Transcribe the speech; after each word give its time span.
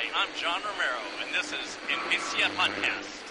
Hi, 0.00 0.06
I'm 0.14 0.28
John 0.36 0.60
Romero, 0.60 1.02
and 1.20 1.34
this 1.34 1.46
is 1.50 1.76
Invicia 1.90 2.48
Podcast. 2.54 3.27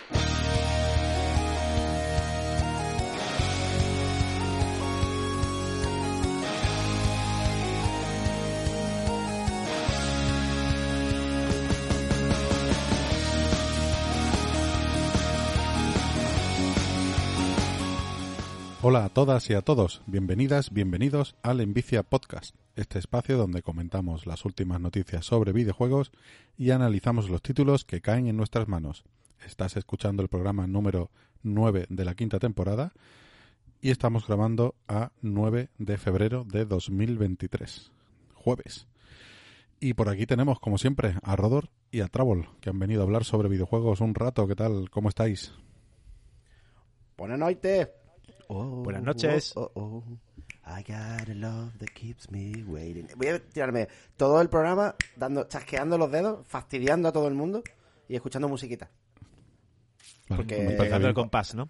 Hola 18.90 19.04
a 19.04 19.09
todas 19.09 19.49
y 19.49 19.54
a 19.54 19.62
todos, 19.62 20.02
bienvenidas, 20.05 20.72
bienvenidos 20.72 21.36
al 21.44 21.59
Envicia 21.59 22.04
Podcast, 22.04 22.55
este 22.77 22.99
espacio 22.99 23.38
donde 23.38 23.62
comentamos 23.62 24.26
las 24.26 24.45
últimas 24.45 24.80
noticias 24.80 25.26
sobre 25.26 25.52
videojuegos 25.52 26.13
y 26.58 26.72
analizamos 26.72 27.30
los 27.30 27.41
títulos 27.41 27.84
que 27.84 28.00
caen 28.00 28.27
en 28.27 28.38
nuestras 28.38 28.70
manos. 28.70 29.04
Estás 29.46 29.76
escuchando 29.76 30.23
el 30.23 30.30
programa 30.30 30.68
número 30.68 31.12
9 31.44 31.88
de 31.90 32.05
la 32.05 32.16
quinta 32.16 32.40
temporada 32.40 32.94
y 33.82 33.91
estamos 33.91 34.26
grabando 34.26 34.73
a 34.88 35.12
9 35.22 35.68
de 35.77 35.98
febrero 35.98 36.46
de 36.46 36.63
2023, 36.63 37.91
jueves. 38.35 38.88
Y 39.82 39.96
por 39.96 40.08
aquí 40.08 40.26
tenemos, 40.26 40.62
como 40.62 40.77
siempre, 40.77 41.16
a 41.24 41.35
Rodor 41.35 41.72
y 41.91 41.99
a 41.99 42.08
Trouble, 42.08 42.48
que 42.62 42.70
han 42.70 42.80
venido 42.80 43.02
a 43.02 43.04
hablar 43.04 43.26
sobre 43.26 43.49
videojuegos 43.49 43.99
un 43.99 44.16
rato. 44.16 44.48
¿Qué 44.48 44.55
tal? 44.55 44.90
¿Cómo 44.90 45.10
estáis? 45.10 45.52
Buenas 47.18 47.38
noches. 47.38 47.90
Buenas 48.50 49.04
noches. 49.04 49.54
Oh, 49.56 49.72
oh, 49.76 49.82
oh. 49.82 50.04
I 50.66 50.84
got 50.84 51.30
a 51.30 51.34
love 51.34 51.78
that 51.80 51.92
keeps 51.94 52.30
me 52.30 52.64
waiting. 52.66 53.08
Voy 53.16 53.28
a 53.28 53.40
tirarme 53.40 53.88
todo 54.18 54.42
el 54.42 54.50
programa 54.50 54.96
dando, 55.16 55.46
chasqueando 55.48 55.98
los 55.98 56.12
dedos, 56.12 56.46
fastidiando 56.48 57.08
a 57.08 57.12
todo 57.12 57.28
el 57.28 57.34
mundo 57.34 57.63
y 58.10 58.16
escuchando 58.16 58.49
musiquita. 58.49 58.90
Vale, 60.30 60.44
Porque- 60.44 60.96
el 60.96 61.13
compás, 61.13 61.55
¿no? 61.55 61.70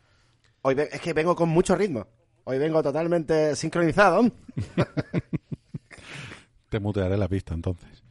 Hoy 0.63 0.75
es 0.79 0.99
que 0.99 1.13
vengo 1.13 1.35
con 1.35 1.49
mucho 1.49 1.75
ritmo. 1.75 2.07
Hoy 2.43 2.57
vengo 2.57 2.81
totalmente 2.81 3.55
sincronizado. 3.55 4.31
Te 6.69 6.79
mutearé 6.79 7.17
la 7.17 7.27
pista 7.27 7.53
entonces. 7.53 8.03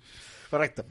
Correcto. 0.51 0.85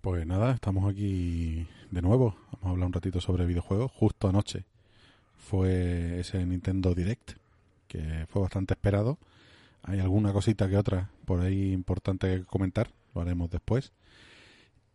Pues 0.00 0.26
nada, 0.26 0.52
estamos 0.52 0.90
aquí 0.90 1.66
de 1.90 2.02
nuevo. 2.02 2.36
Vamos 2.52 2.66
a 2.66 2.70
hablar 2.70 2.86
un 2.86 2.92
ratito 2.92 3.20
sobre 3.20 3.46
videojuegos. 3.46 3.90
Justo 3.92 4.28
anoche 4.28 4.64
fue 5.36 6.20
ese 6.20 6.44
Nintendo 6.46 6.94
Direct, 6.94 7.32
que 7.88 8.26
fue 8.28 8.42
bastante 8.42 8.74
esperado. 8.74 9.18
Hay 9.82 10.00
alguna 10.00 10.32
cosita 10.32 10.68
que 10.68 10.76
otra 10.76 11.10
por 11.24 11.40
ahí 11.40 11.72
importante 11.72 12.38
que 12.38 12.44
comentar, 12.44 12.90
lo 13.14 13.20
haremos 13.20 13.50
después. 13.50 13.92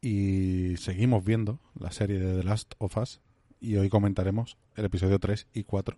Y 0.01 0.75
seguimos 0.77 1.23
viendo 1.23 1.59
la 1.77 1.91
serie 1.91 2.19
de 2.19 2.39
The 2.39 2.43
Last 2.43 2.73
of 2.77 2.97
Us 2.97 3.19
y 3.59 3.75
hoy 3.75 3.89
comentaremos 3.89 4.57
el 4.75 4.85
episodio 4.85 5.19
3 5.19 5.47
y 5.53 5.63
4. 5.63 5.97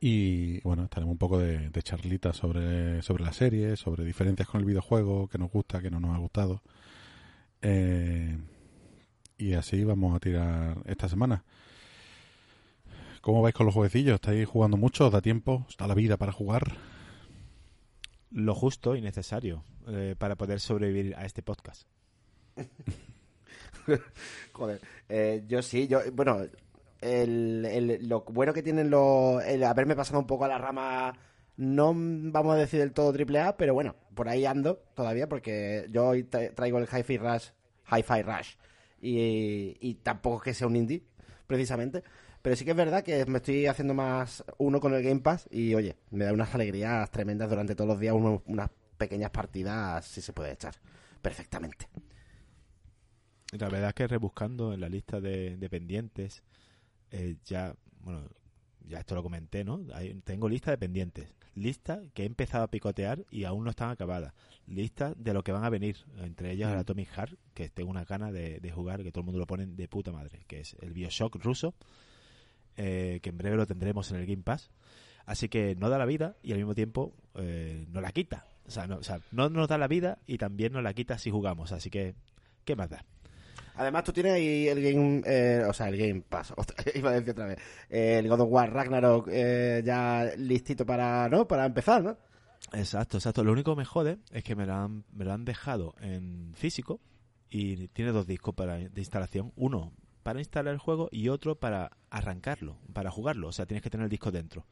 Y 0.00 0.60
bueno, 0.60 0.84
estaremos 0.84 1.12
un 1.12 1.18
poco 1.18 1.38
de, 1.38 1.70
de 1.70 1.82
charlita 1.82 2.32
sobre, 2.32 3.02
sobre 3.02 3.24
la 3.24 3.32
serie, 3.32 3.76
sobre 3.76 4.04
diferencias 4.04 4.48
con 4.48 4.60
el 4.60 4.66
videojuego, 4.66 5.28
que 5.28 5.38
nos 5.38 5.50
gusta, 5.50 5.80
que 5.80 5.90
no 5.90 6.00
nos 6.00 6.14
ha 6.14 6.18
gustado. 6.18 6.62
Eh, 7.62 8.36
y 9.38 9.54
así 9.54 9.82
vamos 9.84 10.14
a 10.14 10.20
tirar 10.20 10.78
esta 10.86 11.08
semana. 11.08 11.44
¿Cómo 13.22 13.40
vais 13.40 13.54
con 13.54 13.64
los 13.66 13.74
jueguecillos? 13.74 14.16
¿Estáis 14.16 14.46
jugando 14.48 14.76
mucho? 14.76 15.06
¿Os 15.06 15.12
da 15.12 15.20
tiempo? 15.22 15.64
¿Os 15.68 15.76
da 15.76 15.86
la 15.86 15.94
vida 15.94 16.16
para 16.18 16.32
jugar? 16.32 16.62
Lo 18.30 18.54
justo 18.54 18.96
y 18.96 19.00
necesario 19.00 19.64
eh, 19.86 20.14
para 20.18 20.36
poder 20.36 20.58
sobrevivir 20.60 21.14
a 21.16 21.24
este 21.24 21.42
podcast. 21.42 21.86
Joder. 24.52 24.80
Eh, 25.08 25.44
yo 25.46 25.62
sí, 25.62 25.86
yo, 25.88 26.00
bueno, 26.12 26.40
el, 27.00 27.64
el- 27.66 28.08
lo 28.08 28.22
bueno 28.22 28.52
que 28.52 28.62
tienen 28.62 28.90
los, 28.90 29.42
el 29.44 29.62
haberme 29.64 29.96
pasado 29.96 30.18
un 30.18 30.26
poco 30.26 30.44
a 30.44 30.48
la 30.48 30.58
rama, 30.58 31.12
no 31.56 31.92
vamos 31.94 32.54
a 32.54 32.58
decir 32.58 32.80
del 32.80 32.92
todo 32.92 33.12
triple 33.12 33.40
A, 33.40 33.56
pero 33.56 33.74
bueno, 33.74 33.94
por 34.14 34.28
ahí 34.28 34.44
ando 34.46 34.82
todavía 34.94 35.28
porque 35.28 35.86
yo 35.90 36.06
hoy 36.08 36.24
tra- 36.24 36.54
traigo 36.54 36.78
el 36.78 36.88
Hi-Fi 36.88 37.18
Rush, 37.18 37.48
Hi-Fi 37.90 38.22
Rush 38.22 38.54
y, 39.00 39.76
y 39.80 39.94
tampoco 40.02 40.36
es 40.38 40.42
que 40.42 40.54
sea 40.54 40.66
un 40.66 40.76
indie, 40.76 41.02
precisamente. 41.46 42.02
Pero 42.42 42.56
sí 42.56 42.64
que 42.64 42.72
es 42.72 42.76
verdad 42.76 43.04
que 43.04 43.24
me 43.26 43.38
estoy 43.38 43.66
haciendo 43.66 43.94
más 43.94 44.44
uno 44.58 44.80
con 44.80 44.92
el 44.94 45.02
Game 45.02 45.20
Pass 45.20 45.48
y 45.50 45.74
oye, 45.74 45.96
me 46.10 46.24
da 46.24 46.32
unas 46.32 46.54
alegrías 46.54 47.08
tremendas 47.10 47.48
durante 47.48 47.74
todos 47.76 47.88
los 47.88 48.00
días, 48.00 48.14
uno- 48.14 48.42
unas 48.46 48.68
pequeñas 48.98 49.30
partidas 49.30 50.04
si 50.04 50.20
se 50.20 50.32
puede 50.32 50.52
echar 50.52 50.74
perfectamente. 51.20 51.86
La 53.52 53.68
verdad 53.68 53.88
es 53.88 53.94
que 53.94 54.06
rebuscando 54.08 54.72
en 54.72 54.80
la 54.80 54.88
lista 54.88 55.20
de, 55.20 55.56
de 55.56 55.70
pendientes, 55.70 56.42
eh, 57.10 57.36
ya, 57.44 57.74
bueno, 58.00 58.28
ya 58.88 58.98
esto 59.00 59.14
lo 59.14 59.22
comenté, 59.22 59.62
¿no? 59.62 59.80
Hay- 59.94 60.14
tengo 60.24 60.48
lista 60.48 60.70
de 60.70 60.78
pendientes. 60.78 61.28
Lista 61.54 62.00
que 62.14 62.22
he 62.22 62.26
empezado 62.26 62.64
a 62.64 62.70
picotear 62.70 63.24
y 63.30 63.44
aún 63.44 63.64
no 63.64 63.70
están 63.70 63.90
acabadas. 63.90 64.32
Lista 64.66 65.12
de 65.16 65.34
lo 65.34 65.44
que 65.44 65.52
van 65.52 65.64
a 65.64 65.68
venir. 65.70 65.98
Entre 66.16 66.50
ellas 66.50 66.72
el 66.72 66.78
Atomic 66.78 67.10
Heart, 67.10 67.38
que 67.52 67.68
tengo 67.68 67.90
una 67.90 68.04
gana 68.06 68.32
de, 68.32 68.58
de 68.58 68.72
jugar, 68.72 69.02
que 69.02 69.12
todo 69.12 69.20
el 69.20 69.26
mundo 69.26 69.38
lo 69.38 69.46
pone 69.46 69.66
de 69.66 69.86
puta 69.88 70.12
madre, 70.12 70.44
que 70.46 70.60
es 70.60 70.74
el 70.80 70.94
Bioshock 70.94 71.36
ruso, 71.44 71.74
eh, 72.76 73.20
que 73.22 73.30
en 73.30 73.38
breve 73.38 73.56
lo 73.56 73.66
tendremos 73.66 74.10
en 74.10 74.18
el 74.18 74.26
Game 74.26 74.42
Pass. 74.42 74.70
Así 75.24 75.48
que 75.48 75.76
no 75.76 75.88
da 75.88 75.98
la 75.98 76.06
vida 76.06 76.36
y 76.42 76.52
al 76.52 76.58
mismo 76.58 76.74
tiempo 76.74 77.14
eh, 77.34 77.86
no 77.90 78.00
la 78.00 78.12
quita. 78.12 78.46
O 78.66 78.70
sea, 78.70 78.86
no, 78.86 78.96
o 78.96 79.02
sea, 79.02 79.20
no 79.30 79.48
nos 79.48 79.68
da 79.68 79.78
la 79.78 79.88
vida 79.88 80.18
y 80.26 80.38
también 80.38 80.72
nos 80.72 80.82
la 80.82 80.94
quita 80.94 81.18
si 81.18 81.30
jugamos. 81.30 81.72
Así 81.72 81.90
que, 81.90 82.14
¿qué 82.64 82.76
más 82.76 82.90
da? 82.90 83.04
Además, 83.74 84.04
tú 84.04 84.12
tienes 84.12 84.32
ahí 84.32 84.68
el 84.68 84.82
Game, 84.82 85.22
eh, 85.24 85.64
o 85.66 85.72
sea, 85.72 85.88
el 85.88 85.96
Game 85.96 86.22
Pass, 86.28 86.52
iba 86.94 87.10
a 87.10 87.14
decir 87.14 87.30
otra 87.30 87.46
vez, 87.46 87.58
eh, 87.88 88.18
el 88.18 88.28
God 88.28 88.40
of 88.40 88.48
War 88.50 88.72
Ragnarok 88.72 89.28
eh, 89.30 89.82
ya 89.84 90.30
listito 90.36 90.84
para, 90.84 91.28
¿no? 91.28 91.48
Para 91.48 91.64
empezar, 91.64 92.02
¿no? 92.02 92.16
Exacto, 92.72 93.16
exacto. 93.16 93.42
Lo 93.42 93.52
único 93.52 93.74
que 93.74 93.78
me 93.78 93.84
jode 93.84 94.18
es 94.30 94.44
que 94.44 94.54
me 94.54 94.66
lo 94.66 94.74
han, 94.74 95.04
me 95.12 95.24
lo 95.24 95.32
han 95.32 95.44
dejado 95.44 95.94
en 96.00 96.52
físico 96.54 97.00
y 97.50 97.88
tiene 97.88 98.12
dos 98.12 98.26
discos 98.26 98.54
para, 98.54 98.76
de 98.76 99.00
instalación. 99.00 99.52
Uno 99.56 99.92
para 100.22 100.38
instalar 100.40 100.72
el 100.72 100.78
juego 100.78 101.08
y 101.10 101.28
otro 101.28 101.56
para 101.56 101.90
arrancarlo, 102.10 102.76
para 102.92 103.10
jugarlo. 103.10 103.48
O 103.48 103.52
sea, 103.52 103.66
tienes 103.66 103.82
que 103.82 103.90
tener 103.90 104.04
el 104.04 104.10
disco 104.10 104.30
dentro. 104.30 104.64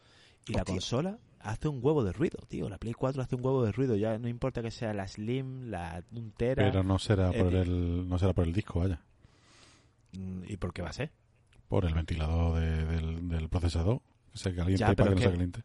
Y 0.47 0.55
la 0.55 0.65
consola 0.65 1.19
hace 1.41 1.69
un 1.69 1.81
huevo 1.83 2.03
de 2.03 2.12
ruido, 2.12 2.38
tío. 2.49 2.69
La 2.69 2.78
Play 2.78 2.94
4 2.94 3.22
hace 3.22 3.34
un 3.37 3.44
huevo 3.44 3.65
de 3.65 3.72
ruido. 3.72 3.94
Ya 3.97 4.19
no 4.19 4.28
importa 4.28 4.62
que 4.62 4.71
sea 4.71 4.94
la 4.94 5.06
Slim, 5.06 5.71
la 5.71 6.03
un 6.12 6.31
tera. 6.33 6.65
Pero 6.65 6.83
no 6.83 6.99
será 6.99 7.31
por 7.33 7.55
eh, 7.55 7.62
el, 7.62 8.09
no 8.09 8.19
será 8.19 8.33
por 8.33 8.47
el 8.47 8.53
disco, 8.53 8.81
vaya. 8.81 9.00
Mm, 10.12 10.43
¿Y 10.49 10.56
por 10.56 10.72
qué 10.72 10.83
va 10.83 10.88
a 10.91 10.94
ser? 10.94 11.11
Por 11.69 11.84
el 11.84 11.94
ventilador 11.94 12.59
de- 12.61 12.84
del, 12.87 13.28
del 13.28 13.49
procesador. 13.49 14.00
Que 14.32 14.38
se 14.38 14.55
caliente 14.55 14.81
Ya, 14.81 14.87
para 14.88 14.97
pero 14.97 15.09
que 15.11 15.15
no 15.15 15.21
se 15.21 15.27
que- 15.27 15.32
caliente. 15.32 15.62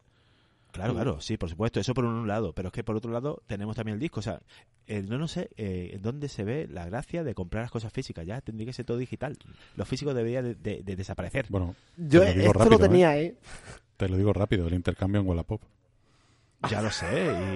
Claro, 0.76 0.92
Mm. 0.92 0.96
claro, 0.96 1.20
sí, 1.20 1.36
por 1.36 1.50
supuesto, 1.50 1.80
eso 1.80 1.92
por 1.94 2.04
un 2.04 2.26
lado, 2.28 2.52
pero 2.52 2.68
es 2.68 2.72
que 2.72 2.84
por 2.84 2.96
otro 2.96 3.10
lado 3.10 3.42
tenemos 3.46 3.74
también 3.76 3.94
el 3.94 4.00
disco, 4.00 4.20
o 4.20 4.22
sea, 4.22 4.40
eh, 4.86 5.02
no, 5.02 5.18
no 5.18 5.26
sé 5.28 5.50
eh, 5.56 5.98
dónde 6.00 6.28
se 6.28 6.44
ve 6.44 6.68
la 6.70 6.86
gracia 6.86 7.24
de 7.24 7.34
comprar 7.34 7.64
las 7.64 7.70
cosas 7.70 7.92
físicas, 7.92 8.24
ya 8.26 8.40
tendría 8.40 8.66
que 8.66 8.72
ser 8.72 8.84
todo 8.84 8.98
digital, 8.98 9.36
lo 9.76 9.84
físico 9.84 10.14
debería 10.14 10.42
de, 10.42 10.54
de- 10.54 10.82
de 10.82 10.96
desaparecer. 10.96 11.46
Bueno, 11.48 11.74
Yo 11.96 12.20
Te 12.20 12.26
lo 12.28 12.32
digo 12.34 12.46
esto 12.46 12.58
rápido, 12.58 12.78
lo 12.78 12.88
tenía 12.88 13.10
ahí. 13.10 13.34
te 13.96 14.08
lo 14.08 14.16
digo 14.16 14.32
rápido, 14.32 14.66
el 14.68 14.74
intercambio 14.74 15.20
en 15.20 15.26
Wallapop. 15.26 15.60
Ya 16.70 16.80
lo 16.82 16.90
sé, 16.90 17.06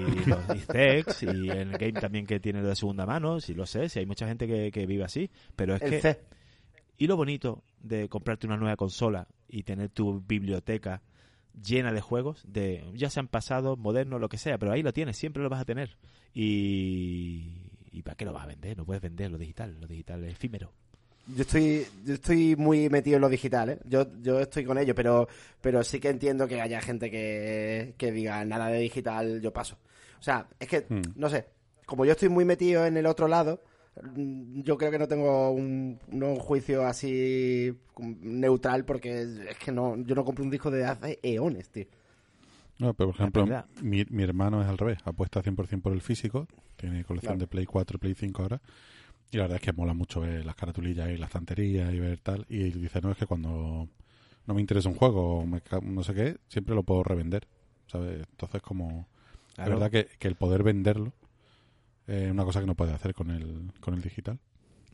y 0.07 0.25
los 0.29 0.41
y 0.55 0.59
Zex, 0.61 1.23
y 1.23 1.49
el 1.49 1.77
game 1.79 1.95
también 1.95 2.27
que 2.27 2.39
tiene 2.39 2.63
de 2.63 2.77
segunda 2.77 3.07
mano, 3.07 3.41
sí 3.41 3.55
lo 3.55 3.65
sé, 3.67 3.89
sí 3.89 3.99
hay 3.99 4.07
mucha 4.07 4.27
gente 4.29 4.47
que, 4.47 4.71
que 4.71 4.87
vive 4.87 5.05
así, 5.05 5.31
pero 5.57 5.75
es 5.75 5.83
El 5.83 5.91
que... 5.91 6.01
C. 6.01 6.21
Y 6.99 7.07
lo 7.07 7.17
bonito 7.17 7.63
de 7.83 8.09
comprarte 8.11 8.47
una 8.47 8.59
nueva 8.59 8.77
consola 8.77 9.27
y 9.49 9.63
tener 9.63 9.89
tu 9.89 10.21
biblioteca 10.21 11.01
llena 11.63 11.93
de 11.93 12.01
juegos, 12.01 12.43
de 12.47 12.85
ya 12.95 13.11
sean 13.11 13.29
pasados, 13.29 13.79
modernos, 13.79 14.21
lo 14.21 14.29
que 14.29 14.39
sea, 14.39 14.59
pero 14.59 14.73
ahí 14.73 14.83
lo 14.83 14.93
tienes, 14.93 15.17
siempre 15.17 15.43
lo 15.43 15.49
vas 15.49 15.61
a 15.61 15.65
tener. 15.65 15.97
Y, 16.35 17.53
¿y 17.93 18.03
para 18.03 18.17
qué 18.17 18.25
lo 18.25 18.33
vas 18.33 18.45
a 18.45 18.49
vender? 18.49 18.77
No 18.77 18.85
puedes 18.85 19.03
vender 19.03 19.31
lo 19.31 19.39
digital, 19.39 19.77
lo 19.81 19.87
digital 19.87 20.25
es 20.25 20.33
efímero. 20.33 20.73
Yo 21.27 21.43
estoy, 21.43 21.87
yo 22.05 22.15
estoy 22.15 22.57
muy 22.57 22.89
metido 22.89 23.17
en 23.17 23.21
lo 23.23 23.29
digital, 23.29 23.69
¿eh? 23.71 23.79
Yo, 23.85 24.07
yo 24.21 24.41
estoy 24.41 24.65
con 24.65 24.79
ello, 24.79 24.95
pero, 24.95 25.29
pero 25.61 25.85
sí 25.85 26.01
que 26.01 26.09
entiendo 26.09 26.49
que 26.49 26.61
haya 26.61 26.81
gente 26.81 27.11
que, 27.11 27.95
que 27.97 28.11
diga 28.11 28.45
nada 28.45 28.69
de 28.69 28.81
digital, 28.81 29.41
yo 29.41 29.53
paso. 29.53 29.77
O 30.19 30.23
sea, 30.23 30.49
es 30.59 30.67
que, 30.67 30.87
Hmm. 30.89 31.03
no 31.15 31.29
sé, 31.31 31.47
como 31.87 32.05
yo 32.05 32.13
estoy 32.13 32.31
muy 32.31 32.45
metido 32.45 32.85
en 32.85 32.97
el 32.97 33.07
otro 33.07 33.29
lado, 33.29 33.63
yo 34.15 34.77
creo 34.79 34.91
que 34.91 34.99
no 34.99 35.09
tengo 35.09 35.51
un, 35.51 35.99
no 36.09 36.29
un 36.31 36.37
juicio 36.37 36.87
así 36.87 37.75
neutral 37.99 38.85
porque 38.85 39.23
es 39.51 39.59
que 39.59 39.73
no, 39.73 39.97
yo 40.05 40.15
no 40.15 40.25
compro 40.25 40.45
un 40.45 40.51
disco 40.51 40.71
de 40.71 40.85
hace 40.85 41.19
eones, 41.23 41.69
tío. 41.71 41.87
No, 42.79 42.95
pero 42.95 43.11
por 43.11 43.17
ejemplo, 43.21 43.47
mi, 43.83 44.05
mi 44.09 44.23
hermano 44.23 44.63
es 44.63 44.69
al 44.69 44.79
revés, 44.79 44.99
apuesta 45.05 45.43
100% 45.43 45.83
por 45.83 45.93
el 45.93 46.01
físico, 46.01 46.47
tiene 46.77 47.05
colección 47.05 47.33
Claro. 47.35 47.41
de 47.41 47.47
Play 47.47 47.67
4 47.67 47.99
Play 47.99 48.15
5 48.15 48.43
ahora, 48.43 48.61
y 49.31 49.37
la 49.37 49.43
verdad 49.45 49.57
es 49.57 49.63
que 49.63 49.73
mola 49.75 49.93
mucho 49.93 50.21
ver 50.21 50.47
las 50.47 50.57
caratulillas 50.57 51.11
y 51.11 51.19
las 51.19 51.29
estanterías 51.29 51.93
y 51.93 52.01
ver 52.01 52.21
tal, 52.21 52.47
y 52.49 52.71
dice, 52.71 53.01
no, 53.03 53.11
es 53.13 53.19
que 53.19 53.27
cuando 53.27 53.87
no 54.47 54.55
me 54.55 54.63
interesa 54.63 54.89
un 54.89 54.95
juego 54.95 55.41
o 55.41 55.47
me 55.47 55.61
no 55.83 56.03
sé 56.03 56.15
qué, 56.15 56.39
siempre 56.49 56.75
lo 56.75 56.83
puedo 56.83 57.03
revender, 57.03 57.47
¿sabes? 57.87 58.27
Entonces 58.31 58.63
como, 58.63 59.07
Claro. 59.55 59.71
la 59.73 59.77
verdad 59.77 59.91
que, 59.91 60.09
que 60.19 60.29
el 60.29 60.37
poder 60.37 60.63
venderlo 60.63 61.13
eh, 62.11 62.29
una 62.31 62.45
cosa 62.45 62.61
que 62.61 62.67
no 62.67 62.75
puede 62.75 62.93
hacer 62.93 63.15
con 63.15 63.31
el, 63.31 63.73
con 63.81 63.95
el 63.95 64.03
digital. 64.03 64.39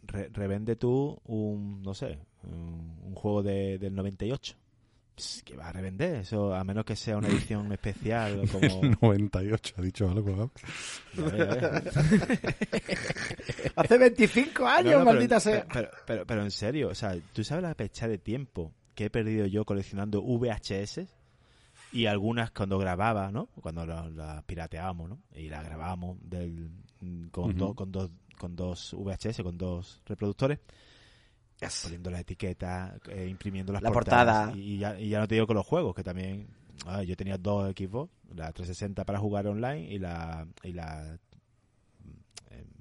Re- 0.07 0.29
revende 0.33 0.77
tú 0.77 1.19
un, 1.25 1.83
no 1.83 1.95
sé, 1.95 2.19
un, 2.45 2.99
un 3.03 3.15
juego 3.15 3.43
de, 3.43 3.79
del 3.79 3.95
98. 3.95 4.55
Pss, 5.17 5.43
¿Qué 5.45 5.57
va 5.57 5.69
a 5.69 5.73
revender? 5.73 6.17
Eso, 6.17 6.55
a 6.55 6.63
menos 6.63 6.85
que 6.85 6.95
sea 6.95 7.17
una 7.17 7.29
edición 7.29 7.73
especial 7.79 8.43
como... 8.53 8.83
El 8.83 8.99
98, 9.01 9.75
ha 9.79 9.83
dicho 9.83 10.09
algo. 10.11 10.53
Hace 13.77 13.99
25 13.99 14.67
años, 14.67 14.93
No, 14.93 14.99
no, 14.99 15.05
pero- 15.05 15.13
maldita 15.15 15.41
sea. 15.41 15.67
Pero, 15.73 15.89
pero, 16.07 16.27
pero 16.27 16.43
en 16.43 16.51
serio, 16.51 16.89
o 16.89 16.95
sea, 16.95 17.17
¿tú 17.33 17.45
sabes 17.45 17.63
la 17.63 17.75
pecha 17.75 18.09
de 18.09 18.19
tiempo 18.19 18.73
que 18.95 19.07
he 19.07 19.11
perdido 19.11 19.47
yo 19.47 19.65
coleccionando 19.65 20.23
VHS? 20.23 21.01
Y 21.93 22.07
algunas 22.07 22.51
cuando 22.51 22.79
grababa, 22.79 23.31
¿no? 23.31 23.47
Cuando 23.61 23.87
las 23.87 24.11
la 24.13 24.43
pirateábamos, 24.43 25.09
¿no? 25.09 25.19
Y 25.35 25.49
las 25.49 25.65
grabábamos 25.65 26.19
del, 26.23 26.71
con, 27.31 27.57
do- 27.57 27.75
con, 27.75 27.93
dos, 27.93 28.11
con 28.39 28.57
dos 28.57 28.95
VHS, 28.95 29.43
con 29.43 29.57
dos 29.59 30.01
reproductores, 30.07 30.59
poniendo 31.83 32.11
las 32.11 32.21
etiquetas, 32.21 33.01
eh, 33.09 33.27
imprimiendo 33.29 33.73
las 33.73 33.83
La 33.83 33.91
portadas. 33.91 34.47
portada. 34.47 34.59
Y 34.59 34.79
ya, 34.79 34.99
y 34.99 35.09
ya 35.09 35.21
no 35.21 35.29
te 35.29 35.35
digo 35.37 35.47
con 35.47 35.57
los 35.57 35.67
juegos, 35.67 35.95
que 35.95 36.05
también... 36.05 36.49
ah, 36.87 37.03
yo 37.03 37.17
tenía 37.17 37.39
dos 37.39 37.71
Xbox, 37.77 38.11
la 38.35 38.53
360 38.53 39.05
para 39.05 39.19
jugar 39.19 39.47
online 39.47 39.93
y 39.93 39.99
la, 39.99 40.47
y 40.63 40.73
la 40.73 41.19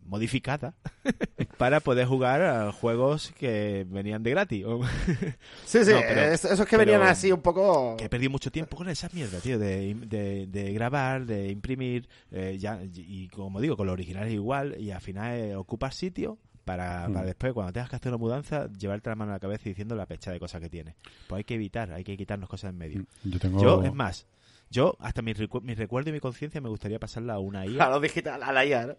modificada 0.06 0.74
para 1.58 1.80
poder 1.80 2.06
jugar 2.08 2.42
a 2.42 2.72
juegos 2.72 3.32
que 3.38 3.86
venían 3.90 4.24
de 4.24 4.32
gratis. 4.32 4.66
Sí, 5.66 5.84
sí, 5.84 5.92
No, 5.92 6.00
pero- 6.08 6.22
es- 6.22 6.46
esos 6.46 6.66
que 6.68 6.78
venían 6.78 7.02
así 7.02 7.32
un 7.32 7.42
poco... 7.42 7.98
que 7.98 8.06
he 8.06 8.10
perdido 8.10 8.32
mucho 8.32 8.52
tiempo 8.52 8.78
con 8.78 8.88
esa 8.90 9.10
mierda, 9.14 9.40
tío, 9.40 9.58
de, 9.60 9.94
de, 9.96 10.48
de 10.48 10.74
grabar, 10.74 11.26
de 11.26 11.50
imprimir, 11.50 12.08
eh, 12.32 12.58
ya, 12.60 12.80
y 12.94 13.28
como 13.30 13.60
digo, 13.62 13.76
con 13.76 13.88
los 13.88 13.94
originales 13.94 14.32
igual, 14.34 14.76
y 14.80 14.92
al 14.92 15.02
final 15.02 15.36
eh, 15.38 15.56
ocupar 15.56 15.94
sitio 15.94 16.38
para, 16.64 17.08
Mm. 17.10 17.14
para 17.14 17.26
después, 17.26 17.54
cuando 17.54 17.74
tengas 17.74 17.90
que 17.90 17.96
hacer 17.98 18.10
una 18.12 18.18
mudanza, 18.18 18.68
llevarte 18.78 19.10
la 19.10 19.16
mano 19.16 19.32
a 19.32 19.36
la 19.36 19.40
cabeza 19.40 19.64
y 19.66 19.70
diciendo 19.70 19.96
la 19.96 20.06
pecha 20.06 20.32
de 20.32 20.40
cosas 20.40 20.62
que 20.62 20.70
tienes. 20.70 20.96
Pues 21.28 21.38
hay 21.40 21.44
que 21.44 21.56
evitar, 21.56 21.92
hay 21.92 22.04
que 22.04 22.18
quitarnos 22.18 22.50
cosas 22.50 22.72
en 22.72 22.78
medio. 22.78 23.06
Yo 23.24 23.40
tengo... 23.40 23.62
Yo, 23.62 23.84
es 23.84 23.94
más, 23.94 24.26
yo, 24.70 24.96
hasta 25.00 25.22
mi, 25.22 25.34
recu- 25.34 25.62
mi 25.62 25.76
recuerdo 25.76 26.10
y 26.10 26.14
mi 26.14 26.20
conciencia 26.20 26.62
me 26.62 26.70
gustaría 26.70 27.00
pasarla 27.00 27.34
a 27.36 27.40
una 27.40 27.66
IA. 27.68 27.84
A 27.86 27.90
lo 27.90 28.00
digital, 28.00 28.42
a 28.42 28.52
la 28.52 28.66
IA, 28.66 28.86
¿no? 28.88 28.96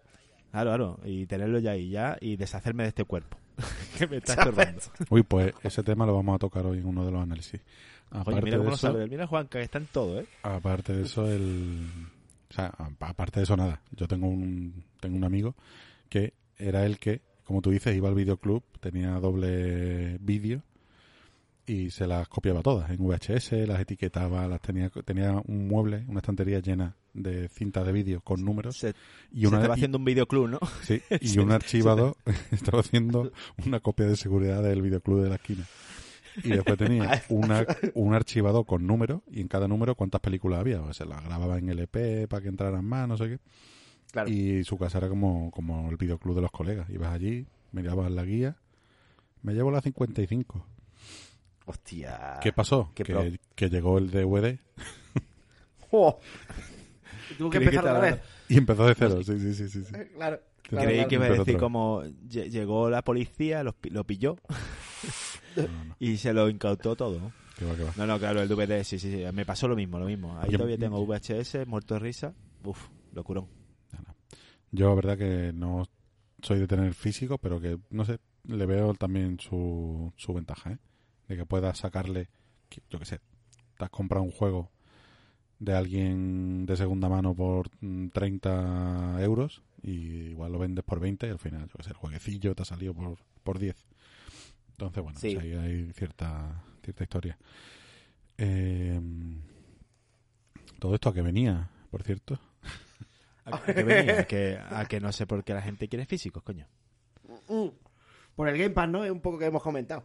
Claro, 0.51 0.71
claro, 0.71 1.01
y 1.05 1.27
tenerlo 1.27 1.59
ya 1.59 1.73
ahí 1.73 1.91
ya 1.91 2.17
y 2.21 2.37
deshacerme 2.37 2.85
de 2.85 2.89
este 2.91 3.05
cuerpo 3.05 3.37
que 3.99 4.07
me 4.07 4.19
está 4.19 4.35
estorbando. 4.35 4.81
Uy, 5.11 5.23
pues 5.23 5.53
ese 5.63 5.83
tema 5.83 6.07
lo 6.07 6.15
vamos 6.15 6.35
a 6.37 6.39
tocar 6.39 6.65
hoy 6.67 6.79
en 6.79 6.87
uno 6.87 7.05
de 7.05 7.11
los 7.13 7.23
análisis. 7.23 7.61
Oye, 8.11 8.21
Aparte 8.21 8.43
mira 8.43 8.57
cómo 8.59 8.65
de 8.65 8.71
lo 8.71 8.75
eso, 8.77 8.87
sabe. 8.87 9.07
Mira 9.09 9.27
Juanca, 9.27 9.59
que 9.59 9.65
está 9.65 9.79
en 9.79 9.87
todo, 9.87 10.21
¿eh? 10.21 10.27
aparte 10.43 10.93
de 10.95 11.03
eso, 11.03 11.31
el... 11.31 11.87
O 12.49 12.53
sea, 12.55 12.67
a- 12.79 12.91
aparte 13.09 13.41
de 13.41 13.45
eso, 13.45 13.57
nada. 13.57 13.83
Yo 13.91 14.07
tengo 14.09 14.29
un, 14.29 14.85
tengo 15.01 15.17
un 15.17 15.25
amigo 15.25 15.55
que 16.09 16.33
era 16.57 16.87
el 16.87 16.99
que, 16.99 17.21
como 17.45 17.61
tú 17.61 17.71
dices, 17.71 17.95
iba 17.97 18.09
al 18.09 18.15
videoclub, 18.15 18.63
tenía 18.81 19.11
doble 19.19 20.17
vídeo 20.21 20.63
y 21.67 21.91
se 21.91 22.07
las 22.07 22.29
copiaba 22.29 22.63
todas 22.63 22.89
en 22.91 22.99
VHS, 23.05 23.53
las 23.67 23.81
etiquetaba, 23.81 24.47
las 24.47 24.61
tenía, 24.61 24.89
tenía 25.05 25.33
un 25.47 25.67
mueble, 25.67 26.05
una 26.07 26.21
estantería 26.21 26.61
llena 26.61 26.95
de 27.23 27.49
cintas 27.49 27.85
de 27.87 27.93
vídeo 27.93 28.21
con 28.21 28.45
números 28.45 28.77
Se, 28.79 28.95
y 29.33 29.41
se 29.41 29.47
estaba 29.47 29.69
y- 29.69 29.71
haciendo 29.73 29.99
un 29.99 30.05
videoclub, 30.05 30.49
¿no? 30.49 30.59
sí, 30.83 31.01
y 31.21 31.39
un 31.39 31.49
sí. 31.49 31.55
archivador 31.55 32.17
estaba 32.53 32.81
haciendo 32.81 33.33
una 33.67 33.81
copia 33.81 34.07
de 34.07 34.17
seguridad 34.17 34.63
del 34.63 34.83
videoclub 34.83 35.23
de 35.23 35.29
la 35.29 35.35
esquina. 35.37 35.65
Y 36.45 36.51
después 36.51 36.77
tenía 36.77 37.23
una, 37.31 37.65
un 37.95 38.13
archivador 38.15 38.67
con 38.67 38.87
números 38.87 39.23
y 39.31 39.41
en 39.41 39.49
cada 39.49 39.67
número 39.69 39.95
cuántas 39.95 40.21
películas 40.21 40.61
había. 40.61 40.83
O 40.83 40.93
sea, 40.93 41.07
las 41.07 41.25
grababa 41.25 41.57
en 41.59 41.71
LP 41.71 42.29
para 42.29 42.43
que 42.43 42.49
entraran 42.49 42.85
más, 42.85 43.09
no 43.09 43.17
sé 43.17 43.29
qué. 43.29 43.39
Claro. 44.13 44.29
Y 44.31 44.63
su 44.65 44.77
casa 44.77 44.99
era 44.99 45.09
como, 45.09 45.51
como 45.51 45.89
el 45.91 45.97
videoclub 45.97 46.35
de 46.35 46.43
los 46.43 46.51
colegas. 46.51 46.89
Ibas 46.91 47.13
allí, 47.15 47.47
mirabas 47.73 48.11
la 48.11 48.23
guía. 48.25 48.57
Me 49.43 49.55
llevo 49.55 49.71
la 49.71 49.81
55. 49.81 50.67
Hostia. 51.65 52.39
¿Qué 52.43 52.53
pasó? 52.53 52.93
qué 52.95 53.03
que, 53.03 53.41
que 53.55 53.69
llegó 53.71 53.99
el 53.99 54.11
DVD 54.11 54.59
¡Jo! 55.91 56.21
Y 57.31 57.35
tuvo 57.39 57.51
que 57.51 57.59
Creí 57.59 57.71
que 57.71 57.77
empezar 57.77 57.97
otra 57.97 58.09
estaba- 58.09 58.23
vez. 58.23 58.33
y 58.49 58.59
empezó 58.59 58.87
de 58.87 58.95
cero. 58.95 59.23
Sí, 59.23 59.39
sí, 59.39 59.55
sí, 59.55 59.69
sí. 59.69 59.85
sí. 59.85 59.93
Claro. 60.15 60.41
Claro, 60.63 60.85
Creí 60.87 60.97
claro. 60.97 61.09
que 61.09 61.15
iba 61.15 61.27
a 61.27 61.31
decir 61.31 61.57
como 61.59 62.03
lle- 62.03 62.51
llegó 62.51 62.91
la 62.91 63.03
policía, 63.03 63.63
pi- 63.81 63.91
lo 63.91 64.03
pilló 64.05 64.37
No, 65.57 65.85
no, 65.85 65.97
y 66.01 66.17
se 66.17 66.33
lo 66.33 66.49
incautó 66.49 66.97
todo. 66.97 67.19
¿no? 67.21 67.33
que 67.57 67.65
va, 67.65 67.75
que 67.77 67.85
va. 67.85 67.93
No, 67.97 68.07
no, 68.07 68.19
claro, 68.19 68.43
el 68.43 68.49
DVD, 68.49 68.83
sí, 68.85 68.99
sí, 68.99 69.11
sí. 69.11 69.25
Me 69.33 69.47
pasó 69.47 69.69
lo 69.69 69.77
mismo, 69.77 69.99
lo 69.99 70.07
mismo. 70.07 70.37
Ahí 70.39 70.51
Yo- 70.51 70.59
todavía 70.59 70.77
tengo 70.79 71.01
VHS, 71.07 71.67
muerto 71.67 71.95
de 71.95 72.01
risa. 72.01 72.35
Uf, 72.65 72.89
locurón. 73.13 73.47
Yo, 74.73 74.89
la 74.89 74.95
verdad, 74.95 75.17
que 75.17 75.53
no 75.55 75.85
soy 76.43 76.59
de 76.59 76.67
tener 76.67 76.93
físico, 76.95 77.39
pero 77.39 77.61
que, 77.61 77.79
no 77.91 78.05
sé, 78.05 78.19
le 78.45 78.67
veo 78.67 78.93
también 78.95 79.39
su, 79.41 80.13
su 80.17 80.35
ventaja, 80.35 80.73
¿eh? 80.73 80.79
De 81.29 81.37
que 81.37 81.47
puedas 81.47 81.79
sacarle, 81.79 82.29
que- 82.69 82.83
yo 82.91 82.99
qué 82.99 83.05
sé, 83.07 83.21
te 83.79 83.85
has 83.85 83.91
comprado 83.91 84.25
un 84.25 84.33
juego 84.33 84.71
de 85.59 85.75
alguien 85.75 86.67
de 86.67 86.77
segunda 86.77 87.09
mano 87.09 87.35
por 87.35 87.71
mm, 87.81 88.09
30 88.09 89.17
euros 89.23 89.63
y 89.83 90.29
igual 90.31 90.53
lo 90.53 90.59
vendes 90.59 90.85
por 90.85 91.01
20 91.01 91.27
y 91.27 91.31
al 91.31 91.39
final, 91.39 91.63
yo 91.69 91.75
qué 91.77 91.83
sé, 91.85 91.91
el 91.91 91.97
jueguecillo 91.97 92.55
te 92.55 92.63
ha 92.63 92.67
salido 92.67 92.93
por, 92.95 93.19
por 93.43 93.59
10. 93.59 93.77
Entonces, 94.73 95.03
bueno, 95.03 95.19
Sí. 95.19 95.33
pues 95.35 95.45
ahí 95.45 95.53
hay 95.55 95.93
cierta, 95.93 96.63
cierta 96.83 97.05
historia. 97.05 97.39
Eh, 98.39 99.01
todo 100.79 100.95
esto 100.95 101.09
a 101.09 101.15
que 101.15 101.23
venía, 101.23 101.71
por 101.91 102.03
cierto. 102.03 102.39
¿A 103.47 103.63
qué 103.63 103.83
venía? 103.83 104.21
A 104.21 104.25
que, 104.27 104.59
a 104.59 104.85
que 104.87 105.01
no 105.01 105.13
sé 105.13 105.27
por 105.27 105.43
qué 105.45 105.55
la 105.55 105.63
gente 105.63 105.89
quiere 105.89 106.05
físicos, 106.05 106.43
coño. 106.43 106.67
Mm. 107.49 107.69
Por 108.35 108.49
el 108.49 108.59
Game 108.59 108.71
Pass, 108.75 108.89
¿no? 108.91 109.05
Es 109.05 109.11
un 109.11 109.21
poco 109.21 109.39
que 109.39 109.47
hemos 109.47 109.63
comentado. 109.63 110.05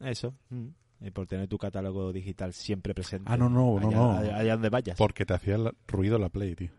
Eso. 0.00 0.34
mm. 0.48 0.66
Y 1.00 1.10
por 1.10 1.26
tener 1.26 1.48
tu 1.48 1.56
catálogo 1.58 2.12
digital 2.12 2.52
siempre 2.52 2.92
presente. 2.94 3.24
Ah, 3.32 3.36
no, 3.36 3.48
no, 3.48 3.78
no, 3.80 3.88
allá, 3.88 3.96
no. 3.96 4.12
Allá, 4.18 4.36
allá 4.36 4.52
donde 4.52 4.68
vayas. 4.68 4.96
Porque 4.98 5.24
te 5.24 5.32
hacía 5.34 5.56
ruido 5.86 6.18
la 6.18 6.28
Play, 6.28 6.54
tío. 6.54 6.70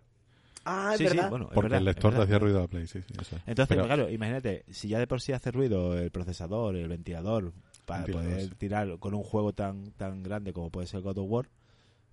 Ah, 0.64 0.92
es 0.94 1.00
Sí, 1.00 1.08
sí, 1.08 1.16
verdad. 1.16 1.30
bueno, 1.32 1.46
es 1.46 1.54
Porque 1.56 1.64
verdad, 1.66 1.80
el 1.80 1.86
lector 1.86 2.14
te 2.14 2.22
hacía 2.22 2.38
ruido 2.38 2.62
la 2.62 2.68
Play, 2.68 2.86
sí, 2.86 3.02
sí, 3.02 3.14
eso. 3.20 3.36
Entonces, 3.48 3.68
Pero- 3.76 3.86
claro, 3.88 4.10
imagínate, 4.12 4.64
si 4.70 4.90
ya 4.90 5.00
de 5.00 5.08
por 5.08 5.20
sí 5.22 5.32
hace 5.34 5.50
ruido 5.50 5.98
el 5.98 6.12
procesador, 6.12 6.76
el 6.76 6.88
ventilador, 6.88 7.52
para 7.88 8.02
Ventilador, 8.04 8.30
poder 8.32 8.50
sí. 8.50 8.56
tirar 8.60 9.00
con 9.00 9.16
un 9.16 9.24
juego 9.24 9.54
tan 9.54 9.92
tan 9.94 10.22
grande 10.22 10.54
como 10.54 10.70
puede 10.70 10.86
ser 10.86 11.02
God 11.02 11.18
of 11.18 11.26
War, 11.28 11.50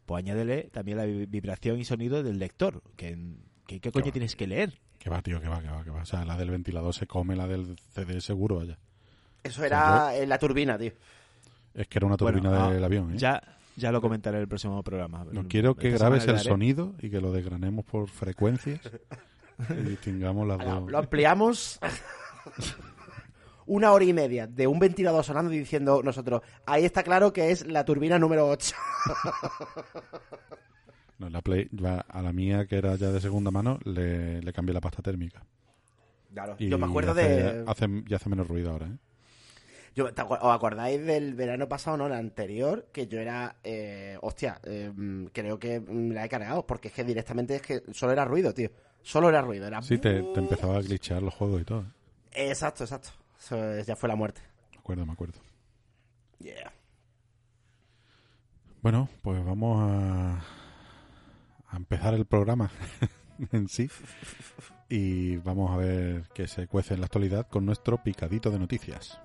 pues 0.06 0.19
añádele 0.25 0.70
también 0.72 0.96
la 0.96 1.05
vi- 1.05 1.26
vibración 1.26 1.78
y 1.78 1.84
sonido 1.84 2.22
del 2.22 2.38
lector. 2.38 2.82
que 2.96 3.19
que- 3.66 3.81
¿Qué 3.81 3.93
coño 3.93 4.10
tienes 4.12 4.34
que 4.34 4.46
leer? 4.46 4.78
Que 4.99 5.10
va, 5.10 5.20
tío, 5.20 5.43
que 5.43 5.49
va, 5.49 5.60
que 5.60 5.69
va, 5.69 5.84
que 5.84 5.91
va. 5.91 6.00
O 6.00 6.06
sea, 6.06 6.24
la 6.24 6.38
del 6.38 6.48
ventilador 6.50 6.94
se 6.94 7.06
come 7.06 7.36
la 7.36 7.46
del 7.46 7.77
CD 7.93 8.19
seguro, 8.22 8.56
vaya. 8.56 8.79
Eso 9.43 9.62
era 9.62 10.17
en 10.17 10.27
la 10.31 10.38
turbina, 10.38 10.79
tío. 10.79 10.93
Es 11.75 11.87
que 11.89 11.98
era 11.98 12.06
una 12.06 12.17
Bueno, 12.17 12.39
turbina 12.41 12.67
ah, 12.67 12.70
del 12.70 12.84
avión, 12.84 13.13
¿eh? 13.15 13.19
Ya, 13.19 13.43
ya 13.77 13.93
lo 13.93 14.01
comentaré 14.01 14.39
en 14.39 14.43
el 14.43 14.48
próximo 14.48 14.82
programa. 14.82 15.25
No 15.31 15.46
quiero 15.48 15.75
que 15.77 15.91
grabes 15.91 16.27
el 16.27 16.39
sonido 16.39 16.94
y 17.01 17.10
que 17.10 17.20
lo 17.20 17.31
desgranemos 17.32 17.84
por 17.84 18.08
frecuencias 18.08 18.81
y 19.70 19.89
distingamos 19.89 20.46
las 20.46 20.58
Lo, 20.58 20.65
dos. 20.81 20.91
lo 20.91 20.98
ampliamos 20.98 21.79
una 23.67 23.93
hora 23.93 24.05
y 24.05 24.13
media 24.13 24.46
de 24.46 24.67
un 24.67 24.79
ventilador 24.79 25.25
sonando 25.25 25.53
y 25.53 25.58
diciendo 25.58 26.01
nosotros, 26.03 26.43
ahí 26.67 26.84
está 26.84 27.03
claro 27.03 27.32
que 27.32 27.51
es 27.51 27.67
la 27.67 27.84
turbina 27.84 28.19
número 28.19 28.48
8. 28.48 28.75
No, 31.19 31.29
la 31.29 31.43
Play, 31.43 31.69
a 32.08 32.22
la 32.22 32.32
mía, 32.32 32.67
que 32.67 32.77
era 32.77 32.94
ya 32.94 33.10
de 33.10 33.20
segunda 33.20 33.51
mano, 33.51 33.81
le, 33.84 34.41
le 34.41 34.53
cambié 34.53 34.72
la 34.72 34.81
pasta 34.81 35.03
térmica. 35.03 35.44
Claro, 36.32 36.55
Y 36.60 36.69
yo 36.69 36.79
me 36.79 36.87
acuerdo 36.87 37.10
hace, 37.10 37.22
de... 37.29 37.65
Hace, 37.67 37.89
ya 38.06 38.17
hace 38.17 38.29
menos 38.29 38.46
ruido 38.46 38.70
ahora, 38.70 38.87
¿eh? 38.87 38.96
Yo, 39.95 40.13
¿te 40.13 40.23
acuer- 40.23 40.39
¿Os 40.43 40.55
acordáis 40.55 41.05
del 41.05 41.35
verano 41.35 41.69
pasado, 41.69 41.97
no? 41.97 42.07
El 42.07 42.13
anterior, 42.13 42.89
que 42.93 43.07
yo 43.09 43.19
era... 43.21 43.57
eh, 43.65 44.17
hostia, 44.23 44.61
eh, 44.65 44.93
mm, 44.95 45.27
creo 45.33 45.59
que 45.59 45.81
mm, 45.81 46.13
la 46.13 46.25
he 46.25 46.29
cargado, 46.29 46.67
porque 46.67 46.89
es 46.89 46.95
que 46.95 47.05
directamente 47.05 47.57
es 47.57 47.63
que 47.63 47.83
solo 47.93 48.13
era 48.13 48.25
ruido, 48.25 48.53
tío. 48.55 48.71
Solo 49.03 49.29
era 49.29 49.41
ruido, 49.43 49.67
era... 49.67 49.81
Sí, 49.83 49.99
te, 49.99 50.23
te 50.23 50.39
empezaba 50.41 50.77
a 50.77 50.83
glitchear 50.83 51.23
los 51.23 51.35
juegos 51.35 51.63
y 51.63 51.65
todo. 51.65 51.81
¿eh? 52.33 52.49
Exacto, 52.51 52.85
exacto. 52.85 53.11
Eso 53.39 53.81
ya 53.81 53.97
fue 53.97 54.09
la 54.09 54.17
muerte. 54.17 54.41
Me 54.73 54.79
acuerdo, 54.79 55.07
me 55.07 55.13
acuerdo. 55.13 55.39
Yeah. 56.41 56.73
Bueno, 58.83 59.09
pues 59.23 59.45
vamos 59.45 59.81
a, 59.83 60.41
a 61.71 61.77
empezar 61.77 62.15
el 62.15 62.27
programa 62.27 62.71
en 63.53 63.69
sí. 63.69 63.91
Y 64.89 65.37
vamos 65.39 65.71
a 65.71 65.77
ver 65.77 66.25
qué 66.35 66.47
se 66.47 66.67
cuece 66.67 66.95
en 66.95 67.01
la 67.01 67.07
actualidad 67.07 67.49
con 67.49 67.67
nuestro 67.67 68.03
picadito 68.03 68.51
de 68.51 68.59
noticias. 68.59 69.21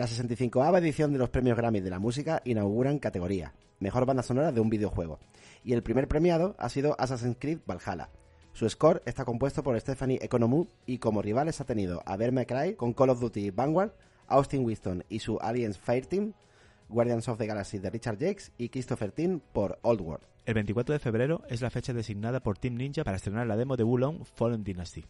La 0.00 0.06
65ava 0.06 0.78
edición 0.78 1.12
de 1.12 1.18
los 1.18 1.28
premios 1.28 1.58
Grammy 1.58 1.80
de 1.80 1.90
la 1.90 1.98
música 1.98 2.40
inauguran 2.46 2.98
categoría 2.98 3.52
Mejor 3.80 4.06
banda 4.06 4.22
sonora 4.22 4.50
de 4.50 4.58
un 4.58 4.70
videojuego. 4.70 5.18
Y 5.62 5.74
el 5.74 5.82
primer 5.82 6.08
premiado 6.08 6.56
ha 6.58 6.70
sido 6.70 6.96
Assassin's 6.98 7.36
Creed 7.38 7.58
Valhalla. 7.66 8.08
Su 8.54 8.66
score 8.70 9.02
está 9.04 9.26
compuesto 9.26 9.62
por 9.62 9.78
Stephanie 9.78 10.18
Economou 10.22 10.68
y 10.86 10.96
como 10.96 11.20
rivales 11.20 11.60
ha 11.60 11.66
tenido 11.66 12.02
a 12.06 12.16
Bear 12.16 12.32
Cry 12.46 12.76
con 12.76 12.94
Call 12.94 13.10
of 13.10 13.20
Duty 13.20 13.50
Vanguard, 13.50 13.92
Austin 14.26 14.64
Winston 14.64 15.04
y 15.10 15.18
su 15.18 15.38
Aliens 15.38 15.76
Fireteam, 15.76 16.32
Guardians 16.88 17.28
of 17.28 17.36
the 17.36 17.46
Galaxy 17.46 17.78
de 17.78 17.90
Richard 17.90 18.16
Jakes 18.18 18.52
y 18.56 18.70
Christopher 18.70 19.12
Tin 19.12 19.42
por 19.52 19.78
Old 19.82 20.00
World. 20.00 20.24
El 20.46 20.54
24 20.54 20.94
de 20.94 20.98
febrero 20.98 21.42
es 21.50 21.60
la 21.60 21.68
fecha 21.68 21.92
designada 21.92 22.40
por 22.40 22.56
Team 22.56 22.76
Ninja 22.76 23.04
para 23.04 23.18
estrenar 23.18 23.46
la 23.46 23.58
demo 23.58 23.76
de 23.76 23.84
Wulong 23.84 24.24
Fallen 24.24 24.64
Dynasty. 24.64 25.04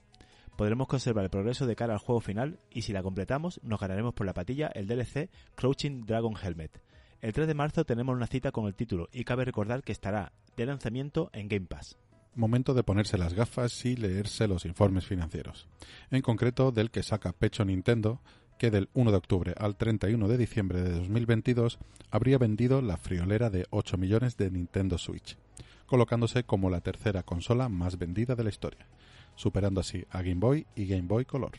Podremos 0.57 0.89
conservar 0.89 1.25
el 1.25 1.31
progreso 1.31 1.67
de 1.67 1.77
cara 1.77 1.95
al 1.95 1.99
juego 1.99 2.21
final 2.21 2.59
y 2.71 2.83
si 2.83 2.93
la 2.93 3.03
completamos 3.03 3.61
nos 3.63 3.81
ganaremos 3.81 4.15
por 4.15 4.27
la 4.27 4.35
patilla 4.35 4.69
el 4.69 4.87
DLC 4.87 5.31
Crouching 5.55 6.05
Dragon 6.05 6.35
Helmet. 6.41 6.81
El 7.21 7.33
3 7.33 7.47
de 7.47 7.55
marzo 7.55 7.85
tenemos 7.85 8.15
una 8.15 8.27
cita 8.27 8.51
con 8.53 8.67
el 8.67 8.75
título 8.75 9.09
y 9.13 9.25
cabe 9.25 9.45
recordar 9.45 9.83
que 9.83 9.93
estará 9.93 10.33
de 10.57 10.67
lanzamiento 10.67 11.31
en 11.33 11.49
Game 11.49 11.67
Pass. 11.67 11.99
Momento 12.35 12.75
de 12.75 12.83
ponerse 12.83 13.19
las 13.19 13.35
gafas 13.35 13.85
y 13.85 13.97
leerse 13.97 14.47
los 14.47 14.65
informes 14.65 15.07
financieros. 15.07 15.69
En 16.11 16.23
concreto 16.23 16.73
del 16.73 16.91
que 16.91 17.03
saca 17.03 17.33
pecho 17.33 17.65
Nintendo, 17.65 18.21
que 18.61 18.71
del 18.71 18.91
1 18.93 19.11
de 19.11 19.17
octubre 19.17 19.55
al 19.57 19.77
31 19.77 20.29
de 20.29 20.37
diciembre 20.37 20.83
de 20.83 20.91
2022 20.91 21.79
habría 22.11 22.39
vendido 22.39 22.83
la 22.83 22.99
friolera 22.99 23.49
de 23.49 23.67
8 23.71 23.97
millones 23.97 24.37
de 24.37 24.51
Nintendo 24.51 24.99
Switch, 24.99 25.39
colocándose 25.87 26.45
como 26.45 26.71
la 26.71 26.83
tercera 26.83 27.23
consola 27.23 27.69
más 27.69 27.99
vendida 27.99 28.35
de 28.35 28.45
la 28.45 28.51
historia, 28.51 28.87
superando 29.35 29.81
así 29.81 30.05
a 30.11 30.23
Game 30.23 30.41
Boy 30.41 30.67
y 30.75 30.87
Game 30.87 31.09
Boy 31.09 31.25
Color. 31.25 31.53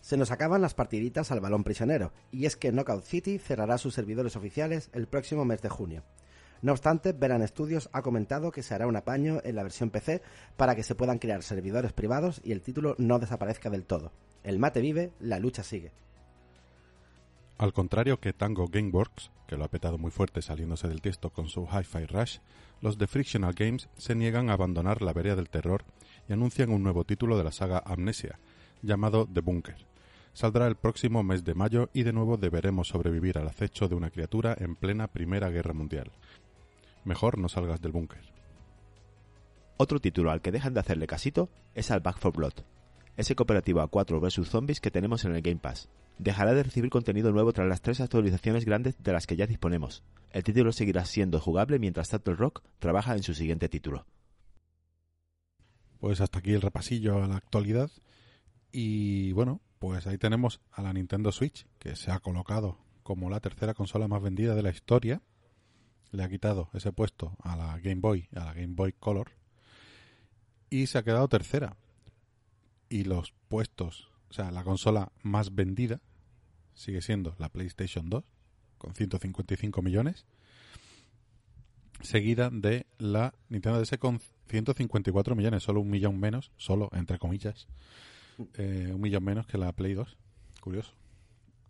Se 0.00 0.16
nos 0.16 0.30
acaban 0.30 0.60
las 0.60 0.74
partiditas 0.74 1.30
al 1.30 1.40
balón 1.40 1.64
prisionero, 1.64 2.12
y 2.30 2.44
es 2.44 2.56
que 2.56 2.72
Knockout 2.72 3.04
City 3.04 3.38
cerrará 3.38 3.78
sus 3.78 3.94
servidores 3.94 4.36
oficiales 4.36 4.90
el 4.92 5.06
próximo 5.06 5.44
mes 5.44 5.62
de 5.62 5.70
junio. 5.70 6.02
No 6.60 6.72
obstante, 6.72 7.12
Veran 7.12 7.46
Studios 7.46 7.90
ha 7.92 8.02
comentado 8.02 8.50
que 8.50 8.62
se 8.62 8.74
hará 8.74 8.86
un 8.86 8.96
apaño 8.96 9.40
en 9.44 9.56
la 9.56 9.62
versión 9.62 9.90
PC 9.90 10.22
para 10.56 10.74
que 10.74 10.82
se 10.82 10.94
puedan 10.94 11.18
crear 11.18 11.42
servidores 11.42 11.92
privados 11.92 12.40
y 12.42 12.52
el 12.52 12.62
título 12.62 12.94
no 12.98 13.18
desaparezca 13.18 13.70
del 13.70 13.84
todo. 13.84 14.12
El 14.42 14.58
mate 14.58 14.80
vive, 14.80 15.12
la 15.20 15.38
lucha 15.38 15.62
sigue. 15.62 15.92
Al 17.56 17.72
contrario 17.72 18.18
que 18.18 18.32
Tango 18.32 18.66
Gameworks, 18.66 19.30
que 19.46 19.56
lo 19.56 19.64
ha 19.64 19.68
petado 19.68 19.96
muy 19.96 20.10
fuerte 20.10 20.42
saliéndose 20.42 20.88
del 20.88 21.02
texto 21.02 21.30
con 21.30 21.48
su 21.48 21.66
Hi-Fi 21.66 22.06
Rush, 22.06 22.38
los 22.80 22.98
de 22.98 23.06
Frictional 23.06 23.54
Games 23.54 23.88
se 23.96 24.14
niegan 24.14 24.50
a 24.50 24.54
abandonar 24.54 25.02
la 25.02 25.12
vereda 25.12 25.36
del 25.36 25.50
terror 25.50 25.84
y 26.28 26.32
anuncian 26.32 26.70
un 26.70 26.82
nuevo 26.82 27.04
título 27.04 27.36
de 27.36 27.44
la 27.44 27.52
saga 27.52 27.82
Amnesia, 27.84 28.38
llamado 28.82 29.28
The 29.32 29.40
Bunker. 29.40 29.86
Saldrá 30.32 30.66
el 30.66 30.76
próximo 30.76 31.22
mes 31.22 31.44
de 31.44 31.54
mayo 31.54 31.90
y 31.92 32.02
de 32.02 32.12
nuevo 32.12 32.36
deberemos 32.36 32.88
sobrevivir 32.88 33.38
al 33.38 33.48
acecho 33.48 33.88
de 33.88 33.94
una 33.94 34.10
criatura 34.10 34.56
en 34.58 34.74
plena 34.74 35.06
Primera 35.06 35.48
Guerra 35.50 35.72
Mundial. 35.72 36.10
Mejor 37.04 37.38
no 37.38 37.48
salgas 37.48 37.80
del 37.80 37.92
búnker. 37.92 38.22
Otro 39.76 40.00
título 40.00 40.30
al 40.30 40.40
que 40.40 40.52
dejan 40.52 40.74
de 40.74 40.80
hacerle 40.80 41.06
casito 41.06 41.48
es 41.74 41.90
al 41.90 42.00
Back 42.00 42.16
4 42.20 42.32
Blood, 42.32 42.54
ese 43.16 43.36
cooperativo 43.36 43.80
a 43.80 43.88
4 43.88 44.20
vs 44.20 44.48
zombies 44.48 44.80
que 44.80 44.90
tenemos 44.90 45.24
en 45.24 45.34
el 45.34 45.42
Game 45.42 45.60
Pass. 45.60 45.88
Dejará 46.18 46.54
de 46.54 46.62
recibir 46.62 46.90
contenido 46.90 47.32
nuevo 47.32 47.52
tras 47.52 47.68
las 47.68 47.80
tres 47.80 48.00
actualizaciones 48.00 48.64
grandes 48.64 49.00
de 49.02 49.12
las 49.12 49.26
que 49.26 49.36
ya 49.36 49.46
disponemos. 49.46 50.02
El 50.32 50.44
título 50.44 50.72
seguirá 50.72 51.04
siendo 51.04 51.40
jugable 51.40 51.78
mientras 51.78 52.08
Turtle 52.08 52.34
Rock 52.34 52.62
trabaja 52.78 53.14
en 53.14 53.22
su 53.22 53.34
siguiente 53.34 53.68
título. 53.68 54.06
Pues 56.04 56.20
hasta 56.20 56.40
aquí 56.40 56.52
el 56.52 56.60
repasillo 56.60 57.24
a 57.24 57.26
la 57.26 57.36
actualidad. 57.36 57.90
Y 58.70 59.32
bueno, 59.32 59.62
pues 59.78 60.06
ahí 60.06 60.18
tenemos 60.18 60.60
a 60.70 60.82
la 60.82 60.92
Nintendo 60.92 61.32
Switch, 61.32 61.66
que 61.78 61.96
se 61.96 62.10
ha 62.10 62.20
colocado 62.20 62.76
como 63.02 63.30
la 63.30 63.40
tercera 63.40 63.72
consola 63.72 64.06
más 64.06 64.20
vendida 64.20 64.54
de 64.54 64.62
la 64.62 64.68
historia. 64.68 65.22
Le 66.10 66.22
ha 66.22 66.28
quitado 66.28 66.68
ese 66.74 66.92
puesto 66.92 67.38
a 67.42 67.56
la 67.56 67.78
Game 67.78 68.02
Boy, 68.02 68.28
a 68.36 68.44
la 68.44 68.52
Game 68.52 68.74
Boy 68.74 68.92
Color. 68.92 69.30
Y 70.68 70.88
se 70.88 70.98
ha 70.98 71.04
quedado 71.04 71.26
tercera. 71.26 71.78
Y 72.90 73.04
los 73.04 73.32
puestos, 73.48 74.10
o 74.28 74.34
sea, 74.34 74.50
la 74.50 74.62
consola 74.62 75.10
más 75.22 75.54
vendida 75.54 76.02
sigue 76.74 77.00
siendo 77.00 77.34
la 77.38 77.48
PlayStation 77.48 78.10
2, 78.10 78.22
con 78.76 78.94
155 78.94 79.80
millones. 79.80 80.26
Seguida 82.02 82.50
de 82.52 82.84
la 82.98 83.32
Nintendo 83.48 83.80
DS 83.80 83.96
con 83.96 84.20
154 84.48 85.34
millones, 85.34 85.62
solo 85.62 85.80
un 85.80 85.90
millón 85.90 86.18
menos, 86.18 86.52
solo 86.56 86.90
entre 86.92 87.18
comillas, 87.18 87.66
eh, 88.54 88.90
un 88.94 89.00
millón 89.00 89.24
menos 89.24 89.46
que 89.46 89.58
la 89.58 89.72
Play 89.72 89.94
2. 89.94 90.16
Curioso. 90.60 90.94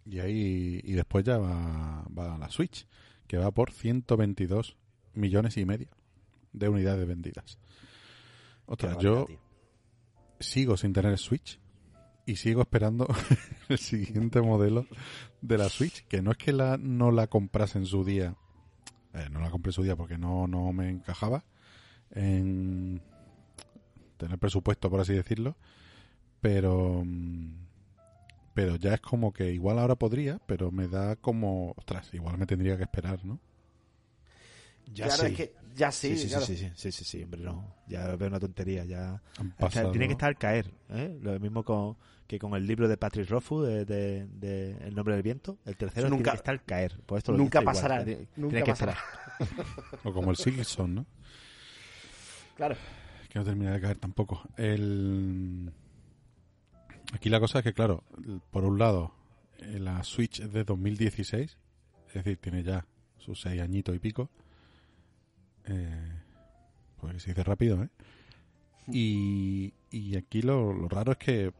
Y 0.07 0.21
ahí 0.21 0.81
y 0.85 0.93
después 0.93 1.25
ya 1.25 1.39
va, 1.39 2.05
va 2.17 2.39
la 2.39 2.51
Switch, 2.51 2.87
que 3.27 3.39
va 3.39 3.51
por 3.51 3.73
122 3.73 4.77
millones 5.15 5.57
y 5.57 5.65
medio 5.65 5.89
de 6.53 6.69
unidades 6.69 7.07
vendidas. 7.07 7.59
Otra, 8.67 8.99
yo 8.99 9.27
sigo 10.41 10.77
sin 10.77 10.93
tener 10.93 11.19
Switch 11.19 11.59
y 12.27 12.37
sigo 12.37 12.63
esperando 12.63 13.07
el 13.69 13.79
siguiente 13.79 14.41
modelo 14.41 14.87
de 15.41 15.59
la 15.59 15.69
Switch, 15.69 16.07
que 16.07 16.23
no 16.23 16.33
es 16.33 16.39
que 16.39 16.53
la 16.53 16.79
no 16.79 17.11
la 17.11 17.27
comprase 17.27 17.79
en 17.79 17.87
su 17.87 18.05
día, 18.05 18.37
eh, 19.13 19.29
no 19.31 19.41
la 19.41 19.51
compré 19.51 19.71
en 19.71 19.75
su 19.75 19.83
día 19.83 19.97
porque 19.97 20.19
no, 20.19 20.47
no 20.47 20.73
me 20.73 20.89
encajaba 20.89 21.45
en 22.15 23.01
tener 24.17 24.39
presupuesto, 24.39 24.89
por 24.91 25.01
así 25.01 25.13
decirlo, 25.13 25.57
pero 26.41 27.05
pero 28.55 28.77
ya 28.77 28.95
es 28.95 29.01
como 29.01 29.33
que 29.33 29.51
igual 29.53 29.79
ahora 29.81 29.97
podría, 29.97 30.39
pero 30.47 30.71
me 30.71 30.87
da 30.87 31.17
como, 31.17 31.73
ostras, 31.77 32.13
igual 32.15 32.39
me 32.39 32.47
tendría 32.47 32.77
que 32.77 32.85
esperar, 32.85 33.25
¿no? 33.25 33.41
Ya 34.93 35.07
claro, 35.07 35.23
sí. 35.23 35.27
es 35.31 35.37
que 35.37 35.55
ya 35.75 35.91
sí, 35.91 36.11
Sí, 36.17 36.19
sí, 36.25 36.29
claro. 36.29 36.47
sí, 36.47 36.57
sí, 36.57 36.71
sí, 36.77 36.93
sí, 36.93 37.05
sí, 37.05 37.23
hombre, 37.25 37.41
no. 37.43 37.75
Ya 37.89 38.15
veo 38.15 38.29
una 38.29 38.39
tontería, 38.39 38.85
ya. 38.85 39.21
Han 39.39 39.49
O 39.49 39.57
sea, 39.57 39.57
pasado- 39.57 39.91
tiene 39.91 40.07
que 40.07 40.13
estar 40.13 40.37
caer, 40.37 40.71
¿eh? 40.91 41.19
Lo 41.21 41.41
mismo 41.41 41.65
con, 41.65 41.97
que 42.29 42.39
con 42.39 42.55
el 42.55 42.65
libro 42.67 42.87
de 42.87 42.97
Patrick 42.97 43.29
Rothfuss 43.29 43.67
de, 43.67 43.85
de- 43.87 44.27
de 44.27 44.71
El 44.87 44.95
nombre 44.95 45.15
del 45.15 45.23
viento. 45.25 45.59
El 45.65 45.77
tercero 45.77 46.09
Nunca- 46.09 46.23
tiene 46.23 46.31
que 46.33 46.37
estar 46.37 46.63
caer. 46.65 47.01
Pues 47.07 47.19
esto 47.21 47.33
lo 47.33 47.39
nunca 47.39 47.61
igual, 47.61 47.75
pasará, 47.75 48.05
tiene- 48.05 48.29
nunca 48.37 48.51
tiene 48.51 48.65
que 48.65 48.71
pasará. 48.73 48.93
esperar. 49.41 49.67
O 50.05 50.13
como 50.13 50.31
el 50.31 50.37
Silson, 50.37 50.95
¿no? 50.95 51.07
Claro. 52.55 52.77
que 53.29 53.39
no 53.39 53.45
termina 53.45 53.73
de 53.73 53.81
caer 53.81 53.99
tampoco. 53.99 54.43
El... 54.57 55.73
Aquí 57.13 57.29
la 57.29 57.41
cosa 57.41 57.59
es 57.59 57.65
que, 57.65 57.73
claro, 57.73 58.05
por 58.51 58.65
un 58.65 58.79
lado, 58.79 59.15
eh, 59.59 59.79
la 59.79 60.03
Switch 60.05 60.41
es 60.41 60.53
de 60.53 60.65
2016, 60.65 61.59
es 62.09 62.15
decir, 62.15 62.39
tiene 62.39 62.63
ya 62.63 62.87
sus 63.19 63.41
seis 63.41 63.61
añitos 63.61 63.95
y 63.95 63.99
pico. 63.99 64.31
Eh, 65.67 66.13
pues 67.01 67.23
se 67.23 67.31
dice 67.31 67.45
rápido, 67.45 67.83
¿eh? 67.83 67.89
Y, 68.89 69.75
y 69.91 70.17
aquí 70.17 70.43
lo, 70.43 70.73
lo 70.73 70.89
raro 70.89 71.13
es 71.13 71.19
que 71.19 71.53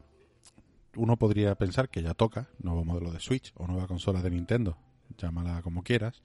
uno 0.95 1.17
podría 1.17 1.55
pensar 1.55 1.89
que 1.89 2.01
ya 2.01 2.13
toca 2.13 2.49
nuevo 2.59 2.85
modelo 2.85 3.11
de 3.11 3.19
Switch 3.19 3.51
o 3.55 3.67
nueva 3.67 3.87
consola 3.87 4.21
de 4.21 4.29
Nintendo, 4.29 4.77
llámala 5.17 5.61
como 5.61 5.83
quieras. 5.83 6.21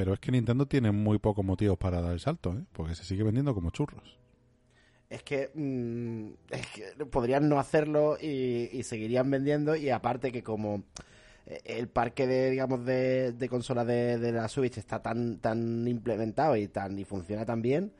Pero 0.00 0.14
es 0.14 0.20
que 0.20 0.32
Nintendo 0.32 0.64
tiene 0.64 0.92
muy 0.92 1.18
pocos 1.18 1.44
motivos 1.44 1.76
para 1.76 2.00
dar 2.00 2.14
el 2.14 2.20
salto, 2.20 2.54
¿eh? 2.54 2.64
Porque 2.72 2.94
se 2.94 3.04
sigue 3.04 3.22
vendiendo 3.22 3.54
como 3.54 3.68
churros. 3.68 4.18
Es 5.10 5.22
que, 5.22 5.50
mm, 5.52 6.30
es 6.48 6.66
que 6.68 7.04
podrían 7.04 7.50
no 7.50 7.60
hacerlo 7.60 8.16
y, 8.18 8.82
seguirían 8.82 9.30
vendiendo 9.30 9.76
y 9.76 9.90
aparte 9.90 10.32
que 10.32 10.42
como 10.42 10.84
eh, 11.44 11.60
el 11.66 11.88
parque 11.88 12.26
de 12.26 12.48
digamos 12.48 12.82
de, 12.86 13.46
consolas 13.50 13.86
de, 13.86 14.16
de 14.16 14.32
la 14.32 14.48
Switch 14.48 14.78
está 14.78 15.02
tan 15.02 15.38
tan 15.38 15.86
implementado 15.86 16.56
y 16.56 16.66
tan 16.68 16.98
y 16.98 17.04
funciona 17.04 17.44
tan 17.44 17.60
bien 17.60 17.92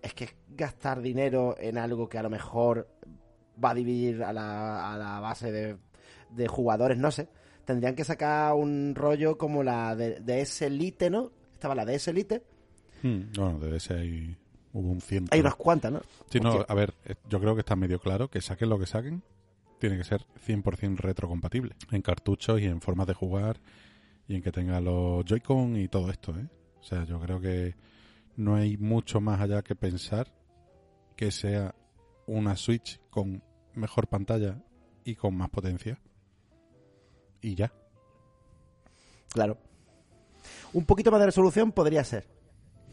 es 0.00 0.14
que 0.14 0.30
gastar 0.48 1.02
dinero 1.02 1.54
en 1.60 1.76
algo 1.76 2.08
que 2.08 2.16
a 2.16 2.22
lo 2.22 2.30
mejor 2.30 2.88
va 3.62 3.72
a 3.72 3.74
dividir 3.74 4.24
a 4.24 4.32
la, 4.32 4.94
a 4.94 4.96
la 4.96 5.20
base 5.20 5.52
de, 5.52 5.76
de 6.30 6.48
jugadores 6.48 6.96
no 6.96 7.10
sé 7.10 7.28
tendrían 7.70 7.94
que 7.94 8.04
sacar 8.04 8.54
un 8.54 8.94
rollo 8.96 9.38
como 9.38 9.62
la 9.62 9.94
de, 9.94 10.18
de 10.20 10.40
ese 10.40 10.66
Elite 10.66 11.08
no 11.08 11.30
estaba 11.54 11.74
la 11.74 11.84
de 11.84 11.94
ese 11.94 12.10
Elite 12.10 12.42
Hmm, 13.02 13.32
Bueno, 13.34 13.58
debe 13.58 13.80
ser 13.80 13.98
ahí. 13.98 14.36
Hubo 14.72 14.90
un 14.90 15.00
ciento. 15.00 15.30
hay 15.32 15.40
unas 15.40 15.54
cuantas 15.56 15.90
no 15.90 16.00
Sí, 16.30 16.38
no, 16.38 16.64
a 16.68 16.74
ver, 16.74 16.94
eh, 17.04 17.14
yo 17.28 17.40
creo 17.40 17.54
que 17.54 17.60
está 17.60 17.74
medio 17.76 17.98
claro 17.98 18.28
que 18.28 18.40
saquen 18.40 18.68
lo 18.68 18.78
que 18.78 18.86
saquen, 18.86 19.22
tiene 19.78 19.96
que 19.96 20.04
ser 20.04 20.26
100% 20.46 20.98
retrocompatible. 20.98 21.74
En 21.90 22.02
cartuchos 22.02 22.60
y 22.60 22.66
en 22.66 22.80
formas 22.80 23.06
de 23.06 23.14
jugar 23.14 23.60
y 24.28 24.34
en 24.36 24.42
que 24.42 24.52
tenga 24.52 24.80
los 24.80 25.24
Joy-Con 25.24 25.76
y 25.76 25.88
todo 25.88 26.10
esto, 26.10 26.36
¿eh? 26.36 26.46
O 26.80 26.82
sea, 26.82 27.04
yo 27.04 27.18
creo 27.20 27.40
que 27.40 27.74
no 28.36 28.56
hay 28.56 28.76
mucho 28.76 29.20
más 29.20 29.40
allá 29.40 29.62
que 29.62 29.74
pensar 29.74 30.32
que 31.16 31.30
sea 31.30 31.74
una 32.26 32.54
Switch 32.56 33.00
con 33.10 33.42
mejor 33.74 34.08
pantalla 34.08 34.62
y 35.04 35.14
con 35.14 35.36
más 35.36 35.50
potencia. 35.50 35.98
Y 37.42 37.54
ya. 37.54 37.72
Claro. 39.32 39.58
Un 40.72 40.84
poquito 40.84 41.10
más 41.10 41.20
de 41.20 41.26
resolución 41.26 41.72
podría 41.72 42.04
ser. 42.04 42.26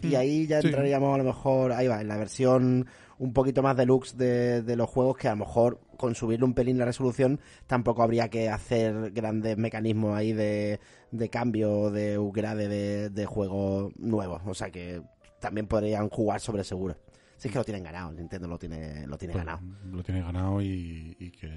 Y 0.02 0.14
ahí 0.16 0.46
ya 0.46 0.62
Sí. 0.62 0.68
entraríamos 0.68 1.14
a 1.16 1.18
lo 1.18 1.24
mejor, 1.24 1.72
ahí 1.72 1.88
va, 1.88 2.02
en 2.02 2.08
la 2.08 2.18
versión 2.18 2.88
un 3.20 3.34
poquito 3.34 3.64
más 3.64 3.76
deluxe 3.76 4.16
de, 4.16 4.62
de 4.62 4.76
los 4.76 4.88
juegos, 4.90 5.18
que 5.18 5.28
a 5.28 5.32
lo 5.32 5.38
mejor 5.38 5.80
con 5.98 6.14
subirle 6.14 6.46
un 6.46 6.54
pelín 6.54 6.78
la 6.78 6.86
resolución 6.86 7.40
tampoco 7.66 8.04
habría 8.04 8.30
que 8.30 8.48
hacer 8.50 9.10
grandes 9.12 9.58
mecanismos 9.58 10.16
ahí 10.16 10.34
de, 10.34 10.80
de 11.10 11.30
cambio, 11.30 11.90
de 11.90 12.20
upgrade 12.20 12.68
de, 12.68 13.10
de 13.10 13.26
juegos 13.26 13.92
nuevos. 13.98 14.42
O 14.46 14.54
sea 14.54 14.70
que 14.70 15.02
también 15.40 15.66
podrían 15.68 16.10
jugar 16.10 16.40
sobre 16.42 16.64
seguro. 16.64 16.96
Si 17.38 17.48
es 17.48 17.52
que 17.52 17.58
lo 17.58 17.66
tienen 17.66 17.84
ganado, 17.84 18.12
Nintendo 18.12 18.48
lo 18.48 18.60
tiene, 18.60 19.08
lo 19.08 19.18
tiene 19.18 19.34
Pues, 19.34 19.44
ganado. 19.46 19.66
Lo 19.92 20.04
tiene 20.04 20.22
ganado 20.22 20.62
y, 20.62 21.16
y 21.20 21.32
que, 21.32 21.50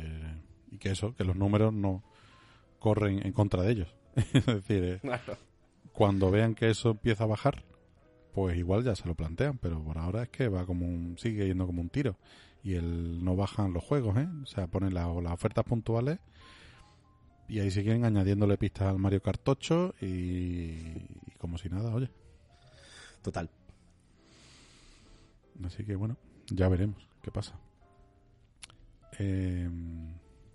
y 0.70 0.78
que 0.78 0.90
eso, 0.92 1.14
que 1.14 1.24
los 1.24 1.36
números 1.36 1.74
no 1.74 2.02
corren 2.80 3.24
en 3.24 3.32
contra 3.32 3.62
de 3.62 3.70
ellos. 3.72 3.94
es 4.16 4.44
decir, 4.46 4.82
eh, 4.84 4.98
Claro. 5.00 5.36
cuando 5.92 6.30
vean 6.32 6.54
que 6.56 6.68
eso 6.70 6.90
empieza 6.90 7.22
a 7.24 7.28
bajar, 7.28 7.62
pues 8.34 8.56
igual 8.56 8.82
ya 8.82 8.96
se 8.96 9.06
lo 9.06 9.14
plantean, 9.14 9.58
pero 9.58 9.80
por 9.84 9.98
ahora 9.98 10.24
es 10.24 10.28
que 10.30 10.48
va 10.48 10.66
como 10.66 10.86
un, 10.86 11.16
sigue 11.18 11.46
yendo 11.46 11.66
como 11.66 11.80
un 11.80 11.90
tiro. 11.90 12.16
Y 12.62 12.74
el, 12.74 13.24
no 13.24 13.36
bajan 13.36 13.72
los 13.72 13.84
juegos, 13.84 14.16
¿eh? 14.18 14.28
O 14.42 14.46
sea, 14.46 14.66
ponen 14.66 14.92
la- 14.94 15.06
las 15.22 15.32
ofertas 15.32 15.64
puntuales 15.64 16.18
y 17.48 17.58
ahí 17.60 17.70
siguen 17.70 18.04
añadiéndole 18.04 18.56
pistas 18.58 18.88
al 18.88 18.98
Mario 18.98 19.20
8 19.44 19.94
y, 20.00 20.06
y 20.06 21.34
como 21.38 21.56
si 21.58 21.68
nada, 21.68 21.94
oye. 21.94 22.10
Total. 23.22 23.48
Así 25.64 25.84
que 25.84 25.94
bueno, 25.96 26.16
ya 26.50 26.68
veremos 26.68 27.08
qué 27.22 27.30
pasa. 27.30 27.58
Eh, 29.18 29.68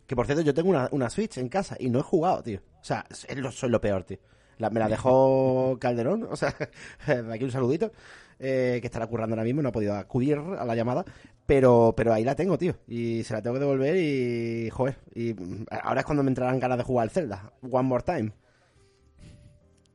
Que 0.08 0.16
por 0.16 0.26
cierto, 0.26 0.44
yo 0.44 0.54
tengo 0.54 0.70
una, 0.70 0.88
una 0.92 1.10
Switch 1.10 1.38
en 1.38 1.50
casa 1.50 1.76
y 1.80 1.90
no 1.90 2.00
he 2.00 2.04
jugado, 2.04 2.44
tío. 2.44 2.60
O 2.80 2.84
sea, 2.84 3.06
es 3.10 3.38
lo, 3.38 3.52
soy 3.52 3.70
lo 3.70 3.82
peor, 3.82 4.04
tío. 4.04 4.18
La- 4.58 4.70
me 4.70 4.80
la 4.80 4.88
dejó 4.88 5.78
Calderón, 5.82 6.28
o 6.30 6.36
sea, 6.36 6.56
aquí 7.32 7.44
un 7.44 7.52
saludito, 7.52 7.92
eh, 8.40 8.78
que 8.82 8.88
estará 8.88 9.08
currando 9.08 9.34
ahora 9.34 9.44
mismo, 9.44 9.62
no 9.62 9.70
ha 9.70 9.72
podido 9.72 9.96
acudir 9.96 10.38
a 10.38 10.64
la 10.66 10.76
llamada, 10.76 11.04
pero, 11.46 11.94
pero 11.98 12.14
ahí 12.14 12.24
la 12.24 12.36
tengo, 12.36 12.58
tío. 12.58 12.76
Y 12.88 13.24
se 13.24 13.34
la 13.34 13.42
tengo 13.42 13.56
que 13.56 13.60
devolver 13.62 13.96
y, 13.98 14.70
joder, 14.70 14.98
y 15.14 15.34
mm, 15.34 15.66
ahora 15.84 16.02
es 16.02 16.06
cuando 16.06 16.24
me 16.24 16.30
entrarán 16.30 16.60
ganas 16.60 16.78
de 16.78 16.84
jugar 16.84 17.04
al 17.04 17.10
Zelda. 17.10 17.52
One 17.70 17.88
more 17.90 18.04
time. 18.04 18.32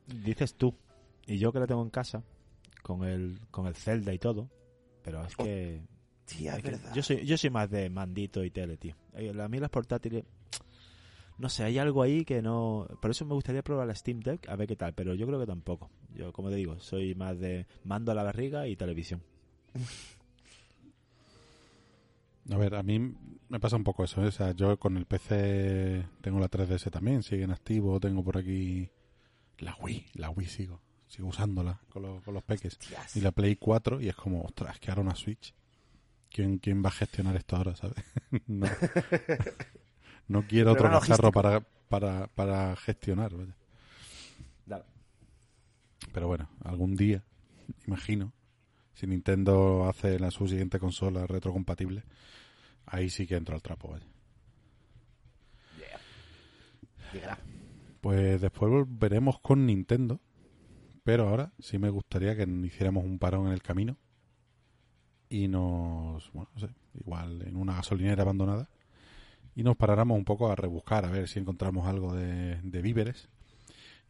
Dices 0.07 0.55
tú. 0.55 0.75
Y 1.27 1.39
yo 1.39 1.53
que 1.53 1.61
la 1.61 1.67
tengo 1.67 1.83
en 1.83 1.91
casa, 1.91 2.23
con 2.83 3.05
el, 3.05 3.41
con 3.51 3.67
el 3.67 3.75
Zelda 3.77 4.13
y 4.13 4.19
todo. 4.19 4.49
Pero 5.03 5.25
es 5.25 5.37
que. 5.37 5.45
Tía, 5.45 5.87
es 6.39 6.63
verdad. 6.63 6.95
yo, 6.95 7.03
soy, 7.03 7.25
yo 7.25 7.37
soy 7.37 7.51
más 7.51 7.71
de 7.71 7.91
mandito 7.91 8.45
y 8.45 8.51
tele, 8.51 8.77
tío. 8.77 8.95
Eh, 9.15 9.33
A 9.39 9.49
mí 9.49 9.59
las 9.59 9.71
portátiles. 9.71 10.25
No 11.39 11.49
sé, 11.49 11.65
hay 11.65 11.79
algo 11.79 12.03
ahí 12.03 12.25
que 12.25 12.43
no. 12.43 12.87
Por 13.01 13.11
eso 13.11 13.25
me 13.25 13.33
gustaría 13.35 13.63
probar 13.63 13.87
la 13.87 13.95
Steam 13.95 14.21
Deck 14.21 14.49
a 14.49 14.57
ver 14.57 14.69
qué 14.69 14.77
tal, 14.77 14.93
pero 14.93 15.15
yo 15.15 15.27
creo 15.27 15.41
que 15.41 15.47
tampoco. 15.47 15.91
Yo, 16.15 16.33
como 16.33 16.51
te 16.51 16.57
digo, 16.57 16.79
soy 16.81 17.15
más 17.15 17.39
de 17.39 17.67
mando 17.85 18.13
a 18.13 18.15
la 18.15 18.23
barriga 18.23 18.69
y 18.69 18.77
televisión. 18.77 19.23
a 22.51 22.57
ver, 22.59 22.75
a 22.75 22.83
mí 22.83 23.15
me 23.49 23.59
pasa 23.61 23.77
un 23.77 23.85
poco 23.85 24.05
eso. 24.05 24.23
¿eh? 24.23 24.27
O 24.27 24.33
sea, 24.33 24.53
yo 24.53 24.79
con 24.79 24.97
el 24.99 25.07
PC 25.07 26.05
tengo 26.21 26.39
la 26.41 26.51
3DS 26.51 26.91
también, 26.91 27.23
sigue 27.23 27.45
en 27.45 27.53
activo. 27.53 27.99
Tengo 28.01 28.23
por 28.23 28.37
aquí 28.37 28.91
la 29.59 29.75
Wii, 29.81 30.07
la 30.15 30.31
Wii 30.31 30.47
sigo. 30.47 30.81
Sigo 31.07 31.29
usándola 31.29 31.81
con 31.89 32.03
los, 32.03 32.23
con 32.23 32.35
los 32.35 32.43
peques. 32.45 32.75
Hostias. 32.75 33.17
Y 33.17 33.21
la 33.21 33.33
Play 33.33 33.57
4 33.57 34.01
y 34.01 34.09
es 34.09 34.15
como, 34.15 34.43
ostras, 34.43 34.79
que 34.79 34.91
ahora 34.91 35.03
una 35.03 35.17
Switch. 35.17 35.55
¿Quién, 36.31 36.59
quién 36.59 36.83
va 36.83 36.89
a 36.89 36.93
gestionar 36.93 37.37
esto 37.37 37.57
ahora, 37.57 37.75
sabes? 37.75 37.97
no, 38.47 38.67
no 40.29 40.43
quiero 40.43 40.73
otro 40.73 40.89
cacharro 40.89 41.33
para, 41.33 41.61
para, 41.61 42.29
para 42.29 42.77
gestionar. 42.77 43.35
vaya. 43.35 43.57
Dale. 44.65 44.85
Pero 46.13 46.29
bueno, 46.29 46.49
algún 46.65 46.95
día, 46.95 47.25
imagino, 47.87 48.33
si 48.95 49.07
Nintendo 49.07 49.89
hace 49.89 50.19
la, 50.19 50.31
su 50.31 50.47
siguiente 50.47 50.79
consola 50.79 51.27
retrocompatible, 51.27 52.05
ahí 52.87 53.11
sí 53.11 53.27
que 53.27 53.37
entro 53.37 53.55
al 53.57 53.63
trapo. 53.63 53.91
Vaya. 53.91 54.07
Pues 58.01 58.41
después 58.41 58.71
volveremos 58.71 59.41
con 59.41 59.67
Nintendo, 59.67 60.21
pero 61.03 61.29
ahora 61.29 61.53
sí 61.59 61.79
me 61.79 61.91
gustaría 61.91 62.37
que 62.37 62.45
hiciéramos 62.45 63.05
un 63.05 63.19
parón 63.19 63.49
en 63.49 63.53
el 63.53 63.63
camino 63.63 63.97
y 65.31 65.49
nos, 65.49 66.31
bueno, 66.33 66.51
no 66.55 66.61
sé, 66.61 66.69
igual 67.01 67.43
en 67.47 67.57
una 67.57 67.77
gasolinera 67.77 68.23
abandonada 68.23 68.69
y 69.55 69.63
nos 69.63 69.77
paráramos 69.77 70.19
un 70.19 70.25
poco 70.25 70.51
a 70.51 70.57
rebuscar, 70.57 71.05
a 71.05 71.11
ver 71.11 71.29
si 71.29 71.39
encontramos 71.39 71.87
algo 71.87 72.15
de, 72.15 72.83
víveres 72.83 73.29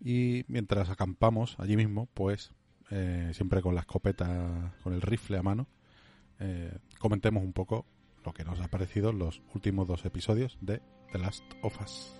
y 0.00 0.44
mientras 0.48 0.88
acampamos 0.88 1.56
allí 1.58 1.76
mismo, 1.76 2.08
pues 2.14 2.52
eh, 2.90 3.30
siempre 3.34 3.60
con 3.60 3.74
la 3.74 3.82
escopeta, 3.82 4.74
con 4.82 4.94
el 4.94 5.02
rifle 5.02 5.38
a 5.38 5.42
mano, 5.42 5.68
eh, 6.40 6.78
comentemos 6.98 7.44
un 7.44 7.52
poco 7.52 7.84
lo 8.24 8.32
que 8.32 8.44
nos 8.44 8.60
ha 8.60 8.68
parecido 8.68 9.12
los 9.12 9.42
últimos 9.54 9.86
dos 9.86 10.04
episodios 10.04 10.58
de 10.60 10.80
The 11.12 11.18
Last 11.18 11.44
of 11.62 11.78
Us. 11.82 12.14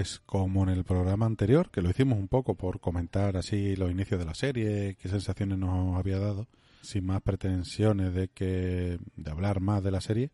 Pues 0.00 0.18
como 0.24 0.62
en 0.62 0.70
el 0.70 0.82
programa 0.82 1.26
anterior, 1.26 1.68
que 1.70 1.82
lo 1.82 1.90
hicimos 1.90 2.18
un 2.18 2.26
poco 2.26 2.54
por 2.54 2.80
comentar 2.80 3.36
así 3.36 3.76
los 3.76 3.90
inicios 3.90 4.18
de 4.18 4.24
la 4.24 4.32
serie, 4.34 4.96
qué 4.98 5.10
sensaciones 5.10 5.58
nos 5.58 5.94
había 5.98 6.18
dado, 6.18 6.48
sin 6.80 7.04
más 7.04 7.20
pretensiones 7.20 8.14
de 8.14 8.28
que 8.28 8.98
de 9.16 9.30
hablar 9.30 9.60
más 9.60 9.84
de 9.84 9.90
la 9.90 10.00
serie, 10.00 10.30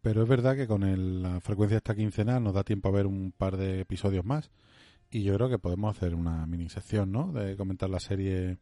pero 0.00 0.22
es 0.22 0.28
verdad 0.30 0.56
que 0.56 0.66
con 0.66 0.84
el- 0.84 1.22
la 1.22 1.38
frecuencia 1.42 1.76
esta 1.76 1.94
quincenal 1.94 2.42
nos 2.42 2.54
da 2.54 2.64
tiempo 2.64 2.88
a 2.88 2.92
ver 2.92 3.06
un 3.06 3.30
par 3.36 3.58
de 3.58 3.80
episodios 3.80 4.24
más 4.24 4.50
y 5.10 5.22
yo 5.22 5.34
creo 5.34 5.50
que 5.50 5.58
podemos 5.58 5.94
hacer 5.94 6.14
una 6.14 6.46
mini 6.46 6.70
sección, 6.70 7.12
¿no? 7.12 7.30
De 7.30 7.58
comentar 7.58 7.90
la 7.90 8.00
serie 8.00 8.56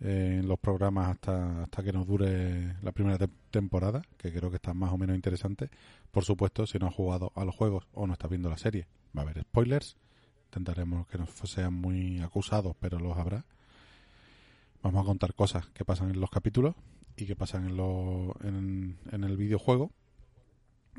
eh, 0.00 0.38
en 0.40 0.48
los 0.48 0.58
programas 0.58 1.10
hasta 1.10 1.62
hasta 1.62 1.80
que 1.84 1.92
nos 1.92 2.08
dure 2.08 2.74
la 2.82 2.90
primera 2.90 3.18
te- 3.18 3.28
temporada, 3.52 4.02
que 4.16 4.32
creo 4.32 4.50
que 4.50 4.56
está 4.56 4.74
más 4.74 4.92
o 4.92 4.98
menos 4.98 5.14
interesante. 5.14 5.70
Por 6.10 6.24
supuesto, 6.24 6.66
si 6.66 6.80
no 6.80 6.88
has 6.88 6.94
jugado 6.94 7.30
a 7.36 7.44
los 7.44 7.54
juegos 7.54 7.86
o 7.92 8.04
no 8.08 8.14
estás 8.14 8.28
viendo 8.28 8.50
la 8.50 8.58
serie, 8.58 8.88
va 9.16 9.22
a 9.22 9.24
haber 9.24 9.42
spoilers. 9.42 9.96
Intentaremos 10.46 11.06
que 11.06 11.18
no 11.18 11.26
sean 11.26 11.74
muy 11.74 12.20
acusados, 12.20 12.76
pero 12.78 12.98
los 12.98 13.16
habrá. 13.16 13.44
Vamos 14.82 15.02
a 15.02 15.06
contar 15.06 15.34
cosas 15.34 15.68
que 15.70 15.84
pasan 15.84 16.10
en 16.10 16.20
los 16.20 16.30
capítulos 16.30 16.74
y 17.16 17.26
que 17.26 17.36
pasan 17.36 17.66
en, 17.66 17.76
lo- 17.76 18.36
en, 18.42 18.98
el 19.12 19.36
videojuego. 19.36 19.92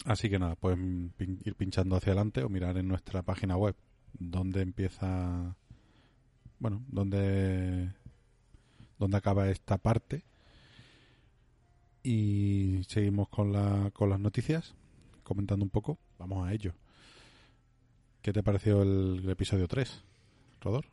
Así 0.05 0.29
que 0.29 0.39
nada, 0.39 0.55
pueden 0.55 1.13
ir 1.19 1.55
pinchando 1.55 1.95
hacia 1.95 2.13
adelante 2.13 2.43
o 2.43 2.49
mirar 2.49 2.77
en 2.77 2.87
nuestra 2.87 3.21
página 3.21 3.57
web 3.57 3.75
donde 4.17 4.61
empieza, 4.61 5.55
bueno, 6.59 6.81
donde, 6.87 7.91
donde 8.97 9.17
acaba 9.17 9.49
esta 9.49 9.77
parte. 9.77 10.23
Y 12.01 12.81
seguimos 12.87 13.29
con, 13.29 13.53
la, 13.53 13.91
con 13.93 14.09
las 14.09 14.19
noticias, 14.19 14.75
comentando 15.23 15.63
un 15.63 15.69
poco. 15.69 15.99
Vamos 16.17 16.47
a 16.47 16.53
ello. 16.53 16.73
¿Qué 18.23 18.31
te 18.33 18.41
pareció 18.41 18.81
el, 18.81 19.19
el 19.23 19.29
episodio 19.29 19.67
3, 19.67 20.01
Rodor? 20.61 20.85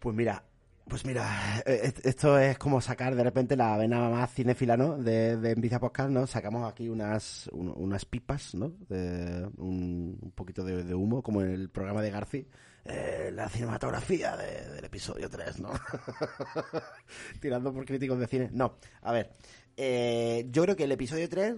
Pues 0.00 0.14
mira, 0.16 0.44
pues 0.88 1.06
mira, 1.06 1.62
eh, 1.64 1.80
est- 1.84 2.04
esto 2.04 2.36
es 2.38 2.58
como 2.58 2.80
sacar 2.80 3.14
de 3.14 3.22
repente 3.22 3.56
la 3.56 3.76
vena 3.78 4.10
más 4.10 4.34
cinéfila, 4.34 4.76
¿no? 4.76 4.98
De, 4.98 5.36
de 5.36 5.50
Envicia 5.52 5.78
Podcast, 5.78 6.10
¿no? 6.10 6.26
Sacamos 6.26 6.70
aquí 6.70 6.88
unas, 6.88 7.48
un- 7.52 7.72
unas 7.76 8.04
pipas, 8.04 8.54
¿no? 8.56 8.74
Un, 8.90 10.32
poquito 10.34 10.64
de, 10.64 10.92
humo, 10.94 11.22
como 11.22 11.40
en 11.40 11.50
el 11.52 11.70
programa 11.70 12.02
de 12.02 12.10
Garci. 12.10 12.46
Eh, 12.84 13.30
la 13.32 13.48
cinematografía 13.48 14.36
de- 14.36 14.74
del 14.74 14.84
episodio 14.84 15.30
3, 15.30 15.60
¿no? 15.60 15.70
Tirando 17.40 17.72
por 17.72 17.84
críticos 17.86 18.18
de 18.18 18.26
cine. 18.26 18.50
No, 18.52 18.76
a 19.02 19.12
ver. 19.12 19.30
eh, 19.76 20.48
yo 20.50 20.62
creo 20.64 20.76
que 20.76 20.84
el 20.84 20.92
episodio 20.92 21.28
3, 21.28 21.54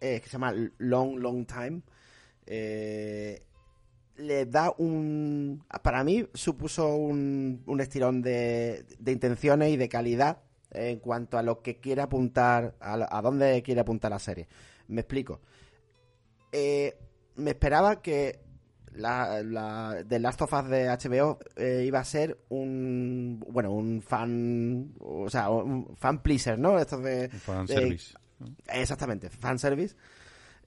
eh, 0.00 0.20
que 0.20 0.26
se 0.26 0.32
llama 0.32 0.54
Long, 0.78 1.18
Long 1.18 1.44
Time, 1.46 1.82
eh, 2.46 3.42
le 4.16 4.46
da 4.46 4.74
un... 4.78 5.64
Para 5.82 6.04
mí 6.04 6.26
supuso 6.34 6.94
un, 6.94 7.62
un 7.66 7.80
estirón 7.80 8.22
de, 8.22 8.84
de 8.98 9.12
intenciones 9.12 9.70
y 9.70 9.76
de 9.76 9.88
calidad 9.88 10.38
en 10.70 10.98
cuanto 11.00 11.36
a 11.38 11.42
lo 11.42 11.62
que 11.62 11.80
quiere 11.80 12.00
apuntar, 12.02 12.74
a, 12.80 13.20
dónde 13.22 13.62
quiere 13.62 13.80
apuntar 13.82 14.10
la 14.10 14.18
serie. 14.18 14.48
Me 14.88 15.02
explico. 15.02 15.40
Eh, 16.50 16.96
me 17.36 17.50
esperaba 17.50 18.00
que 18.02 18.40
la, 18.94 19.42
la 19.42 20.04
The 20.06 20.18
Last 20.18 20.42
of 20.42 20.52
Us 20.52 20.68
de 20.68 20.86
HBO 20.88 21.38
eh, 21.56 21.84
iba 21.86 21.98
a 21.98 22.04
ser 22.04 22.38
un 22.50 23.42
bueno 23.48 23.72
un 23.72 24.02
fan 24.02 24.92
o 25.00 25.30
sea 25.30 25.48
un 25.48 25.96
fan 25.96 26.22
pleaser 26.22 26.58
no 26.58 26.78
estos 26.78 27.02
de 27.02 27.30
fan 27.30 27.66
service. 27.66 28.14
Exactamente, 28.66 29.30
fanservice. 29.30 29.96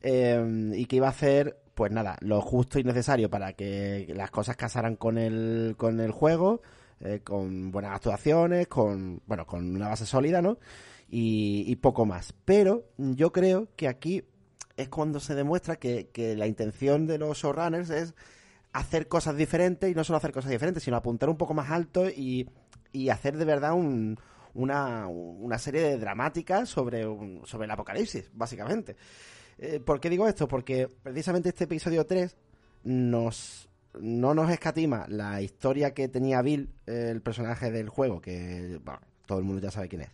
eh, 0.01 0.71
y 0.75 0.85
que 0.85 0.95
iba 0.95 1.07
a 1.07 1.11
hacer, 1.11 1.59
pues 1.75 1.91
nada, 1.91 2.17
lo 2.21 2.41
justo 2.41 2.79
y 2.79 2.83
necesario 2.83 3.29
para 3.29 3.53
que 3.53 4.11
las 4.15 4.31
cosas 4.31 4.55
casaran 4.55 4.95
con 4.95 5.17
el, 5.17 5.75
con 5.77 5.99
el 5.99 6.11
juego, 6.11 6.61
eh, 7.01 7.19
con 7.23 7.71
buenas 7.71 7.95
actuaciones, 7.95 8.67
con, 8.67 9.21
bueno, 9.27 9.45
con 9.45 9.75
una 9.75 9.89
base 9.89 10.05
sólida, 10.05 10.41
¿no? 10.41 10.57
Y, 11.09 11.65
y 11.67 11.75
poco 11.75 12.05
más. 12.05 12.33
Pero 12.45 12.85
yo 12.97 13.31
creo 13.31 13.67
que 13.75 13.87
aquí 13.87 14.23
es 14.77 14.89
cuando 14.89 15.19
se 15.19 15.35
demuestra 15.35 15.75
que, 15.75 16.09
que 16.11 16.35
la 16.35 16.47
intención 16.47 17.07
de 17.07 17.17
los 17.17 17.37
showrunners 17.37 17.89
es 17.89 18.15
hacer 18.73 19.07
cosas 19.07 19.37
diferentes 19.37 19.89
y 19.89 19.95
no 19.95 20.03
solo 20.03 20.17
hacer 20.17 20.31
cosas 20.31 20.51
diferentes, 20.51 20.83
sino 20.83 20.97
apuntar 20.97 21.29
un 21.29 21.37
poco 21.37 21.53
más 21.53 21.71
alto 21.71 22.09
y, 22.09 22.49
y 22.91 23.09
hacer 23.09 23.37
de 23.37 23.45
verdad 23.45 23.73
un, 23.73 24.17
una, 24.53 25.07
una 25.07 25.57
serie 25.59 25.81
de 25.81 25.97
dramáticas 25.97 26.69
sobre, 26.69 27.03
sobre 27.43 27.65
el 27.65 27.71
apocalipsis, 27.71 28.31
básicamente. 28.33 28.95
Eh, 29.57 29.79
¿Por 29.79 29.99
qué 29.99 30.09
digo 30.09 30.27
esto? 30.27 30.47
Porque 30.47 30.87
precisamente 31.03 31.49
este 31.49 31.63
episodio 31.63 32.05
3 32.05 32.35
nos, 32.83 33.69
no 33.99 34.33
nos 34.33 34.49
escatima 34.51 35.05
la 35.07 35.41
historia 35.41 35.93
que 35.93 36.07
tenía 36.07 36.41
Bill, 36.41 36.69
eh, 36.85 37.09
el 37.11 37.21
personaje 37.21 37.71
del 37.71 37.89
juego, 37.89 38.21
que 38.21 38.79
todo 39.25 39.39
el 39.39 39.45
mundo 39.45 39.61
ya 39.61 39.71
sabe 39.71 39.87
quién 39.87 40.01
es. 40.01 40.09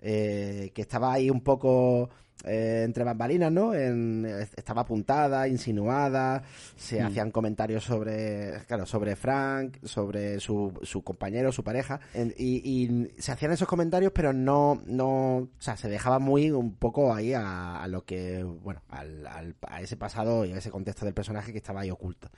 Eh, 0.00 0.70
que 0.74 0.82
estaba 0.82 1.12
ahí 1.12 1.28
un 1.28 1.40
poco 1.40 2.08
eh, 2.44 2.82
entre 2.84 3.04
bambalinas, 3.04 3.50
¿no? 3.50 3.74
En- 3.74 4.24
estaba 4.56 4.82
apuntada, 4.82 5.48
insinuada, 5.48 6.42
se 6.76 7.00
hacían 7.02 7.30
comentarios 7.30 7.84
sobre, 7.84 8.52
claro, 8.66 8.86
sobre 8.86 9.16
Frank, 9.16 9.78
sobre 9.84 10.38
su, 10.40 10.72
su 10.82 11.02
compañero, 11.02 11.50
su 11.52 11.64
pareja, 11.64 12.00
en- 12.14 12.34
y, 12.38 12.62
y 12.84 13.10
se 13.20 13.32
hacían 13.32 13.52
esos 13.52 13.66
comentarios, 13.68 14.12
pero 14.14 14.32
no, 14.32 14.80
no, 14.86 15.36
o 15.36 15.48
sea, 15.58 15.76
se 15.76 15.88
dejaba 15.88 16.18
muy 16.18 16.50
un 16.50 16.74
poco 16.76 17.12
ahí 17.14 17.32
a, 17.34 17.82
a 17.82 17.88
lo 17.88 18.04
que, 18.04 18.42
bueno, 18.44 18.82
al, 18.88 19.26
al- 19.26 19.56
a 19.66 19.80
ese 19.80 19.96
pasado 19.96 20.44
y 20.44 20.52
a 20.52 20.58
ese 20.58 20.70
contexto 20.70 21.04
del 21.04 21.14
personaje 21.14 21.52
que 21.52 21.58
estaba 21.58 21.80
ahí 21.80 21.90
oculto. 21.90 22.30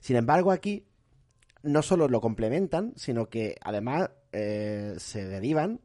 Sin 0.00 0.16
embargo, 0.16 0.52
aquí 0.52 0.86
no 1.62 1.80
solo 1.82 2.08
lo 2.08 2.20
complementan, 2.20 2.92
sino 2.96 3.26
que 3.30 3.56
además 3.62 4.10
eh, 4.32 4.94
se 4.98 5.24
derivan 5.26 5.80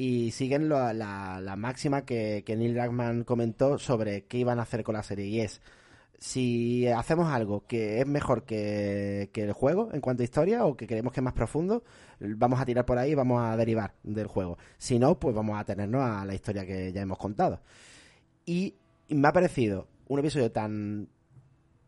y 0.00 0.30
siguen 0.30 0.70
la, 0.70 0.94
la 0.94 1.56
máxima 1.56 2.06
que, 2.06 2.42
que 2.46 2.56
Neil 2.56 2.72
Druckmann 2.72 3.24
comentó 3.24 3.78
sobre 3.78 4.24
qué 4.24 4.38
iban 4.38 4.58
a 4.58 4.62
hacer 4.62 4.82
con 4.82 4.94
la 4.94 5.02
serie 5.02 5.26
y 5.26 5.40
es 5.40 5.60
si 6.18 6.88
hacemos 6.88 7.30
algo 7.30 7.66
que 7.66 8.00
es 8.00 8.06
mejor 8.06 8.44
que, 8.44 9.28
que 9.34 9.42
el 9.42 9.52
juego 9.52 9.90
en 9.92 10.00
cuanto 10.00 10.22
a 10.22 10.24
historia 10.24 10.64
o 10.64 10.74
que 10.74 10.86
creemos 10.86 11.12
que 11.12 11.20
es 11.20 11.24
más 11.24 11.34
profundo, 11.34 11.84
vamos 12.18 12.58
a 12.58 12.64
tirar 12.64 12.86
por 12.86 12.96
ahí 12.96 13.10
y 13.10 13.14
vamos 13.14 13.42
a 13.42 13.54
derivar 13.58 13.92
del 14.02 14.26
juego. 14.26 14.56
Si 14.78 14.98
no, 14.98 15.18
pues 15.20 15.34
vamos 15.34 15.60
a 15.60 15.64
tenernos 15.64 16.02
a 16.02 16.24
la 16.24 16.34
historia 16.34 16.64
que 16.64 16.92
ya 16.92 17.02
hemos 17.02 17.18
contado. 17.18 17.60
Y 18.46 18.76
me 19.10 19.28
ha 19.28 19.32
parecido 19.32 19.86
un 20.08 20.20
episodio 20.20 20.50
tan 20.50 21.08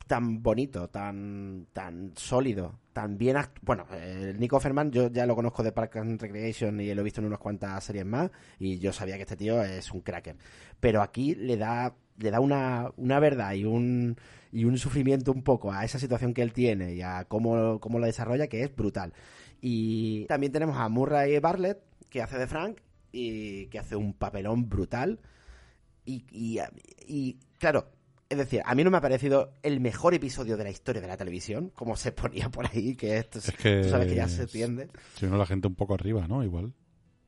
tan 0.07 0.43
bonito, 0.43 0.89
tan 0.89 1.67
tan 1.73 2.13
sólido, 2.17 2.79
act- 2.95 3.59
bueno, 3.63 3.87
el 3.95 4.39
Nico 4.39 4.61
Ferman 4.61 4.91
yo 4.91 5.09
ya 5.11 5.27
lo 5.27 5.35
conozco 5.35 5.63
de 5.63 5.73
Park 5.73 5.97
and 5.97 6.21
Recreation 6.21 6.81
y 6.81 6.93
lo 6.95 7.01
he 7.01 7.05
visto 7.05 7.21
en 7.21 7.27
unas 7.27 7.39
cuantas 7.39 7.83
series 7.85 8.05
más 8.07 8.31
y 8.59 8.79
yo 8.79 8.93
sabía 8.93 9.17
que 9.17 9.23
este 9.23 9.37
tío 9.37 9.63
es 9.63 9.91
un 9.93 10.01
cracker, 10.01 10.37
pero 10.81 11.03
aquí 11.03 11.35
le 11.35 11.57
da 11.57 11.95
le 12.19 12.31
da 12.31 12.41
una, 12.41 12.93
una 12.97 13.19
verdad 13.21 13.53
y 13.55 13.65
un 13.65 14.17
y 14.53 14.65
un 14.65 14.77
sufrimiento 14.79 15.33
un 15.33 15.43
poco 15.43 15.73
a 15.73 15.85
esa 15.85 15.99
situación 15.99 16.35
que 16.35 16.43
él 16.43 16.53
tiene 16.53 16.95
y 16.95 17.03
a 17.03 17.25
cómo, 17.25 17.81
cómo 17.81 17.99
lo 17.99 18.07
desarrolla 18.07 18.49
que 18.49 18.63
es 18.63 18.75
brutal. 18.75 19.15
Y 19.61 20.27
también 20.27 20.53
tenemos 20.53 20.77
a 20.77 20.89
Murray 20.91 21.39
Bartlett 21.39 21.79
que 22.11 22.21
hace 22.21 22.37
de 22.39 22.47
Frank 22.47 22.79
y 23.13 23.67
que 23.69 23.79
hace 23.79 23.97
un 23.97 24.13
papelón 24.13 24.69
brutal 24.69 25.21
y, 26.05 26.25
y, 26.33 26.59
y, 27.07 27.39
claro, 27.59 27.92
es 28.33 28.39
decir, 28.39 28.63
a 28.65 28.75
mí 28.75 28.83
no 28.83 28.91
me 28.91 28.97
ha 28.97 29.01
parecido 29.01 29.53
el 29.63 29.81
mejor 29.81 30.15
episodio 30.15 30.57
de 30.57 30.65
la 30.65 30.71
historia 30.71 31.03
de 31.03 31.09
la 31.09 31.17
televisión, 31.17 31.71
como 31.75 31.97
se 31.97 32.13
ponía 32.13 32.49
por 32.49 32.67
ahí, 32.67 32.97
que 32.97 33.19
esto 33.19 33.39
Es 33.39 33.53
que 33.53 33.83
tú 33.83 33.91
sabes 33.91 34.09
que 34.09 34.17
ya 34.17 34.29
se 34.29 34.47
tiende. 34.47 34.89
Si 35.17 35.27
no, 35.27 35.37
la 35.37 35.47
gente 35.47 35.69
un 35.69 35.75
poco 35.75 35.95
arriba, 35.95 36.27
¿no? 36.27 36.43
Igual. 36.43 36.73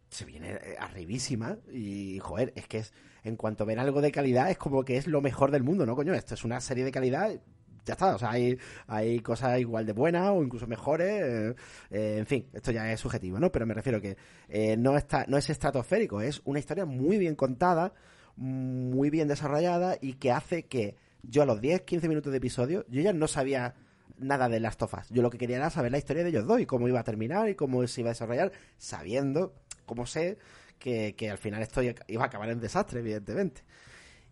Se 0.09 0.25
viene 0.25 0.53
eh, 0.53 0.77
arribísima 0.79 1.59
y, 1.73 2.19
joder, 2.21 2.53
es 2.57 2.67
que 2.67 2.79
es, 2.79 2.93
en 3.23 3.37
cuanto 3.37 3.67
ven 3.67 3.79
algo 3.79 4.01
de 4.01 4.13
calidad, 4.13 4.51
es 4.51 4.59
como 4.59 4.85
que 4.85 4.97
es 4.97 5.07
lo 5.07 5.21
mejor 5.21 5.51
del 5.51 5.63
mundo, 5.63 5.85
¿no, 5.85 5.95
coño? 5.95 6.15
Esto 6.15 6.35
es 6.35 6.45
una 6.45 6.61
serie 6.61 6.85
de 6.85 6.93
calidad, 6.93 7.39
ya 7.85 7.93
está, 7.93 8.15
o 8.15 8.19
sea, 8.19 8.31
hay, 8.31 8.59
hay 8.87 9.21
cosas 9.21 9.59
igual 9.61 9.87
de 9.87 9.93
buenas 9.93 10.31
o 10.31 10.43
incluso 10.43 10.67
mejores, 10.67 11.23
eh, 11.23 11.55
eh, 11.91 12.17
en 12.19 12.27
fin, 12.27 12.49
esto 12.53 12.71
ya 12.73 12.91
es 12.91 13.01
subjetivo, 13.01 13.39
¿no? 13.39 13.53
Pero 13.53 13.67
me 13.67 13.75
refiero 13.75 14.01
que 14.01 14.17
eh, 14.49 14.77
no, 14.77 14.97
está, 14.97 15.27
no 15.29 15.37
es 15.37 15.51
estratosférico, 15.51 16.21
es 16.21 16.41
una 16.45 16.59
historia 16.59 16.87
muy 16.87 17.19
bien 17.19 17.35
contada, 17.35 17.93
muy 18.37 19.11
bien 19.11 19.29
desarrollada 19.29 19.97
y 20.01 20.15
que 20.15 20.31
hace 20.33 20.65
que 20.65 20.97
yo 21.23 21.43
a 21.43 21.47
los 21.47 21.61
10, 21.61 21.83
15 21.83 22.09
minutos 22.09 22.31
de 22.33 22.39
episodio, 22.39 22.85
yo 22.89 23.01
ya 23.01 23.13
no 23.13 23.29
sabía 23.29 23.75
nada 24.19 24.49
de 24.49 24.61
Last 24.61 24.83
of 24.83 24.95
Us. 24.95 25.09
Yo 25.11 25.23
lo 25.23 25.31
que 25.31 25.39
quería 25.39 25.57
era 25.57 25.71
saber 25.71 25.91
la 25.93 25.99
historia 25.99 26.23
de 26.23 26.29
ellos 26.31 26.47
dos 26.47 26.61
y 26.61 26.67
cómo 26.67 26.87
iba 26.89 27.01
a 27.01 27.05
terminar 27.05 27.49
y 27.49 27.55
cómo 27.55 27.87
se 27.87 28.01
iba 28.01 28.11
a 28.11 28.13
desarrollar, 28.13 28.53
sabiendo, 28.79 29.55
como 29.87 30.07
sé, 30.07 30.39
que, 30.79 31.15
que 31.17 31.31
al 31.31 31.39
final 31.39 31.63
esto 31.63 31.81
iba 31.83 32.23
a 32.25 32.27
acabar 32.27 32.51
en 32.51 32.61
desastre, 32.61 33.01
evidentemente. 33.01 33.63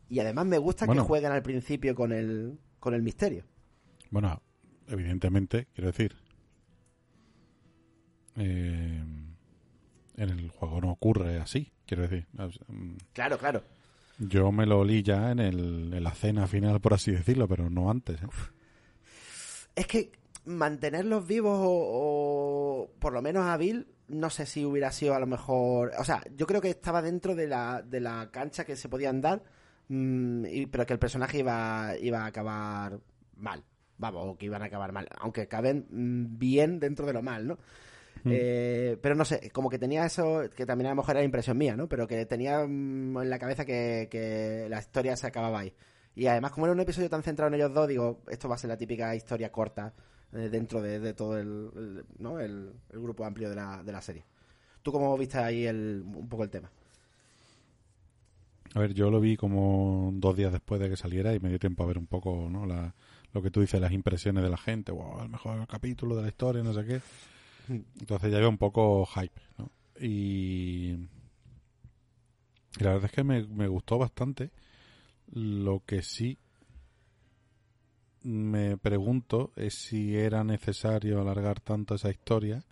Y 0.08 0.20
además 0.20 0.46
me 0.46 0.58
gusta 0.58 0.84
Bueno. 0.86 1.02
que 1.02 1.08
jueguen 1.08 1.32
al 1.32 1.42
principio 1.42 1.94
con 1.94 2.12
el, 2.12 2.58
con 2.78 2.92
el 2.94 3.02
misterio. 3.02 3.44
Bueno, 4.10 4.42
evidentemente, 4.88 5.68
quiero 5.74 5.86
decir. 5.90 6.14
eh, 8.36 9.02
en 10.16 10.28
el 10.28 10.50
juego 10.50 10.80
no 10.80 10.90
ocurre 10.92 11.38
así, 11.40 11.72
quiero 11.86 12.02
decir. 12.02 12.26
Mm, 12.68 12.96
Claro, 13.14 13.38
claro. 13.38 13.62
Yo 14.18 14.52
me 14.52 14.66
lo 14.66 14.80
olí 14.80 15.02
ya 15.02 15.30
en, 15.30 15.38
el, 15.40 15.92
en 15.94 16.04
la 16.04 16.12
cena 16.12 16.46
final, 16.46 16.80
por 16.80 16.94
así 16.94 17.10
decirlo, 17.10 17.48
pero 17.48 17.70
no 17.70 17.90
antes. 17.90 18.22
¿eh? 18.22 18.26
Es 19.74 19.86
que 19.86 20.12
mantenerlos 20.44 21.26
vivos 21.26 21.58
o, 21.62 22.90
por 22.98 23.12
lo 23.12 23.22
menos 23.22 23.46
a 23.46 23.56
Bill, 23.56 23.86
no 24.08 24.30
sé 24.30 24.46
si 24.46 24.64
hubiera 24.64 24.92
sido 24.92 25.14
a 25.14 25.20
lo 25.20 25.26
mejor... 25.26 25.92
O 25.98 26.04
sea, 26.04 26.22
yo 26.36 26.46
creo 26.46 26.60
que 26.60 26.70
estaba 26.70 27.02
dentro 27.02 27.34
de 27.34 27.46
la, 27.46 27.82
de 27.82 28.00
la 28.00 28.30
cancha 28.30 28.64
que 28.64 28.76
se 28.76 28.88
podían 28.88 29.20
dar, 29.20 29.42
mm, 29.88 30.46
y, 30.46 30.66
pero 30.66 30.86
que 30.86 30.92
el 30.92 30.98
personaje 30.98 31.38
iba, 31.38 31.94
iba 32.00 32.22
a 32.22 32.26
acabar 32.26 33.00
mal. 33.36 33.64
Vamos, 33.98 34.24
o 34.26 34.36
que 34.36 34.46
iban 34.46 34.62
a 34.62 34.66
acabar 34.66 34.92
mal. 34.92 35.08
Aunque 35.18 35.46
caben 35.48 35.86
mm, 35.90 36.38
bien 36.38 36.80
dentro 36.80 37.06
de 37.06 37.12
lo 37.12 37.22
mal, 37.22 37.46
¿no? 37.46 37.58
Eh, 38.28 38.98
pero 39.02 39.14
no 39.14 39.24
sé, 39.24 39.50
como 39.50 39.68
que 39.70 39.78
tenía 39.78 40.04
eso, 40.06 40.42
que 40.54 40.64
también 40.66 40.86
a 40.86 40.90
lo 40.90 40.96
mejor 40.96 41.16
era 41.16 41.24
impresión 41.24 41.58
mía, 41.58 41.76
¿no? 41.76 41.88
Pero 41.88 42.06
que 42.06 42.24
tenía 42.26 42.64
mm, 42.66 43.18
en 43.18 43.30
la 43.30 43.38
cabeza 43.38 43.64
que, 43.64 44.08
que 44.10 44.66
la 44.68 44.78
historia 44.78 45.16
se 45.16 45.26
acababa 45.26 45.60
ahí. 45.60 45.74
Y 46.14 46.26
además, 46.26 46.52
como 46.52 46.66
era 46.66 46.72
un 46.74 46.80
episodio 46.80 47.08
tan 47.10 47.22
centrado 47.22 47.48
en 47.48 47.54
ellos 47.54 47.72
dos, 47.74 47.88
digo, 47.88 48.22
esto 48.28 48.48
va 48.48 48.54
a 48.56 48.58
ser 48.58 48.68
la 48.68 48.76
típica 48.76 49.14
historia 49.16 49.50
corta 49.50 49.92
eh, 50.32 50.48
dentro 50.50 50.80
de, 50.82 51.00
de 51.00 51.14
todo 51.14 51.38
el, 51.38 51.70
el- 51.74 52.04
¿no? 52.18 52.38
el, 52.40 52.72
el 52.90 53.00
grupo 53.00 53.24
amplio 53.24 53.48
de 53.50 53.56
la, 53.56 53.82
de 53.82 53.92
la 53.92 54.00
serie. 54.02 54.24
¿Tú 54.82 54.92
cómo 54.92 55.16
viste 55.16 55.38
ahí 55.38 55.66
el, 55.66 56.02
un 56.04 56.28
poco 56.28 56.44
el 56.44 56.50
tema? 56.50 56.70
A 58.74 58.80
ver, 58.80 58.94
yo 58.94 59.10
lo 59.10 59.20
vi 59.20 59.36
como 59.36 60.10
dos 60.14 60.36
días 60.36 60.52
después 60.52 60.80
de 60.80 60.88
que 60.88 60.96
saliera 60.96 61.34
y 61.34 61.40
me 61.40 61.50
dio 61.50 61.58
tiempo 61.58 61.82
a 61.82 61.86
ver 61.86 61.98
un 61.98 62.06
poco 62.06 62.48
¿no? 62.50 62.64
la, 62.64 62.94
lo 63.32 63.42
que 63.42 63.50
tú 63.50 63.60
dices, 63.60 63.80
las 63.80 63.92
impresiones 63.92 64.42
de 64.42 64.48
la 64.50 64.56
gente. 64.56 64.92
Wow, 64.92 65.22
el 65.22 65.28
mejor 65.28 65.66
capítulo 65.66 66.16
de 66.16 66.22
la 66.22 66.28
historia, 66.28 66.62
no 66.62 66.72
sé 66.72 66.84
qué. 66.86 67.00
Entonces 67.68 68.32
ya 68.32 68.38
iba 68.38 68.48
un 68.48 68.58
poco 68.58 69.06
hype, 69.06 69.40
¿no? 69.58 69.70
Y, 70.00 70.96
y 72.78 72.84
la 72.84 72.92
verdad 72.92 73.06
es 73.06 73.12
que 73.12 73.24
me, 73.24 73.46
me 73.46 73.68
gustó 73.68 73.98
bastante. 73.98 74.50
Lo 75.32 75.82
que 75.84 76.02
sí 76.02 76.38
me 78.22 78.76
pregunto 78.76 79.52
es 79.56 79.74
si 79.74 80.16
era 80.16 80.44
necesario 80.44 81.20
alargar 81.20 81.60
tanto 81.60 81.94
esa 81.94 82.10
historia 82.10 82.64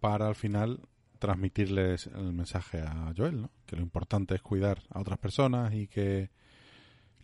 para 0.00 0.28
al 0.28 0.34
final 0.34 0.80
transmitirles 1.18 2.06
el 2.06 2.32
mensaje 2.32 2.80
a 2.80 3.12
Joel, 3.16 3.42
¿no? 3.42 3.50
Que 3.66 3.76
lo 3.76 3.82
importante 3.82 4.34
es 4.34 4.42
cuidar 4.42 4.82
a 4.90 5.00
otras 5.00 5.18
personas 5.18 5.74
y 5.74 5.88
que 5.88 6.30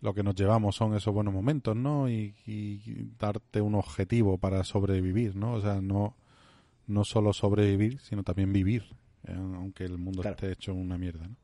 lo 0.01 0.13
que 0.13 0.23
nos 0.23 0.35
llevamos 0.35 0.75
son 0.75 0.95
esos 0.95 1.13
buenos 1.13 1.33
momentos, 1.33 1.75
¿no? 1.75 2.09
Y, 2.09 2.35
y 2.45 3.09
darte 3.17 3.61
un 3.61 3.75
objetivo 3.75 4.37
para 4.37 4.63
sobrevivir, 4.63 5.35
¿no? 5.35 5.53
O 5.53 5.61
sea, 5.61 5.81
no, 5.81 6.15
no 6.87 7.03
solo 7.03 7.33
sobrevivir, 7.33 7.99
sino 8.01 8.23
también 8.23 8.53
vivir, 8.53 8.83
eh, 9.23 9.33
aunque 9.35 9.83
el 9.85 9.97
mundo 9.97 10.21
Claro. 10.21 10.35
esté 10.35 10.51
hecho 10.51 10.73
una 10.73 10.97
mierda, 10.97 11.27
¿no? 11.27 11.35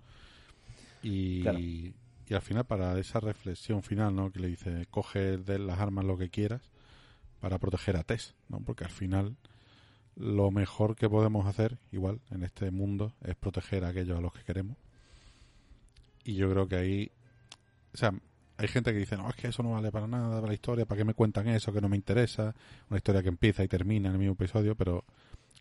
Y, 1.03 1.41
Claro. 1.41 1.59
y 1.59 1.93
al 2.31 2.41
final, 2.41 2.65
para 2.65 2.97
esa 2.99 3.19
reflexión 3.19 3.81
final, 3.83 4.15
¿no? 4.15 4.31
Que 4.31 4.39
le 4.39 4.47
dice, 4.47 4.85
coge 4.89 5.37
de 5.37 5.59
las 5.59 5.79
armas 5.79 6.05
lo 6.05 6.17
que 6.17 6.29
quieras 6.29 6.61
para 7.39 7.57
proteger 7.57 7.97
a 7.97 8.03
Tess, 8.03 8.35
¿no? 8.49 8.59
Porque 8.59 8.83
al 8.83 8.91
final 8.91 9.35
lo 10.15 10.51
mejor 10.51 10.95
que 10.95 11.09
podemos 11.09 11.47
hacer, 11.47 11.77
igual, 11.91 12.19
en 12.29 12.43
este 12.43 12.69
mundo, 12.69 13.13
es 13.23 13.35
proteger 13.35 13.83
a 13.85 13.89
aquellos 13.89 14.17
a 14.17 14.21
los 14.21 14.33
que 14.33 14.43
queremos. 14.43 14.77
Y 16.23 16.35
yo 16.35 16.49
creo 16.51 16.67
que 16.67 16.75
ahí, 16.75 17.11
o 17.93 17.97
sea, 17.97 18.13
hay 18.57 18.67
gente 18.67 18.91
que 18.91 18.99
dice, 18.99 19.17
no, 19.17 19.27
es 19.27 19.35
que 19.35 19.47
eso 19.47 19.63
no 19.63 19.71
vale 19.71 19.91
para 19.91 20.05
nada, 20.05 20.35
para 20.35 20.47
la 20.47 20.53
historia, 20.53 20.85
¿para 20.85 20.99
qué 20.99 21.05
me 21.05 21.15
cuentan 21.15 21.47
eso 21.47 21.73
que 21.73 21.81
no 21.81 21.89
me 21.89 21.95
interesa? 21.95 22.53
Una 22.89 22.97
historia 22.97 23.23
que 23.23 23.29
empieza 23.29 23.63
y 23.63 23.67
termina 23.67 24.09
en 24.09 24.13
el 24.13 24.19
mismo 24.19 24.33
episodio, 24.33 24.75
pero 24.75 25.03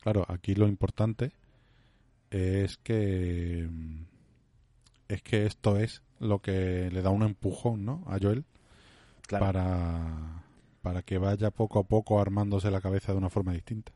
claro, 0.00 0.24
aquí 0.28 0.54
lo 0.54 0.66
importante 0.68 1.32
es 2.30 2.76
que 2.78 3.66
mm, 3.70 4.02
es 5.08 5.22
que 5.22 5.46
esto 5.46 5.76
es 5.76 6.02
lo 6.20 6.40
que 6.40 6.90
le 6.90 7.02
da 7.02 7.10
un 7.10 7.22
empujón, 7.22 7.84
¿no? 7.84 8.04
A 8.06 8.18
Joel 8.20 8.44
Claro. 9.26 9.46
para, 9.46 10.44
para 10.82 11.02
que 11.02 11.18
vaya 11.18 11.50
poco 11.50 11.78
a 11.80 11.84
poco 11.84 12.20
armándose 12.20 12.70
la 12.70 12.80
cabeza 12.80 13.12
de 13.12 13.18
una 13.18 13.30
forma 13.30 13.52
distinta. 13.52 13.92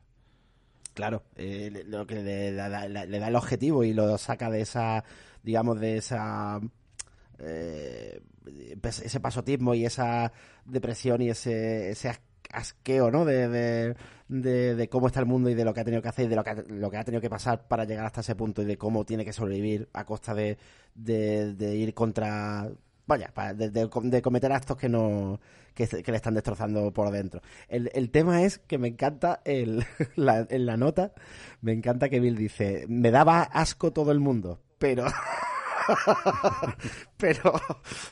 Claro, 0.93 1.23
eh, 1.35 1.83
lo 1.87 2.07
que 2.07 2.15
le, 2.23 2.53
da- 2.53 2.87
le 2.87 3.19
da 3.19 3.27
el 3.27 3.35
objetivo 3.35 3.83
y 3.83 3.93
lo 3.93 4.17
saca 4.17 4.49
de 4.49 4.61
esa, 4.61 5.03
digamos, 5.43 5.77
de 5.81 5.97
esa, 5.97 6.61
eh, 7.39 8.21
pues, 8.81 8.99
ese 9.01 9.19
pasotismo 9.19 9.73
y 9.75 9.85
esa 9.85 10.31
depresión 10.63 11.21
y 11.21 11.29
ese, 11.29 11.89
ese 11.91 12.09
asqueo, 12.51 13.11
¿no? 13.11 13.25
De, 13.25 13.47
de, 13.47 13.95
de- 14.75 14.89
cómo 14.89 15.07
está 15.07 15.19
el 15.19 15.25
mundo 15.25 15.49
y 15.49 15.53
de 15.53 15.65
lo 15.65 15.73
que 15.73 15.81
ha 15.81 15.83
tenido 15.83 16.01
que 16.01 16.09
hacer 16.09 16.25
y 16.25 16.29
de 16.29 16.35
lo 16.35 16.43
que 16.43 16.49
ha, 16.51 16.55
lo 16.67 16.89
que 16.89 16.97
ha 16.97 17.03
tenido 17.03 17.21
que 17.21 17.29
pasar 17.29 17.67
para 17.67 17.85
llegar 17.85 18.05
hasta 18.05 18.21
ese 18.21 18.35
punto 18.35 18.61
y 18.61 18.65
de 18.65 18.77
cómo 18.77 19.05
tiene 19.05 19.25
que 19.25 19.33
sobrevivir 19.33 19.89
a 19.93 20.05
costa 20.05 20.33
de, 20.33 20.57
de, 20.93 21.75
ir 21.75 21.93
contra, 21.93 22.69
vaya, 23.05 23.31
de, 23.55 24.21
cometer 24.21 24.51
actos 24.51 24.77
que 24.77 24.89
no, 24.89 25.39
que, 25.73 25.87
le 25.87 26.15
están 26.15 26.33
destrozando 26.33 26.91
por 26.91 27.11
dentro. 27.11 27.41
El, 27.67 27.91
el 27.93 28.09
tema 28.09 28.43
es 28.43 28.59
que 28.59 28.77
me 28.77 28.87
encanta 28.87 29.41
el, 29.45 29.85
en 30.17 30.65
la 30.65 30.77
nota, 30.77 31.13
me 31.61 31.73
encanta 31.73 32.09
que 32.09 32.19
Bill 32.19 32.35
dice, 32.35 32.85
me 32.87 33.11
daba 33.11 33.41
asco 33.43 33.93
todo 33.93 34.11
el 34.11 34.19
mundo, 34.19 34.59
pero 34.79 35.05
pero 37.17 37.53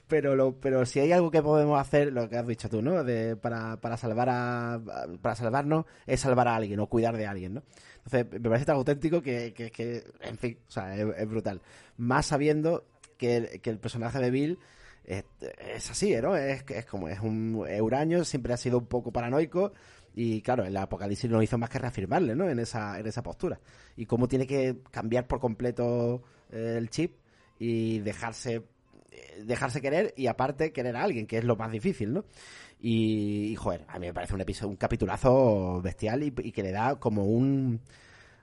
pero 0.07 0.35
lo, 0.35 0.59
pero 0.59 0.85
si 0.85 0.99
hay 0.99 1.11
algo 1.11 1.31
que 1.31 1.41
podemos 1.41 1.79
hacer, 1.79 2.11
lo 2.11 2.29
que 2.29 2.37
has 2.37 2.47
dicho 2.47 2.69
tú, 2.69 2.81
¿no? 2.81 3.03
Para, 3.41 3.77
para 3.77 3.97
salvar 3.97 4.29
a 4.29 4.81
para 5.21 5.35
salvarnos 5.35 5.85
es 6.05 6.19
salvar 6.19 6.47
a 6.47 6.55
alguien 6.55 6.79
o 6.79 6.87
cuidar 6.87 7.17
de 7.17 7.27
alguien, 7.27 7.55
¿no? 7.55 7.63
Entonces, 8.05 8.41
me 8.41 8.49
parece 8.49 8.65
tan 8.65 8.75
auténtico 8.75 9.21
que, 9.21 9.53
que, 9.53 10.03
en 10.21 10.37
fin, 10.37 10.57
o 10.67 10.71
sea, 10.71 10.95
es, 10.95 11.27
brutal. 11.27 11.61
Más 11.97 12.25
sabiendo 12.25 12.85
que 13.17 13.37
el, 13.37 13.61
que 13.61 13.69
el 13.69 13.79
personaje 13.79 14.19
de 14.19 14.29
Bill 14.29 14.59
es, 15.05 15.23
es 15.57 15.89
así, 15.89 16.13
¿no? 16.21 16.35
Es, 16.35 16.65
es 16.69 16.85
como 16.85 17.07
es 17.07 17.19
un 17.21 17.65
euraño, 17.67 18.25
siempre 18.25 18.53
ha 18.53 18.57
sido 18.57 18.77
un 18.79 18.87
poco 18.87 19.11
paranoico 19.11 19.71
y 20.15 20.41
claro, 20.41 20.63
el 20.65 20.77
apocalipsis 20.77 21.29
no 21.29 21.41
hizo 21.41 21.57
más 21.57 21.69
que 21.69 21.79
reafirmarle, 21.79 22.35
¿no? 22.35 22.49
En 22.49 22.59
esa, 22.59 22.99
en 22.99 23.07
esa 23.07 23.23
postura. 23.23 23.59
Y 23.95 24.05
cómo 24.05 24.27
tiene 24.27 24.45
que 24.45 24.77
cambiar 24.91 25.27
por 25.27 25.39
completo 25.39 26.23
eh, 26.51 26.75
el 26.77 26.89
chip 26.89 27.15
y 27.63 27.99
dejarse 27.99 28.63
eh, 29.11 29.43
dejarse 29.45 29.79
querer 29.79 30.13
y 30.17 30.27
aparte 30.27 30.73
querer 30.73 30.97
a 30.97 31.03
alguien, 31.03 31.25
que 31.25 31.37
es 31.37 31.45
lo 31.45 31.55
más 31.55 31.71
difícil, 31.71 32.13
¿no? 32.13 32.25
Y, 32.81 33.51
y, 33.51 33.55
joder, 33.55 33.85
a 33.87 33.97
mí 33.99 34.07
me 34.07 34.13
parece 34.13 34.33
un 34.33 34.41
episodio, 34.41 34.69
un 34.71 34.75
capitulazo 34.75 35.81
bestial 35.81 36.23
y, 36.23 36.33
y 36.43 36.51
que 36.51 36.61
le 36.61 36.71
da 36.71 36.99
como 36.99 37.23
un, 37.25 37.79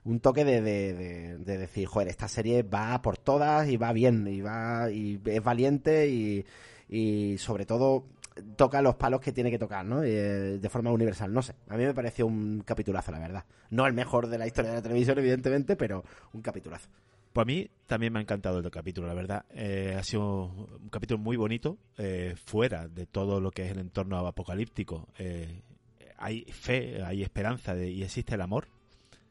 un 0.05 0.19
toque 0.19 0.43
de, 0.43 0.61
de, 0.61 0.93
de, 0.93 1.37
de 1.37 1.57
decir, 1.59 1.85
joder, 1.85 2.07
esta 2.07 2.27
serie 2.27 2.63
va 2.63 2.99
por 3.03 3.19
todas 3.19 3.69
y 3.69 3.77
va 3.77 3.93
bien, 3.93 4.27
y 4.27 4.41
va 4.41 4.89
y 4.89 5.21
es 5.23 5.43
valiente 5.43 6.09
y, 6.09 6.43
y 6.89 7.37
sobre 7.37 7.67
todo 7.67 8.05
toca 8.55 8.81
los 8.81 8.95
palos 8.95 9.21
que 9.21 9.31
tiene 9.31 9.51
que 9.51 9.59
tocar, 9.59 9.85
¿no? 9.85 10.01
Eh, 10.03 10.57
de 10.57 10.69
forma 10.69 10.91
universal, 10.91 11.31
no 11.31 11.43
sé. 11.43 11.53
A 11.69 11.77
mí 11.77 11.83
me 11.85 11.93
pareció 11.93 12.25
un 12.25 12.63
capitulazo, 12.65 13.11
la 13.11 13.19
verdad. 13.19 13.45
No 13.69 13.85
el 13.85 13.93
mejor 13.93 14.27
de 14.27 14.39
la 14.39 14.47
historia 14.47 14.71
de 14.71 14.77
la 14.77 14.81
televisión, 14.81 15.19
evidentemente, 15.19 15.75
pero 15.75 16.03
un 16.33 16.41
capitulazo. 16.41 16.89
Pues 17.33 17.43
a 17.43 17.45
mí 17.45 17.69
también 17.87 18.11
me 18.11 18.19
ha 18.19 18.21
encantado 18.21 18.59
el 18.59 18.69
capítulo, 18.69 19.07
la 19.07 19.13
verdad. 19.13 19.45
Eh, 19.51 19.95
ha 19.97 20.03
sido 20.03 20.45
un 20.45 20.89
capítulo 20.89 21.17
muy 21.17 21.37
bonito, 21.37 21.77
eh, 21.97 22.35
fuera 22.35 22.89
de 22.89 23.05
todo 23.05 23.39
lo 23.39 23.51
que 23.51 23.65
es 23.65 23.71
el 23.71 23.79
entorno 23.79 24.17
apocalíptico. 24.27 25.07
Eh, 25.17 25.61
hay 26.17 26.43
fe, 26.51 27.01
hay 27.03 27.23
esperanza 27.23 27.77
y 27.81 28.03
existe 28.03 28.35
el 28.35 28.41
amor. 28.41 28.67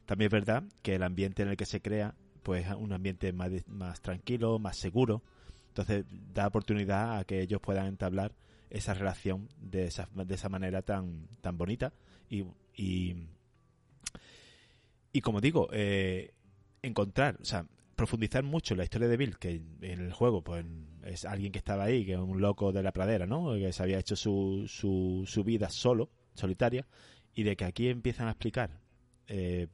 También 0.06 0.28
es 0.28 0.32
verdad 0.32 0.64
que 0.82 0.94
el 0.94 1.02
ambiente 1.02 1.42
en 1.42 1.50
el 1.50 1.56
que 1.58 1.66
se 1.66 1.82
crea, 1.82 2.14
pues 2.42 2.66
es 2.66 2.74
un 2.74 2.92
ambiente 2.92 3.34
más, 3.34 3.50
más 3.68 4.00
tranquilo, 4.00 4.58
más 4.58 4.78
seguro. 4.78 5.22
Entonces 5.68 6.06
da 6.32 6.46
oportunidad 6.46 7.18
a 7.18 7.24
que 7.24 7.42
ellos 7.42 7.60
puedan 7.60 7.86
entablar 7.86 8.32
esa 8.70 8.94
relación 8.94 9.48
de 9.60 9.84
esa, 9.84 10.08
de 10.14 10.34
esa 10.34 10.48
manera 10.48 10.80
tan, 10.80 11.28
tan 11.42 11.58
bonita. 11.58 11.92
Y, 12.30 12.44
y, 12.74 13.14
y 15.12 15.20
como 15.20 15.40
digo, 15.40 15.68
encontrar, 16.82 17.36
o 17.40 17.44
sea, 17.44 17.66
profundizar 18.00 18.42
mucho 18.42 18.72
en 18.72 18.78
la 18.78 18.84
historia 18.84 19.08
de 19.08 19.16
Bill, 19.18 19.36
que 19.36 19.60
en 19.82 20.00
el 20.00 20.10
juego 20.14 20.42
pues 20.42 20.64
es 21.04 21.26
alguien 21.26 21.52
que 21.52 21.58
estaba 21.58 21.84
ahí, 21.84 22.06
que 22.06 22.14
es 22.14 22.18
un 22.18 22.40
loco 22.40 22.72
de 22.72 22.82
la 22.82 22.92
pradera, 22.92 23.26
¿no? 23.26 23.52
Que 23.56 23.74
se 23.74 23.82
había 23.82 23.98
hecho 23.98 24.16
su, 24.16 24.64
su, 24.66 25.24
su 25.26 25.44
vida 25.44 25.68
solo, 25.68 26.08
solitaria, 26.32 26.86
y 27.34 27.42
de 27.42 27.56
que 27.56 27.66
aquí 27.66 27.88
empiezan 27.88 28.28
a 28.28 28.30
explicar 28.30 28.80
eh, 29.26 29.66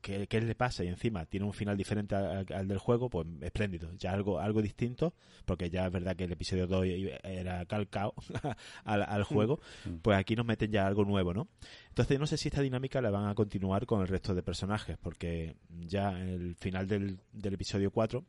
qué, 0.00 0.26
qué 0.26 0.40
le 0.40 0.54
pasa 0.54 0.84
y 0.84 0.88
encima 0.88 1.26
tiene 1.26 1.46
un 1.46 1.52
final 1.52 1.76
diferente 1.76 2.14
al, 2.14 2.46
al 2.52 2.68
del 2.68 2.78
juego, 2.78 3.10
pues 3.10 3.26
espléndido. 3.40 3.90
Ya 3.98 4.12
algo, 4.12 4.38
algo 4.38 4.62
distinto, 4.62 5.14
porque 5.44 5.70
ya 5.70 5.86
es 5.86 5.92
verdad 5.92 6.16
que 6.16 6.24
el 6.24 6.32
episodio 6.32 6.66
2 6.66 6.86
era 7.24 7.64
calcao 7.66 8.14
al, 8.84 9.02
al 9.02 9.24
juego, 9.24 9.60
pues 10.02 10.18
aquí 10.18 10.36
nos 10.36 10.46
meten 10.46 10.70
ya 10.70 10.86
algo 10.86 11.04
nuevo, 11.04 11.34
¿no? 11.34 11.48
Entonces 11.88 12.18
no 12.18 12.26
sé 12.26 12.36
si 12.36 12.48
esta 12.48 12.62
dinámica 12.62 13.00
la 13.00 13.10
van 13.10 13.26
a 13.26 13.34
continuar 13.34 13.86
con 13.86 14.00
el 14.00 14.08
resto 14.08 14.34
de 14.34 14.42
personajes, 14.42 14.96
porque 14.98 15.56
ya 15.68 16.10
en 16.10 16.28
el 16.28 16.54
final 16.56 16.86
del, 16.86 17.20
del 17.32 17.54
episodio 17.54 17.90
4 17.90 18.24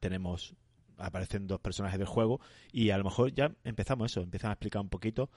tenemos 0.00 0.54
aparecen 0.96 1.46
dos 1.46 1.60
personajes 1.60 1.98
del 1.98 2.06
juego 2.06 2.40
y 2.72 2.90
a 2.90 2.98
lo 2.98 3.04
mejor 3.04 3.32
ya 3.32 3.52
empezamos 3.64 4.12
eso, 4.12 4.22
empiezan 4.22 4.50
a 4.50 4.54
explicar 4.54 4.80
un 4.80 4.88
poquito 4.88 5.30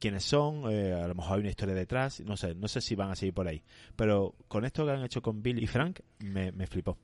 quiénes 0.00 0.24
son, 0.24 0.64
eh, 0.72 0.94
a 0.94 1.06
lo 1.06 1.14
mejor 1.14 1.34
hay 1.34 1.40
una 1.40 1.50
historia 1.50 1.74
detrás, 1.74 2.20
no 2.20 2.36
sé, 2.36 2.54
no 2.54 2.66
sé 2.66 2.80
si 2.80 2.96
van 2.96 3.10
a 3.10 3.14
seguir 3.14 3.34
por 3.34 3.46
ahí. 3.46 3.62
Pero 3.94 4.34
con 4.48 4.64
esto 4.64 4.84
que 4.84 4.92
han 4.92 5.04
hecho 5.04 5.22
con 5.22 5.42
Bill 5.42 5.62
y 5.62 5.66
Frank, 5.66 6.00
me, 6.18 6.66
flipó. 6.66 6.98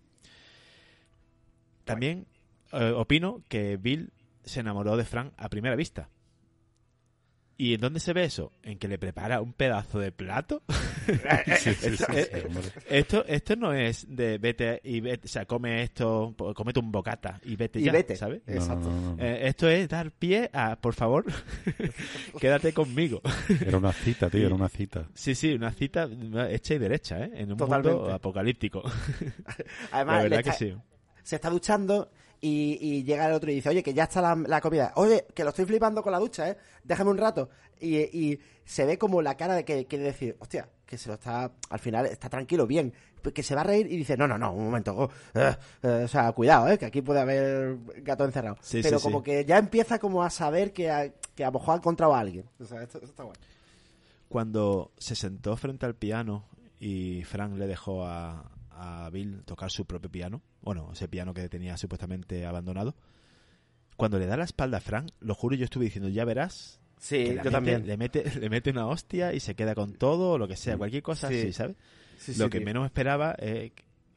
También 1.85 2.27
eh, 2.73 2.93
opino 2.97 3.43
que 3.49 3.77
Bill 3.77 4.11
se 4.45 4.61
enamoró 4.61 4.97
de 4.97 5.05
Frank 5.05 5.33
a 5.37 5.49
primera 5.49 5.77
vista. 5.77 6.09
¿Y 7.59 7.73
en 7.75 7.81
dónde 7.81 8.01
se 8.01 8.13
ve 8.13 8.25
eso? 8.25 8.53
En 8.63 8.79
que 8.79 8.87
le 8.87 8.99
prepara 8.99 9.41
un 9.41 9.53
pedazo 9.55 9.99
de 9.99 10.13
plato. 10.13 10.63
Sí, 11.07 11.73
sí, 11.73 11.97
sí, 11.97 11.97
sí, 11.99 12.05
hombre. 12.45 12.63
Esto, 12.91 13.25
esto 13.29 13.55
no 13.55 13.73
es 13.73 14.07
de 14.09 14.39
vete 14.39 14.81
y 14.83 14.99
vete, 14.99 15.27
o 15.27 15.29
sea, 15.29 15.47
come 15.47 15.85
esto, 15.85 16.35
comete 16.53 16.81
un 16.81 16.91
bocata 16.91 17.41
y 17.45 17.55
vete 17.55 17.79
Y 17.79 17.85
ya, 17.85 17.93
vete. 17.93 18.17
¿sabes? 18.17 18.43
Exacto. 18.45 18.91
no, 18.91 19.01
no, 19.01 19.15
no. 19.17 19.23
Eh, 19.23 19.47
esto 19.47 19.69
es 19.69 19.89
dar 19.89 20.11
pie 20.11 20.51
a, 20.53 20.75
por 20.75 20.95
favor, 20.95 21.25
quédate 22.41 22.73
conmigo. 22.73 23.23
Era 23.65 23.79
una 23.79 23.93
cita, 23.93 24.29
tío, 24.29 24.47
era 24.47 24.55
una 24.57 24.69
cita. 24.69 25.07
Sí, 25.15 25.37
sí, 25.37 25.53
una 25.55 25.71
cita 25.71 26.09
hecha 26.51 26.75
y 26.75 26.79
derecha, 26.79 27.25
¿eh? 27.25 27.31
En 27.35 27.53
un 27.53 27.57
Totalmente. 27.59 27.97
mundo 27.97 28.13
apocalíptico. 28.13 28.83
Además, 29.93 30.29
La 30.29 30.43
que 30.43 30.53
sí. 30.53 30.75
se 31.23 31.37
está 31.37 31.51
duchando 31.51 32.11
y, 32.41 32.79
y 32.81 33.05
llega 33.05 33.27
el 33.27 33.33
otro 33.33 33.51
y 33.51 33.55
dice, 33.57 33.69
oye, 33.71 33.83
que 33.83 33.95
ya 33.95 34.05
está 34.05 34.21
la, 34.21 34.35
la 34.35 34.61
comida. 34.61 34.93
Oye, 34.97 35.27
que 35.35 35.43
lo 35.45 35.51
estoy 35.51 35.65
flipando 35.65 36.03
con 36.03 36.13
la 36.13 36.19
ducha, 36.19 36.49
¿eh? 36.51 36.57
Déjame 36.85 37.11
un 37.11 37.19
rato. 37.19 37.49
Y, 37.81 37.97
y 37.97 38.39
se 38.65 38.85
ve 38.85 38.99
como 38.99 39.23
la 39.23 39.37
cara 39.37 39.55
de 39.55 39.65
que 39.65 39.87
quiere 39.87 40.05
decir, 40.05 40.37
hostia, 40.39 40.69
que 40.85 40.97
se 40.99 41.09
lo 41.09 41.15
está, 41.15 41.51
al 41.71 41.79
final 41.79 42.07
está 42.07 42.29
tranquilo, 42.29 42.67
bien. 42.67 42.93
Que 43.35 43.43
se 43.43 43.57
va 43.57 43.63
a 43.63 43.65
reír 43.65 43.91
y 43.91 43.97
dice, 43.97 44.17
no, 44.17 44.29
no, 44.29 44.39
no, 44.39 44.53
un 44.53 44.67
momento. 44.67 44.95
oh, 44.97 45.11
eh, 45.35 45.57
eh, 45.83 46.03
o 46.05 46.09
sea, 46.09 46.31
cuidado, 46.33 46.69
¿eh? 46.69 46.79
Que 46.79 46.87
aquí 46.87 47.03
puede 47.03 47.21
haber 47.21 47.77
gato 48.03 48.25
encerrado. 48.25 48.57
Sí, 48.61 48.81
Pero 48.83 48.99
sí, 48.99 49.03
como 49.03 49.19
sí. 49.19 49.25
que 49.25 49.45
ya 49.45 49.59
empieza 49.59 49.99
como 49.99 50.23
a 50.23 50.31
saber 50.31 50.73
que 50.73 50.91
a, 50.91 51.13
que 51.35 51.43
a 51.43 51.49
lo 51.49 51.59
mejor 51.59 51.75
ha 51.75 51.79
encontrado 51.79 52.15
a 52.15 52.21
alguien. 52.21 52.49
O 52.61 52.65
sea, 52.65 52.83
esto, 52.83 52.99
esto 52.99 53.11
está 53.11 53.25
guay. 53.25 53.37
Cuando 54.29 54.93
se 54.99 55.17
sentó 55.17 55.57
frente 55.57 55.87
al 55.87 55.97
piano 55.97 56.45
y 56.79 57.25
Frank 57.25 57.57
le 57.57 57.67
dejó 57.67 58.05
a, 58.05 58.45
a 58.77 59.11
Bill 59.11 59.43
tocar 59.45 59.71
su 59.71 59.85
propio 59.87 60.11
piano, 60.11 60.43
bueno, 60.63 60.91
ese 60.93 61.09
piano 61.09 61.33
que 61.35 61.49
tenía 61.49 61.77
supuestamente 61.77 62.45
abandonado, 62.47 62.95
cuando 63.97 64.19
le 64.19 64.27
da 64.27 64.37
la 64.37 64.45
espalda 64.45 64.79
a 64.79 64.81
Frank, 64.81 65.11
lo 65.21 65.35
juro, 65.35 65.57
yo 65.57 65.65
estuve 65.65 65.87
diciendo, 65.87 66.09
ya 66.09 66.25
verás. 66.25 66.81
Sí, 66.99 67.17
que 67.25 67.29
yo 67.29 67.35
mete- 67.37 67.51
también. 67.51 67.87
Le 67.87 67.97
mete, 67.97 68.25
le 68.41 68.51
mete 68.51 68.71
una 68.71 68.87
hostia 68.87 69.33
y 69.33 69.41
se 69.41 69.55
queda 69.55 69.75
con 69.75 69.95
todo, 69.95 70.33
o 70.33 70.39
lo 70.39 70.49
que 70.49 70.57
sea, 70.57 70.75
Mm. 70.77 70.79
cualquier 70.79 71.03
cosa 71.03 71.29
Sí. 71.29 71.35
así, 71.39 71.53
¿sabes? 71.53 71.77
Sí, 72.19 72.35
lo 72.37 72.45
sí, 72.47 72.51
que 72.51 72.59
tío. 72.59 72.65
menos 72.67 72.85
esperaba 72.87 73.33
es 73.33 73.73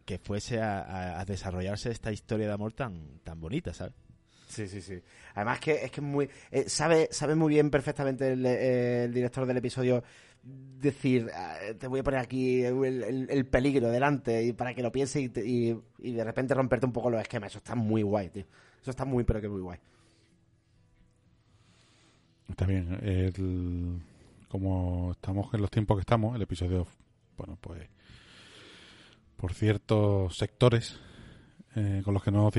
que 0.05 0.17
fuese 0.17 0.59
a, 0.61 1.23
desarrollarse 1.25 1.91
esta 1.91 2.11
historia 2.11 2.47
de 2.47 2.53
amor 2.53 2.73
tan, 2.73 3.19
tan 3.23 3.39
bonita, 3.39 3.73
¿sabes? 3.73 3.93
Sí, 4.47 4.67
sí, 4.67 4.81
sí. 4.81 4.99
Además 5.35 5.59
que 5.59 5.73
es 5.85 5.91
que 5.91 6.01
es 6.01 6.07
muy... 6.07 6.27
eh, 6.49 6.67
sabe, 6.67 7.07
sabe 7.11 7.35
muy 7.35 7.53
bien 7.53 7.69
perfectamente 7.69 8.31
el, 8.33 8.43
eh, 8.45 9.03
el 9.03 9.13
director 9.13 9.45
del 9.45 9.57
episodio 9.57 10.03
decir, 10.43 11.29
ah, 11.35 11.57
te 11.77 11.87
voy 11.87 11.99
a 11.99 12.03
poner 12.03 12.19
aquí 12.21 12.61
el, 12.63 12.83
el- 13.03 13.27
el 13.29 13.45
peligro 13.45 13.89
delante 13.89 14.43
y 14.43 14.53
para 14.53 14.73
que 14.73 14.81
lo 14.81 14.91
piense 14.91 15.21
y, 15.21 15.29
te- 15.29 15.45
y, 15.45 15.73
de 16.11 16.23
repente 16.23 16.53
romperte 16.53 16.85
un 16.85 16.93
poco 16.93 17.09
los 17.09 17.21
esquemas. 17.21 17.51
Eso 17.51 17.57
está 17.59 17.75
muy 17.75 18.01
guay, 18.01 18.29
tío. 18.29 18.45
Eso 18.81 18.91
está 18.91 19.05
muy, 19.05 19.23
pero 19.25 19.41
que 19.41 19.49
muy 19.49 19.61
guay. 19.61 19.79
Está 22.49 22.65
bien. 22.65 24.01
Como 24.47 25.11
estamos 25.11 25.53
en 25.53 25.61
los 25.61 25.69
tiempos 25.69 25.97
que 25.97 26.01
estamos, 26.01 26.35
el 26.35 26.41
episodio, 26.41 26.87
bueno, 27.37 27.57
pues 27.61 27.87
por 29.37 29.53
ciertos 29.53 30.35
sectores 30.35 30.99
eh, 31.75 32.01
con 32.03 32.13
los 32.13 32.23
que 32.23 32.31
no 32.31 32.49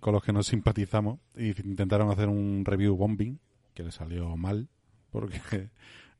con 0.00 0.12
los 0.14 0.22
que 0.22 0.32
no 0.32 0.42
simpatizamos 0.42 1.18
y 1.36 1.48
intentaron 1.68 2.10
hacer 2.10 2.28
un 2.28 2.64
review 2.64 2.96
bombing 2.96 3.38
que 3.74 3.82
le 3.82 3.90
salió 3.92 4.34
mal 4.36 4.68
porque 5.10 5.68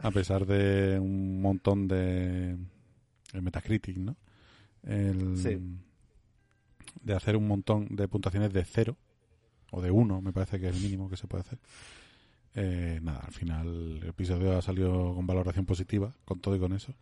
a 0.02 0.10
pesar 0.10 0.44
de 0.46 0.98
un 0.98 1.40
montón 1.40 1.88
de 1.88 2.56
el 3.32 3.42
Metacritic, 3.42 3.96
¿no? 3.96 4.16
El- 4.82 5.36
Sí. 5.38 5.58
de 7.02 7.14
hacer 7.14 7.36
un 7.36 7.48
montón 7.48 7.88
de 7.96 8.06
puntuaciones 8.08 8.52
de 8.52 8.64
cero 8.64 8.96
o 9.70 9.80
de 9.80 9.90
uno, 9.90 10.20
me 10.20 10.32
parece 10.32 10.60
que 10.60 10.68
es 10.68 10.76
el 10.76 10.82
mínimo 10.82 11.08
que 11.08 11.16
se 11.16 11.26
puede 11.26 11.42
hacer. 11.42 11.58
Eh, 12.54 13.00
nada, 13.02 13.20
al 13.20 13.32
final 13.32 13.98
el 14.02 14.08
episodio 14.08 14.56
ha 14.56 14.62
salido 14.62 15.14
con 15.14 15.26
valoración 15.26 15.64
positiva, 15.64 16.14
con 16.26 16.40
todo 16.40 16.54
y 16.54 16.58
con 16.60 16.72
eso. 16.74 16.92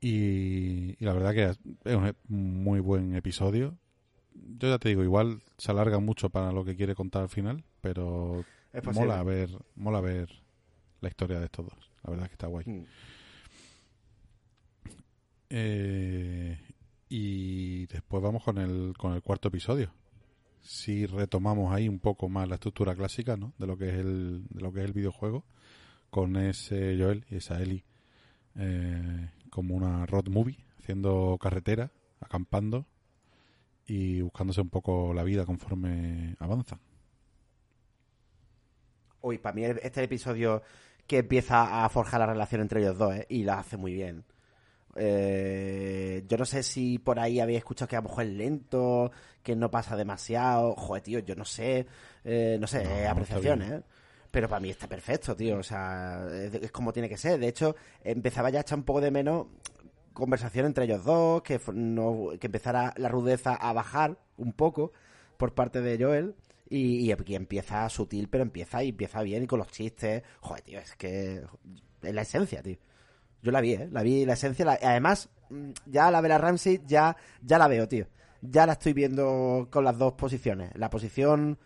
Y, 0.00 0.96
y 0.98 1.04
la 1.04 1.12
verdad 1.12 1.32
que 1.34 1.44
es 1.50 1.58
un 1.96 2.06
e- 2.06 2.14
muy 2.28 2.80
buen 2.80 3.14
episodio. 3.14 3.76
Yo 4.34 4.68
ya 4.68 4.78
te 4.78 4.88
digo, 4.88 5.02
igual 5.04 5.42
se 5.58 5.70
alarga 5.70 5.98
mucho 5.98 6.30
para 6.30 6.52
lo 6.52 6.64
que 6.64 6.76
quiere 6.76 6.94
contar 6.94 7.22
al 7.22 7.28
final, 7.28 7.64
pero 7.80 8.44
mola 8.94 9.22
ver, 9.22 9.50
mola 9.76 10.00
ver 10.00 10.41
la 11.02 11.08
historia 11.08 11.38
de 11.38 11.46
estos 11.46 11.66
dos. 11.66 11.90
La 12.02 12.10
verdad 12.10 12.24
es 12.24 12.30
que 12.30 12.34
está 12.34 12.46
guay. 12.46 12.64
Mm. 12.66 12.84
Eh, 15.50 16.58
y 17.10 17.86
después 17.86 18.22
vamos 18.22 18.42
con 18.42 18.56
el, 18.56 18.94
con 18.96 19.12
el 19.12 19.20
cuarto 19.20 19.48
episodio. 19.48 19.92
Si 20.62 21.04
retomamos 21.04 21.74
ahí 21.74 21.88
un 21.88 21.98
poco 21.98 22.28
más 22.28 22.48
la 22.48 22.54
estructura 22.54 22.94
clásica, 22.94 23.36
¿no? 23.36 23.52
De 23.58 23.66
lo 23.66 23.76
que 23.76 23.88
es 23.88 23.94
el, 23.96 24.46
de 24.48 24.60
lo 24.60 24.72
que 24.72 24.80
es 24.80 24.86
el 24.86 24.92
videojuego, 24.92 25.44
con 26.08 26.36
ese 26.36 26.96
Joel 26.98 27.26
y 27.28 27.36
esa 27.36 27.60
Ellie 27.60 27.84
eh, 28.54 29.30
como 29.50 29.74
una 29.74 30.06
road 30.06 30.28
movie, 30.28 30.64
haciendo 30.78 31.36
carretera, 31.40 31.90
acampando 32.20 32.86
y 33.86 34.20
buscándose 34.22 34.60
un 34.60 34.70
poco 34.70 35.12
la 35.12 35.24
vida 35.24 35.44
conforme 35.44 36.36
avanzan. 36.38 36.80
Uy, 39.20 39.38
para 39.38 39.54
mí 39.54 39.64
este 39.64 40.02
episodio 40.02 40.62
que 41.06 41.18
empieza 41.18 41.84
a 41.84 41.88
forjar 41.88 42.20
la 42.20 42.26
relación 42.26 42.60
entre 42.60 42.80
ellos 42.80 42.98
dos, 42.98 43.14
¿eh? 43.14 43.26
Y 43.28 43.44
la 43.44 43.58
hace 43.58 43.76
muy 43.76 43.92
bien. 43.94 44.24
Eh, 44.94 46.24
yo 46.28 46.36
no 46.36 46.44
sé 46.44 46.62
si 46.62 46.98
por 46.98 47.18
ahí 47.18 47.40
habéis 47.40 47.58
escuchado 47.58 47.88
que 47.88 47.96
a 47.96 48.00
lo 48.00 48.08
mejor 48.08 48.24
es 48.24 48.32
lento, 48.32 49.10
que 49.42 49.56
no 49.56 49.70
pasa 49.70 49.96
demasiado. 49.96 50.74
Joder, 50.74 51.02
tío, 51.02 51.18
yo 51.20 51.34
no 51.34 51.44
sé. 51.44 51.86
eh, 52.24 52.56
no 52.60 52.66
sé, 52.66 52.84
No, 52.84 52.90
eh, 52.90 53.06
apreciaciones. 53.06 53.70
¿eh? 53.72 53.82
Pero 54.30 54.48
para 54.48 54.60
mí 54.60 54.70
está 54.70 54.86
perfecto, 54.86 55.36
tío. 55.36 55.58
O 55.58 55.62
sea, 55.62 56.26
es, 56.32 56.54
es 56.54 56.70
como 56.72 56.92
tiene 56.92 57.08
que 57.08 57.16
ser. 57.16 57.38
De 57.38 57.48
hecho, 57.48 57.74
empezaba 58.04 58.50
ya 58.50 58.60
a 58.60 58.62
echar 58.62 58.78
un 58.78 58.84
poco 58.84 59.00
de 59.00 59.10
menos 59.10 59.46
conversación 60.12 60.66
entre 60.66 60.84
ellos 60.84 61.04
dos, 61.04 61.42
que, 61.42 61.60
no, 61.72 62.30
que 62.38 62.46
empezara 62.46 62.92
la 62.96 63.08
rudeza 63.08 63.54
a 63.54 63.72
bajar 63.72 64.18
un 64.36 64.52
poco 64.52 64.92
por 65.36 65.54
parte 65.54 65.80
de 65.80 66.02
Joel. 66.02 66.34
Y, 66.74 67.00
y 67.06 67.12
aquí 67.12 67.34
empieza 67.34 67.86
sutil, 67.90 68.28
pero 68.28 68.42
empieza 68.42 68.82
y 68.82 68.88
empieza 68.90 69.22
bien 69.22 69.42
y 69.42 69.46
con 69.46 69.58
los 69.58 69.68
chistes. 69.68 70.22
Joder, 70.40 70.62
tío, 70.62 70.78
es 70.78 70.96
que 70.96 71.42
es 72.02 72.14
la 72.14 72.22
esencia, 72.22 72.62
tío. 72.62 72.78
Yo 73.42 73.50
la 73.52 73.60
vi, 73.60 73.72
¿eh? 73.74 73.88
La 73.92 74.02
vi, 74.02 74.24
la 74.24 74.32
esencia. 74.34 74.64
la- 74.64 74.78
Además, 74.82 75.28
mm, 75.50 75.70
ya 75.86 76.10
la 76.10 76.20
Bella 76.22 76.38
Ramsey 76.38 76.80
ya, 76.86 77.14
ya 77.42 77.58
la 77.58 77.68
veo, 77.68 77.86
tío. 77.88 78.06
Ya 78.40 78.64
la 78.66 78.72
estoy 78.72 78.92
viendo 78.94 79.68
con 79.70 79.84
las 79.84 79.98
dos 79.98 80.14
posiciones. 80.14 80.70
La 80.76 80.88
posición 80.88 81.58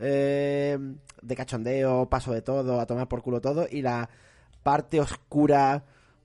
eh, 0.00 0.78
de 1.22 1.36
cachondeo, 1.36 2.08
paso 2.08 2.32
de 2.32 2.42
todo, 2.42 2.80
a 2.80 2.86
tomar 2.86 3.08
por 3.08 3.22
culo 3.22 3.40
todo, 3.40 3.66
y 3.70 3.82
la 3.82 4.08
parte 4.62 5.00
oscura, 5.00 5.84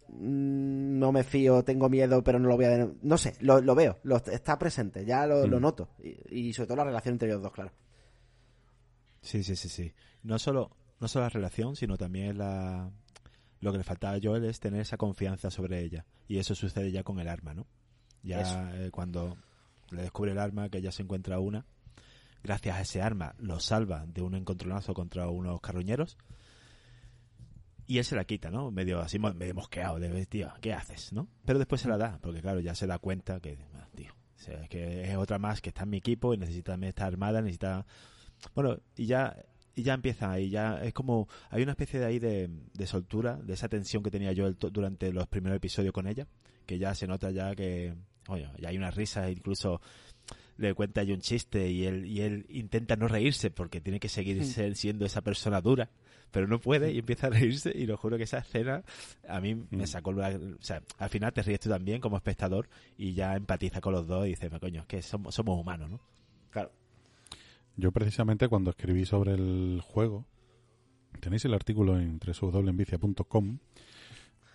mm, 0.10 1.00
no 1.00 1.12
me 1.12 1.24
fío, 1.24 1.64
tengo 1.64 1.90
miedo, 1.90 2.24
pero 2.24 2.40
no 2.40 2.48
lo 2.50 2.56
voy 2.56 2.66
a... 2.66 2.88
No 3.02 3.18
sé, 3.18 3.36
lo, 3.42 3.62
lo 3.62 3.76
veo, 3.76 4.00
lo, 4.04 4.18
está 4.18 4.58
presente, 4.60 5.06
ya 5.06 5.26
lo, 5.28 5.48
lo 5.48 5.58
Mm. 5.60 5.62
noto. 5.62 5.90
Y, 6.04 6.50
y 6.50 6.54
sobre 6.54 6.68
todo 6.68 6.78
la 6.78 6.84
relación 6.86 7.14
entre 7.14 7.30
ellos 7.30 7.42
dos, 7.42 7.52
claro. 7.52 7.72
Sí, 9.24 9.42
sí, 9.42 9.56
sí, 9.56 9.70
sí. 9.70 9.94
No 10.22 10.38
solo, 10.38 10.76
no 11.00 11.08
solo 11.08 11.26
la 11.26 11.30
relación, 11.30 11.76
sino 11.76 11.98
también 11.98 12.38
la... 12.38 12.92
Lo 13.62 13.72
que 13.72 13.78
le 13.78 13.84
faltaba 13.84 14.16
a 14.16 14.20
Joel 14.22 14.44
es 14.44 14.60
tener 14.60 14.82
esa 14.82 14.98
confianza 14.98 15.50
sobre 15.50 15.82
ella. 15.82 16.06
Y 16.28 16.38
eso 16.38 16.54
sucede 16.54 16.92
ya 16.92 17.04
con 17.04 17.20
el 17.20 17.30
arma, 17.30 17.54
¿no? 17.54 17.66
Ya 18.22 18.72
eh, 18.76 18.92
cuando 18.92 19.38
le 19.90 20.02
descubre 20.02 20.32
el 20.32 20.40
arma, 20.40 20.70
que 20.70 20.80
ella 20.80 20.92
se 20.92 21.04
encuentra 21.04 21.40
una, 21.40 21.66
gracias 22.44 22.76
a 22.76 22.82
ese 22.82 23.02
arma 23.02 23.36
lo 23.38 23.60
salva 23.60 24.06
de 24.06 24.22
un 24.22 24.36
encontronazo 24.36 24.94
contra 24.94 25.30
unos 25.30 25.62
carroñeros. 25.62 26.18
Y 27.86 27.98
él 27.98 28.06
se 28.06 28.16
la 28.16 28.26
quita, 28.26 28.50
¿no? 28.50 28.72
Medio 28.72 29.00
así, 29.00 29.20
medio 29.20 29.54
mosqueado, 29.56 30.00
de 30.00 30.26
tío, 30.26 30.52
¿qué 30.62 30.74
haces, 30.74 31.12
no? 31.14 31.28
Pero 31.46 31.60
después 31.60 31.82
se 31.82 31.90
la 31.90 31.98
da, 31.98 32.20
porque 32.22 32.42
claro, 32.42 32.60
ya 32.60 32.76
se 32.76 32.88
da 32.88 32.98
cuenta 32.98 33.40
que, 33.40 33.58
ah, 33.76 33.88
tío, 33.94 34.12
o 34.14 34.40
sea, 34.40 34.64
es 34.64 34.70
que 34.70 35.04
es 35.10 35.16
otra 35.18 35.38
más 35.38 35.62
que 35.62 35.70
está 35.70 35.84
en 35.84 35.90
mi 35.90 35.98
equipo 35.98 36.34
y 36.34 36.38
necesita 36.38 36.74
también 36.74 36.90
estar 36.90 37.08
armada, 37.08 37.42
necesita 37.42 37.86
bueno, 38.56 38.78
y 38.98 39.06
ya, 39.06 39.36
y 39.76 39.84
ya 39.84 39.94
empieza 39.94 40.32
ahí, 40.32 40.50
ya 40.50 40.84
es 40.84 40.94
como, 40.94 41.28
hay 41.50 41.64
una 41.64 41.72
especie 41.72 42.00
de 42.00 42.06
ahí 42.06 42.20
de, 42.20 42.50
de 42.74 42.88
soltura, 42.88 43.38
de 43.38 43.54
esa 43.54 43.68
tensión 43.70 44.04
que 44.04 44.12
tenía 44.12 44.32
yo 44.34 44.46
el 44.48 44.56
to- 44.58 44.70
durante 44.70 45.12
los 45.12 45.28
primeros 45.28 45.58
episodios 45.58 45.94
con 45.94 46.08
ella, 46.08 46.28
que 46.66 46.78
ya 46.78 46.94
se 46.96 47.08
nota 47.08 47.32
ya 47.32 47.56
que, 47.56 47.94
oye, 48.28 48.50
ya 48.60 48.70
hay 48.70 48.78
una 48.78 48.92
risa, 48.92 49.30
incluso 49.32 49.82
le 50.58 50.74
cuenta 50.76 51.02
ahí 51.02 51.12
un 51.12 51.20
chiste 51.22 51.70
y 51.72 51.86
él, 51.86 52.06
y 52.06 52.22
él 52.22 52.46
intenta 52.50 52.96
no 52.96 53.08
reírse 53.08 53.50
porque 53.50 53.82
tiene 53.82 54.00
que 54.00 54.08
seguir 54.10 54.44
ser- 54.46 54.76
siendo 54.76 55.06
esa 55.06 55.22
persona 55.22 55.60
dura, 55.62 55.90
pero 56.32 56.48
no 56.48 56.60
puede 56.60 56.92
y 56.92 57.00
empieza 57.00 57.28
a 57.28 57.30
reírse 57.32 57.72
y 57.76 57.86
lo 57.88 57.98
juro 57.98 58.18
que 58.18 58.24
esa 58.24 58.38
escena 58.38 58.84
a 59.28 59.42
mí 59.42 59.56
me 59.72 59.84
Mm. 59.84 59.88
sacó, 59.88 60.12
la- 60.14 60.30
o 60.30 60.62
sea, 60.64 60.84
al 61.00 61.10
final 61.10 61.34
te 61.34 61.42
ríes 61.42 61.60
tú 61.60 61.70
también 61.70 62.00
como 62.00 62.18
espectador 62.18 62.70
y 62.98 63.14
ya 63.14 63.36
empatiza 63.36 63.82
con 63.82 63.94
los 63.94 64.06
dos 64.08 64.28
y 64.28 64.30
dices, 64.30 64.52
coño, 64.60 64.82
es 64.82 64.88
que 64.88 65.02
somos, 65.02 65.34
somos 65.34 65.60
humanos, 65.60 65.90
¿no? 65.90 66.00
Claro. 66.52 66.72
Yo 67.76 67.92
precisamente 67.92 68.48
cuando 68.48 68.70
escribí 68.70 69.06
sobre 69.06 69.34
el 69.34 69.82
juego, 69.84 70.26
tenéis 71.20 71.46
el 71.46 71.54
artículo 71.54 72.00
en 72.00 72.20
www.envicia.com, 72.20 73.58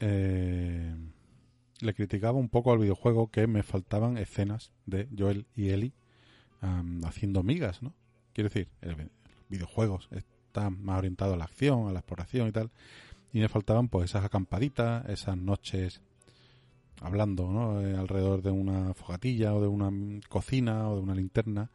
eh, 0.00 0.94
le 1.80 1.94
criticaba 1.94 2.38
un 2.38 2.48
poco 2.48 2.72
al 2.72 2.78
videojuego 2.78 3.30
que 3.30 3.46
me 3.46 3.62
faltaban 3.62 4.18
escenas 4.18 4.72
de 4.86 5.08
Joel 5.16 5.46
y 5.56 5.70
Ellie 5.70 5.92
haciendo 7.04 7.42
migas, 7.42 7.82
¿no? 7.82 7.94
Quiero 8.32 8.50
decir, 8.50 8.68
el, 8.80 8.90
el 8.90 9.10
videojuego 9.48 10.00
está 10.10 10.70
más 10.70 10.98
orientado 10.98 11.34
a 11.34 11.36
la 11.36 11.44
acción, 11.44 11.88
a 11.88 11.92
la 11.92 12.00
exploración 12.00 12.48
y 12.48 12.52
tal, 12.52 12.70
y 13.32 13.40
me 13.40 13.48
faltaban 13.48 13.88
pues 13.88 14.10
esas 14.10 14.24
acampaditas, 14.24 15.08
esas 15.08 15.36
noches 15.36 16.00
hablando, 17.00 17.50
¿no? 17.50 17.80
Eh, 17.80 17.96
alrededor 17.96 18.42
de 18.42 18.50
una 18.50 18.94
fogatilla 18.94 19.54
o 19.54 19.60
de 19.60 19.68
una 19.68 19.90
cocina 20.28 20.88
o 20.88 20.96
de 20.96 21.02
una 21.02 21.14
linterna 21.14 21.70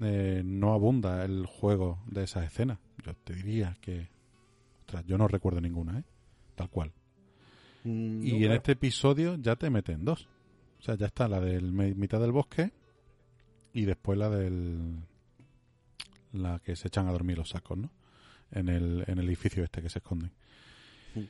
eh, 0.00 0.42
no 0.44 0.72
abunda 0.72 1.24
el 1.24 1.46
juego 1.46 2.02
de 2.06 2.24
esas 2.24 2.44
escenas. 2.46 2.78
Yo 3.04 3.14
te 3.14 3.34
diría 3.34 3.76
que. 3.80 4.08
Ostras, 4.80 5.04
yo 5.06 5.18
no 5.18 5.28
recuerdo 5.28 5.60
ninguna, 5.60 5.98
¿eh? 6.00 6.04
Tal 6.54 6.68
cual. 6.70 6.92
Mm, 7.84 8.22
Y 8.24 8.30
no, 8.30 8.34
en 8.36 8.38
claro. 8.40 8.54
este 8.54 8.72
episodio 8.72 9.36
ya 9.36 9.56
te 9.56 9.70
meten 9.70 10.04
dos. 10.04 10.28
O 10.78 10.82
sea, 10.82 10.94
ya 10.96 11.06
está 11.06 11.28
la 11.28 11.40
del 11.40 11.72
mitad 11.72 12.20
del 12.20 12.32
bosque 12.32 12.72
y 13.72 13.84
después 13.84 14.18
la 14.18 14.30
del. 14.30 15.04
La 16.32 16.60
que 16.60 16.76
se 16.76 16.88
echan 16.88 17.08
a 17.08 17.12
dormir 17.12 17.38
los 17.38 17.50
sacos, 17.50 17.76
¿no? 17.76 17.90
En 18.52 18.68
el, 18.68 19.04
en 19.06 19.18
el 19.18 19.26
edificio 19.28 19.62
este 19.64 19.82
que 19.82 19.88
se 19.88 19.98
esconden. 19.98 20.32
Sí. 21.14 21.28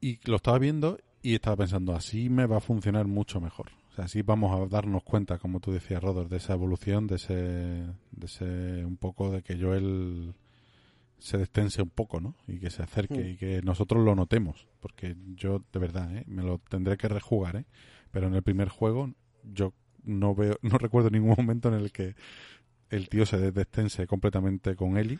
Y 0.00 0.20
lo 0.28 0.36
estaba 0.36 0.58
viendo 0.58 0.98
y 1.22 1.34
estaba 1.34 1.56
pensando, 1.56 1.94
así 1.94 2.28
me 2.28 2.46
va 2.46 2.58
a 2.58 2.60
funcionar 2.60 3.06
mucho 3.06 3.40
mejor. 3.40 3.70
Así 3.98 4.22
vamos 4.22 4.58
a 4.58 4.66
darnos 4.66 5.02
cuenta, 5.02 5.38
como 5.38 5.60
tú 5.60 5.72
decías, 5.72 6.02
Rodor, 6.02 6.28
de 6.28 6.36
esa 6.36 6.52
evolución, 6.54 7.06
de 7.06 7.16
ese, 7.16 7.34
de 7.34 8.26
ese 8.26 8.84
un 8.84 8.96
poco 8.96 9.30
de 9.30 9.42
que 9.42 9.60
Joel 9.60 10.34
se 11.18 11.36
destense 11.36 11.82
un 11.82 11.90
poco, 11.90 12.20
¿no? 12.20 12.36
Y 12.46 12.58
que 12.60 12.70
se 12.70 12.82
acerque 12.82 13.18
Mm. 13.24 13.28
y 13.28 13.36
que 13.36 13.62
nosotros 13.62 14.04
lo 14.04 14.14
notemos. 14.14 14.68
Porque 14.80 15.16
yo, 15.34 15.64
de 15.72 15.78
verdad, 15.80 16.16
¿eh? 16.16 16.24
me 16.28 16.42
lo 16.42 16.58
tendré 16.58 16.96
que 16.96 17.08
rejugar, 17.08 17.56
¿eh? 17.56 17.64
Pero 18.12 18.28
en 18.28 18.34
el 18.34 18.42
primer 18.42 18.68
juego 18.68 19.12
yo 19.42 19.74
no 20.04 20.34
veo, 20.34 20.58
no 20.62 20.78
recuerdo 20.78 21.10
ningún 21.10 21.34
momento 21.36 21.68
en 21.68 21.74
el 21.74 21.90
que 21.92 22.14
el 22.90 23.08
tío 23.08 23.26
se 23.26 23.50
destense 23.50 24.06
completamente 24.06 24.76
con 24.76 24.96
Ellie. 24.96 25.18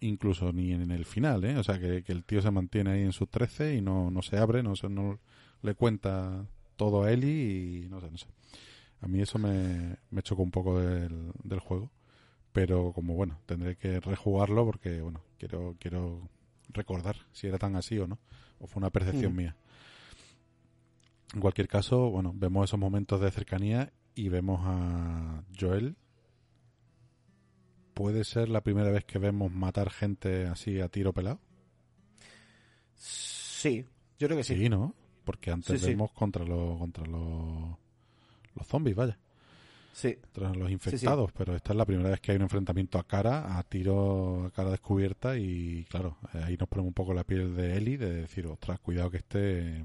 Incluso 0.00 0.52
ni 0.52 0.72
en 0.72 0.90
el 0.90 1.04
final, 1.06 1.44
¿eh? 1.44 1.56
O 1.56 1.62
sea, 1.62 1.78
que, 1.78 2.02
que 2.02 2.12
el 2.12 2.24
tío 2.24 2.42
se 2.42 2.50
mantiene 2.50 2.90
ahí 2.90 3.02
en 3.02 3.12
sus 3.12 3.30
13 3.30 3.76
y 3.76 3.80
no, 3.80 4.10
no 4.10 4.22
se 4.22 4.36
abre, 4.38 4.62
no, 4.62 4.76
se, 4.76 4.88
no 4.88 5.18
le 5.62 5.74
cuenta 5.74 6.46
todo 6.76 7.02
a 7.04 7.12
Ellie 7.12 7.84
y 7.84 7.88
no 7.88 8.00
sé, 8.00 8.10
no 8.10 8.18
sé. 8.18 8.26
A 9.00 9.08
mí 9.08 9.20
eso 9.20 9.38
me, 9.38 9.96
me 10.10 10.22
chocó 10.22 10.42
un 10.42 10.50
poco 10.50 10.78
del, 10.80 11.32
del 11.42 11.60
juego. 11.60 11.90
Pero 12.52 12.92
como 12.94 13.14
bueno, 13.14 13.38
tendré 13.44 13.76
que 13.76 14.00
rejugarlo 14.00 14.64
porque, 14.64 15.00
bueno, 15.02 15.20
quiero, 15.38 15.76
quiero 15.78 16.28
recordar 16.70 17.16
si 17.32 17.46
era 17.48 17.58
tan 17.58 17.76
así 17.76 17.98
o 17.98 18.06
no. 18.06 18.18
O 18.58 18.66
fue 18.66 18.80
una 18.80 18.90
percepción 18.90 19.34
Mm. 19.34 19.36
mía. 19.36 19.56
En 21.34 21.40
cualquier 21.40 21.68
caso, 21.68 22.08
bueno, 22.10 22.32
vemos 22.34 22.64
esos 22.70 22.78
momentos 22.80 23.20
de 23.20 23.30
cercanía 23.30 23.92
y 24.14 24.30
vemos 24.30 24.60
a 24.64 25.42
Joel. 25.60 25.96
¿Puede 27.92 28.24
ser 28.24 28.48
la 28.48 28.62
primera 28.62 28.90
vez 28.90 29.04
que 29.04 29.18
vemos 29.18 29.52
matar 29.52 29.90
gente 29.90 30.46
así 30.46 30.80
a 30.80 30.88
tiro 30.88 31.12
pelado? 31.12 31.40
Sí, 32.94 33.84
yo 34.18 34.26
creo 34.28 34.38
que 34.38 34.44
sí. 34.44 34.56
Sí, 34.56 34.68
¿no? 34.68 34.94
Porque 35.26 35.50
antes 35.50 35.78
Sí, 35.80 35.84
sí. 35.84 35.90
vemos 35.90 36.12
contra 36.12 36.42
los 36.44 36.78
contra 36.78 37.04
los, 37.06 37.76
los 38.54 38.66
zombies, 38.66 38.96
vaya, 38.96 39.18
Sí. 39.92 40.14
contra 40.32 40.54
los 40.54 40.70
infectados, 40.70 41.32
pero 41.32 41.54
esta 41.56 41.72
es 41.72 41.76
la 41.76 41.84
primera 41.84 42.08
vez 42.10 42.20
que 42.20 42.30
hay 42.32 42.36
un 42.36 42.44
enfrentamiento 42.44 42.98
a 42.98 43.04
cara, 43.06 43.58
a 43.58 43.62
tiro, 43.64 44.44
a 44.46 44.50
cara 44.52 44.70
descubierta 44.70 45.36
y 45.36 45.84
claro, 45.90 46.16
eh, 46.32 46.40
ahí 46.44 46.56
nos 46.56 46.68
ponemos 46.68 46.88
un 46.88 46.94
poco 46.94 47.12
la 47.12 47.24
piel 47.24 47.54
de 47.56 47.76
Eli 47.76 47.96
de 47.98 48.22
decir, 48.22 48.46
ostras, 48.46 48.78
cuidado 48.80 49.10
que 49.10 49.16
este 49.18 49.84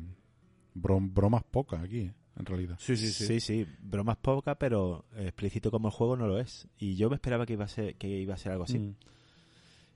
brom- 0.75 1.11
bromas 1.13 1.43
pocas 1.43 1.83
aquí. 1.83 1.99
¿eh? 2.01 2.13
en 2.37 2.45
realidad. 2.45 2.77
Sí, 2.79 2.95
sí, 2.95 3.67
bromas 3.81 4.15
poca, 4.17 4.55
pero 4.55 5.03
explícito 5.17 5.69
como 5.69 5.89
el 5.89 5.93
juego 5.93 6.15
no 6.15 6.27
lo 6.27 6.39
es. 6.39 6.65
Y 6.79 6.95
yo 6.95 7.09
me 7.09 7.15
esperaba 7.15 7.45
que 7.45 7.53
iba 7.53 7.65
a 7.65 7.67
ser, 7.67 7.95
que 7.97 8.07
iba 8.07 8.33
a 8.33 8.37
ser 8.37 8.53
algo 8.53 8.63
así. 8.63 8.79
Mm. 8.79 8.95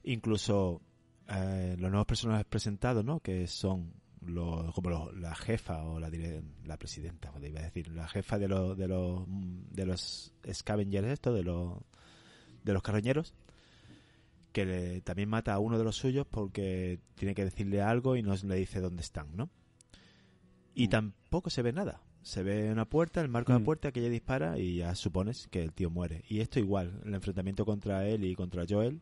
Incluso 0.04 0.82
eh, 1.30 1.76
los 1.80 1.90
nuevos 1.90 2.06
personajes 2.06 2.46
presentados, 2.46 3.04
¿no? 3.04 3.20
Que 3.22 3.48
son 3.48 3.94
los, 4.30 4.74
como 4.74 4.90
los- 4.90 5.14
la 5.18 5.34
jefa 5.36 5.84
o 5.84 6.00
la, 6.00 6.10
presidenta, 6.78 7.32
o 7.32 7.40
iba 7.46 7.60
a 7.60 7.64
decir, 7.64 7.90
la 7.90 8.08
jefa 8.08 8.38
de 8.40 8.48
los 8.48 8.78
de 8.78 8.88
los 8.88 9.24
de 9.28 9.86
los 9.86 10.34
scavengers 10.52 11.08
esto, 11.08 11.34
de 11.34 11.44
los 11.44 11.80
de 12.64 12.74
los 12.74 12.82
carroñeros, 12.82 13.34
que 14.52 14.66
le- 14.66 15.02
también 15.02 15.30
mata 15.30 15.54
a 15.54 15.60
uno 15.60 15.78
de 15.78 15.84
los 15.84 15.96
suyos 15.98 16.26
porque 16.30 17.00
tiene 17.16 17.36
que 17.36 17.44
decirle 17.46 17.82
algo 17.82 18.16
y 18.16 18.24
no 18.24 18.34
le 18.36 18.56
dice 18.56 18.80
dónde 18.80 19.02
están, 19.02 19.36
¿no? 19.36 19.50
Y 20.74 20.88
Mm. 20.88 20.90
tampoco 20.90 21.50
se 21.50 21.62
ve 21.62 21.74
nada. 21.74 22.02
Se 22.22 22.42
ve 22.42 22.72
una 22.72 22.86
puerta, 22.86 23.22
el 23.22 23.30
marco 23.30 23.52
de 23.54 23.60
Mm. 23.60 23.62
la 23.62 23.66
puerta 23.66 23.92
que 23.92 24.00
ella 24.00 24.10
dispara 24.10 24.58
y 24.58 24.78
ya 24.78 24.96
supones 24.96 25.48
que 25.50 25.62
el 25.62 25.74
tío 25.74 25.90
muere. 25.92 26.24
Y 26.28 26.40
esto 26.40 26.60
igual, 26.60 27.00
el 27.06 27.14
enfrentamiento 27.14 27.66
contra 27.66 28.08
él 28.08 28.24
y 28.24 28.34
contra 28.36 28.66
Joel, 28.68 29.00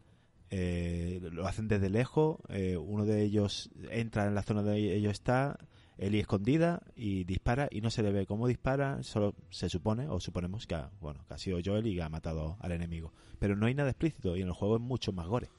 eh, 0.49 1.19
lo 1.31 1.47
hacen 1.47 1.67
desde 1.67 1.89
lejos, 1.89 2.37
eh, 2.49 2.77
uno 2.77 3.05
de 3.05 3.23
ellos 3.23 3.69
entra 3.89 4.25
en 4.27 4.35
la 4.35 4.43
zona 4.43 4.61
donde 4.61 4.95
ellos 4.95 5.11
está, 5.13 5.57
Ellie 5.97 6.19
escondida 6.19 6.81
y 6.95 7.23
dispara 7.23 7.67
y 7.71 7.81
no 7.81 7.89
se 7.89 8.03
le 8.03 8.11
ve 8.11 8.25
cómo 8.25 8.47
dispara, 8.47 9.01
solo 9.03 9.35
se 9.49 9.69
supone 9.69 10.07
o 10.09 10.19
suponemos 10.19 10.65
que 10.67 10.75
ha, 10.75 10.91
bueno, 10.99 11.23
que 11.27 11.33
ha 11.33 11.37
sido 11.37 11.59
Joel 11.63 11.87
y 11.87 11.95
que 11.95 12.01
ha 12.01 12.09
matado 12.09 12.57
al 12.59 12.71
enemigo. 12.71 13.13
Pero 13.39 13.55
no 13.55 13.67
hay 13.67 13.75
nada 13.75 13.89
explícito 13.89 14.35
y 14.35 14.41
en 14.41 14.47
el 14.47 14.53
juego 14.53 14.75
es 14.77 14.81
mucho 14.81 15.11
más 15.11 15.27
gore. 15.27 15.49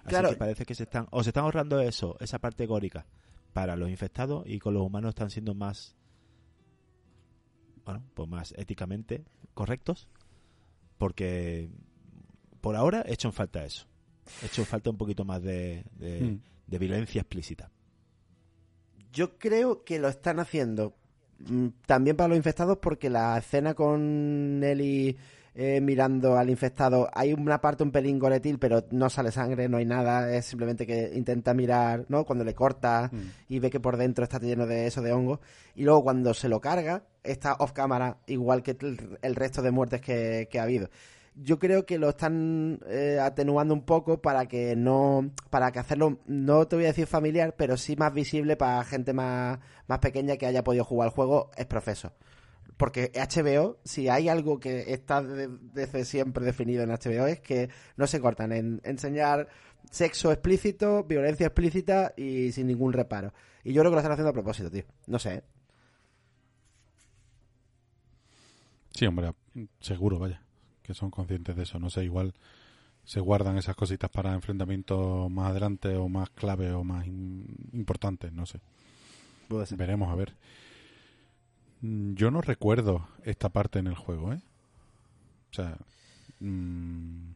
Así 0.00 0.08
Claro. 0.08 0.30
que 0.30 0.36
parece 0.36 0.64
que 0.64 0.74
se 0.74 0.84
están 0.84 1.06
o 1.10 1.22
se 1.22 1.30
están 1.30 1.44
ahorrando 1.44 1.80
eso, 1.80 2.16
esa 2.20 2.38
parte 2.38 2.66
górica 2.66 3.06
para 3.52 3.76
los 3.76 3.90
infectados 3.90 4.44
y 4.46 4.58
con 4.58 4.74
los 4.74 4.82
humanos 4.82 5.10
están 5.10 5.30
siendo 5.30 5.54
más 5.54 5.94
bueno, 7.84 8.02
pues 8.14 8.28
más 8.28 8.54
éticamente 8.56 9.24
correctos 9.54 10.08
porque 10.98 11.70
por 12.60 12.76
ahora 12.76 13.02
he 13.06 13.14
hecho 13.14 13.28
en 13.28 13.32
falta 13.32 13.64
eso. 13.64 13.86
He 14.42 14.46
hecho 14.46 14.64
falta 14.64 14.90
un 14.90 14.96
poquito 14.96 15.24
más 15.24 15.42
de, 15.42 15.84
de, 15.98 16.20
Mm. 16.20 16.40
de 16.66 16.78
violencia 16.78 17.20
explícita. 17.20 17.70
Yo 19.12 19.38
creo 19.38 19.84
que 19.84 19.98
lo 19.98 20.08
están 20.08 20.38
haciendo 20.38 20.94
mm, 21.40 21.68
también 21.86 22.16
para 22.16 22.28
los 22.28 22.36
infectados 22.36 22.78
porque 22.78 23.08
la 23.10 23.38
escena 23.38 23.74
con 23.74 24.60
Ellie 24.62 25.16
eh, 25.54 25.80
mirando 25.80 26.36
al 26.36 26.50
infectado, 26.50 27.08
hay 27.12 27.32
una 27.32 27.60
parte 27.60 27.82
un 27.82 27.90
pelín 27.90 28.20
goretil, 28.20 28.60
pero 28.60 28.84
no 28.92 29.10
sale 29.10 29.32
sangre, 29.32 29.68
no 29.68 29.78
hay 29.78 29.86
nada, 29.86 30.32
es 30.32 30.44
simplemente 30.44 30.86
que 30.86 31.10
intenta 31.16 31.52
mirar, 31.52 32.04
¿no? 32.08 32.24
Cuando 32.24 32.44
le 32.44 32.54
corta 32.54 33.10
Mm. 33.12 33.18
y 33.48 33.58
ve 33.58 33.68
que 33.70 33.80
por 33.80 33.96
dentro 33.96 34.22
está 34.22 34.38
lleno 34.38 34.66
de 34.66 34.86
eso, 34.86 35.02
de 35.02 35.12
hongo, 35.12 35.40
y 35.74 35.82
luego 35.82 36.04
cuando 36.04 36.32
se 36.32 36.48
lo 36.48 36.60
carga, 36.60 37.02
está 37.24 37.54
off 37.54 37.72
cámara, 37.72 38.18
igual 38.28 38.62
que 38.62 38.76
el, 38.80 39.18
el 39.20 39.34
resto 39.34 39.60
de 39.60 39.72
muertes 39.72 40.00
que, 40.00 40.46
que 40.48 40.60
ha 40.60 40.62
habido. 40.62 40.90
Yo 41.40 41.58
creo 41.60 41.86
que 41.86 41.98
lo 41.98 42.08
están 42.08 42.80
eh, 42.88 43.18
atenuando 43.22 43.72
un 43.72 43.84
poco 43.84 44.20
para 44.20 44.46
que 44.46 44.74
no, 44.74 45.30
para 45.50 45.70
que 45.70 45.78
hacerlo, 45.78 46.18
no 46.26 46.66
te 46.66 46.74
voy 46.76 46.86
a 46.86 46.88
decir 46.88 47.06
familiar, 47.06 47.54
pero 47.56 47.76
sí 47.76 47.94
más 47.94 48.12
visible 48.12 48.56
para 48.56 48.82
gente 48.84 49.12
más, 49.12 49.58
más 49.86 49.98
pequeña 50.00 50.36
que 50.36 50.46
haya 50.46 50.64
podido 50.64 50.84
jugar 50.84 51.08
el 51.08 51.14
juego, 51.14 51.50
es 51.56 51.66
profeso. 51.66 52.12
Porque 52.76 53.12
HBO, 53.14 53.78
si 53.84 54.08
hay 54.08 54.28
algo 54.28 54.58
que 54.58 54.92
está 54.92 55.22
de- 55.22 55.48
desde 55.72 56.04
siempre 56.04 56.44
definido 56.44 56.82
en 56.82 56.90
HBO, 56.90 57.26
es 57.26 57.40
que 57.40 57.68
no 57.96 58.06
se 58.08 58.20
cortan 58.20 58.52
en 58.52 58.80
enseñar 58.84 59.48
sexo 59.90 60.32
explícito, 60.32 61.04
violencia 61.04 61.46
explícita 61.46 62.14
y 62.16 62.50
sin 62.52 62.66
ningún 62.66 62.92
reparo. 62.92 63.32
Y 63.64 63.72
yo 63.72 63.82
creo 63.82 63.90
que 63.92 63.94
lo 63.96 64.00
están 64.00 64.12
haciendo 64.12 64.30
a 64.30 64.32
propósito, 64.32 64.70
tío. 64.70 64.84
No 65.06 65.18
sé. 65.18 65.34
¿eh? 65.36 65.42
Sí, 68.92 69.06
hombre, 69.06 69.32
seguro, 69.80 70.18
vaya, 70.18 70.42
que 70.88 70.94
son 70.94 71.10
conscientes 71.12 71.54
de 71.54 71.62
eso. 71.62 71.78
No 71.78 71.90
sé, 71.90 72.02
igual 72.04 72.34
se 73.04 73.20
guardan 73.20 73.56
esas 73.58 73.76
cositas 73.76 74.10
para 74.10 74.34
enfrentamientos 74.34 75.30
más 75.30 75.50
adelante 75.50 75.94
o 75.96 76.08
más 76.08 76.30
clave 76.30 76.72
o 76.72 76.82
más 76.82 77.06
in- 77.06 77.46
importantes, 77.74 78.32
no 78.32 78.44
sé. 78.46 78.58
Veremos, 79.76 80.10
a 80.10 80.14
ver. 80.16 80.34
Mm, 81.82 82.14
Yo 82.14 82.30
no 82.30 82.40
recuerdo 82.40 83.06
esta 83.22 83.50
parte 83.50 83.78
en 83.78 83.86
el 83.86 83.94
juego, 83.94 84.32
¿eh? 84.32 84.40
O 85.50 85.54
sea, 85.54 85.78
mm, 86.40 87.30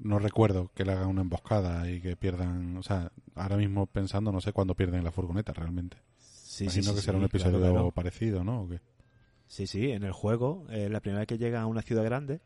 no 0.00 0.18
recuerdo 0.18 0.70
que 0.74 0.84
le 0.84 0.92
hagan 0.92 1.08
una 1.08 1.22
emboscada 1.22 1.90
y 1.90 2.00
que 2.00 2.16
pierdan... 2.16 2.76
O 2.76 2.82
sea, 2.82 3.12
ahora 3.34 3.56
mismo 3.56 3.86
pensando, 3.86 4.32
no 4.32 4.40
sé 4.40 4.52
cuándo 4.52 4.74
pierden 4.74 5.04
la 5.04 5.12
furgoneta 5.12 5.52
realmente. 5.52 5.98
Sí, 6.18 6.64
Imagino 6.64 6.94
que 6.94 7.00
será 7.02 7.18
un 7.18 7.24
episodio 7.24 7.58
claro. 7.60 7.90
parecido, 7.90 8.42
¿no? 8.44 8.62
¿O 8.62 8.68
qué? 8.68 8.80
Sí, 9.48 9.66
sí, 9.66 9.90
en 9.92 10.02
el 10.02 10.12
juego, 10.12 10.64
eh, 10.70 10.88
la 10.88 11.00
primera 11.00 11.20
vez 11.20 11.28
que 11.28 11.38
llegan 11.38 11.62
a 11.62 11.66
una 11.66 11.82
ciudad 11.82 12.02
grande, 12.04 12.40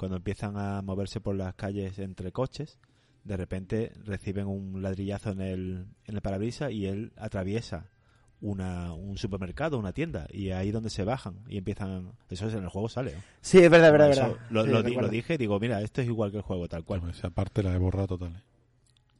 cuando 0.00 0.16
empiezan 0.16 0.56
a 0.56 0.80
moverse 0.82 1.20
por 1.20 1.36
las 1.36 1.54
calles 1.54 1.98
entre 1.98 2.32
coches, 2.32 2.78
de 3.24 3.36
repente 3.36 3.92
reciben 4.04 4.46
un 4.46 4.80
ladrillazo 4.82 5.30
en 5.30 5.40
el, 5.42 5.86
en 6.06 6.14
el 6.14 6.22
parabrisas 6.22 6.72
y 6.72 6.86
él 6.86 7.12
atraviesa 7.16 7.86
una, 8.40 8.94
un 8.94 9.18
supermercado, 9.18 9.78
una 9.78 9.92
tienda, 9.92 10.26
y 10.32 10.52
ahí 10.52 10.70
donde 10.70 10.88
se 10.88 11.04
bajan 11.04 11.34
y 11.46 11.58
empiezan... 11.58 12.12
Eso 12.30 12.48
es 12.48 12.54
en 12.54 12.62
el 12.62 12.70
juego 12.70 12.88
sale. 12.88 13.12
¿no? 13.14 13.20
Sí, 13.42 13.58
es 13.58 13.68
verdad, 13.70 13.88
es 13.88 13.92
verdad, 13.92 14.10
es 14.10 14.18
verdad. 14.18 14.36
Lo, 14.48 14.64
Sí, 14.64 14.70
lo 14.70 14.78
di- 14.78 14.82
recuerdo. 14.88 15.08
lo 15.08 15.12
dije 15.12 15.34
y 15.34 15.36
digo, 15.36 15.60
mira, 15.60 15.82
esto 15.82 16.00
es 16.00 16.06
igual 16.08 16.30
que 16.30 16.38
el 16.38 16.42
juego, 16.42 16.66
tal 16.66 16.82
cual. 16.84 17.00
Bueno, 17.00 17.14
esa 17.14 17.28
parte 17.28 17.62
la 17.62 17.74
he 17.74 17.78
borrado 17.78 18.06
total. 18.06 18.36
¿eh? 18.36 18.42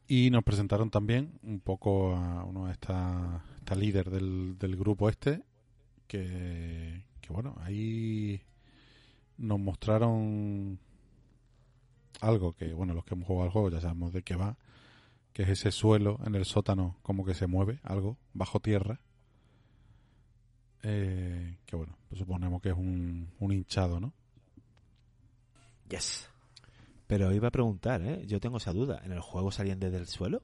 Y 0.08 0.30
nos 0.30 0.42
presentaron 0.42 0.88
también 0.90 1.32
un 1.42 1.60
poco 1.60 2.16
a 2.16 2.42
uno 2.44 2.66
de 2.66 2.72
esta, 2.72 3.44
esta 3.58 3.74
líder 3.74 4.08
del, 4.08 4.56
del 4.58 4.76
grupo 4.76 5.10
este, 5.10 5.42
que, 6.06 7.04
que 7.20 7.32
bueno, 7.32 7.56
ahí 7.60 8.40
nos 9.40 9.58
mostraron 9.58 10.78
algo 12.20 12.52
que, 12.52 12.72
bueno, 12.74 12.94
los 12.94 13.04
que 13.04 13.14
hemos 13.14 13.26
jugado 13.26 13.44
al 13.44 13.50
juego 13.50 13.70
ya 13.70 13.80
sabemos 13.80 14.12
de 14.12 14.22
qué 14.22 14.36
va, 14.36 14.56
que 15.32 15.42
es 15.42 15.48
ese 15.48 15.72
suelo 15.72 16.20
en 16.24 16.34
el 16.34 16.44
sótano 16.44 16.98
como 17.02 17.24
que 17.24 17.34
se 17.34 17.46
mueve, 17.46 17.80
algo, 17.82 18.18
bajo 18.34 18.60
tierra. 18.60 19.00
Eh, 20.82 21.58
que 21.66 21.76
bueno, 21.76 21.96
pues 22.08 22.18
suponemos 22.18 22.60
que 22.62 22.70
es 22.70 22.76
un, 22.76 23.30
un 23.38 23.52
hinchado, 23.52 24.00
¿no? 24.00 24.12
Yes. 25.88 26.28
Pero 27.06 27.32
iba 27.32 27.48
a 27.48 27.50
preguntar, 27.50 28.02
¿eh? 28.02 28.24
Yo 28.26 28.40
tengo 28.40 28.58
esa 28.58 28.72
duda. 28.72 29.00
¿En 29.04 29.12
el 29.12 29.20
juego 29.20 29.50
salían 29.50 29.80
desde 29.80 29.96
el 29.98 30.06
suelo? 30.06 30.42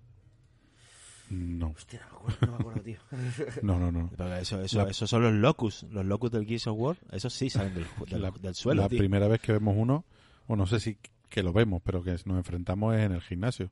No, 1.29 1.71
Hostia, 1.71 2.01
no 2.01 2.07
me 2.07 2.17
acuerdo, 2.19 2.39
no 2.47 2.53
me 2.53 2.59
acuerdo, 2.59 2.83
tío. 2.83 2.99
no, 3.63 3.79
no, 3.81 3.91
no. 3.91 4.11
Eso, 4.37 4.61
eso, 4.63 4.79
La- 4.85 4.91
esos 4.91 5.11
son 5.11 5.23
los 5.23 5.33
locus. 5.33 5.83
Los 5.91 6.05
locus 6.05 6.31
del 6.31 6.47
Gears 6.47 6.67
of 6.69 6.79
War, 6.79 6.97
esos 7.11 7.33
sí 7.33 7.51
salen 7.51 7.75
del, 7.75 7.87
del, 8.09 8.23
la, 8.23 8.31
del 8.31 8.55
suelo, 8.55 8.83
la 8.83 8.89
tío. 8.89 8.99
primera 8.99 9.27
vez 9.29 9.41
que 9.41 9.53
vemos 9.53 9.75
uno, 9.77 10.05
o 10.47 10.55
no 10.57 10.67
sé 10.67 10.79
si 10.81 10.99
que 11.29 11.43
lo 11.43 11.53
vemos, 11.53 11.83
pero 11.85 12.03
que 12.03 12.13
nos 12.25 12.37
enfrentamos 12.39 12.95
es 12.95 13.01
en 13.03 13.13
el 13.13 13.21
gimnasio, 13.23 13.71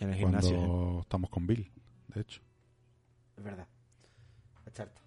En 0.00 0.10
el 0.12 0.20
cuando 0.20 0.40
gimnasio. 0.40 0.98
¿eh? 0.98 1.00
estamos 1.02 1.30
con 1.30 1.46
Bill, 1.46 1.70
de 2.14 2.20
hecho. 2.22 2.40
Es 3.36 3.44
verdad. 3.44 3.68
Es 4.66 4.72
cierto. 4.74 5.00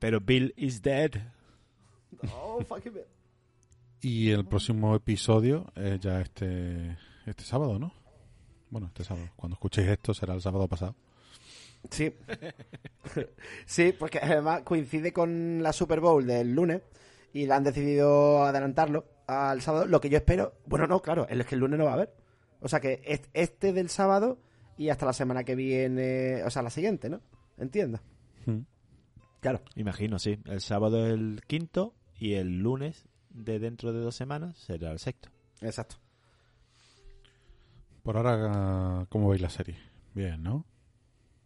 Pero 0.00 0.20
Bill 0.20 0.52
is 0.56 0.82
dead. 0.82 1.12
Oh, 2.34 2.60
fucking 2.64 2.92
man. 2.94 3.02
Y 4.04 4.30
el 4.30 4.44
próximo 4.44 4.96
episodio 4.96 5.70
es 5.76 6.00
ya 6.00 6.20
este 6.20 6.98
este 7.24 7.44
sábado, 7.44 7.78
¿no? 7.78 7.92
Bueno, 8.68 8.88
este 8.88 9.04
sábado. 9.04 9.28
Cuando 9.36 9.54
escuchéis 9.54 9.86
esto 9.86 10.12
será 10.12 10.34
el 10.34 10.40
sábado 10.42 10.66
pasado. 10.66 10.96
Sí. 11.90 12.14
sí, 13.66 13.94
porque 13.98 14.18
además 14.18 14.62
coincide 14.62 15.12
con 15.12 15.62
la 15.62 15.72
Super 15.72 16.00
Bowl 16.00 16.26
del 16.26 16.54
lunes 16.54 16.82
y 17.32 17.46
la 17.46 17.56
han 17.56 17.64
decidido 17.64 18.44
adelantarlo 18.44 19.06
al 19.26 19.60
sábado. 19.62 19.86
Lo 19.86 20.00
que 20.00 20.08
yo 20.10 20.16
espero, 20.18 20.54
bueno, 20.66 20.86
no, 20.86 21.00
claro, 21.02 21.26
es 21.28 21.44
que 21.46 21.54
el 21.54 21.60
lunes 21.60 21.78
no 21.78 21.84
va 21.84 21.90
a 21.92 21.94
haber. 21.94 22.14
O 22.60 22.68
sea 22.68 22.80
que 22.80 23.02
est- 23.04 23.28
este 23.34 23.72
del 23.72 23.88
sábado 23.88 24.38
y 24.78 24.88
hasta 24.88 25.06
la 25.06 25.12
semana 25.12 25.44
que 25.44 25.54
viene, 25.54 26.42
o 26.44 26.50
sea, 26.50 26.62
la 26.62 26.70
siguiente, 26.70 27.10
¿no? 27.10 27.20
Entiendo. 27.58 28.00
Mm. 28.46 28.60
Claro. 29.40 29.60
Imagino, 29.74 30.18
sí. 30.18 30.38
El 30.46 30.60
sábado 30.60 31.06
es 31.06 31.12
el 31.14 31.42
quinto 31.46 31.94
y 32.18 32.34
el 32.34 32.60
lunes 32.60 33.06
de 33.30 33.58
dentro 33.58 33.92
de 33.92 34.00
dos 34.00 34.14
semanas 34.14 34.56
será 34.58 34.92
el 34.92 34.98
sexto. 34.98 35.28
Exacto. 35.60 35.96
Por 38.02 38.16
ahora, 38.16 39.06
¿cómo 39.08 39.28
veis 39.28 39.42
la 39.42 39.50
serie? 39.50 39.76
Bien, 40.14 40.42
¿no? 40.42 40.64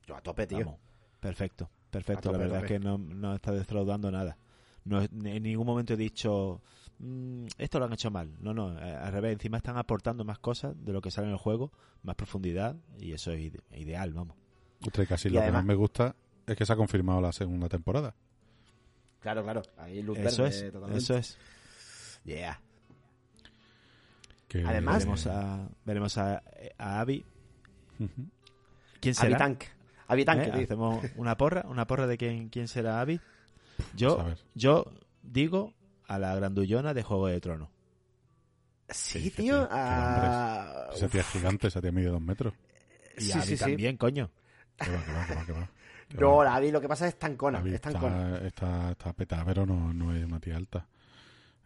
Yo 0.06 0.16
a 0.16 0.20
tope, 0.20 0.46
tío. 0.46 0.58
Vamos. 0.58 0.80
Perfecto, 1.20 1.68
perfecto. 1.90 2.22
Tope, 2.30 2.38
la 2.38 2.44
verdad 2.44 2.64
es 2.64 2.68
que 2.68 2.78
no, 2.78 2.98
no 2.98 3.34
está 3.34 3.52
defraudando 3.52 4.10
nada. 4.10 4.36
No, 4.84 5.02
en 5.02 5.42
ningún 5.42 5.66
momento 5.66 5.94
he 5.94 5.96
dicho, 5.96 6.62
"Mm, 7.00 7.46
esto 7.58 7.78
lo 7.80 7.86
han 7.86 7.92
hecho 7.92 8.10
mal. 8.10 8.30
No, 8.40 8.54
no, 8.54 8.78
eh, 8.78 8.94
al 8.94 9.12
revés. 9.12 9.32
Encima 9.32 9.56
están 9.56 9.76
aportando 9.76 10.24
más 10.24 10.38
cosas 10.38 10.74
de 10.84 10.92
lo 10.92 11.00
que 11.00 11.10
sale 11.10 11.26
en 11.26 11.32
el 11.32 11.38
juego, 11.38 11.72
más 12.04 12.14
profundidad 12.14 12.76
y 12.98 13.12
eso 13.12 13.32
es 13.32 13.40
ide- 13.40 13.60
ideal, 13.72 14.12
vamos. 14.12 14.36
Usted 14.86 15.08
casi 15.08 15.28
Y 15.28 15.32
lo 15.32 15.40
además- 15.40 15.52
que 15.52 15.56
más 15.56 15.64
me 15.66 15.74
gusta 15.74 16.14
es 16.46 16.56
que 16.56 16.64
se 16.64 16.72
ha 16.72 16.76
confirmado 16.76 17.20
la 17.20 17.32
segunda 17.32 17.68
temporada. 17.68 18.14
Claro, 19.20 19.42
claro. 19.42 19.62
Ahí 19.78 20.02
luz 20.02 20.18
Eso 20.18 20.44
verde, 20.44 20.56
es, 20.66 20.72
totalmente. 20.72 20.98
eso 21.02 21.16
es. 21.16 21.38
Yeah. 22.24 22.60
Que, 24.46 24.62
Además- 24.64 24.98
Veremos 24.98 25.26
a, 25.26 25.68
veremos 25.84 26.18
a, 26.18 26.42
a 26.78 27.00
Abby. 27.00 27.24
¿Quién 29.00 29.14
será? 29.14 29.36
Habitank. 30.08 30.38
Habitank, 30.40 30.60
¿Eh? 30.60 30.64
Hacemos 30.64 31.04
una 31.16 31.36
porra, 31.36 31.64
una 31.68 31.86
porra 31.86 32.06
de 32.06 32.16
quién, 32.18 32.48
quién 32.48 32.68
será 32.68 33.00
Abby. 33.00 33.20
Yo, 33.94 34.34
yo 34.54 34.90
digo 35.22 35.74
a 36.06 36.18
la 36.18 36.34
grandullona 36.34 36.94
de 36.94 37.02
Juego 37.02 37.26
de 37.28 37.40
Tronos. 37.40 37.68
Sí, 38.88 39.18
dice, 39.18 39.42
tío. 39.42 39.58
tío? 39.58 39.68
Qué 39.68 39.74
ah, 39.74 40.88
Esa 40.94 41.08
tía 41.08 41.20
es 41.22 41.26
gigante, 41.28 41.66
esa 41.66 41.80
tía 41.80 41.90
mide 41.92 42.08
dos 42.08 42.20
metros. 42.20 42.54
Y 43.18 43.22
Sí, 43.22 43.40
sí, 43.42 43.56
también, 43.56 43.96
coño. 43.96 44.30
Que 44.76 44.90
va, 44.90 45.04
que 45.04 45.12
va, 45.12 45.26
que 45.26 45.34
va, 45.34 45.46
que 45.46 45.52
va. 45.52 45.70
No, 46.20 46.36
va. 46.36 46.44
la 46.44 46.60
vi, 46.60 46.70
lo 46.70 46.80
que 46.80 46.86
pasa 46.88 47.08
es 47.08 47.18
tancona. 47.18 47.62
Es 47.66 47.80
tancona. 47.80 48.36
está, 48.36 48.46
está, 48.46 48.90
está 48.92 49.12
petada, 49.12 49.44
pero 49.44 49.66
no, 49.66 49.92
no 49.92 50.14
es 50.14 50.24
una 50.24 50.38
tía 50.38 50.56
alta. 50.56 50.86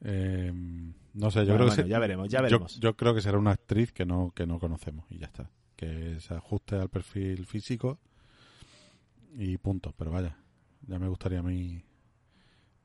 Eh, 0.03 0.51
no 0.55 1.31
sé, 1.31 1.41
yo 1.41 1.47
Bueno, 1.53 1.57
creo 1.57 1.57
que 1.57 1.57
bueno, 1.57 1.71
se- 1.75 1.89
ya 1.89 1.99
veremos, 1.99 2.29
ya 2.31 2.39
yo- 2.39 2.43
veremos. 2.45 2.81
Yo, 2.81 2.97
creo 2.97 3.15
que 3.15 3.21
será 3.21 3.37
una 3.37 3.51
actriz 3.51 3.93
que 3.93 4.07
no, 4.07 4.33
que 4.35 4.47
no 4.47 4.59
conocemos 4.59 5.05
y 5.11 5.19
ya 5.19 5.27
está. 5.27 5.51
Que 5.77 6.19
se 6.21 6.35
ajuste 6.35 6.77
al 6.77 6.89
perfil 6.89 7.45
físico 7.47 7.99
y 9.37 9.57
punto. 9.59 9.95
Pero 9.97 10.11
vaya, 10.11 10.37
ya 10.87 10.99
me 10.99 11.09
gustaría 11.09 11.41
a 11.41 11.43
mí 11.43 11.83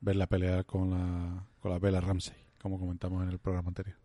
verla 0.00 0.26
pelear 0.26 0.64
con 0.66 0.90
la, 0.90 1.46
con 1.60 1.70
la 1.72 1.78
Bella 1.78 2.00
Ramsey, 2.00 2.36
como 2.60 2.78
comentamos 2.78 3.22
en 3.22 3.30
el 3.30 3.38
programa 3.38 3.68
anterior. 3.68 3.96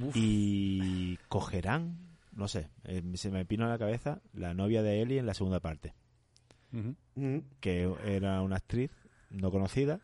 Uf. 0.00 0.12
Y 0.14 1.16
cogerán, 1.28 1.96
no 2.32 2.48
sé, 2.48 2.70
eh, 2.84 3.02
se 3.14 3.30
me 3.30 3.44
pino 3.44 3.64
a 3.64 3.68
la 3.68 3.78
cabeza 3.78 4.20
la 4.34 4.52
novia 4.54 4.82
de 4.82 5.00
Ellie 5.02 5.18
en 5.18 5.26
la 5.26 5.34
segunda 5.34 5.60
parte, 5.60 5.94
Mm. 6.72 7.38
que 7.60 7.90
era 8.04 8.42
una 8.42 8.56
actriz 8.56 8.90
no 9.30 9.50
conocida, 9.50 10.00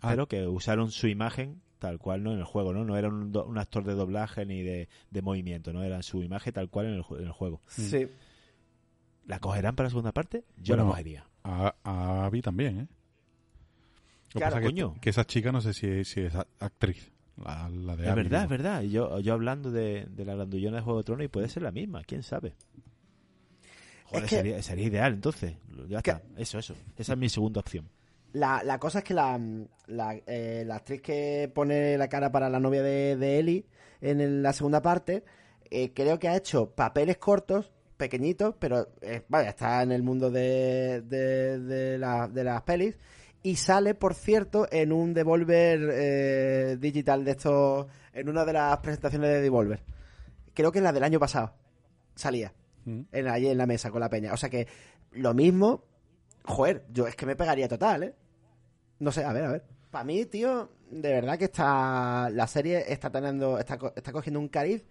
Ah. 0.00 0.10
pero 0.10 0.26
que 0.26 0.46
usaron 0.46 0.90
su 0.90 1.08
imagen 1.08 1.60
tal 1.78 1.98
cual 1.98 2.22
no 2.22 2.32
en 2.32 2.38
el 2.38 2.44
juego, 2.44 2.72
¿no? 2.72 2.84
No 2.84 2.96
era 2.96 3.08
un, 3.08 3.30
do- 3.32 3.44
un 3.44 3.58
actor 3.58 3.84
de 3.84 3.92
doblaje 3.94 4.46
ni 4.46 4.62
de, 4.62 4.88
de 5.10 5.22
movimiento, 5.22 5.72
no 5.74 5.82
era 5.82 6.02
su 6.02 6.22
imagen 6.22 6.52
tal 6.54 6.70
cual 6.70 6.86
en 6.86 6.94
el, 6.94 7.02
ju- 7.02 7.18
en 7.18 7.24
el 7.26 7.32
juego. 7.32 7.60
Sí. 7.68 8.06
¿La 9.26 9.38
cogerán 9.38 9.74
para 9.74 9.86
la 9.86 9.90
segunda 9.90 10.12
parte? 10.12 10.44
Yo 10.58 10.74
Bueno, 10.74 10.84
la 10.84 10.90
cogería. 10.90 11.26
A, 11.44 11.74
a 11.82 12.26
Abby 12.26 12.42
también, 12.42 12.78
¿eh? 12.80 12.86
Lo 14.32 14.32
que 14.32 14.38
Claro, 14.38 14.56
pasa 14.56 14.66
es 14.66 14.74
que, 14.74 14.82
coño. 14.82 15.00
que 15.00 15.10
esa 15.10 15.24
chica 15.24 15.52
no 15.52 15.60
sé 15.60 15.72
si, 15.74 16.04
si 16.04 16.20
es 16.22 16.34
actriz, 16.58 17.12
la, 17.36 17.68
la 17.68 17.96
de 17.96 18.04
Es 18.04 18.10
Abby, 18.10 18.22
verdad, 18.22 18.38
¿no? 18.38 18.44
es 18.44 18.50
verdad. 18.50 18.82
Yo, 18.82 19.20
yo 19.20 19.32
hablando 19.32 19.70
de, 19.70 20.06
de 20.10 20.24
la 20.24 20.34
grandullona 20.34 20.78
de 20.78 20.82
Juego 20.82 20.98
de 20.98 21.04
Tronos 21.04 21.24
y 21.24 21.28
puede 21.28 21.48
ser 21.48 21.62
la 21.62 21.70
misma, 21.70 22.02
quién 22.04 22.22
sabe. 22.22 22.54
Joder, 24.06 24.24
Es 24.24 24.30
que- 24.30 24.36
sería, 24.36 24.62
sería 24.62 24.84
ideal 24.86 25.12
entonces. 25.14 25.54
Ya 25.88 26.02
Que- 26.02 26.10
está, 26.12 26.22
eso, 26.36 26.58
eso. 26.58 26.74
Esa 26.96 27.12
es 27.12 27.18
mi 27.18 27.28
segunda 27.28 27.60
opción. 27.60 27.88
La, 28.32 28.62
la 28.64 28.78
cosa 28.80 28.98
es 28.98 29.04
que 29.04 29.14
la, 29.14 29.40
la, 29.86 30.14
eh, 30.26 30.64
la 30.66 30.76
actriz 30.76 31.00
que 31.00 31.50
pone 31.54 31.96
la 31.96 32.08
cara 32.08 32.32
para 32.32 32.50
la 32.50 32.58
novia 32.58 32.82
de, 32.82 33.16
de 33.16 33.38
Ellie 33.38 33.66
en 34.00 34.20
el- 34.20 34.42
la 34.42 34.52
segunda 34.52 34.82
parte, 34.82 35.24
eh, 35.70 35.92
creo 35.94 36.18
que 36.18 36.28
ha 36.28 36.36
hecho 36.36 36.70
papeles 36.74 37.16
cortos, 37.18 37.70
pequeñitos, 37.96 38.54
pero 38.58 38.88
eh, 39.00 39.22
vaya, 39.28 39.50
está 39.50 39.82
en 39.82 39.92
el 39.92 40.02
mundo 40.02 40.30
de, 40.30 41.02
de, 41.02 41.58
de, 41.60 41.98
la- 41.98 42.28
de 42.28 42.44
las 42.44 42.62
pelis. 42.62 42.96
Y 43.42 43.56
sale, 43.56 43.94
por 43.94 44.14
cierto, 44.14 44.66
en 44.70 44.90
un 44.92 45.12
Devolver 45.14 45.78
eh, 45.92 46.76
digital 46.80 47.24
de 47.24 47.30
estos, 47.32 47.86
en 48.12 48.28
una 48.28 48.44
de 48.44 48.52
las 48.54 48.78
presentaciones 48.78 49.28
de 49.30 49.40
Devolver. 49.42 49.82
Creo 50.54 50.72
que 50.72 50.78
en 50.78 50.84
la 50.84 50.92
del 50.92 51.04
año 51.04 51.18
pasado 51.20 51.52
salía 52.14 52.52
Mm. 52.86 53.00
en, 53.12 53.28
allí 53.28 53.48
en 53.48 53.56
la 53.58 53.66
mesa 53.66 53.90
con 53.90 54.00
la 54.00 54.10
peña. 54.10 54.32
O 54.34 54.36
sea 54.36 54.50
que 54.50 54.66
lo 55.12 55.32
mismo, 55.32 55.84
joder, 56.44 56.84
yo 56.92 57.06
es 57.06 57.16
que 57.16 57.24
me 57.26 57.34
pegaría 57.34 57.66
total, 57.66 58.02
¿eh? 58.02 58.14
No 58.98 59.10
sé, 59.10 59.24
a 59.24 59.32
ver, 59.32 59.44
a 59.44 59.50
ver. 59.52 59.64
Para 59.90 60.04
mí, 60.04 60.24
tío, 60.26 60.70
de 60.90 61.12
verdad 61.12 61.38
que 61.38 61.46
está 61.46 62.28
la 62.30 62.46
serie 62.46 62.84
está 62.92 63.10
teniendo, 63.10 63.58
está, 63.58 63.78
co- 63.78 63.92
está 63.96 64.12
cogiendo 64.12 64.38
un 64.40 64.48
cariz 64.48 64.84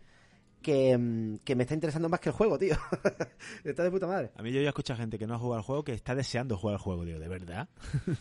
que, 0.64 0.98
mm, 0.98 1.38
que 1.44 1.56
me 1.56 1.64
está 1.64 1.76
interesando 1.76 2.10
más 2.10 2.20
que 2.20 2.30
el 2.30 2.36
juego, 2.36 2.58
tío. 2.58 2.76
está 3.64 3.84
de 3.84 3.92
puta 3.92 4.08
madre. 4.08 4.32
A 4.36 4.42
mí 4.42 4.52
yo 4.52 4.62
ya 4.62 4.70
escucho 4.70 4.94
a 4.94 4.96
gente 4.96 5.20
que 5.20 5.28
no 5.28 5.36
ha 5.36 5.40
jugado 5.40 5.58
al 5.58 5.64
juego 5.64 5.84
que 5.84 5.94
está 5.94 6.16
deseando 6.16 6.58
jugar 6.58 6.76
al 6.76 6.82
juego. 6.82 7.06
Digo, 7.06 7.20
¿de 7.20 7.28
verdad? 7.28 7.70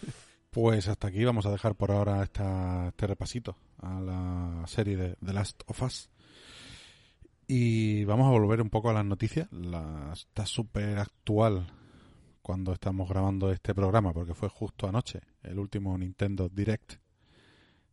Pues 0.53 0.86
hasta 0.86 1.09
aquí 1.09 1.24
vamos 1.24 1.47
a 1.47 1.51
dejar 1.51 1.76
por 1.76 1.90
ahora 1.90 2.22
esta, 2.22 2.88
este 2.88 3.07
repasito 3.07 3.57
a 3.78 3.99
la 4.03 4.66
serie 4.66 4.99
de 4.99 5.16
The 5.24 5.32
Last 5.32 5.62
of 5.66 5.82
Us. 5.82 6.11
Y 7.47 8.05
vamos 8.05 8.26
a 8.26 8.38
volver 8.38 8.61
un 8.61 8.68
poco 8.68 8.90
a 8.90 8.93
las 8.93 9.07
noticias. 9.07 9.51
La, 9.51 10.11
está 10.12 10.45
súper 10.45 10.99
actual 10.99 11.72
cuando 12.43 12.74
estamos 12.74 13.09
grabando 13.09 13.51
este 13.51 13.74
programa, 13.74 14.12
porque 14.12 14.34
fue 14.34 14.51
justo 14.51 14.86
anoche, 14.86 15.20
el 15.43 15.59
último 15.59 15.97
Nintendo 15.97 16.51
Direct, 16.51 16.97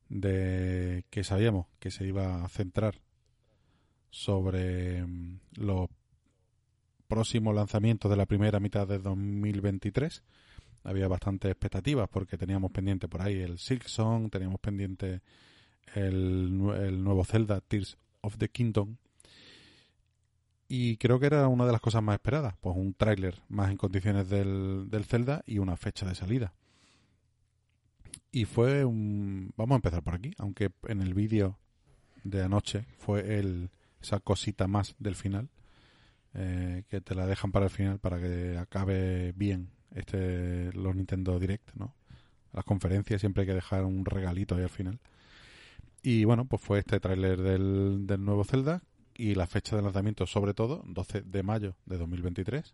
de 0.10 1.06
que 1.10 1.24
sabíamos 1.24 1.68
que 1.80 1.92
se 1.92 2.06
iba 2.06 2.44
a 2.44 2.50
centrar 2.50 3.00
sobre 4.10 5.06
mm, 5.06 5.40
los 5.58 5.90
próximos 7.08 7.56
lanzamientos 7.56 8.10
de 8.10 8.18
la 8.18 8.26
primera 8.26 8.60
mitad 8.60 8.88
de 8.88 9.00
2023 9.00 10.24
había 10.84 11.08
bastantes 11.08 11.52
expectativas 11.52 12.08
porque 12.10 12.38
teníamos 12.38 12.72
pendiente 12.72 13.08
por 13.08 13.22
ahí 13.22 13.40
el 13.40 13.58
Silksong, 13.58 14.30
teníamos 14.30 14.60
pendiente 14.60 15.22
el, 15.96 16.62
el 16.80 17.04
nuevo 17.04 17.26
Zelda 17.26 17.62
Tears 17.62 17.98
of 18.22 18.38
the 18.38 18.50
Kingdom 18.50 18.96
y 20.72 20.98
creo 20.98 21.20
que 21.20 21.26
era 21.26 21.48
una 21.48 21.66
de 21.66 21.72
las 21.72 21.82
cosas 21.82 22.04
más 22.04 22.14
esperadas, 22.14 22.54
pues 22.62 22.78
un 22.78 22.94
tráiler 22.94 23.42
más 23.50 23.72
en 23.72 23.78
condiciones 23.78 24.30
del, 24.30 24.88
del 24.92 25.04
Zelda 25.04 25.44
y 25.48 25.58
una 25.58 25.76
fecha 25.76 26.06
de 26.06 26.14
salida. 26.14 26.54
Y 28.32 28.46
fue 28.46 28.86
un... 28.86 29.52
Vamos 29.58 29.74
a 29.74 29.78
empezar 29.78 30.04
por 30.04 30.14
aquí, 30.14 30.32
aunque 30.38 30.70
en 30.88 31.02
el 31.02 31.16
vídeo 31.16 31.58
de 32.24 32.44
anoche 32.44 32.86
fue 33.00 33.40
el, 33.40 33.72
esa 34.02 34.20
cosita 34.20 34.68
más 34.68 34.96
del 35.00 35.16
final, 35.16 35.50
eh, 36.34 36.84
que 36.90 37.02
te 37.02 37.16
la 37.16 37.26
dejan 37.26 37.52
para 37.52 37.66
el 37.66 37.72
final 37.72 38.00
para 38.00 38.20
que 38.20 38.58
acabe 38.58 39.32
bien 39.34 39.72
este 39.96 40.72
los 40.74 40.96
Nintendo 40.96 41.40
Direct, 41.40 41.74
¿no? 41.76 41.96
Las 42.54 42.66
conferencias 42.66 43.20
siempre 43.20 43.42
hay 43.42 43.48
que 43.48 43.56
dejar 43.56 43.84
un 43.84 44.06
regalito 44.06 44.56
ahí 44.56 44.64
al 44.64 44.70
final. 44.70 45.00
Y 46.02 46.24
bueno, 46.24 46.46
pues 46.46 46.62
fue 46.62 46.80
este 46.80 47.00
tráiler 47.00 47.42
del, 47.42 48.08
del 48.08 48.24
nuevo 48.24 48.44
Zelda 48.44 48.82
y 49.16 49.36
la 49.36 49.48
fecha 49.48 49.76
de 49.76 49.82
lanzamiento 49.82 50.26
sobre 50.26 50.54
todo, 50.54 50.84
12 50.88 51.22
de 51.22 51.44
mayo 51.44 51.76
de 51.86 51.98
2023. 51.98 52.74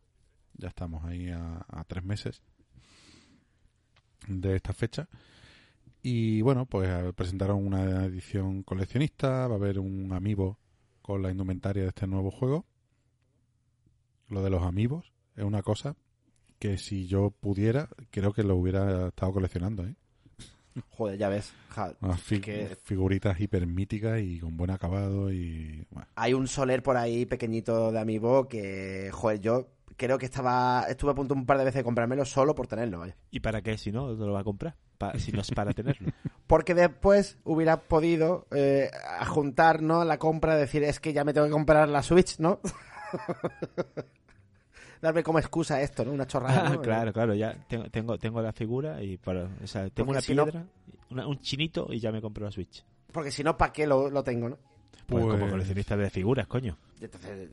Ya 0.57 0.69
estamos 0.69 1.03
ahí 1.05 1.29
a, 1.29 1.65
a 1.67 1.83
tres 1.85 2.03
meses 2.03 2.41
de 4.27 4.55
esta 4.55 4.73
fecha. 4.73 5.07
Y 6.01 6.41
bueno, 6.41 6.65
pues 6.65 6.87
presentaron 7.15 7.65
una 7.65 8.05
edición 8.05 8.63
coleccionista, 8.63 9.47
va 9.47 9.55
a 9.55 9.57
haber 9.57 9.79
un 9.79 10.13
amiibo 10.13 10.59
con 11.05 11.21
la 11.21 11.29
indumentaria 11.29 11.83
de 11.83 11.89
este 11.89 12.07
nuevo 12.07 12.31
juego. 12.31 12.65
Lo 14.27 14.41
de 14.41 14.49
los 14.49 14.63
amigos 14.63 15.13
es 15.35 15.43
una 15.43 15.61
cosa 15.61 15.95
que 16.57 16.79
si 16.79 17.05
yo 17.05 17.29
pudiera, 17.29 17.89
creo 18.09 18.33
que 18.33 18.41
lo 18.41 18.55
hubiera 18.55 19.09
estado 19.09 19.33
coleccionando, 19.33 19.85
¿eh? 19.85 19.95
Joder, 20.89 21.19
ya 21.19 21.29
ves. 21.29 21.53
ja, 21.69 21.93
fi- 22.17 22.41
que- 22.41 22.75
figuritas 22.83 23.39
hiper 23.39 23.67
míticas 23.67 24.19
y 24.19 24.39
con 24.39 24.57
buen 24.57 24.71
acabado 24.71 25.31
y... 25.31 25.85
bueno, 25.91 26.07
Hay 26.15 26.33
un 26.33 26.47
soler 26.47 26.81
por 26.81 26.97
ahí 26.97 27.27
pequeñito 27.27 27.91
de 27.91 27.99
Amiibo 27.99 28.47
que, 28.47 29.11
joder, 29.13 29.39
yo 29.41 29.67
creo 29.97 30.17
que 30.17 30.25
estaba 30.25 30.85
estuve 30.89 31.11
a 31.11 31.15
punto 31.15 31.35
un 31.35 31.45
par 31.45 31.59
de 31.59 31.65
veces 31.65 31.81
de 31.81 31.83
comprármelo 31.83 32.25
solo 32.25 32.55
por 32.55 32.65
tenerlo, 32.65 32.97
vaya. 32.97 33.15
¿Y 33.29 33.41
para 33.41 33.61
qué? 33.61 33.77
Si 33.77 33.91
no, 33.91 34.07
te 34.17 34.25
lo 34.25 34.33
va 34.33 34.39
a 34.39 34.43
comprar. 34.43 34.75
Pa- 35.11 35.19
si 35.19 35.31
no 35.31 35.41
es 35.41 35.51
para 35.51 35.73
tenerlo. 35.73 36.11
Porque 36.47 36.73
después 36.73 37.37
hubiera 37.43 37.81
podido 37.81 38.47
eh, 38.51 38.89
juntar 39.27 39.81
¿no? 39.81 40.03
la 40.05 40.17
compra, 40.17 40.55
decir, 40.55 40.83
es 40.83 40.99
que 40.99 41.13
ya 41.13 41.23
me 41.23 41.33
tengo 41.33 41.47
que 41.47 41.53
comprar 41.53 41.87
la 41.89 42.01
Switch, 42.03 42.39
¿no? 42.39 42.59
Darme 45.01 45.23
como 45.23 45.39
excusa 45.39 45.81
esto, 45.81 46.03
¿no? 46.05 46.11
Una 46.11 46.25
chorrada. 46.25 46.67
Ah, 46.67 46.69
¿no? 46.69 46.81
claro, 46.81 47.13
claro, 47.13 47.33
ya 47.35 47.53
tengo, 47.67 47.89
tengo, 47.89 48.17
tengo 48.17 48.41
la 48.41 48.53
figura 48.53 49.01
y 49.03 49.17
para, 49.17 49.43
o 49.63 49.67
sea, 49.67 49.83
tengo 49.89 50.07
Porque 50.07 50.11
una 50.11 50.21
si 50.21 50.35
no- 50.35 50.43
piedra, 50.45 50.65
una- 51.11 51.27
un 51.27 51.39
chinito 51.39 51.87
y 51.91 51.99
ya 51.99 52.11
me 52.11 52.21
compro 52.21 52.45
la 52.45 52.51
Switch. 52.51 52.83
Porque 53.11 53.31
si 53.31 53.43
no, 53.43 53.57
¿para 53.57 53.71
qué 53.71 53.85
lo, 53.87 54.09
lo 54.09 54.23
tengo, 54.23 54.49
no? 54.49 54.57
Pues, 55.07 55.23
como 55.23 55.37
Pues- 55.37 55.51
coleccionista 55.51 55.95
de 55.97 56.09
figuras, 56.09 56.47
coño. 56.47 56.77
Entonces, 56.99 57.49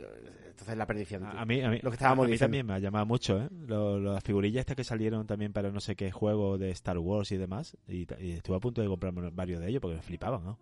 entonces 0.49 0.77
la 0.77 0.87
perdición. 0.87 1.25
A, 1.25 1.43
a 1.43 1.45
mí, 1.45 1.61
a 1.61 1.69
mí, 1.71 1.81
Lo 1.83 1.91
que 1.91 1.95
estábamos 1.97 2.27
a 2.27 2.29
mí 2.29 2.39
también 2.39 2.67
me 2.67 2.75
ha 2.75 2.79
llamado 2.79 3.05
mucho, 3.07 3.39
¿eh? 3.41 3.49
Lo- 3.67 3.99
las 4.01 4.23
figurillas 4.23 4.61
estas 4.61 4.77
que 4.77 4.85
salieron 4.85 5.27
también 5.27 5.53
para 5.53 5.71
no 5.71 5.81
sé 5.81 5.97
qué 5.97 6.11
juego 6.11 6.57
de 6.59 6.71
Star 6.71 6.99
Wars 6.99 7.31
y 7.33 7.37
demás. 7.37 7.77
Y, 7.89 8.07
estuve 8.33 8.57
a 8.57 8.61
punto 8.61 8.81
de 8.81 8.89
comprarme 8.89 9.31
varios 9.31 9.61
de 9.61 9.69
ellos 9.69 9.81
porque 9.83 9.97
me 9.97 10.03
flipaban, 10.03 10.45
¿no? 10.45 10.59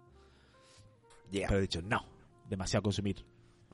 Yeah. 1.30 1.46
Pero 1.48 1.58
he 1.58 1.62
dicho, 1.62 1.80
no, 1.82 2.04
demasiado 2.48 2.82
consumir. 2.82 3.24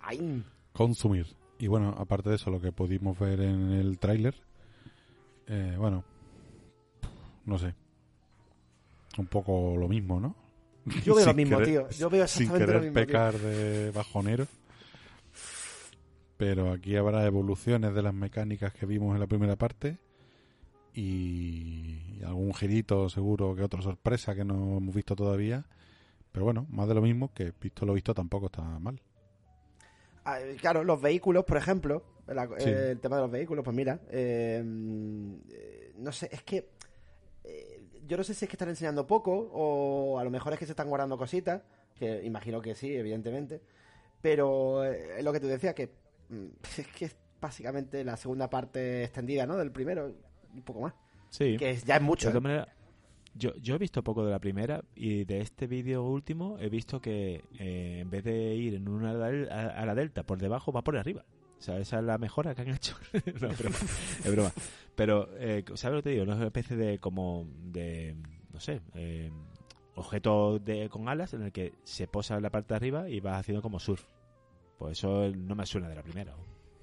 Ay, 0.00 0.44
consumir. 0.72 1.26
Y 1.59 1.68
bueno, 1.68 1.94
aparte 1.96 2.28
de 2.28 2.36
eso, 2.36 2.50
lo 2.50 2.61
que 2.61 2.70
pudimos 2.72 3.18
ver 3.18 3.40
en 3.40 3.72
el 3.72 3.98
tráiler, 3.98 4.34
eh, 5.46 5.74
bueno, 5.78 6.04
no 7.46 7.57
sé, 7.59 7.74
un 9.16 9.26
poco 9.26 9.74
lo 9.78 9.88
mismo, 9.88 10.20
¿no? 10.20 10.36
Yo 11.05 11.14
veo 11.14 11.24
lo 11.24 11.30
Sin 11.32 11.37
mismo, 11.37 11.59
querer- 11.59 11.68
tío. 11.89 11.89
Yo 11.91 12.11
veo 12.11 12.26
Sin 12.28 12.43
exactamente 12.45 12.66
querer 12.66 12.74
lo 12.76 12.80
mismo. 12.82 12.95
tío. 12.95 13.07
pecar 13.07 13.34
de 13.39 13.91
bajonero. 13.91 14.47
Pero 16.37 16.70
aquí 16.72 16.97
habrá 16.97 17.24
evoluciones 17.24 17.95
de 17.95 18.03
las 18.03 18.12
mecánicas 18.14 18.72
que 18.74 18.84
vimos 18.87 19.14
en 19.14 19.20
la 19.20 19.26
primera 19.26 19.57
parte 19.57 19.97
y 20.93 22.22
algún 22.24 22.53
girito 22.55 23.09
seguro 23.09 23.55
que 23.55 23.62
otra 23.62 23.82
sorpresa 23.82 24.34
que 24.34 24.45
no 24.45 24.76
hemos 24.78 24.95
visto 24.95 25.16
todavía. 25.16 25.64
Pero 26.32 26.45
bueno, 26.45 26.66
más 26.70 26.89
de 26.89 26.95
lo 26.95 27.01
mismo 27.03 27.32
que 27.32 27.53
visto 27.61 27.87
lo 27.87 27.95
visto 27.95 28.12
tampoco 28.14 28.47
está 28.47 28.62
mal. 28.62 29.01
Ah, 30.24 30.39
Claro, 30.61 30.84
los 30.84 31.01
vehículos, 31.01 31.45
por 31.45 31.57
ejemplo, 31.57 32.03
la- 32.26 32.47
Sí. 32.59 32.68
eh, 32.68 32.91
el 32.93 33.01
tema 33.01 33.16
de 33.16 33.22
los 33.22 33.30
vehículos, 33.30 33.64
pues 33.64 33.74
mira, 33.76 34.01
eh, 34.11 34.62
eh, 35.53 35.93
no 35.99 36.12
sé, 36.12 36.28
es 36.32 36.43
que 36.43 36.68
eh, 37.45 37.76
yo 38.07 38.16
no 38.16 38.24
sé 38.24 38.34
si 38.34 38.44
es 38.44 38.48
que 38.48 38.54
están 38.57 38.68
enseñando 38.68 39.07
poco 39.07 39.50
o 39.52 40.18
a 40.18 40.24
lo 40.24 40.30
mejor 40.30 40.52
es 40.52 40.59
que 40.59 40.66
se 40.66 40.72
están 40.72 40.88
guardando 40.88 41.16
cositas, 41.18 41.62
que 41.94 42.24
imagino 42.24 42.61
que 42.61 42.74
sí, 42.74 42.94
evidentemente. 42.94 43.61
Pero 44.22 44.84
eh, 44.84 45.18
es 45.18 45.24
lo 45.24 45.32
que 45.32 45.40
tú 45.40 45.46
decías, 45.46 45.74
que 45.74 45.90
mm, 46.28 46.46
es 46.78 46.86
que 46.88 47.04
es 47.07 47.16
básicamente 47.40 48.04
la 48.04 48.16
segunda 48.16 48.48
parte 48.48 49.04
extendida, 49.04 49.46
¿no? 49.46 49.57
Del 49.57 49.72
primero, 49.72 50.14
un 50.54 50.62
poco 50.62 50.80
más. 50.80 50.94
Sí. 51.30 51.57
Que 51.57 51.76
ya 51.76 51.96
es 51.96 52.02
mucho. 52.02 52.30
De 52.30 52.54
¿eh? 52.54 52.64
yo, 53.34 53.54
yo 53.57 53.74
he 53.74 53.78
visto 53.78 54.02
poco 54.02 54.24
de 54.24 54.30
la 54.30 54.38
primera 54.38 54.82
y 54.94 55.24
de 55.24 55.40
este 55.40 55.66
vídeo 55.66 56.02
último 56.04 56.57
he 56.59 56.68
visto 56.68 57.00
que 57.00 57.44
eh, 57.59 57.98
en 58.00 58.11
vez 58.11 58.24
de 58.24 58.54
ir 58.54 58.74
en 58.74 58.88
una 58.88 59.11
a 59.11 59.86
la 59.86 59.94
delta 59.94 60.22
por 60.22 60.38
debajo 60.38 60.72
va 60.72 60.82
por 60.82 60.96
arriba. 60.96 61.24
O 61.59 61.62
sea, 61.62 61.78
esa 61.78 61.98
es 61.98 62.04
la 62.04 62.18
mejora 62.18 62.54
que 62.54 62.62
han 62.62 62.68
hecho. 62.68 62.94
no, 63.40 63.48
es 63.48 63.59
broma. 63.59 63.76
es 64.24 64.32
broma. 64.32 64.52
Pero, 64.94 65.28
eh, 65.38 65.64
¿sabes 65.74 65.96
lo 65.96 66.02
que 66.02 66.11
te 66.11 66.11
digo? 66.11 66.24
No 66.26 66.32
es 66.32 66.38
una 66.38 66.46
especie 66.46 66.76
de 66.76 66.98
como 66.98 67.46
de, 67.64 68.16
no 68.52 68.61
sé, 68.61 68.80
eh, 68.94 69.30
objeto 69.94 70.59
de, 70.59 70.88
con 70.88 71.09
alas 71.09 71.32
en 71.34 71.42
el 71.42 71.52
que 71.52 71.72
se 71.84 72.07
posa 72.07 72.36
en 72.36 72.42
la 72.42 72.50
parte 72.50 72.68
de 72.74 72.76
arriba 72.76 73.09
y 73.09 73.20
vas 73.20 73.38
haciendo 73.40 73.62
como 73.62 73.78
surf. 73.78 74.04
Pues 74.78 74.98
eso 74.98 75.28
no 75.34 75.54
me 75.54 75.64
suena 75.66 75.88
de 75.88 75.94
la 75.94 76.02
primera. 76.02 76.34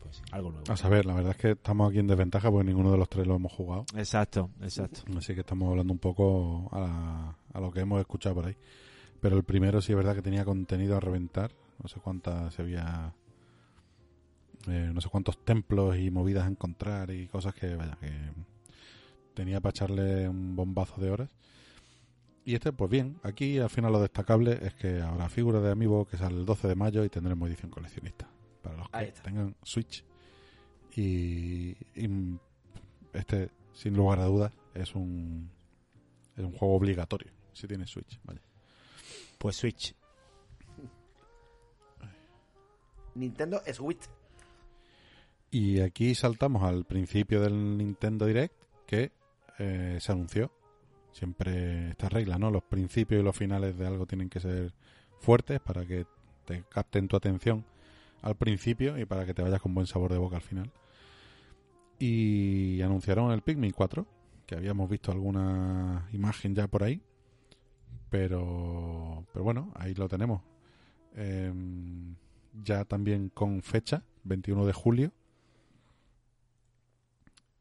Pues 0.02 0.22
algo 0.32 0.52
nuevo. 0.52 0.72
A 0.72 0.76
saber, 0.76 1.06
la 1.06 1.14
verdad 1.14 1.32
es 1.32 1.38
que 1.38 1.52
estamos 1.52 1.90
aquí 1.90 2.00
en 2.00 2.08
desventaja 2.08 2.52
porque 2.52 2.66
ninguno 2.68 2.92
de 2.92 2.98
los 2.98 3.08
tres 3.08 3.26
lo 3.28 3.36
hemos 3.36 3.52
jugado. 3.54 3.86
Exacto, 3.96 4.50
exacto. 4.62 5.02
Así 5.18 5.34
que 5.34 5.42
estamos 5.42 5.70
hablando 5.70 5.94
un 5.94 6.00
poco 6.00 6.68
a, 6.72 6.80
la- 6.80 7.38
a 7.54 7.60
lo 7.62 7.72
que 7.72 7.82
hemos 7.82 8.00
escuchado 8.00 8.36
por 8.36 8.48
ahí. 8.48 8.56
Pero 9.22 9.38
el 9.38 9.44
primero 9.44 9.80
sí 9.82 9.94
es 9.94 9.96
verdad 9.96 10.16
que 10.16 10.22
tenía 10.22 10.44
contenido 10.44 10.98
a 10.98 11.00
reventar. 11.00 11.52
No 11.82 11.88
sé 11.88 12.00
cuántas 12.02 12.54
se 12.54 12.62
había. 12.64 13.14
Eh, 14.68 14.92
no 14.94 15.02
sé 15.02 15.10
cuántos 15.10 15.44
templos 15.44 15.98
y 15.98 16.12
movidas 16.12 16.46
a 16.46 16.50
encontrar 16.50 17.12
y 17.12 17.28
cosas 17.28 17.54
que, 17.54 17.76
vaya, 17.76 17.98
que 18.00 18.12
tenía 19.34 19.60
para 19.60 19.72
echarle 19.72 20.30
un 20.30 20.56
bombazo 20.56 21.02
de 21.02 21.12
horas. 21.12 21.30
Y 22.46 22.56
este, 22.56 22.74
pues 22.74 22.92
bien, 22.92 23.20
aquí 23.24 23.58
al 23.60 23.70
final 23.70 23.94
lo 23.94 24.02
destacable 24.02 24.60
es 24.62 24.74
que 24.74 25.02
habrá 25.02 25.30
figura 25.30 25.62
de 25.62 25.72
Amiibo 25.72 26.06
que 26.06 26.18
sale 26.18 26.36
el 26.36 26.46
12 26.46 26.68
de 26.68 26.76
mayo 26.76 27.06
y 27.06 27.10
tendremos 27.10 27.48
edición 27.48 27.72
coleccionista. 27.72 28.28
Para 28.62 28.78
los 28.78 28.90
que 28.90 29.14
tengan 29.24 29.56
Switch. 29.64 30.04
Y, 30.96 31.72
y 31.96 32.38
este, 33.14 33.50
sin 33.74 33.96
lugar 33.96 34.20
a 34.20 34.26
dudas, 34.26 34.52
es 34.74 34.94
un, 34.96 35.50
es 36.36 36.44
un 36.44 36.52
juego 36.52 36.76
obligatorio 36.76 37.32
si 37.54 37.68
tienes 37.68 37.90
Switch. 37.90 38.20
Vaya. 38.24 38.42
Pues 39.38 39.56
Switch. 39.56 39.96
Nintendo 43.16 43.62
Switch. 43.74 44.10
Y 45.54 45.82
aquí 45.82 46.16
saltamos 46.16 46.64
al 46.64 46.84
principio 46.84 47.40
del 47.40 47.78
Nintendo 47.78 48.26
Direct 48.26 48.56
que 48.88 49.12
eh, 49.60 50.00
se 50.02 50.12
anunció. 50.12 50.52
Siempre 51.12 51.92
esta 51.92 52.10
regla, 52.10 52.40
¿no? 52.40 52.50
Los 52.50 52.64
principios 52.64 53.22
y 53.22 53.24
los 53.24 53.38
finales 53.38 53.78
de 53.78 53.86
algo 53.86 54.08
tienen 54.08 54.30
que 54.30 54.40
ser 54.40 54.74
fuertes 55.20 55.60
para 55.60 55.86
que 55.86 56.08
te 56.46 56.64
capten 56.64 57.08
tu 57.08 57.16
atención 57.16 57.64
al 58.24 58.36
principio 58.36 58.98
y 58.98 59.06
para 59.06 59.28
que 59.28 59.36
te 59.36 59.44
vayas 59.44 59.62
con 59.62 59.76
buen 59.76 59.86
sabor 59.86 60.12
de 60.12 60.18
boca 60.18 60.38
al 60.38 60.42
final. 60.42 60.72
Y 62.00 62.82
anunciaron 62.82 63.32
el 63.32 63.44
Pikmin 63.44 63.74
4, 63.74 64.08
que 64.48 64.56
habíamos 64.56 64.90
visto 64.90 65.12
alguna 65.12 66.10
imagen 66.14 66.56
ya 66.56 66.66
por 66.66 66.82
ahí. 66.82 67.00
Pero, 68.10 69.24
pero 69.32 69.44
bueno, 69.44 69.72
ahí 69.76 69.94
lo 69.94 70.10
tenemos. 70.10 70.42
Em, 71.14 72.16
ya 72.64 72.86
también 72.86 73.30
con 73.30 73.62
fecha, 73.62 74.04
21 74.24 74.66
de 74.66 74.74
julio. 74.74 75.14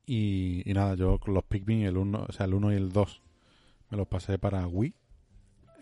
Y, 0.07 0.69
y 0.69 0.75
nada, 0.75 0.95
yo 0.95 1.19
los 1.27 1.45
Pikmin, 1.45 1.83
el 1.83 1.97
1, 1.97 2.27
o 2.29 2.33
sea, 2.33 2.47
el 2.47 2.55
1 2.55 2.73
y 2.73 2.77
el 2.77 2.93
2, 2.93 3.23
me 3.91 3.97
los 3.97 4.09
pasé 4.09 4.39
para 4.39 4.67
Wii. 4.67 4.95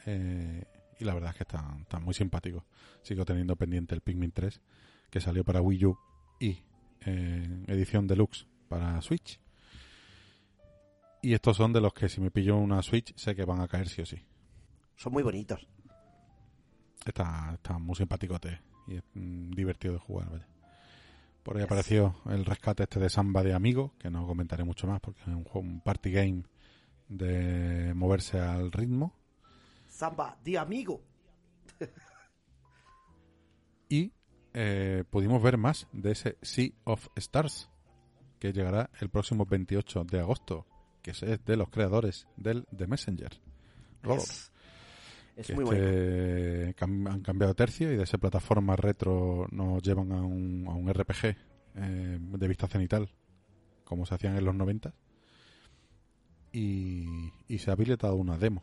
eh, 0.07 0.64
y 0.99 1.05
la 1.05 1.14
verdad 1.14 1.31
es 1.31 1.37
que 1.37 1.45
están, 1.45 1.81
están 1.81 2.05
muy 2.05 2.12
simpáticos. 2.12 2.62
Sigo 3.03 3.25
teniendo 3.25 3.57
pendiente 3.57 3.95
el 3.95 4.03
Pikmin 4.03 4.33
3, 4.33 4.61
que 5.09 5.21
salió 5.21 5.45
para 5.45 5.62
Wii 5.62 5.87
U 5.87 5.99
y 6.39 6.59
eh, 7.07 7.64
edición 7.66 8.07
deluxe 8.07 8.47
para 8.68 9.01
Switch. 9.01 9.41
Y 11.23 11.33
estos 11.33 11.57
son 11.57 11.73
de 11.73 11.81
los 11.81 11.95
que 11.95 12.09
si 12.09 12.21
me 12.21 12.31
pillo 12.31 12.57
una 12.57 12.83
Switch 12.83 13.14
sé 13.16 13.35
que 13.35 13.45
van 13.45 13.61
a 13.61 13.68
caer 13.68 13.89
sí 13.89 14.03
o 14.03 14.07
sí. 14.07 14.23
Son 14.97 15.12
muy 15.12 15.23
bonitos. 15.23 15.66
Está, 17.07 17.53
está 17.55 17.79
muy 17.79 17.95
simpaticote 17.97 18.61
y 18.87 18.97
es 18.97 19.03
mm, 19.14 19.53
divertido 19.53 19.95
de 19.95 20.01
jugar, 20.01 20.31
vaya. 20.31 20.47
Por 21.43 21.57
ahí 21.57 21.62
apareció 21.62 22.16
el 22.26 22.45
rescate 22.45 22.82
este 22.82 23.01
de 23.01 23.09
Samba 23.09 23.43
de 23.43 23.55
Amigo, 23.55 23.95
que 23.99 24.11
no 24.11 24.26
comentaré 24.26 24.64
mucho 24.64 24.86
más 24.86 25.01
porque 25.01 25.20
es 25.22 25.28
un, 25.28 25.45
juego, 25.45 25.61
un 25.61 25.80
party 25.80 26.11
game 26.11 26.43
de 27.09 27.93
moverse 27.95 28.38
al 28.38 28.70
ritmo. 28.72 29.14
Samba, 29.88 30.38
di 30.43 30.57
amigo. 30.57 31.03
Y 33.93 34.12
eh, 34.55 35.03
pudimos 35.11 35.43
ver 35.43 35.59
más 35.59 35.88
de 35.93 36.12
ese 36.12 36.38
Sea 36.43 36.70
of 36.84 37.09
Stars, 37.16 37.68
que 38.38 38.53
llegará 38.53 38.88
el 39.01 39.11
próximo 39.11 39.47
28 39.47 40.05
de 40.05 40.20
agosto, 40.20 40.64
que 41.03 41.11
es 41.11 41.20
de 41.20 41.57
los 41.57 41.70
creadores 41.70 42.28
del 42.36 42.66
The 42.66 42.86
Messenger. 42.86 43.41
Robo. 44.05 44.22
Es, 45.37 45.47
que 45.47 45.55
muy 45.55 45.64
bueno. 45.64 45.83
este 45.83 46.74
han 46.85 47.20
cambiado 47.22 47.55
tercio 47.55 47.93
y 47.93 47.97
de 47.97 48.03
esa 48.03 48.18
plataforma 48.18 48.76
retro 48.76 49.47
nos 49.51 49.83
llevan 49.83 50.12
a 50.12 50.22
un, 50.22 50.66
a 50.68 50.74
un 50.74 50.93
RPG 50.93 51.37
eh, 51.76 52.18
de 52.20 52.49
vista 52.49 52.66
cenital, 52.66 53.11
como 53.85 54.07
se 54.07 54.14
hacían 54.14 54.37
en 54.37 54.45
los 54.45 54.55
90. 54.55 54.93
Y, 56.53 57.33
y 57.47 57.59
se 57.59 57.70
ha 57.70 57.74
habilitado 57.74 58.16
una 58.16 58.37
demo, 58.37 58.62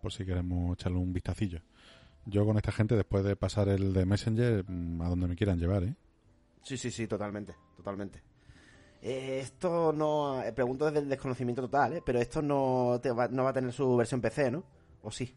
por 0.00 0.12
si 0.12 0.24
queremos 0.24 0.74
echarle 0.74 0.98
un 0.98 1.12
vistacillo. 1.12 1.60
Yo 2.26 2.46
con 2.46 2.56
esta 2.56 2.72
gente, 2.72 2.96
después 2.96 3.24
de 3.24 3.36
pasar 3.36 3.68
el 3.68 3.92
de 3.92 4.06
Messenger, 4.06 4.64
mm, 4.66 5.02
a 5.02 5.08
donde 5.08 5.26
me 5.28 5.36
quieran 5.36 5.58
llevar, 5.58 5.84
¿eh? 5.84 5.94
Sí, 6.62 6.78
sí, 6.78 6.90
sí, 6.90 7.06
totalmente, 7.06 7.54
totalmente. 7.76 8.22
Eh, 9.02 9.40
esto 9.42 9.92
no... 9.92 10.42
eh, 10.42 10.52
pregunto 10.52 10.86
desde 10.86 11.00
el 11.00 11.08
desconocimiento 11.08 11.60
total, 11.60 11.94
¿eh? 11.94 12.02
Pero 12.04 12.20
esto 12.20 12.40
no, 12.40 12.98
te 13.02 13.10
va, 13.10 13.28
no 13.28 13.44
va 13.44 13.50
a 13.50 13.52
tener 13.52 13.72
su 13.72 13.94
versión 13.96 14.22
PC, 14.22 14.50
¿no? 14.50 14.64
¿O 15.02 15.10
sí? 15.10 15.36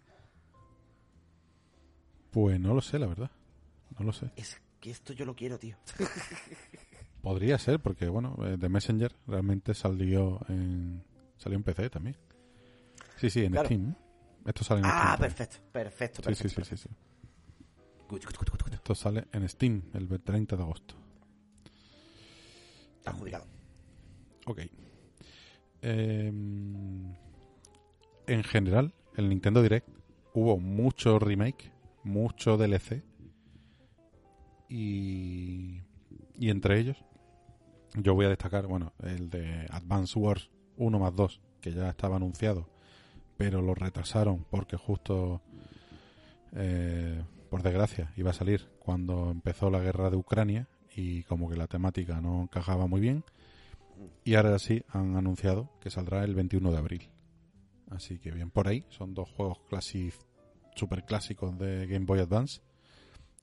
Pues 2.38 2.60
no 2.60 2.76
lo 2.76 2.82
sé, 2.82 3.00
la 3.00 3.08
verdad. 3.08 3.32
No 3.98 4.06
lo 4.06 4.14
sé. 4.14 4.30
Es 4.36 4.62
que 4.80 4.92
esto 4.92 5.12
yo 5.12 5.26
lo 5.26 5.36
quiero, 5.36 5.58
tío. 5.58 5.76
Podría 7.24 7.58
ser, 7.58 7.80
porque 7.80 8.08
bueno, 8.10 8.38
eh, 8.46 8.58
The 8.60 8.70
Messenger 8.70 9.12
realmente 9.26 9.74
salió 9.74 10.40
en, 10.48 11.04
salió 11.40 11.58
en 11.58 11.64
PC 11.64 11.90
también. 11.90 12.16
Sí, 13.16 13.32
sí, 13.32 13.44
en 13.44 13.54
Claro. 13.54 13.66
Steam. 13.66 13.96
Esto 14.46 14.64
sale 14.64 14.82
en 14.82 14.86
Ah, 14.86 14.90
Steam. 14.90 15.02
también. 15.14 15.20
perfecto, 15.36 15.58
perfecto, 15.72 16.16
Sí, 16.30 16.36
sí, 16.36 16.44
perfecto. 16.44 16.66
sí, 16.66 16.78
sí, 16.78 16.88
sí. 16.90 16.96
Good, 18.08 18.24
good, 18.24 18.36
good, 18.38 18.50
good, 18.52 18.62
good. 18.66 18.74
Esto 18.76 18.94
sale 18.94 19.26
en 19.32 19.50
Steam 19.50 19.82
el 19.96 20.08
30 20.22 20.56
de 20.56 20.62
agosto. 20.62 20.94
Adjudicado. 23.04 23.46
Ok. 24.46 24.60
Em, 25.82 27.16
en 28.28 28.44
general, 28.44 28.94
el 29.16 29.28
Nintendo 29.28 29.64
Direct 29.64 29.90
hubo 30.36 30.60
mucho 30.60 31.18
remake, 31.18 31.72
mucho 32.08 32.58
DLC. 32.58 33.04
Y, 34.70 35.82
y 36.36 36.50
entre 36.50 36.80
ellos, 36.80 36.98
yo 37.96 38.14
voy 38.14 38.26
a 38.26 38.30
destacar, 38.30 38.68
bueno, 38.68 38.94
el 39.00 39.30
de 39.30 39.66
Advance 39.70 40.18
Wars 40.18 40.50
1 40.78 41.00
más 41.00 41.16
2, 41.16 41.42
que 41.62 41.72
ya 41.72 41.90
estaba 41.90 42.18
anunciado, 42.18 42.70
pero 43.38 43.62
lo 43.62 43.74
retrasaron 43.76 44.46
porque 44.50 44.78
justo, 44.78 45.42
eh, 46.54 47.24
por 47.50 47.64
desgracia, 47.64 48.12
iba 48.18 48.32
a 48.32 48.34
salir 48.34 48.70
cuando 48.80 49.32
empezó 49.32 49.70
la 49.70 49.80
guerra 49.80 50.10
de 50.10 50.18
Ucrania 50.18 50.68
y 50.96 51.24
como 51.24 51.50
que 51.50 51.56
la 51.56 51.68
temática 51.68 52.22
no 52.22 52.44
encajaba 52.44 52.88
muy 52.88 53.02
bien. 53.02 53.24
Y 54.24 54.36
ahora 54.36 54.60
sí 54.60 54.84
han 54.90 55.16
anunciado 55.16 55.72
que 55.82 55.90
saldrá 55.90 56.24
el 56.24 56.36
21 56.36 56.72
de 56.72 56.78
abril. 56.78 57.10
Así 57.90 58.20
que 58.20 58.32
bien 58.32 58.52
por 58.52 58.68
ahí. 58.68 58.86
Son 58.90 59.14
dos 59.14 59.30
juegos 59.30 59.60
clasi 59.70 60.12
super 60.78 61.04
clásicos 61.04 61.58
de 61.58 61.88
Game 61.88 62.06
Boy 62.06 62.20
Advance. 62.20 62.62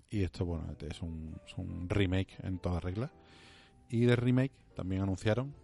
Y 0.09 0.23
esto, 0.23 0.45
bueno, 0.45 0.75
es 0.81 1.03
un, 1.03 1.41
es 1.47 1.59
un 1.59 1.89
remake 1.89 2.37
en 2.43 2.59
toda 2.59 2.81
regla. 2.81 3.13
Y 3.89 4.05
de 4.05 4.17
remake 4.17 4.53
también 4.75 5.03
anunciaron, 5.03 5.55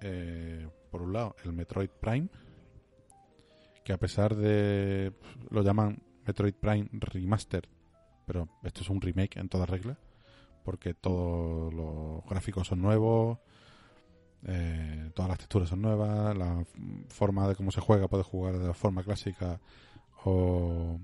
eh, 0.00 0.68
por 0.90 1.02
un 1.02 1.12
lado, 1.12 1.36
el 1.44 1.52
Metroid 1.52 1.90
Prime. 1.90 2.28
Que 3.84 3.92
a 3.92 3.98
pesar 3.98 4.36
de. 4.36 5.12
Lo 5.50 5.62
llaman 5.62 6.02
Metroid 6.26 6.54
Prime 6.54 6.88
Remaster. 6.92 7.68
Pero 8.26 8.48
esto 8.62 8.82
es 8.82 8.90
un 8.90 9.00
remake 9.00 9.38
en 9.38 9.48
toda 9.48 9.66
regla. 9.66 9.98
Porque 10.64 10.94
todos 10.94 11.72
los 11.72 12.24
gráficos 12.28 12.68
son 12.68 12.82
nuevos. 12.82 13.38
Eh, 14.46 15.10
todas 15.14 15.28
las 15.28 15.38
texturas 15.38 15.68
son 15.68 15.82
nuevas, 15.82 16.34
la 16.34 16.64
forma 17.08 17.46
de 17.46 17.54
cómo 17.54 17.70
se 17.70 17.82
juega 17.82 18.08
puede 18.08 18.22
jugar 18.22 18.58
de 18.58 18.68
la 18.68 18.72
forma 18.72 19.02
clásica 19.02 19.60
o, 20.24 20.98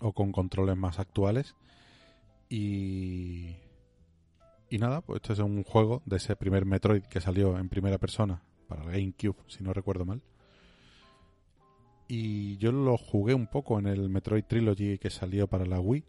o 0.00 0.12
con 0.12 0.32
controles 0.32 0.76
más 0.76 0.98
actuales. 0.98 1.54
Y, 2.48 3.56
y 4.70 4.78
nada, 4.78 5.00
pues 5.00 5.20
este 5.22 5.34
es 5.34 5.38
un 5.38 5.64
juego 5.64 6.02
de 6.06 6.16
ese 6.16 6.36
primer 6.36 6.64
Metroid 6.64 7.02
que 7.02 7.20
salió 7.20 7.58
en 7.58 7.68
primera 7.68 7.98
persona 7.98 8.42
para 8.68 8.82
el 8.82 8.90
GameCube, 8.90 9.36
si 9.48 9.62
no 9.62 9.72
recuerdo 9.72 10.04
mal. 10.04 10.22
Y 12.06 12.58
yo 12.58 12.70
lo 12.70 12.96
jugué 12.98 13.34
un 13.34 13.46
poco 13.46 13.78
en 13.78 13.86
el 13.86 14.08
Metroid 14.08 14.44
Trilogy 14.44 14.98
que 14.98 15.10
salió 15.10 15.46
para 15.46 15.64
la 15.64 15.80
Wii, 15.80 16.04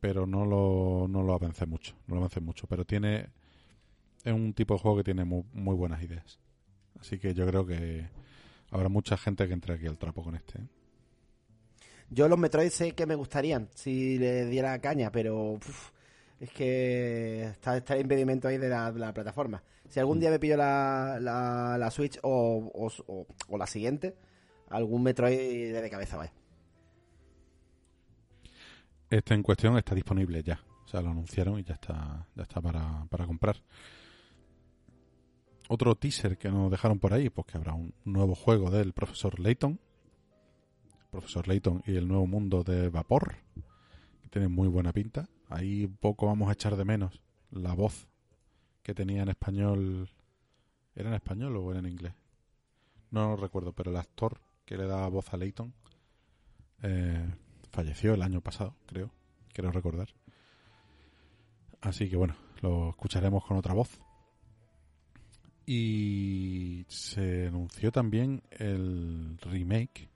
pero 0.00 0.26
no 0.26 0.44
lo, 0.44 1.06
no 1.08 1.22
lo 1.22 1.34
avancé 1.34 1.66
mucho, 1.66 1.94
no 2.06 2.14
lo 2.14 2.20
avancé 2.20 2.40
mucho, 2.40 2.66
pero 2.66 2.84
tiene 2.84 3.30
es 4.24 4.32
un 4.32 4.52
tipo 4.54 4.74
de 4.74 4.80
juego 4.80 4.98
que 4.98 5.04
tiene 5.04 5.24
muy, 5.24 5.44
muy 5.52 5.74
buenas 5.74 6.02
ideas. 6.02 6.38
Así 7.00 7.18
que 7.18 7.34
yo 7.34 7.46
creo 7.46 7.66
que 7.66 8.08
habrá 8.70 8.88
mucha 8.88 9.16
gente 9.16 9.46
que 9.46 9.54
entre 9.54 9.74
aquí 9.74 9.86
al 9.86 9.98
trapo 9.98 10.22
con 10.22 10.36
este. 10.36 10.58
¿eh? 10.58 10.66
Yo 12.10 12.28
los 12.28 12.38
Metroid 12.38 12.70
sé 12.70 12.92
que 12.92 13.06
me 13.06 13.14
gustarían 13.14 13.68
si 13.74 14.18
le 14.18 14.46
diera 14.46 14.78
caña, 14.80 15.10
pero 15.10 15.52
uf, 15.52 15.90
es 16.40 16.50
que 16.50 17.42
está, 17.44 17.76
está 17.78 17.94
el 17.94 18.02
impedimento 18.02 18.48
ahí 18.48 18.58
de 18.58 18.68
la, 18.68 19.12
plataforma. 19.14 19.62
Si 19.88 19.98
algún 20.00 20.20
día 20.20 20.30
me 20.30 20.38
pillo 20.38 20.56
la, 20.56 21.18
la, 21.20 21.76
la 21.78 21.90
Switch 21.90 22.18
o, 22.22 22.70
o, 22.74 22.90
o- 23.12 23.26
o 23.48 23.58
la 23.58 23.66
siguiente, 23.66 24.16
algún 24.70 25.02
Metroid 25.02 25.72
de 25.74 25.90
cabeza 25.90 26.16
vaya. 26.16 26.32
Este 29.10 29.34
en 29.34 29.42
cuestión 29.42 29.76
está 29.76 29.94
disponible 29.94 30.42
ya. 30.42 30.60
O 30.84 30.88
sea, 30.88 31.00
lo 31.02 31.10
anunciaron 31.10 31.58
y 31.58 31.64
ya 31.64 31.74
está, 31.74 32.26
ya 32.34 32.42
está 32.42 32.60
para, 32.60 33.06
para 33.10 33.26
comprar. 33.26 33.56
Otro 35.68 35.94
teaser 35.94 36.36
que 36.36 36.50
nos 36.50 36.70
dejaron 36.70 36.98
por 36.98 37.14
ahí, 37.14 37.30
pues 37.30 37.46
que 37.46 37.56
habrá 37.56 37.72
un 37.74 37.94
nuevo 38.04 38.34
juego 38.34 38.70
del 38.70 38.92
profesor 38.92 39.38
Layton. 39.38 39.78
Profesor 41.12 41.46
Layton 41.46 41.82
y 41.86 41.94
el 41.96 42.08
nuevo 42.08 42.26
mundo 42.26 42.64
de 42.64 42.88
vapor. 42.88 43.34
Que 44.22 44.30
tiene 44.30 44.48
muy 44.48 44.66
buena 44.66 44.94
pinta. 44.94 45.28
Ahí 45.50 45.86
poco 45.86 46.26
vamos 46.26 46.48
a 46.48 46.52
echar 46.52 46.74
de 46.74 46.86
menos 46.86 47.20
la 47.50 47.74
voz 47.74 48.08
que 48.82 48.94
tenía 48.94 49.22
en 49.22 49.28
español. 49.28 50.08
¿Era 50.94 51.10
en 51.10 51.14
español 51.14 51.54
o 51.58 51.70
era 51.70 51.80
en 51.80 51.86
inglés? 51.86 52.14
No 53.10 53.36
recuerdo, 53.36 53.74
pero 53.74 53.90
el 53.90 53.98
actor 53.98 54.40
que 54.64 54.78
le 54.78 54.86
daba 54.86 55.06
voz 55.08 55.30
a 55.34 55.36
Layton 55.36 55.74
eh, 56.82 57.30
falleció 57.70 58.14
el 58.14 58.22
año 58.22 58.40
pasado, 58.40 58.74
creo. 58.86 59.10
Quiero 59.52 59.70
recordar. 59.70 60.08
Así 61.82 62.08
que 62.08 62.16
bueno, 62.16 62.36
lo 62.62 62.88
escucharemos 62.88 63.44
con 63.44 63.58
otra 63.58 63.74
voz. 63.74 64.00
Y 65.66 66.86
se 66.88 67.48
anunció 67.48 67.92
también 67.92 68.42
el 68.50 69.36
remake, 69.42 70.08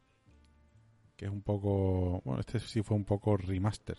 que 1.17 1.27
es 1.27 1.31
un 1.31 1.43
poco, 1.43 2.21
bueno, 2.25 2.41
este 2.41 2.61
sí 2.61 2.83
fue 2.83 2.97
un 2.97 3.05
poco 3.05 3.37
remaster 3.37 3.97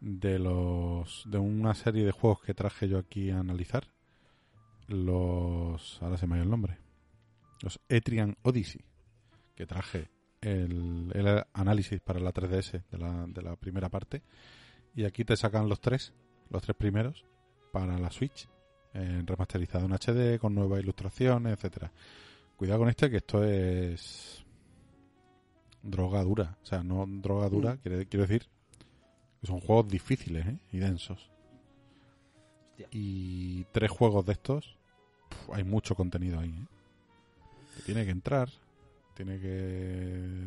de 0.00 0.38
los 0.38 1.22
de 1.26 1.38
una 1.38 1.74
serie 1.74 2.04
de 2.04 2.10
juegos 2.10 2.42
que 2.42 2.54
traje 2.54 2.88
yo 2.88 2.98
aquí 2.98 3.30
a 3.30 3.38
analizar. 3.38 3.84
Los, 4.88 6.02
ahora 6.02 6.16
se 6.16 6.26
me 6.26 6.34
ha 6.34 6.38
ido 6.38 6.44
el 6.44 6.50
nombre. 6.50 6.78
Los 7.62 7.80
Etrian 7.88 8.36
Odyssey, 8.42 8.84
que 9.54 9.64
traje 9.64 10.10
el, 10.40 11.12
el 11.14 11.44
análisis 11.52 12.00
para 12.00 12.18
la 12.18 12.32
3DS 12.32 12.82
de 12.90 12.98
la, 12.98 13.26
de 13.28 13.42
la 13.42 13.54
primera 13.54 13.88
parte. 13.88 14.22
Y 14.94 15.04
aquí 15.04 15.24
te 15.24 15.36
sacan 15.36 15.68
los 15.68 15.80
tres, 15.80 16.12
los 16.50 16.62
tres 16.62 16.76
primeros, 16.76 17.24
para 17.72 17.96
la 17.96 18.10
Switch, 18.10 18.48
en 18.92 19.24
remasterizado 19.26 19.86
en 19.86 19.92
HD, 19.92 20.38
con 20.40 20.54
nuevas 20.54 20.80
ilustraciones, 20.80 21.52
etcétera. 21.54 21.92
Cuidado 22.56 22.80
con 22.80 22.88
este, 22.88 23.08
que 23.08 23.18
esto 23.18 23.44
es 23.44 24.44
droga 25.82 26.22
dura. 26.22 26.56
O 26.62 26.66
sea, 26.66 26.82
no 26.82 27.04
droga 27.08 27.48
dura, 27.48 27.76
quiere- 27.78 28.06
quiero 28.06 28.26
decir 28.26 28.48
que 29.40 29.46
son 29.46 29.60
juegos 29.60 29.88
difíciles 29.88 30.46
¿eh? 30.46 30.58
y 30.72 30.78
densos. 30.78 31.30
Hostia. 32.70 32.88
Y 32.90 33.64
tres 33.72 33.90
juegos 33.90 34.24
de 34.26 34.32
estos, 34.32 34.76
hay 35.52 35.64
mucho 35.64 35.94
contenido 35.94 36.38
ahí. 36.40 36.50
¿eh? 36.50 36.66
Que 37.76 37.82
tiene 37.82 38.04
que 38.04 38.10
entrar, 38.10 38.48
tiene 39.14 39.38
que, 39.40 40.46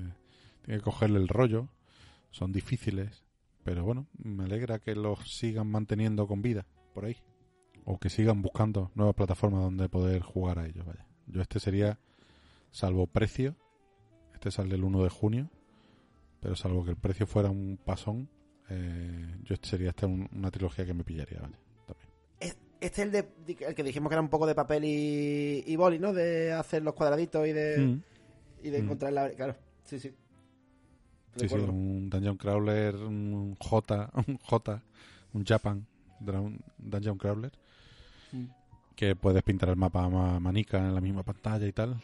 tiene 0.64 0.80
que 0.80 0.84
cogerle 0.84 1.20
el 1.20 1.28
rollo. 1.28 1.68
Son 2.32 2.52
difíciles, 2.52 3.24
pero 3.64 3.84
bueno, 3.86 4.08
me 4.18 4.44
alegra 4.44 4.80
que 4.80 4.96
los 4.96 5.32
sigan 5.38 5.68
manteniendo 5.68 6.28
con 6.28 6.42
vida 6.42 6.66
por 6.94 7.06
ahí. 7.06 7.18
O 7.86 8.00
que 8.00 8.10
sigan 8.10 8.42
buscando 8.42 8.92
nuevas 8.96 9.16
plataformas 9.16 9.62
donde 9.62 9.88
poder 9.90 10.22
jugar 10.22 10.60
a 10.60 10.66
ellos. 10.66 10.86
Vaya. 10.86 11.06
Yo 11.28 11.42
este 11.42 11.60
sería, 11.60 12.00
salvo 12.72 13.06
precio, 13.08 13.56
este 14.48 14.62
sale 14.62 14.76
el 14.76 14.84
1 14.84 15.02
de 15.04 15.10
junio, 15.10 15.50
pero 16.40 16.56
salvo 16.56 16.84
que 16.86 16.92
el 16.92 16.98
precio 16.98 17.26
fuera 17.26 17.50
un 17.50 17.80
pasón, 17.84 18.30
eh, 18.70 19.38
yo 19.44 19.56
este 19.56 19.70
sería 19.70 19.90
esta 19.90 20.06
un- 20.06 20.30
una 20.34 20.52
trilogía 20.52 20.86
que 20.86 20.94
me 20.94 21.04
pillaría. 21.04 21.40
Vaya. 21.40 21.58
También. 21.88 22.08
Es- 22.40 22.58
Este 22.80 23.02
es 23.02 23.08
el, 23.08 23.12
de, 23.12 23.28
el 23.68 23.74
que 23.74 23.84
dijimos 23.84 24.10
que 24.10 24.14
era 24.16 24.22
un 24.22 24.30
poco 24.30 24.46
de 24.46 24.54
papel 24.54 24.84
y, 24.86 25.64
y 25.66 25.76
boli, 25.76 25.98
¿no? 25.98 26.14
De 26.14 26.52
hacer 26.54 26.84
los 26.84 26.94
cuadraditos 26.94 27.48
y 27.48 27.54
de, 27.54 27.78
Mm. 27.80 28.02
y 28.68 28.70
de 28.70 28.80
Mm. 28.80 28.84
encontrar 28.84 29.14
la... 29.14 29.30
Claro, 29.32 29.56
sí, 29.84 30.00
sí. 30.00 30.14
Sí, 31.38 31.50
sí, 31.50 31.56
un 31.56 32.10
Dungeon 32.10 32.38
Crawler, 32.38 32.96
un 32.96 33.56
J, 33.60 34.12
un 34.28 34.38
J, 34.38 34.84
un 35.34 35.44
Japan 35.44 35.86
Dungeon 36.78 37.18
Crawler, 37.18 37.52
Mm. 38.32 38.46
que 38.96 39.16
puedes 39.16 39.42
pintar 39.42 39.70
el 39.70 39.76
mapa 39.76 40.04
a 40.06 40.40
manica 40.40 40.78
en 40.78 40.94
la 40.94 41.02
misma 41.02 41.24
pantalla 41.24 41.66
y 41.66 41.72
tal, 41.74 42.00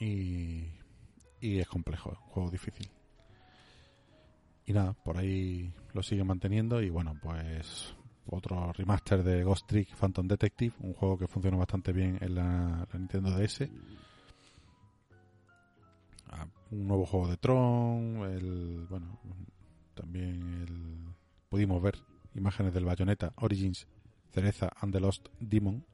y, 0.00 0.64
y 1.40 1.58
es 1.58 1.68
complejo, 1.68 2.10
un 2.10 2.30
juego 2.32 2.50
difícil. 2.50 2.90
Y 4.66 4.72
nada, 4.72 4.92
por 4.92 5.16
ahí 5.16 5.72
lo 5.94 6.02
siguen 6.02 6.26
manteniendo 6.26 6.80
y 6.82 6.90
bueno, 6.90 7.18
pues 7.20 7.94
otro 8.26 8.72
remaster 8.72 9.22
de 9.24 9.42
Ghost 9.42 9.66
Trick 9.66 9.94
Phantom 9.96 10.28
Detective, 10.28 10.74
un 10.80 10.94
juego 10.94 11.18
que 11.18 11.26
funciona 11.26 11.56
bastante 11.56 11.92
bien 11.92 12.18
en 12.20 12.34
la, 12.34 12.86
la 12.92 12.98
Nintendo 12.98 13.30
DS. 13.30 13.68
Ah, 16.28 16.46
un 16.70 16.86
nuevo 16.86 17.06
juego 17.06 17.28
de 17.28 17.36
Tron, 17.36 18.22
el 18.32 18.86
bueno, 18.88 19.18
también 19.94 20.62
el 20.62 21.14
pudimos 21.48 21.82
ver 21.82 21.96
imágenes 22.36 22.72
del 22.72 22.84
Bayonetta 22.84 23.32
Origins 23.36 23.88
Cereza 24.30 24.70
and 24.80 24.92
the 24.92 25.00
Lost 25.00 25.26
Demon 25.40 25.84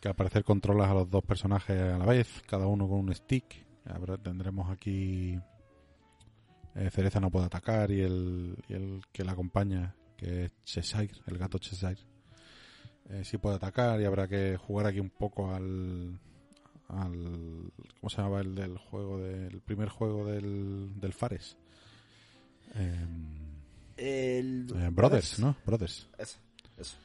que 0.00 0.08
al 0.08 0.14
parecer 0.14 0.44
controlas 0.44 0.90
a 0.90 0.94
los 0.94 1.10
dos 1.10 1.24
personajes 1.24 1.80
a 1.80 1.98
la 1.98 2.04
vez, 2.04 2.42
cada 2.46 2.66
uno 2.66 2.88
con 2.88 3.00
un 3.00 3.14
stick. 3.14 3.65
Habrá- 3.88 4.18
tendremos 4.18 4.70
aquí 4.70 5.38
eh, 6.74 6.90
Cereza 6.90 7.20
no 7.20 7.30
puede 7.30 7.46
atacar 7.46 7.90
y 7.90 8.00
el, 8.00 8.56
y 8.68 8.74
el 8.74 9.02
que 9.12 9.24
la 9.24 9.32
acompaña, 9.32 9.94
que 10.16 10.44
es 10.46 10.52
Cheshire, 10.64 11.14
el 11.26 11.38
gato 11.38 11.58
Cheshire, 11.58 11.98
eh, 13.10 13.22
sí 13.24 13.38
puede 13.38 13.56
atacar 13.56 14.00
y 14.00 14.04
habrá 14.04 14.26
que 14.28 14.56
jugar 14.56 14.86
aquí 14.86 15.00
un 15.00 15.10
poco 15.10 15.54
al, 15.54 16.18
al 16.88 17.72
¿cómo 18.00 18.10
se 18.10 18.16
llamaba 18.16 18.40
el 18.40 18.54
del 18.54 18.76
juego 18.78 19.18
del 19.20 19.60
primer 19.62 19.88
juego 19.88 20.26
del, 20.26 20.98
del 21.00 21.12
Fares? 21.12 21.56
El... 23.96 24.66
eh, 24.76 24.90
Brothers, 24.92 25.38
¿no? 25.38 25.56
Brothers. 25.64 26.08
Eso, 26.18 26.38
eso. 26.76 26.96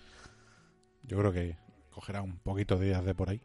Yo 1.03 1.17
creo 1.17 1.31
que 1.31 1.57
cogerá 1.91 2.21
un 2.21 2.37
poquito 2.39 2.77
de 2.77 2.87
días 2.87 3.05
de 3.05 3.15
por 3.15 3.29
ahí. 3.29 3.41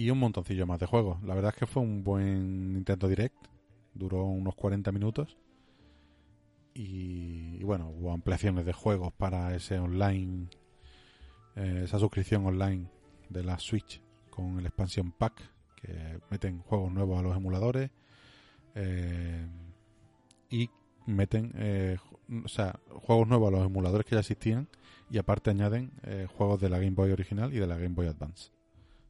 Y 0.00 0.08
un 0.08 0.16
montoncillo 0.18 0.66
más 0.66 0.80
de 0.80 0.86
juegos. 0.86 1.22
La 1.24 1.34
verdad 1.34 1.52
es 1.54 1.58
que 1.58 1.66
fue 1.66 1.82
un 1.82 2.02
buen 2.02 2.72
Nintendo 2.72 3.06
Direct. 3.06 3.36
Duró 3.92 4.24
unos 4.24 4.54
40 4.54 4.90
minutos. 4.92 5.36
Y, 6.72 7.58
y 7.60 7.62
bueno, 7.64 7.90
hubo 7.90 8.10
ampliaciones 8.10 8.64
de 8.64 8.72
juegos 8.72 9.12
para 9.12 9.54
ese 9.54 9.78
online. 9.78 10.48
eh, 11.54 11.82
esa 11.84 11.98
suscripción 11.98 12.46
online 12.46 12.88
de 13.28 13.42
la 13.44 13.58
Switch 13.58 14.00
con 14.30 14.58
el 14.58 14.64
expansion 14.64 15.12
pack. 15.12 15.34
Que 15.76 16.18
meten 16.30 16.60
juegos 16.62 16.90
nuevos 16.90 17.18
a 17.18 17.22
los 17.22 17.36
emuladores. 17.36 17.90
eh, 18.74 19.46
y 20.48 20.70
meten 21.04 21.52
eh, 21.56 21.98
o 22.42 22.48
sea, 22.48 22.80
juegos 22.88 23.28
nuevos 23.28 23.48
a 23.48 23.56
los 23.58 23.66
emuladores 23.66 24.06
que 24.06 24.14
ya 24.14 24.20
existían 24.20 24.66
y 25.10 25.18
aparte 25.18 25.50
añaden 25.50 25.92
juegos 26.38 26.58
de 26.58 26.70
la 26.70 26.78
Game 26.78 26.92
Boy 26.92 27.12
original 27.12 27.52
y 27.52 27.58
de 27.58 27.66
la 27.66 27.76
Game 27.76 27.94
Boy 27.94 28.06
Advance. 28.06 28.50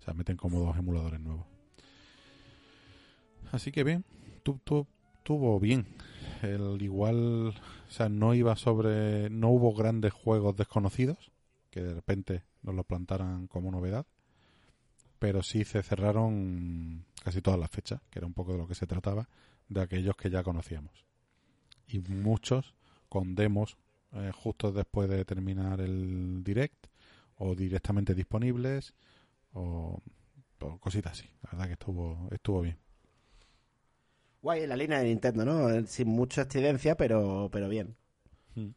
O 0.01 0.03
sea, 0.03 0.14
meten 0.14 0.36
como 0.36 0.61
dos 0.61 0.76
emuladores 0.76 1.20
nuevos. 1.20 1.46
Así 3.53 3.72
que 3.72 3.84
bien, 3.84 4.05
tu, 4.42 4.59
tu- 4.64 4.86
tuvo 5.22 5.59
bien. 5.61 5.86
El 6.42 6.80
igual, 6.80 7.48
o 7.48 7.90
sea, 7.90 8.09
no 8.09 8.34
iba 8.34 8.57
sobre, 8.57 9.28
no 9.30 9.48
hubo 9.51 9.74
grandes 9.74 10.12
juegos 10.12 10.57
desconocidos 10.57 11.30
que 11.70 11.82
de 11.82 11.94
repente 11.94 12.42
nos 12.62 12.74
los 12.74 12.86
plantaran 12.86 13.46
como 13.46 13.70
novedad, 13.70 14.07
pero 15.18 15.42
sí 15.42 15.64
se 15.64 15.82
cerraron 15.82 17.05
casi 17.22 17.42
todas 17.42 17.61
las 17.61 17.70
fechas, 17.70 18.01
que 18.11 18.18
era 18.18 18.26
un 18.26 18.32
poco 18.34 18.53
de 18.53 18.59
lo 18.59 18.66
que 18.66 18.74
se 18.74 18.86
trataba, 18.86 19.28
de 19.68 19.80
aquellos 19.82 20.16
que 20.16 20.30
ya 20.30 20.42
conocíamos. 20.42 21.05
Y 21.86 22.01
muchos 22.01 22.74
con 23.09 23.34
demos 23.34 23.76
eh, 24.12 24.32
justo 24.34 24.72
después 24.72 25.09
de 25.11 25.24
terminar 25.24 25.80
el 25.80 26.42
direct 26.42 26.86
o 27.36 27.55
directamente 27.55 28.14
disponibles 28.14 28.94
o, 29.53 30.03
pues, 30.59 30.78
cositas 30.80 31.12
así. 31.12 31.28
La 31.42 31.51
verdad 31.53 31.66
que 31.66 31.72
estuvo, 31.72 32.28
estuvo 32.30 32.61
bien. 32.62 32.78
Guay, 34.42 34.62
en 34.62 34.68
la 34.70 34.76
línea 34.76 34.98
de 34.98 35.05
Nintendo, 35.05 35.44
¿no? 35.44 35.68
Eh, 35.68 35.86
sin 35.86 36.09
mucha 36.09 36.42
excedencia, 36.42 36.96
pero, 36.96 37.51
pero 37.53 37.68
bien. 37.68 37.96
Hmm. 38.55 38.70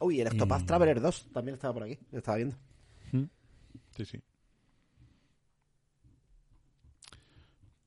Uy, 0.00 0.20
el 0.20 0.28
Octopath. 0.28 0.64
Traveler 0.64 1.00
2 1.00 1.28
también 1.32 1.54
estaba 1.54 1.74
por 1.74 1.82
aquí, 1.82 1.98
lo 2.10 2.18
estaba 2.18 2.38
viendo. 2.38 2.56
Hmm. 3.12 3.24
Sí, 3.96 4.04
sí. 4.06 4.22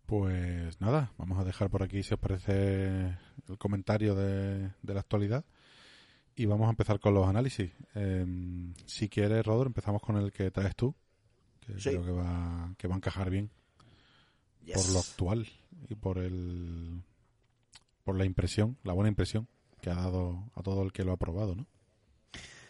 Pues 0.05 0.79
nada, 0.79 1.11
vamos 1.17 1.39
a 1.39 1.43
dejar 1.43 1.71
por 1.71 1.81
aquí, 1.81 2.03
si 2.03 2.13
os 2.13 2.19
parece, 2.19 3.17
el 3.47 3.57
comentario 3.57 4.13
de, 4.13 4.71
de 4.83 4.93
la 4.93 4.99
actualidad. 4.99 5.43
Y 6.35 6.45
vamos 6.45 6.67
a 6.67 6.71
empezar 6.71 6.99
con 6.99 7.13
los 7.13 7.27
análisis. 7.27 7.71
Em, 7.93 8.73
si 8.85 9.07
quieres, 9.09 9.45
Rodor, 9.45 9.67
empezamos 9.67 10.01
con 10.01 10.17
el 10.17 10.31
que 10.31 10.49
traes 10.51 10.75
tú, 10.75 10.95
que 11.59 11.79
Sí. 11.79 11.89
creo 11.89 12.03
que 12.03 12.11
va, 12.11 12.73
que 12.77 12.87
va 12.87 12.95
a 12.95 12.97
encajar 12.97 13.29
bien 13.29 13.49
Yes. 14.65 14.75
por 14.77 14.93
lo 14.93 14.99
actual 14.99 15.47
y 15.89 15.95
por 15.95 16.17
el 16.17 17.01
por 18.03 18.17
la 18.17 18.25
impresión, 18.25 18.77
la 18.83 18.91
buena 18.93 19.07
impresión 19.09 19.47
que 19.81 19.89
ha 19.89 19.95
dado 19.95 20.51
a 20.55 20.61
todo 20.63 20.81
el 20.83 20.91
que 20.91 21.05
lo 21.05 21.13
ha 21.13 21.17
probado, 21.17 21.55
¿no? 21.55 21.65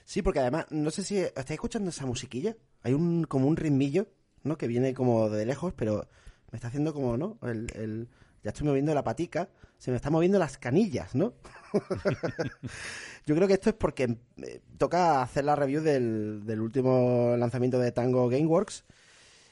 Sí, 0.05 0.21
porque 0.21 0.39
además, 0.41 0.65
no 0.69 0.91
sé 0.91 1.03
si 1.03 1.17
estáis 1.17 1.51
escuchando 1.51 1.89
esa 1.89 2.05
musiquilla. 2.05 2.55
Hay 2.83 2.93
un 2.93 3.23
como 3.23 3.47
un 3.47 3.55
ritmillo, 3.57 4.07
¿no? 4.43 4.57
Que 4.57 4.67
viene 4.67 4.93
como 4.93 5.29
de 5.29 5.45
lejos, 5.47 5.73
pero 5.75 6.07
me 6.51 6.57
está 6.57 6.67
haciendo 6.67 6.93
como, 6.93 7.17
¿no? 7.17 7.39
El, 7.41 7.67
el- 7.75 8.09
ya 8.43 8.49
estoy 8.51 8.67
moviendo 8.67 8.93
la 8.93 9.03
patica, 9.03 9.49
se 9.83 9.91
me 9.91 9.97
están 9.97 10.13
moviendo 10.13 10.39
las 10.39 10.57
canillas, 10.57 11.13
¿no? 11.13 11.33
Yo 13.25 13.35
creo 13.35 13.49
que 13.49 13.55
esto 13.55 13.69
es 13.71 13.75
porque 13.75 14.15
eh, 14.37 14.61
toca 14.77 15.21
hacer 15.21 15.43
la 15.43 15.57
review 15.57 15.81
del, 15.81 16.45
del 16.45 16.61
último 16.61 17.35
lanzamiento 17.37 17.79
de 17.79 17.91
Tango 17.91 18.29
Gameworks 18.29 18.85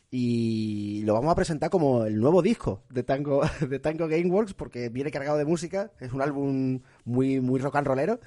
y 0.09 1.01
lo 1.03 1.15
vamos 1.15 1.33
a 1.33 1.35
presentar 1.35 1.69
como 1.69 2.05
el 2.05 2.17
nuevo 2.17 2.41
disco 2.41 2.81
de 2.89 3.03
Tango, 3.03 3.41
de 3.69 3.79
Tango 3.79 4.07
Gameworks 4.07 4.53
porque 4.53 4.87
viene 4.87 5.11
cargado 5.11 5.37
de 5.37 5.43
música, 5.43 5.91
es 5.99 6.13
un 6.13 6.21
álbum 6.21 6.79
muy, 7.03 7.41
muy 7.41 7.59
rock 7.59 7.75
and 7.75 7.87
rollero 7.87 8.19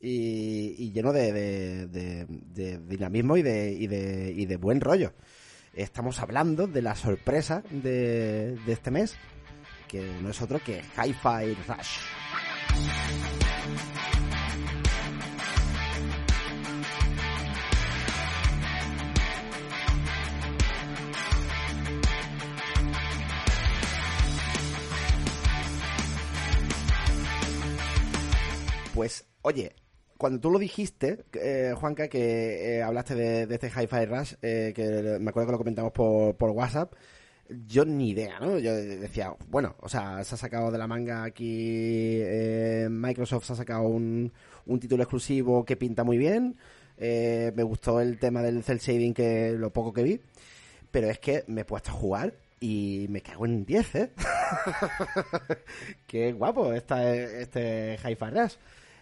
y, 0.00 0.90
lleno 0.92 1.12
de- 1.12 1.86
de 1.86 2.78
dinamismo 2.78 3.36
y 3.36 3.42
de, 3.42 3.72
y, 3.72 3.88
de, 3.88 4.32
y 4.34 4.46
de 4.46 4.56
buen 4.56 4.80
rollo. 4.80 5.12
Estamos 5.74 6.18
hablando 6.20 6.66
de 6.66 6.80
la 6.80 6.94
sorpresa 6.96 7.62
de, 7.70 8.56
de 8.66 8.72
este 8.72 8.90
mes, 8.90 9.16
que 9.92 10.00
no 10.22 10.30
es 10.30 10.40
otro 10.40 10.58
que 10.58 10.82
Hi-Fi 10.96 11.54
Rush. 11.68 11.98
Pues, 28.94 29.26
oye, 29.42 29.74
cuando 30.16 30.40
tú 30.40 30.50
lo 30.50 30.58
dijiste, 30.58 31.26
eh, 31.34 31.74
Juanca, 31.76 32.08
que 32.08 32.78
eh, 32.78 32.82
hablaste 32.82 33.14
de, 33.14 33.42
este 33.42 33.68
Hi-Fi 33.68 34.06
Rush, 34.06 34.34
eh, 34.40 34.72
que 34.74 35.18
me 35.20 35.28
acuerdo 35.28 35.48
que 35.48 35.52
lo 35.52 35.58
comentamos 35.58 35.92
por 35.92 36.50
WhatsApp, 36.50 36.94
yo 37.66 37.84
ni 37.84 38.10
idea, 38.10 38.38
¿no? 38.40 38.58
Yo 38.58 38.74
decía, 38.74 39.34
bueno, 39.48 39.76
o 39.80 39.88
sea, 39.88 40.22
se 40.24 40.34
ha 40.34 40.38
sacado 40.38 40.70
de 40.70 40.78
la 40.78 40.86
manga 40.86 41.24
aquí, 41.24 42.18
eh, 42.20 42.88
Microsoft 42.90 43.46
se 43.46 43.52
ha 43.52 43.56
sacado 43.56 43.82
un, 43.82 44.32
un 44.66 44.80
título 44.80 45.02
exclusivo 45.02 45.64
que 45.64 45.76
pinta 45.76 46.04
muy 46.04 46.18
bien, 46.18 46.56
eh, 46.98 47.52
me 47.54 47.62
gustó 47.62 48.00
el 48.00 48.18
tema 48.18 48.42
del 48.42 48.62
cel 48.62 48.78
shading, 48.78 49.14
que 49.14 49.52
lo 49.52 49.72
poco 49.72 49.92
que 49.92 50.02
vi, 50.02 50.20
pero 50.90 51.10
es 51.10 51.18
que 51.18 51.44
me 51.46 51.62
he 51.62 51.64
puesto 51.64 51.90
a 51.90 51.94
jugar 51.94 52.34
y 52.60 53.06
me 53.08 53.22
cago 53.22 53.46
en 53.46 53.64
10, 53.64 53.94
¿eh? 53.96 54.10
Qué 56.06 56.32
guapo 56.32 56.72
esta, 56.72 57.14
este 57.14 57.98
Hi-Fi 58.04 58.30
Rush. 58.30 58.54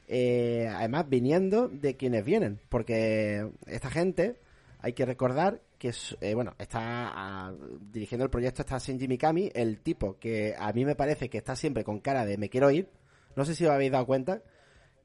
Eh, 0.09 0.67
además, 0.75 1.09
viniendo 1.09 1.69
de 1.69 1.97
quienes 1.97 2.25
vienen, 2.25 2.59
porque 2.69 3.49
esta 3.67 3.91
gente, 3.91 4.37
hay 4.81 4.95
que 4.95 5.05
recordar 5.05 5.61
que, 5.81 5.89
es, 5.89 6.17
eh, 6.21 6.35
bueno, 6.35 6.55
está 6.59 7.11
ah, 7.15 7.55
dirigiendo 7.81 8.23
el 8.23 8.31
proyecto 8.31 8.61
está 8.61 8.77
Shinji 8.77 9.09
Mikami, 9.09 9.51
el 9.55 9.81
tipo 9.81 10.19
que 10.19 10.55
a 10.57 10.75
mí 10.75 10.85
me 10.85 10.95
parece 10.95 11.31
que 11.31 11.39
está 11.39 11.57
siempre 11.57 11.85
con 11.85 12.01
cara 12.01 12.27
de 12.27 12.37
me 12.37 12.51
quiero 12.51 12.71
ir. 12.71 12.91
No 13.35 13.47
sé 13.47 13.55
si 13.55 13.65
os 13.65 13.71
habéis 13.71 13.91
dado 13.91 14.05
cuenta 14.05 14.43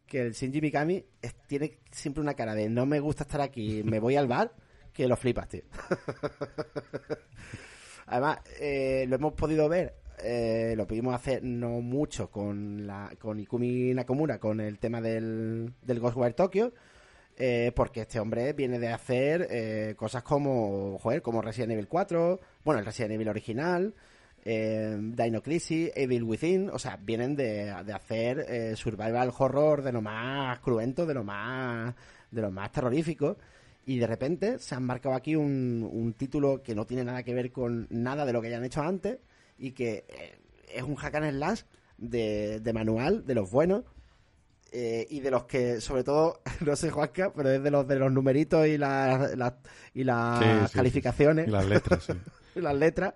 que 0.06 0.22
el 0.22 0.34
Shinji 0.34 0.60
Mikami 0.60 1.06
tiene 1.48 1.80
siempre 1.92 2.22
una 2.22 2.34
cara 2.34 2.56
de 2.56 2.70
no 2.70 2.86
me 2.86 3.00
gusta 3.00 3.24
estar 3.24 3.40
aquí, 3.40 3.84
me 3.86 4.02
voy 4.02 4.18
al 4.18 4.28
bar, 4.28 4.54
que 4.92 5.08
lo 5.08 5.16
flipas, 5.16 5.48
tío. 5.48 5.64
Además, 8.08 8.40
eh, 8.60 9.06
lo 9.08 9.16
hemos 9.16 9.34
podido 9.34 9.70
ver, 9.70 9.96
eh, 10.22 10.74
lo 10.76 10.86
pudimos 10.86 11.16
hacer 11.16 11.42
no 11.42 11.80
mucho 11.80 12.30
con, 12.30 12.86
la, 12.86 13.14
con 13.18 13.40
Ikumi 13.40 13.94
Nakamura, 13.94 14.40
con 14.40 14.60
el 14.60 14.78
tema 14.80 15.00
del, 15.00 15.74
del 15.82 16.00
Ghostwire 16.02 16.34
Tokyo, 16.34 16.74
eh, 17.38 17.72
porque 17.76 18.02
este 18.02 18.20
hombre 18.20 18.54
viene 18.54 18.80
de 18.80 18.90
hacer 18.90 19.48
eh, 19.50 19.96
cosas 19.98 20.24
como, 20.24 20.98
joder, 21.00 21.22
como 21.22 21.42
Resident 21.42 21.74
Evil 21.74 21.88
4, 21.88 22.40
bueno, 22.64 22.80
el 22.80 22.86
Resident 22.86 23.14
Evil 23.14 23.30
original, 23.30 23.94
eh, 24.48 24.96
Dino 25.00 25.42
Crisis, 25.42 25.92
Evil 25.96 26.24
Within, 26.24 26.70
o 26.70 26.78
sea, 26.78 26.98
vienen 26.98 27.36
de, 27.36 27.74
de 27.84 27.94
hacer 27.94 28.46
eh, 28.48 28.76
survival 28.76 29.34
horror 29.36 29.82
de 29.82 29.92
lo 29.92 30.02
más 30.02 30.60
cruento, 30.60 31.08
de 31.08 31.16
lo 31.16 31.24
más, 31.24 31.96
de 32.30 32.42
lo 32.42 32.52
más 32.52 32.72
terrorífico. 32.72 33.38
Y 33.88 33.98
de 33.98 34.08
repente 34.08 34.60
se 34.60 34.76
han 34.76 34.84
marcado 34.84 35.16
aquí 35.16 35.36
un, 35.36 35.88
un 35.92 36.14
título 36.14 36.62
que 36.62 36.76
no 36.76 36.86
tiene 36.86 37.04
nada 37.04 37.24
que 37.24 37.34
ver 37.34 37.52
con 37.52 37.88
nada 37.90 38.26
de 38.26 38.34
lo 38.34 38.42
que 38.42 38.48
hayan 38.48 38.64
hecho 38.64 38.82
antes 38.82 39.18
y 39.58 39.72
que 39.72 40.06
eh, 40.08 40.38
es 40.74 40.84
un 40.84 40.96
hack 40.96 41.16
and 41.16 41.32
slash 41.32 41.62
de, 41.98 42.60
de 42.60 42.74
manual, 42.74 43.26
de 43.26 43.36
los 43.36 43.50
buenos 43.50 43.84
eh, 44.72 45.06
y 45.10 45.20
de 45.22 45.32
los 45.32 45.46
que, 45.46 45.80
sobre 45.82 46.04
todo, 46.04 46.42
no 46.66 46.76
sé 46.76 46.90
Juanca, 46.92 47.32
pero 47.36 47.50
es 47.52 47.64
de 47.64 47.72
los 47.72 47.88
de 47.88 47.96
los 47.98 48.12
numeritos 48.12 48.68
y 48.68 48.78
las, 48.78 49.36
las- 49.38 49.54
y 49.94 50.04
las 50.04 50.40
Sí, 50.40 50.46
sí, 50.46 50.68
sí. 50.68 50.74
calificaciones 50.78 51.48
Y 51.48 51.52
las 51.52 51.66
letras, 51.66 52.08
y 52.56 52.60
las 52.62 52.76
letras. 52.76 53.14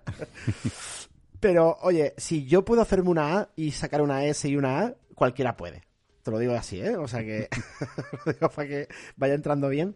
Pero, 1.40 1.78
oye, 1.82 2.14
si 2.18 2.44
yo 2.46 2.64
puedo 2.64 2.82
hacerme 2.82 3.08
una 3.10 3.38
A 3.38 3.48
y 3.56 3.70
sacar 3.70 4.02
una 4.02 4.24
S 4.26 4.46
y 4.48 4.56
una 4.56 4.80
A, 4.80 4.94
cualquiera 5.14 5.56
puede. 5.56 5.82
Te 6.22 6.30
lo 6.30 6.38
digo 6.38 6.52
así, 6.54 6.80
¿eh? 6.80 6.96
O 6.96 7.08
sea 7.08 7.20
que 7.24 7.48
lo 8.26 8.32
digo 8.32 8.48
para 8.50 8.68
que 8.68 8.88
vaya 9.16 9.34
entrando 9.34 9.68
bien. 9.70 9.94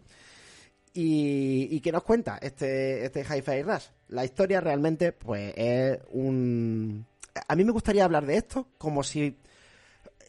¿Y, 0.93 1.67
y 1.71 1.81
qué 1.81 1.91
nos 1.91 2.03
cuenta 2.03 2.37
este, 2.41 3.05
este 3.05 3.21
Hi-Fi 3.23 3.61
Rush? 3.63 3.83
La 4.07 4.23
historia 4.25 4.61
realmente, 4.61 5.11
pues, 5.11 5.53
es 5.57 5.99
un... 6.09 7.05
A 7.47 7.55
mí 7.55 7.63
me 7.65 7.71
gustaría 7.73 8.05
hablar 8.05 8.25
de 8.25 8.37
esto 8.37 8.69
como 8.77 9.03
si... 9.03 9.37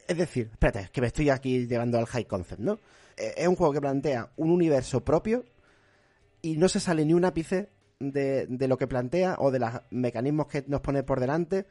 Es 0.09 0.17
decir, 0.17 0.49
espérate, 0.53 0.89
que 0.93 1.01
me 1.01 1.09
estoy 1.09 1.31
aquí 1.31 1.67
llevando 1.67 1.99
al 1.99 2.07
high 2.07 2.27
concept, 2.27 2.61
¿no? 2.61 2.79
Eh, 3.17 3.35
Es 3.37 3.49
un 3.49 3.57
juego 3.57 3.73
que 3.73 3.81
plantea 3.81 4.31
un 4.37 4.51
universo 4.51 5.05
propio 5.05 5.45
y 6.43 6.57
no 6.57 6.69
se 6.69 6.81
sale 6.81 7.05
ni 7.05 7.15
un 7.15 7.25
ápice 7.25 7.71
de, 7.99 8.47
de 8.47 8.69
lo 8.69 8.77
que 8.77 8.87
plantea 8.87 9.37
o 9.39 9.51
de 9.51 9.59
los 9.59 9.71
mecanismos 9.91 10.47
que 10.47 10.65
nos 10.67 10.81
pone 10.81 11.03
por 11.03 11.21
delante 11.21 11.67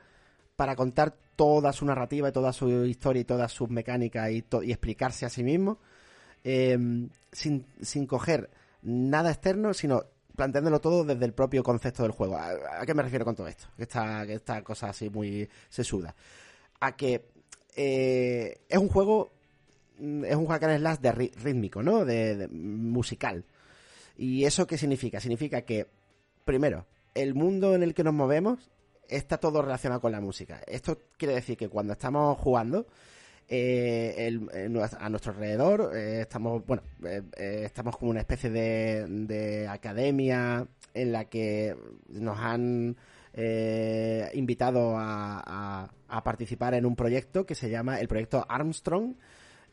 para 0.56 0.76
contar 0.76 1.16
toda 1.36 1.74
su 1.74 1.86
narrativa 1.86 2.30
y 2.30 2.32
toda 2.32 2.54
su 2.54 2.86
historia 2.86 3.22
y 3.22 3.26
todas 3.26 3.52
sus 3.52 3.70
mecánicas 3.70 4.32
y, 4.32 4.46
explicarse 4.72 5.26
a 5.26 5.30
sí 5.30 5.44
mismo 5.44 5.80
eh, 6.44 6.78
sin, 7.32 7.66
sin 7.82 8.08
coger 8.08 8.50
nada 8.82 9.32
externo, 9.32 9.74
sino 9.74 10.04
planteándolo 10.36 10.80
todo 10.80 11.04
desde 11.04 11.26
el 11.26 11.34
propio 11.34 11.64
concepto 11.64 12.04
del 12.04 12.12
juego. 12.12 12.38
¿A, 12.38 12.86
qué 12.86 12.94
me 12.94 13.04
refiero 13.04 13.26
con 13.26 13.36
todo 13.36 13.48
esto? 13.48 13.68
Esta, 13.78 14.24
esta 14.24 14.64
cosa 14.64 14.90
así 14.90 15.10
muy 15.10 15.50
sesuda. 15.70 16.16
A 16.80 16.96
que 16.96 17.30
eh, 17.76 18.60
es 18.70 18.78
un 18.78 18.88
juego, 18.88 19.32
mm, 20.00 20.26
es 20.26 20.36
un 20.36 20.48
hack 20.48 20.64
and 20.64 20.80
slash 20.80 21.00
de 21.00 21.12
rítmico, 21.12 21.84
¿no? 21.84 22.06
De, 22.06 22.48
musical. 22.52 23.46
¿Y 24.18 24.46
eso 24.46 24.66
qué 24.66 24.78
significa? 24.78 25.20
Significa 25.20 25.62
que, 25.62 25.88
primero, 26.46 26.86
el 27.14 27.34
mundo 27.34 27.76
en 27.76 27.84
el 27.84 27.94
que 27.94 28.04
nos 28.04 28.14
movemos 28.14 28.72
está 29.08 29.38
todo 29.38 29.62
relacionado 29.62 30.02
con 30.02 30.12
la 30.12 30.22
música. 30.22 30.62
Esto 30.68 31.00
quiere 31.18 31.36
decir 31.36 31.58
que 31.58 31.70
cuando 31.70 31.94
estamos 31.94 32.38
jugando, 32.38 32.88
eh, 33.48 34.40
a 35.00 35.10
nuestro 35.10 35.34
alrededor 35.34 35.92
eh, 35.96 36.22
estamos, 36.22 36.66
bueno, 36.66 36.82
eh, 37.04 37.22
estamos 37.66 37.96
como 37.98 38.10
una 38.10 38.22
especie 38.22 38.50
de 38.50 39.68
academia 39.70 40.68
en 40.96 41.12
la 41.12 41.26
que 41.26 41.76
nos 42.08 42.40
han 42.40 42.98
eh, 43.36 44.30
invitado 44.34 44.98
a, 44.98 45.88
a- 46.10 46.24
participar 46.24 46.74
en 46.74 46.86
un 46.86 46.96
proyecto 46.96 47.46
que 47.46 47.54
se 47.56 47.70
llama 47.70 48.00
el 48.00 48.08
proyecto 48.08 48.46
Armstrong, 48.48 49.14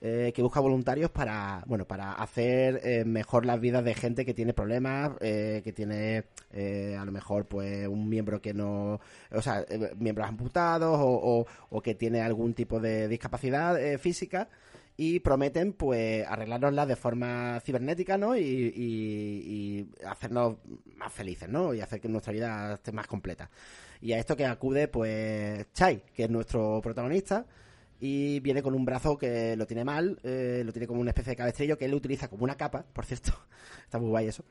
eh, 0.05 0.33
que 0.35 0.43
busca 0.43 0.59
voluntarios 0.59 1.11
para 1.13 1.63
bueno 1.67 1.85
para 1.87 2.13
hacer 2.15 2.81
eh, 2.83 3.05
mejor 3.05 3.47
las 3.47 3.61
vidas 3.61 3.85
de 3.85 3.95
gente 3.95 4.25
que 4.25 4.35
tiene 4.35 4.53
problemas 4.53 5.13
eh, 5.21 5.61
que 5.63 5.73
tiene 5.73 6.25
eh, 6.53 6.97
a 6.99 7.05
lo 7.05 7.13
mejor 7.13 7.47
pues 7.47 7.87
un 7.87 8.09
miembro 8.09 8.43
que 8.43 8.53
no 8.53 8.99
o 9.31 9.41
sea 9.43 9.61
eh, 9.69 9.93
miembros 9.97 10.27
amputados 10.29 10.99
o, 11.01 11.07
o- 11.09 11.47
o 11.71 11.81
que 11.81 11.95
tiene 11.95 12.21
algún 12.21 12.53
tipo 12.53 12.81
de 12.81 13.07
discapacidad 13.07 13.77
física 14.01 14.49
y 14.97 15.21
prometen 15.21 15.73
pues 15.73 16.27
arreglárnosla 16.27 16.87
de 16.87 16.97
forma 16.97 17.61
cibernética 17.65 18.19
no 18.19 18.37
y, 18.37 18.43
y- 18.43 19.89
hacernos 20.07 20.57
más 20.97 21.13
felices 21.13 21.49
no 21.49 21.73
y 21.75 21.81
hacer 21.81 22.01
que 22.01 22.09
nuestra 22.09 22.33
vida 22.33 22.75
esté 22.75 22.93
más 22.93 23.07
completa. 23.07 23.51
Y 24.01 24.13
a 24.13 24.19
esto 24.19 24.37
que 24.37 24.45
acude 24.47 24.89
pues 24.89 25.67
Chai 25.73 26.03
que 26.15 26.25
es 26.25 26.31
nuestro 26.31 26.81
protagonista 26.83 27.47
y 28.01 28.41
viene 28.41 28.63
con 28.63 28.75
un 28.75 28.85
brazo 28.85 29.17
que 29.17 29.57
lo 29.57 29.67
tiene 29.67 29.85
mal, 29.85 30.19
eh, 30.25 30.63
lo 30.65 30.73
tiene 30.73 30.87
como 30.89 31.01
una 31.01 31.11
especie 31.11 31.31
de 31.31 31.37
cabestrillo 31.37 31.79
que 31.79 31.85
él 31.85 31.95
utiliza 31.95 32.29
como 32.29 32.45
una 32.45 32.57
capa, 32.57 32.85
por 32.93 33.05
cierto, 33.07 33.33
está 33.85 33.99
muy 33.99 34.09
guay 34.09 34.27
eso. 34.27 34.45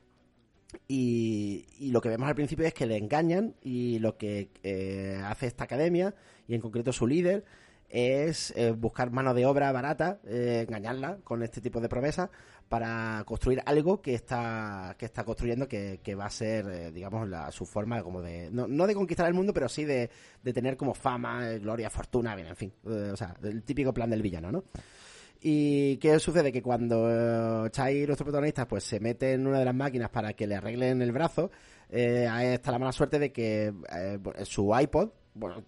Y, 0.88 1.66
y 1.78 1.90
lo 1.90 2.00
que 2.00 2.08
vemos 2.08 2.28
al 2.28 2.34
principio 2.34 2.64
es 2.66 2.72
que 2.72 2.86
le 2.86 2.96
engañan 2.96 3.54
y 3.62 3.98
lo 3.98 4.16
que 4.16 4.48
eh, 4.62 5.20
hace 5.24 5.46
esta 5.46 5.64
academia, 5.64 6.14
y 6.48 6.54
en 6.54 6.62
concreto 6.62 6.92
su 6.94 7.06
líder, 7.06 7.44
es 7.92 8.54
eh, 8.56 8.70
buscar 8.70 9.10
mano 9.10 9.34
de 9.34 9.44
obra 9.44 9.70
barata, 9.70 10.18
eh, 10.26 10.64
engañarla 10.66 11.18
con 11.22 11.42
este 11.42 11.60
tipo 11.60 11.78
de 11.78 11.90
promesas 11.90 12.30
para 12.66 13.22
construir 13.26 13.62
algo 13.66 14.00
que 14.00 14.14
está 14.14 14.96
que 14.98 15.04
está 15.04 15.24
construyendo 15.24 15.68
que, 15.68 16.00
que 16.02 16.14
va 16.14 16.24
a 16.24 16.30
ser, 16.30 16.66
eh, 16.70 16.90
digamos, 16.90 17.28
la, 17.28 17.52
su 17.52 17.66
forma 17.66 18.02
como 18.02 18.22
de 18.22 18.50
no, 18.50 18.66
no 18.66 18.86
de 18.86 18.94
conquistar 18.94 19.26
el 19.26 19.34
mundo, 19.34 19.52
pero 19.52 19.68
sí 19.68 19.84
de, 19.84 20.08
de 20.42 20.52
tener 20.54 20.78
como 20.78 20.94
fama, 20.94 21.46
gloria, 21.58 21.90
fortuna, 21.90 22.34
bien, 22.34 22.48
en 22.48 22.56
fin, 22.56 22.72
o 22.82 23.14
sea, 23.14 23.36
el 23.42 23.62
típico 23.62 23.92
plan 23.92 24.08
del 24.08 24.22
villano, 24.22 24.50
¿no? 24.50 24.64
¿Y 25.42 25.98
qué 25.98 26.18
sucede? 26.18 26.50
Que 26.50 26.62
cuando 26.62 27.68
Chai, 27.68 28.06
nuestro 28.06 28.24
protagonista, 28.24 28.66
pues 28.66 28.84
se 28.84 29.00
mete 29.00 29.32
en 29.32 29.46
una 29.46 29.58
de 29.58 29.64
las 29.66 29.74
máquinas 29.74 30.08
para 30.08 30.32
que 30.32 30.46
le 30.46 30.54
arreglen 30.54 31.02
el 31.02 31.12
brazo, 31.12 31.50
está 31.90 32.70
la 32.70 32.78
mala 32.78 32.92
suerte 32.92 33.18
de 33.18 33.32
que 33.32 33.74
su 34.44 34.72
iPod, 34.74 35.10
bueno, 35.34 35.62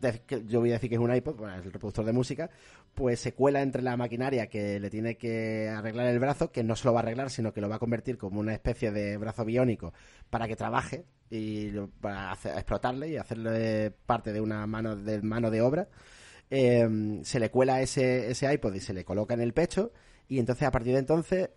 yo 0.47 0.61
voy 0.61 0.71
a 0.71 0.75
decir 0.75 0.91
que 0.91 0.97
es 0.97 1.01
un 1.01 1.15
iPod, 1.15 1.37
bueno, 1.37 1.57
es 1.59 1.65
el 1.65 1.73
reproductor 1.73 2.05
de 2.05 2.13
música, 2.13 2.51
pues 2.95 3.21
se 3.21 3.33
cuela 3.33 3.63
entre 3.63 3.83
la 3.83 3.97
maquinaria 3.97 4.47
que 4.49 4.79
le 4.79 4.91
tiene 4.91 5.17
que 5.17 5.69
arreglar 5.69 6.07
el 6.09 6.19
brazo, 6.19 6.53
que 6.53 6.63
no 6.63 6.77
se 6.77 6.85
lo 6.87 6.93
va 6.93 7.01
a 7.01 7.03
arreglar, 7.03 7.31
sino 7.31 7.53
que 7.53 7.61
lo 7.61 7.69
va 7.69 7.77
a 7.77 7.79
convertir 7.79 8.19
como 8.19 8.41
una 8.41 8.53
especie 8.53 8.91
de 8.93 9.17
brazo 9.17 9.45
biónico 9.45 9.93
para 10.31 10.47
que 10.47 10.57
trabaje 10.57 11.05
y 11.31 11.71
para 12.01 12.31
hacer- 12.33 12.55
explotarle 12.55 13.09
y 13.09 13.17
hacerle 13.17 13.91
parte 14.05 14.33
de 14.33 14.41
una 14.41 14.67
mano 14.67 14.97
de 14.97 15.23
mano 15.23 15.51
de 15.51 15.63
obra. 15.63 15.89
Eh, 16.51 17.21
se 17.23 17.41
le 17.41 17.51
cuela 17.51 17.81
ese, 17.81 18.31
ese 18.31 18.53
iPod 18.53 18.75
y 18.75 18.81
se 18.81 18.93
le 18.93 19.05
coloca 19.05 19.35
en 19.35 19.41
el 19.41 19.55
pecho 19.55 19.93
y 20.29 20.39
entonces 20.39 20.69
a 20.69 20.71
partir 20.71 20.93
de 20.93 20.99
entonces 21.01 21.51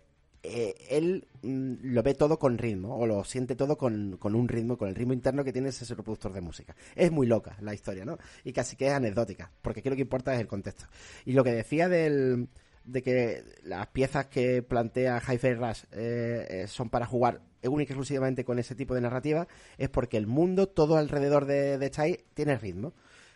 eh, 0.48 0.74
él 0.90 1.26
mm, 1.42 1.74
lo 1.82 2.02
ve 2.02 2.14
todo 2.14 2.38
con 2.38 2.58
ritmo 2.58 2.96
o 2.96 3.06
lo 3.06 3.24
siente 3.24 3.54
todo 3.54 3.76
con, 3.76 4.16
con 4.18 4.34
un 4.34 4.48
ritmo, 4.48 4.76
con 4.76 4.88
el 4.88 4.94
ritmo 4.94 5.12
interno 5.12 5.44
que 5.44 5.52
tiene 5.52 5.68
ese 5.68 5.94
reproductor 5.94 6.32
de 6.32 6.40
música. 6.40 6.74
Es 6.94 7.12
muy 7.12 7.26
loca 7.26 7.56
la 7.60 7.74
historia, 7.74 8.04
¿no? 8.04 8.18
Y 8.44 8.52
casi 8.52 8.76
que 8.76 8.86
es 8.86 8.92
anecdótica, 8.92 9.50
porque 9.62 9.80
aquí 9.80 9.90
lo 9.90 9.96
que 9.96 10.02
importa 10.02 10.34
es 10.34 10.40
el 10.40 10.46
contexto. 10.46 10.86
Y 11.24 11.32
lo 11.32 11.44
que 11.44 11.52
decía 11.52 11.88
del, 11.88 12.48
de 12.84 13.02
que 13.02 13.44
las 13.62 13.86
piezas 13.88 14.26
que 14.26 14.62
plantea 14.62 15.20
Hi-Fi 15.20 15.54
Rush 15.54 15.84
eh, 15.92 16.46
eh, 16.48 16.66
son 16.66 16.88
para 16.90 17.06
jugar 17.06 17.40
única 17.64 17.92
y 17.92 17.94
exclusivamente 17.94 18.44
con 18.44 18.58
ese 18.58 18.74
tipo 18.74 18.94
de 18.94 19.00
narrativa, 19.00 19.48
es 19.76 19.88
porque 19.88 20.16
el 20.16 20.26
mundo, 20.26 20.68
todo 20.68 20.96
alrededor 20.96 21.44
de, 21.44 21.76
de 21.78 21.90
Chai, 21.90 22.24
tiene 22.34 22.56
ritmo. 22.56 22.94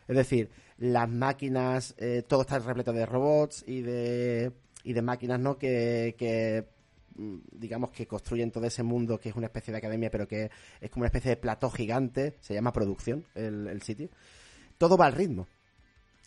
Es 0.08 0.16
decir, 0.16 0.50
las 0.78 1.08
máquinas, 1.08 1.94
todo 2.28 2.42
está 2.42 2.58
repleto 2.58 2.92
de 2.92 3.06
robots 3.06 3.64
y 3.66 3.82
de, 3.82 4.52
y 4.84 4.92
de 4.92 5.02
máquinas, 5.02 5.40
¿no? 5.40 5.58
Que, 5.58 6.14
que, 6.18 6.66
digamos, 7.14 7.90
que 7.90 8.06
construyen 8.06 8.50
todo 8.50 8.66
ese 8.66 8.82
mundo 8.82 9.18
que 9.18 9.28
es 9.28 9.36
una 9.36 9.46
especie 9.46 9.72
de 9.72 9.78
academia, 9.78 10.10
pero 10.10 10.26
que 10.26 10.50
es 10.80 10.90
como 10.90 11.02
una 11.02 11.08
especie 11.08 11.30
de 11.30 11.36
plató 11.36 11.70
gigante. 11.70 12.36
Se 12.40 12.54
llama 12.54 12.72
producción 12.72 13.24
el, 13.34 13.80
sitio. 13.82 14.08
Todo 14.78 14.96
va 14.96 15.06
al 15.06 15.12
ritmo. 15.12 15.46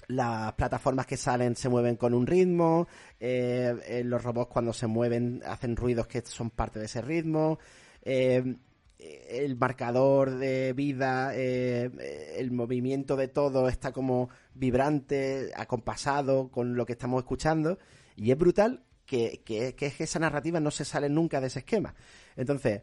Las 0.08 0.54
plataformas 0.54 1.08
que 1.08 1.18
salen 1.18 1.56
se 1.56 1.70
mueven 1.70 1.96
con 1.96 2.14
un 2.14 2.28
ritmo. 2.28 2.88
eh, 3.20 3.76
eh, 3.88 4.04
los 4.04 4.24
robots 4.24 4.52
cuando 4.52 4.74
se 4.74 4.88
mueven 4.88 5.42
hacen 5.46 5.76
ruidos 5.76 6.08
que 6.08 6.22
son 6.22 6.50
parte 6.52 6.80
de 6.80 6.86
ese 6.86 7.02
ritmo. 7.02 7.60
eh, 8.04 8.56
el 8.98 9.56
marcador 9.58 10.38
de 10.38 10.74
vida, 10.74 11.36
el 11.36 12.52
movimiento 12.52 13.16
de 13.16 13.28
todo 13.28 13.68
está 13.68 13.92
como 13.92 14.30
vibrante, 14.56 15.52
acompasado 15.56 16.50
con 16.50 16.76
lo 16.76 16.86
que 16.86 16.94
estamos 16.94 17.20
escuchando. 17.20 17.78
Y 18.16 18.32
es 18.32 18.38
brutal 18.38 18.84
que, 19.06 19.42
que, 19.46 19.76
que 19.76 19.86
es 19.88 19.96
que 19.96 20.04
esa 20.06 20.20
narrativa 20.20 20.60
no 20.60 20.72
se 20.72 20.86
sale 20.86 21.10
nunca 21.10 21.40
de 21.42 21.48
ese 21.48 21.60
esquema. 21.60 21.94
Entonces, 22.36 22.82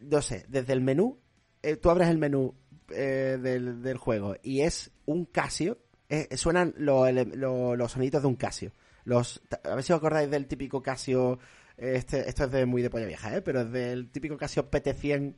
no 0.00 0.22
sé, 0.22 0.44
desde 0.48 0.72
el 0.72 0.80
menú, 0.80 1.18
eh, 1.62 1.76
tú 1.76 1.90
abres 1.90 2.08
el 2.08 2.18
menú 2.18 2.54
eh, 2.90 3.38
del, 3.40 3.82
del 3.82 3.96
juego 3.98 4.36
y 4.42 4.60
es 4.62 4.90
un 5.06 5.26
Casio, 5.26 5.78
eh, 6.08 6.36
suenan 6.36 6.74
lo- 6.76 7.06
ele- 7.06 7.24
lo- 7.36 7.76
los 7.76 7.92
sonidos 7.92 8.22
de 8.22 8.28
un 8.28 8.36
Casio. 8.36 8.72
Los, 9.04 9.42
a 9.64 9.74
ver 9.74 9.84
si 9.84 9.92
os 9.92 9.98
acordáis 9.98 10.30
del 10.30 10.46
típico 10.46 10.82
Casio, 10.82 11.38
este, 11.76 12.28
esto 12.28 12.44
es 12.44 12.50
de 12.50 12.66
muy 12.66 12.82
de 12.82 12.90
polla 12.90 13.06
vieja, 13.06 13.34
¿eh? 13.36 13.42
pero 13.42 13.62
es 13.62 13.70
del 13.72 14.10
típico 14.10 14.36
Casio 14.36 14.70
PT100, 14.70 15.34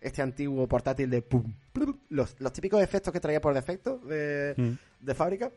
este 0.00 0.20
antiguo 0.22 0.66
portátil 0.66 1.08
de 1.10 1.22
pum, 1.22 1.54
plum, 1.72 1.98
los, 2.08 2.34
los 2.40 2.52
típicos 2.52 2.82
efectos 2.82 3.12
que 3.12 3.20
traía 3.20 3.40
por 3.40 3.54
defecto 3.54 3.98
de, 3.98 4.54
Mm. 4.56 4.72
de 5.06 5.14
fábrica, 5.14 5.50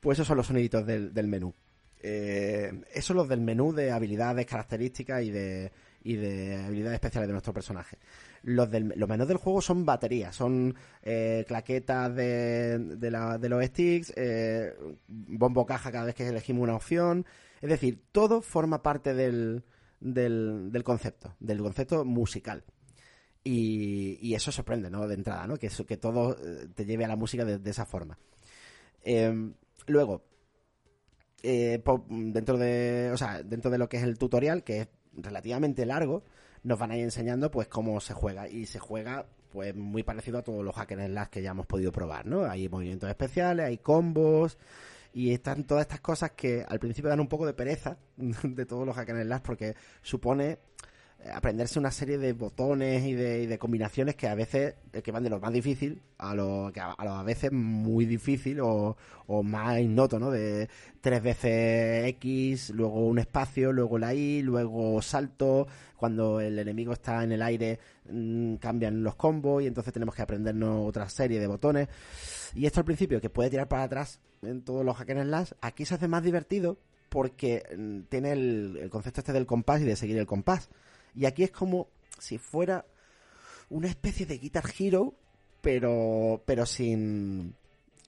pues 0.00 0.16
esos 0.18 0.26
son 0.28 0.36
los 0.36 0.46
soniditos 0.46 0.86
del, 0.86 1.12
del 1.14 1.26
menú. 1.28 1.54
Eh, 2.06 2.70
esos 2.92 3.06
son 3.06 3.16
los 3.16 3.28
del 3.30 3.40
menú 3.40 3.72
de 3.72 3.90
habilidades, 3.90 4.44
características 4.44 5.22
y 5.22 5.30
de, 5.30 5.72
y 6.02 6.16
de 6.16 6.56
habilidades 6.56 6.96
especiales 6.96 7.28
de 7.28 7.32
nuestro 7.32 7.54
personaje. 7.54 7.96
Los, 8.42 8.70
del, 8.70 8.92
los 8.94 9.08
menús 9.08 9.26
del 9.26 9.38
juego 9.38 9.62
son 9.62 9.86
baterías, 9.86 10.36
son 10.36 10.74
eh, 11.02 11.46
claquetas 11.48 12.14
de, 12.14 12.78
de, 12.78 13.48
los 13.48 13.64
sticks, 13.64 14.12
eh, 14.16 14.74
bombo 15.08 15.64
caja 15.64 15.90
cada 15.90 16.04
vez 16.04 16.14
que 16.14 16.28
elegimos 16.28 16.64
una 16.64 16.76
opción. 16.76 17.24
Es 17.62 17.70
decir, 17.70 18.02
todo 18.12 18.42
forma 18.42 18.82
parte 18.82 19.14
del, 19.14 19.64
del, 19.98 20.70
del 20.72 20.84
concepto, 20.84 21.34
del 21.40 21.62
concepto 21.62 22.04
musical. 22.04 22.64
Y, 23.42 24.34
eso 24.34 24.52
sorprende, 24.52 24.90
¿no? 24.90 25.08
De 25.08 25.14
entrada, 25.14 25.46
¿no? 25.46 25.56
Que, 25.56 25.68
eso, 25.68 25.86
que 25.86 25.96
todo 25.96 26.36
te 26.74 26.84
lleve 26.84 27.06
a 27.06 27.08
la 27.08 27.16
música 27.16 27.46
de, 27.46 27.70
esa 27.70 27.86
forma. 27.86 28.18
Eh, 29.02 29.52
luego, 29.86 30.22
eh, 31.44 31.82
dentro 32.08 32.56
de, 32.56 33.10
o 33.12 33.16
sea, 33.18 33.42
dentro 33.42 33.70
de 33.70 33.76
lo 33.76 33.88
que 33.88 33.98
es 33.98 34.02
el 34.02 34.16
tutorial, 34.16 34.64
que 34.64 34.80
es 34.80 34.88
relativamente 35.12 35.84
largo, 35.84 36.24
nos 36.62 36.78
van 36.78 36.90
a 36.90 36.96
ir 36.96 37.04
enseñando 37.04 37.50
pues 37.50 37.68
cómo 37.68 38.00
se 38.00 38.14
juega 38.14 38.48
y 38.48 38.64
se 38.64 38.78
juega 38.78 39.26
pues 39.52 39.76
muy 39.76 40.02
parecido 40.02 40.38
a 40.38 40.42
todos 40.42 40.64
los 40.64 40.74
hackers 40.74 41.04
slash 41.04 41.28
que 41.28 41.42
ya 41.42 41.50
hemos 41.50 41.66
podido 41.66 41.92
probar, 41.92 42.26
¿no? 42.26 42.44
Hay 42.46 42.68
movimientos 42.68 43.10
especiales, 43.10 43.66
hay 43.66 43.76
combos 43.76 44.56
y 45.12 45.32
están 45.32 45.64
todas 45.64 45.82
estas 45.82 46.00
cosas 46.00 46.30
que 46.32 46.64
al 46.66 46.80
principio 46.80 47.10
dan 47.10 47.20
un 47.20 47.28
poco 47.28 47.44
de 47.44 47.52
pereza 47.52 47.98
de 48.16 48.64
todos 48.64 48.86
los 48.86 48.96
hackers 48.96 49.22
slash 49.22 49.42
porque 49.42 49.76
supone 50.00 50.58
aprenderse 51.32 51.78
una 51.78 51.90
serie 51.90 52.18
de 52.18 52.32
botones 52.32 53.04
y 53.04 53.14
de, 53.14 53.42
y 53.42 53.46
de 53.46 53.58
combinaciones 53.58 54.14
que 54.14 54.28
a 54.28 54.34
veces 54.34 54.74
eh, 54.92 55.02
que 55.02 55.12
van 55.12 55.22
de 55.22 55.30
lo 55.30 55.40
más 55.40 55.52
difícil 55.52 56.02
a 56.18 56.34
lo 56.34 56.70
que 56.72 56.80
a, 56.80 56.94
lo 57.02 57.12
a 57.12 57.22
veces 57.22 57.50
muy 57.50 58.04
difícil 58.04 58.60
o, 58.60 58.96
o 59.26 59.42
más 59.42 59.80
ignoto, 59.80 60.18
¿no? 60.18 60.30
De 60.30 60.68
tres 61.00 61.22
veces 61.22 62.08
X, 62.16 62.70
luego 62.70 63.06
un 63.06 63.18
espacio, 63.18 63.72
luego 63.72 63.98
la 63.98 64.14
Y, 64.14 64.42
luego 64.42 65.00
salto. 65.02 65.66
Cuando 65.96 66.40
el 66.40 66.58
enemigo 66.58 66.92
está 66.92 67.24
en 67.24 67.32
el 67.32 67.42
aire 67.42 67.78
mm, 68.10 68.56
cambian 68.56 69.02
los 69.02 69.14
combos 69.14 69.62
y 69.62 69.66
entonces 69.66 69.92
tenemos 69.92 70.14
que 70.14 70.22
aprendernos 70.22 70.86
otra 70.86 71.08
serie 71.08 71.40
de 71.40 71.46
botones. 71.46 71.88
Y 72.54 72.66
esto 72.66 72.80
al 72.80 72.86
principio 72.86 73.20
que 73.20 73.30
puede 73.30 73.50
tirar 73.50 73.68
para 73.68 73.84
atrás 73.84 74.20
en 74.42 74.62
todos 74.62 74.84
los 74.84 74.96
hack 74.96 75.10
and 75.10 75.22
slash, 75.22 75.52
aquí 75.62 75.86
se 75.86 75.94
hace 75.94 76.08
más 76.08 76.22
divertido 76.22 76.76
porque 77.08 77.62
mm, 77.76 78.00
tiene 78.10 78.32
el, 78.32 78.78
el 78.82 78.90
concepto 78.90 79.20
este 79.20 79.32
del 79.32 79.46
compás 79.46 79.80
y 79.80 79.84
de 79.84 79.96
seguir 79.96 80.18
el 80.18 80.26
compás. 80.26 80.68
Y 81.14 81.26
aquí 81.26 81.44
es 81.44 81.50
como 81.50 81.88
si 82.18 82.38
fuera 82.38 82.84
una 83.70 83.88
especie 83.88 84.26
de 84.26 84.38
Guitar 84.38 84.64
Hero, 84.78 85.14
pero, 85.60 86.42
pero 86.46 86.66
sin. 86.66 87.54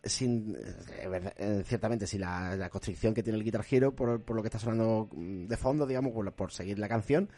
sin 0.04 0.57
eh, 0.57 1.32
eh, 1.36 1.62
ciertamente, 1.66 2.07
sin 2.07 2.20
la, 2.20 2.57
la 2.57 2.68
constricción 2.70 3.14
que 3.14 3.22
tiene 3.22 3.38
el 3.38 3.44
Guitar 3.44 3.64
Hero 3.70 3.94
por, 3.94 4.22
por 4.22 4.36
lo 4.36 4.42
que 4.42 4.48
está 4.48 4.59
sonando 4.59 5.09
mm, 5.12 5.46
de 5.46 5.57
fondo, 5.57 5.86
digamos, 5.86 6.12
por, 6.34 6.52
seguir 6.52 6.78
la 6.78 6.88
canción, 6.88 7.30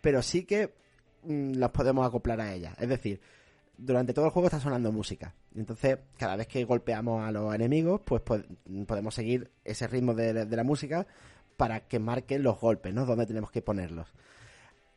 pero 0.00 0.22
sí 0.22 0.44
que 0.44 0.74
mm, 1.24 1.52
las 1.54 1.70
podemos 1.70 2.06
acoplar 2.06 2.40
a 2.40 2.52
ella. 2.54 2.74
Es 2.78 2.88
decir, 2.88 3.20
durante 3.76 4.12
todo 4.14 4.24
el 4.24 4.30
juego 4.32 4.48
está 4.48 4.58
sonando 4.60 4.90
música. 4.90 5.34
Entonces, 5.54 5.98
cada 6.16 6.36
vez 6.36 6.46
que 6.48 6.64
golpeamos 6.64 7.22
a 7.26 7.30
los 7.30 7.54
enemigos, 7.54 8.00
pues, 8.04 8.22
pod- 8.24 8.46
podemos 8.86 9.14
seguir 9.14 9.50
ese 9.64 9.86
ritmo 9.86 10.14
de, 10.14 10.46
de 10.46 10.56
la 10.56 10.64
música 10.64 11.06
para 11.56 11.86
que 11.86 11.98
marquen 11.98 12.42
los 12.42 12.58
golpes, 12.60 12.92
¿no? 12.94 13.04
Donde 13.04 13.26
tenemos 13.26 13.50
que 13.50 13.62
ponerlos 13.62 14.08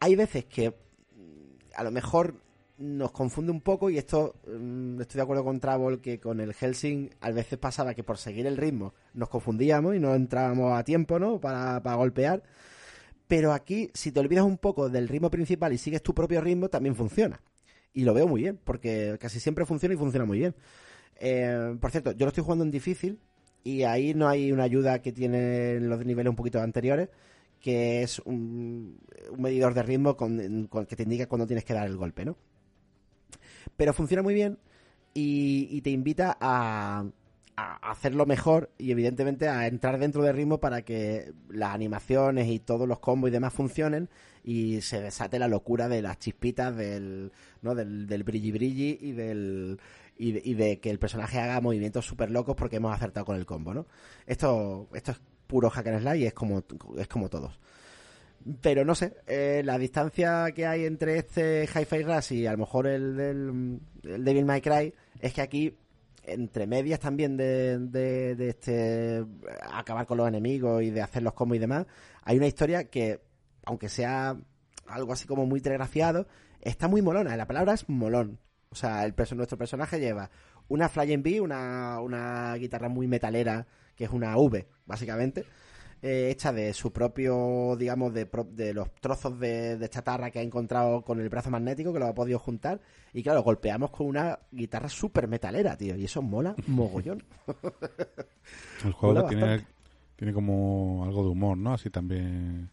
hay 0.01 0.15
veces 0.15 0.45
que 0.45 0.71
mm, 0.71 1.75
a 1.75 1.83
lo 1.83 1.91
mejor 1.91 2.33
nos 2.77 3.11
confunde 3.11 3.51
un 3.51 3.61
poco 3.61 3.89
y 3.89 3.99
esto 3.99 4.35
mm, 4.47 4.99
estoy 4.99 5.19
de 5.19 5.21
acuerdo 5.21 5.43
con 5.45 5.59
Travol 5.59 6.01
que 6.01 6.19
con 6.19 6.41
el 6.41 6.53
Helsing 6.53 7.11
a 7.21 7.31
veces 7.31 7.59
pasaba 7.59 7.93
que 7.93 8.03
por 8.03 8.17
seguir 8.17 8.47
el 8.47 8.57
ritmo 8.57 8.93
nos 9.13 9.29
confundíamos 9.29 9.95
y 9.95 9.99
no 9.99 10.15
entrábamos 10.15 10.77
a 10.77 10.83
tiempo 10.83 11.19
¿no? 11.19 11.39
para, 11.39 11.81
para 11.81 11.95
golpear. 11.95 12.43
Pero 13.27 13.53
aquí 13.53 13.91
si 13.93 14.11
te 14.11 14.19
olvidas 14.19 14.43
un 14.43 14.57
poco 14.57 14.89
del 14.89 15.07
ritmo 15.07 15.29
principal 15.29 15.71
y 15.71 15.77
sigues 15.77 16.01
tu 16.01 16.13
propio 16.13 16.41
ritmo 16.41 16.67
también 16.67 16.95
funciona. 16.95 17.39
Y 17.93 18.03
lo 18.03 18.13
veo 18.13 18.27
muy 18.27 18.41
bien 18.41 18.59
porque 18.63 19.17
casi 19.19 19.39
siempre 19.39 19.65
funciona 19.65 19.93
y 19.93 19.97
funciona 19.97 20.25
muy 20.25 20.39
bien. 20.39 20.55
Eh, 21.19 21.77
por 21.79 21.91
cierto 21.91 22.11
yo 22.13 22.25
lo 22.25 22.29
estoy 22.29 22.43
jugando 22.43 22.65
en 22.65 22.71
difícil 22.71 23.19
y 23.63 23.83
ahí 23.83 24.15
no 24.15 24.27
hay 24.27 24.51
una 24.51 24.63
ayuda 24.63 25.03
que 25.03 25.11
tienen 25.11 25.87
los 25.87 26.03
niveles 26.03 26.31
un 26.31 26.35
poquito 26.35 26.59
anteriores 26.59 27.09
que 27.61 28.03
es 28.03 28.19
un, 28.19 28.99
un 29.29 29.41
medidor 29.41 29.73
de 29.73 29.83
ritmo 29.83 30.17
con, 30.17 30.67
que 30.87 30.95
te 30.95 31.03
indica 31.03 31.27
cuándo 31.27 31.47
tienes 31.47 31.63
que 31.63 31.73
dar 31.73 31.87
el 31.87 31.97
golpe, 31.97 32.25
¿no? 32.25 32.35
Pero 33.77 33.93
funciona 33.93 34.23
muy 34.23 34.33
bien 34.33 34.57
y, 35.13 35.67
y 35.69 35.81
te 35.81 35.91
invita 35.91 36.37
a, 36.39 37.05
a 37.55 37.91
hacerlo 37.91 38.25
mejor 38.25 38.71
y 38.77 38.91
evidentemente 38.91 39.47
a 39.47 39.67
entrar 39.67 39.99
dentro 39.99 40.23
del 40.23 40.35
ritmo 40.35 40.59
para 40.59 40.83
que 40.83 41.33
las 41.49 41.73
animaciones 41.73 42.47
y 42.49 42.59
todos 42.59 42.87
los 42.87 42.99
combos 42.99 43.29
y 43.29 43.31
demás 43.31 43.53
funcionen 43.53 44.09
y 44.43 44.81
se 44.81 45.01
desate 45.01 45.39
la 45.39 45.47
locura 45.47 45.87
de 45.87 46.01
las 46.01 46.17
chispitas 46.19 46.75
del, 46.75 47.31
¿no? 47.61 47.75
del, 47.75 48.23
brilli 48.23 48.51
brilli 48.51 48.97
y 49.01 49.11
del 49.11 49.79
y 50.17 50.33
de, 50.33 50.41
y 50.43 50.53
de 50.53 50.79
que 50.79 50.89
el 50.89 50.99
personaje 50.99 51.39
haga 51.39 51.61
movimientos 51.61 52.05
súper 52.05 52.29
locos 52.31 52.55
porque 52.55 52.77
hemos 52.77 52.93
acertado 52.93 53.25
con 53.25 53.37
el 53.37 53.45
combo, 53.45 53.73
¿no? 53.73 53.87
Esto, 54.27 54.87
esto 54.93 55.11
es 55.13 55.21
puro 55.51 55.69
hack 55.69 55.87
and 55.87 56.15
y 56.15 56.25
es 56.25 56.33
como, 56.33 56.63
es 56.97 57.07
como 57.09 57.29
todos. 57.29 57.59
Pero 58.61 58.85
no 58.85 58.95
sé, 58.95 59.17
eh, 59.27 59.61
la 59.65 59.77
distancia 59.77 60.49
que 60.55 60.65
hay 60.65 60.85
entre 60.85 61.17
este 61.17 61.67
Hi-Fi 61.67 62.03
Rush 62.03 62.31
y 62.31 62.47
a 62.47 62.53
lo 62.53 62.59
mejor 62.59 62.87
el 62.87 63.17
del 63.17 63.79
el 64.03 64.23
Devil 64.23 64.45
May 64.45 64.61
Cry 64.61 64.93
es 65.19 65.33
que 65.33 65.41
aquí 65.41 65.77
entre 66.23 66.67
medias 66.67 67.01
también 67.01 67.35
de, 67.35 67.79
de, 67.79 68.49
este 68.49 69.25
acabar 69.73 70.05
con 70.05 70.17
los 70.17 70.27
enemigos 70.27 70.81
y 70.83 70.89
de 70.89 71.01
hacer 71.01 71.21
los 71.21 71.33
combos 71.33 71.57
y 71.57 71.59
demás, 71.59 71.85
hay 72.23 72.37
una 72.37 72.47
historia 72.47 72.85
que, 72.85 73.19
aunque 73.65 73.89
sea 73.89 74.37
algo 74.87 75.11
así 75.11 75.27
como 75.27 75.45
muy 75.45 75.59
telegrafiado, 75.59 76.27
está 76.61 76.87
muy 76.87 77.01
molona. 77.01 77.35
La 77.35 77.45
palabra 77.45 77.73
es 77.73 77.89
molón. 77.89 78.39
O 78.69 78.75
sea, 78.75 79.03
el 79.03 79.13
nuestro 79.35 79.57
personaje 79.57 79.99
lleva 79.99 80.29
una 80.69 80.87
Flying 80.87 81.21
B, 81.21 81.41
una, 81.41 81.99
una 81.99 82.55
guitarra 82.55 82.87
muy 82.87 83.07
metalera, 83.07 83.67
que 84.01 84.05
es 84.05 84.11
una 84.11 84.35
V, 84.35 84.67
básicamente, 84.87 85.45
eh, 86.01 86.29
hecha 86.31 86.51
de 86.51 86.73
su 86.73 86.91
propio, 86.91 87.75
digamos, 87.77 88.11
de, 88.15 88.25
pro- 88.25 88.43
de 88.43 88.73
los 88.73 88.91
trozos 88.95 89.39
de, 89.39 89.77
de 89.77 89.89
chatarra 89.89 90.31
que 90.31 90.39
ha 90.39 90.41
encontrado 90.41 91.03
con 91.03 91.19
el 91.21 91.29
brazo 91.29 91.51
magnético, 91.51 91.93
que 91.93 91.99
lo 91.99 92.07
ha 92.07 92.15
podido 92.15 92.39
juntar. 92.39 92.81
Y 93.13 93.21
claro, 93.21 93.43
golpeamos 93.43 93.91
con 93.91 94.07
una 94.07 94.39
guitarra 94.51 94.89
súper 94.89 95.27
metalera, 95.27 95.77
tío. 95.77 95.95
Y 95.95 96.05
eso 96.05 96.23
mola 96.23 96.55
mogollón. 96.67 97.23
El 98.83 98.91
juego 98.93 99.27
tiene, 100.17 100.33
como 100.33 101.03
algo 101.05 101.23
de 101.23 101.29
humor, 101.29 101.57
¿no? 101.57 101.73
Así 101.73 101.89
también... 101.91 102.71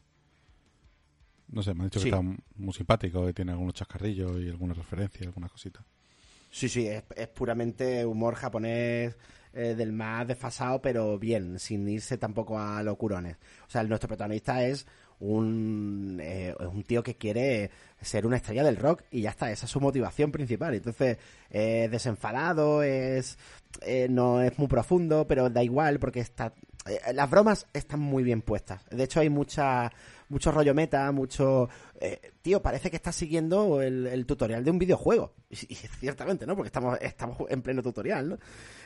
No 1.49 1.63
sé, 1.63 1.73
me 1.75 1.81
han 1.81 1.87
dicho 1.89 1.99
Sí. 2.01 2.11
que 2.11 2.17
está 2.17 2.37
muy 2.57 2.73
simpático, 2.75 3.25
que 3.27 3.33
tiene 3.35 3.53
algunos 3.53 3.75
chascarrillos 3.75 4.41
y 4.41 4.49
algunas 4.49 4.77
referencias, 4.77 5.27
algunas 5.27 5.51
cositas. 5.53 5.85
Sí, 6.51 6.69
sí, 6.69 6.87
es, 6.87 7.05
es 7.17 7.29
puramente 7.29 8.05
humor 8.07 8.35
japonés 8.35 9.17
eh, 9.53 9.75
del 9.75 9.93
más 9.93 10.27
desfasado, 10.27 10.81
pero 10.81 11.19
bien, 11.19 11.59
sin 11.59 11.89
irse 11.89 12.19
tampoco 12.19 12.59
a 12.59 12.83
locurones. 12.83 13.37
O 13.67 13.71
sea, 13.71 13.83
nuestro 13.85 14.09
protagonista 14.09 14.65
es 14.65 14.87
un, 15.21 16.19
eh, 16.23 16.55
un 16.61 16.83
tío 16.85 17.03
que 17.03 17.17
quiere 17.17 17.71
ser 18.01 18.27
una 18.27 18.37
estrella 18.37 18.63
del 18.63 18.77
rock 18.77 19.03
y 19.11 19.23
ya 19.23 19.31
está, 19.31 19.51
esa 19.51 19.67
es 19.67 19.73
su 19.73 19.81
motivación 19.81 20.31
principal. 20.31 20.75
Entonces, 20.75 21.19
es 21.51 21.91
desenfadado, 21.91 22.83
es 22.83 23.39
eh, 23.83 24.09
no 24.09 24.41
es 24.43 24.59
muy 24.59 24.69
profundo, 24.69 25.27
pero 25.27 25.51
da 25.51 25.63
igual 25.63 25.99
porque 25.99 26.21
está 26.21 26.53
eh, 26.89 27.13
las 27.13 27.31
bromas 27.31 27.67
están 27.73 28.01
muy 28.01 28.23
bien 28.23 28.43
puestas. 28.43 28.85
De 28.91 29.05
hecho, 29.05 29.21
hay 29.21 29.29
mucha 29.29 29.93
mucho 30.29 30.53
rollo 30.53 30.75
meta, 30.75 31.11
mucho... 31.13 31.69
eh, 32.01 32.33
tío, 32.43 32.61
parece 32.63 32.91
que 32.91 32.97
estás 32.97 33.17
siguiendo 33.17 33.81
el, 33.83 34.07
el 34.07 34.27
tutorial 34.27 34.65
de 34.65 34.71
un 34.71 34.79
videojuego. 34.79 35.35
Y, 35.51 35.57
ciertamente, 35.57 36.47
¿no? 36.47 36.55
Porque 36.57 36.69
estamos, 36.69 36.99
estamos 37.01 37.39
en 37.49 37.63
pleno 37.63 37.83
tutorial, 37.83 38.29
¿no? 38.31 38.39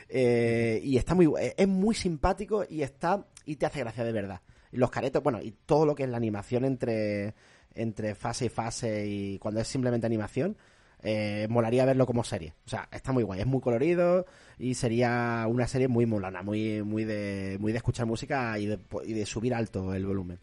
Eh, 0.09 0.79
y 0.83 0.97
está 0.97 1.15
muy... 1.15 1.31
Es 1.57 1.67
muy 1.67 1.95
simpático 1.95 2.65
y 2.69 2.81
está... 2.81 3.25
Y 3.45 3.55
te 3.57 3.65
hace 3.65 3.79
gracia 3.79 4.03
de 4.03 4.11
verdad. 4.11 4.41
Y 4.71 4.77
los 4.77 4.89
caretos, 4.89 5.21
bueno, 5.21 5.41
y 5.41 5.51
todo 5.65 5.85
lo 5.85 5.95
que 5.95 6.03
es 6.03 6.09
la 6.09 6.17
animación 6.17 6.65
entre, 6.65 7.35
entre 7.75 8.15
fase 8.15 8.45
y 8.45 8.49
fase 8.49 9.05
y 9.07 9.37
cuando 9.37 9.61
es 9.61 9.67
simplemente 9.67 10.07
animación, 10.07 10.57
eh, 11.03 11.47
molaría 11.49 11.85
verlo 11.85 12.05
como 12.05 12.23
serie. 12.23 12.53
O 12.65 12.69
sea, 12.69 12.87
está 12.91 13.11
muy 13.11 13.23
guay, 13.23 13.41
es 13.41 13.45
muy 13.45 13.61
colorido 13.61 14.25
y 14.57 14.73
sería 14.75 15.45
una 15.47 15.67
serie 15.67 15.87
muy 15.87 16.05
molona, 16.05 16.41
muy, 16.41 16.81
muy 16.81 17.03
de, 17.03 17.57
muy 17.59 17.71
de 17.71 17.77
escuchar 17.77 18.05
música 18.05 18.57
y 18.57 18.65
de, 18.65 18.79
y 19.05 19.13
de 19.13 19.25
subir 19.25 19.53
alto 19.53 19.93
el 19.93 20.05
volumen. 20.05 20.39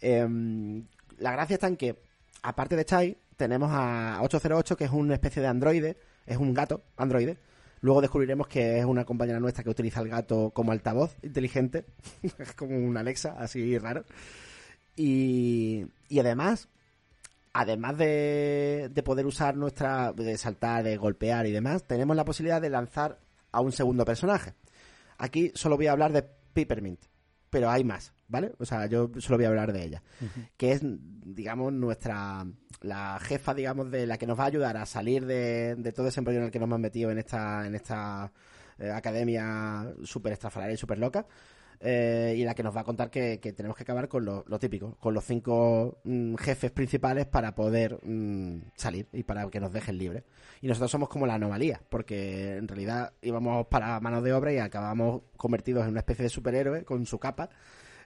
Em, 0.00 0.86
la 1.18 1.32
gracia 1.32 1.54
está 1.54 1.66
en 1.66 1.76
que, 1.76 1.96
aparte 2.42 2.76
de 2.76 2.84
Chai, 2.84 3.18
tenemos 3.36 3.70
a 3.72 4.20
808, 4.22 4.76
que 4.76 4.84
es 4.84 4.90
una 4.90 5.14
especie 5.14 5.42
de 5.42 5.48
androide, 5.48 5.96
es 6.26 6.36
un 6.36 6.54
gato 6.54 6.82
androide. 6.96 7.38
Luego 7.82 8.02
descubriremos 8.02 8.46
que 8.48 8.78
es 8.78 8.84
una 8.84 9.04
compañera 9.04 9.40
nuestra 9.40 9.64
que 9.64 9.70
utiliza 9.70 10.00
el 10.00 10.08
gato 10.08 10.50
como 10.50 10.72
altavoz 10.72 11.16
inteligente, 11.22 11.86
es 12.22 12.52
como 12.54 12.76
un 12.76 12.96
Alexa, 12.96 13.36
así 13.38 13.78
raro. 13.78 14.04
Y, 14.96 15.86
además, 16.18 16.68
además 17.54 17.96
de, 17.96 18.90
de 18.92 19.02
poder 19.02 19.24
usar 19.24 19.56
nuestra, 19.56 20.12
de 20.12 20.36
saltar, 20.36 20.84
de 20.84 20.96
golpear 20.98 21.46
y 21.46 21.52
demás, 21.52 21.84
tenemos 21.84 22.16
la 22.16 22.24
posibilidad 22.24 22.60
de 22.60 22.68
lanzar 22.68 23.18
a 23.52 23.60
un 23.60 23.72
segundo 23.72 24.04
personaje. 24.04 24.54
Aquí 25.16 25.52
solo 25.54 25.76
voy 25.76 25.86
a 25.86 25.92
hablar 25.92 26.12
de 26.12 26.22
Peppermint, 26.22 27.00
pero 27.48 27.70
hay 27.70 27.84
más, 27.84 28.12
¿vale? 28.30 28.52
O 28.58 28.64
sea, 28.64 28.86
yo 28.86 29.10
solo 29.18 29.36
voy 29.36 29.44
a 29.44 29.48
hablar 29.48 29.72
de 29.72 29.84
ella, 29.84 30.02
que 30.56 30.72
es, 30.72 30.80
digamos, 30.82 31.72
nuestra, 31.72 32.46
la 32.80 33.18
jefa, 33.20 33.52
digamos, 33.52 33.90
de 33.90 34.06
la 34.06 34.16
que 34.16 34.26
nos 34.26 34.38
va 34.38 34.44
a 34.44 34.46
ayudar 34.46 34.76
a 34.76 34.86
salir 34.86 35.26
de, 35.26 35.74
de 35.76 35.92
todo 35.92 36.08
ese 36.08 36.20
embrollo 36.20 36.38
en 36.38 36.44
el 36.46 36.50
que 36.50 36.58
nos 36.58 36.66
hemos 36.68 36.80
metido 36.80 37.10
en 37.10 37.18
esta, 37.18 37.66
en 37.66 37.74
esta 37.74 38.32
eh, 38.78 38.90
academia 38.90 39.92
súper 40.04 40.32
estrafalaria 40.32 40.74
y 40.74 40.78
súper 40.78 40.98
loca. 40.98 41.26
eh, 41.82 42.34
y 42.36 42.44
la 42.44 42.54
que 42.54 42.62
nos 42.62 42.76
va 42.76 42.82
a 42.82 42.84
contar 42.84 43.10
que, 43.10 43.40
que 43.40 43.54
tenemos 43.54 43.74
que 43.76 43.84
acabar 43.84 44.06
con 44.08 44.22
lo, 44.24 44.44
lo 44.46 44.58
típico, 44.58 44.96
con 45.00 45.14
los 45.14 45.24
cinco 45.24 45.98
mm, 46.04 46.34
jefes 46.36 46.70
principales 46.70 47.24
para 47.26 47.54
poder 47.54 47.98
mm, 48.04 48.70
salir 48.76 49.08
y 49.12 49.22
para 49.22 49.48
que 49.48 49.60
nos 49.60 49.72
dejen 49.72 49.96
libres. 49.96 50.24
Y 50.60 50.68
nosotros 50.68 50.90
somos 50.90 51.08
como 51.08 51.26
la 51.26 51.34
anomalía, 51.36 51.80
porque 51.88 52.56
en 52.58 52.68
realidad 52.68 53.14
íbamos 53.22 53.66
para 53.68 53.98
mano 54.00 54.20
de 54.20 54.34
obra 54.34 54.52
y 54.52 54.58
acabamos 54.58 55.22
convertidos 55.38 55.84
en 55.84 55.90
una 55.92 56.00
especie 56.00 56.24
de 56.24 56.28
superhéroe 56.28 56.84
con 56.84 57.06
su 57.06 57.18
capa 57.18 57.48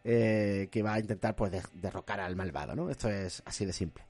eh, 0.05 0.69
que 0.71 0.83
va 0.83 0.95
a 0.95 1.01
intentar 1.01 1.35
pues 1.35 1.51
de- 1.53 1.63
derrocar 1.75 2.21
al 2.21 2.37
malvado, 2.37 2.75
¿no? 2.77 2.91
Esto 2.91 3.09
es 3.09 3.43
así 3.47 3.65
de 3.65 3.73
simple. 3.73 4.05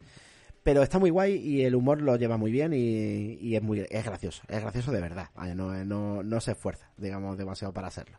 Pero 0.62 0.82
está 0.82 0.98
muy 0.98 1.10
guay 1.10 1.34
y 1.36 1.62
el 1.64 1.74
humor 1.74 2.00
lo 2.02 2.16
lleva 2.16 2.36
muy 2.36 2.50
bien 2.50 2.72
y, 2.72 3.34
y 3.40 3.54
es 3.56 3.62
muy 3.62 3.86
es 3.88 4.04
gracioso, 4.04 4.42
es 4.48 4.60
gracioso 4.60 4.92
de 4.92 5.00
verdad, 5.00 5.28
no, 5.54 5.84
no, 5.84 6.22
no 6.22 6.40
se 6.40 6.52
esfuerza, 6.52 6.90
digamos, 6.96 7.36
demasiado 7.38 7.72
para 7.74 7.88
hacerlo. 7.88 8.18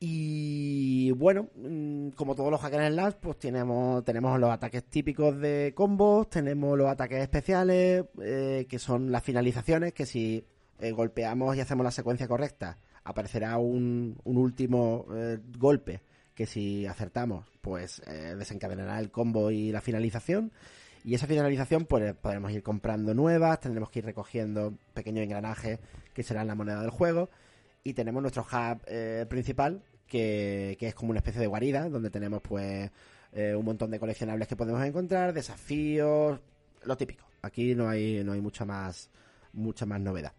Y 0.00 1.10
bueno, 1.12 1.48
mm, 1.56 2.10
como 2.10 2.36
todos 2.36 2.50
los 2.52 2.60
hackers 2.60 2.94
slash, 2.94 3.14
pues 3.20 3.38
tenemos, 3.38 4.04
tenemos 4.04 4.38
los 4.38 4.50
ataques 4.50 4.84
típicos 4.84 5.36
de 5.40 5.72
combos, 5.74 6.30
tenemos 6.30 6.78
los 6.78 6.88
ataques 6.88 7.18
especiales, 7.20 8.04
eh, 8.22 8.66
que 8.68 8.78
son 8.78 9.10
las 9.10 9.24
finalizaciones, 9.24 9.92
que 9.92 10.06
si 10.06 10.44
eh, 10.78 10.92
golpeamos 10.92 11.56
y 11.56 11.60
hacemos 11.60 11.82
la 11.82 11.90
secuencia 11.90 12.28
correcta, 12.28 12.78
aparecerá 13.08 13.56
un, 13.56 14.20
un 14.24 14.36
último 14.36 15.06
eh, 15.14 15.38
golpe, 15.56 16.02
que 16.34 16.44
si 16.44 16.84
acertamos, 16.86 17.46
pues 17.62 18.02
eh, 18.06 18.34
desencadenará 18.38 19.00
el 19.00 19.10
combo 19.10 19.50
y 19.50 19.72
la 19.72 19.80
finalización. 19.80 20.52
Y 21.04 21.14
esa 21.14 21.26
finalización, 21.26 21.86
pues 21.86 22.14
podremos 22.14 22.52
ir 22.52 22.62
comprando 22.62 23.14
nuevas, 23.14 23.60
tendremos 23.60 23.88
que 23.88 24.00
ir 24.00 24.04
recogiendo 24.04 24.74
pequeños 24.92 25.24
engranajes 25.24 25.78
que 26.12 26.22
serán 26.22 26.48
la 26.48 26.54
moneda 26.54 26.82
del 26.82 26.90
juego. 26.90 27.30
Y 27.82 27.94
tenemos 27.94 28.20
nuestro 28.20 28.42
hub 28.42 28.82
eh, 28.86 29.24
principal 29.26 29.82
que, 30.06 30.76
que 30.78 30.88
es 30.88 30.94
como 30.94 31.10
una 31.10 31.20
especie 31.20 31.40
de 31.40 31.46
guarida 31.46 31.88
donde 31.88 32.10
tenemos 32.10 32.42
pues 32.42 32.90
eh, 33.32 33.54
un 33.54 33.64
montón 33.64 33.90
de 33.90 33.98
coleccionables 33.98 34.48
que 34.48 34.56
podemos 34.56 34.84
encontrar 34.84 35.32
desafíos 35.32 36.40
lo 36.84 36.96
típico. 36.98 37.24
Aquí 37.40 37.74
no 37.74 37.88
hay 37.88 38.22
no 38.22 38.32
hay 38.32 38.40
mucha 38.40 38.64
más 38.66 39.08
mucha 39.52 39.86
más 39.86 40.00
novedad 40.00 40.32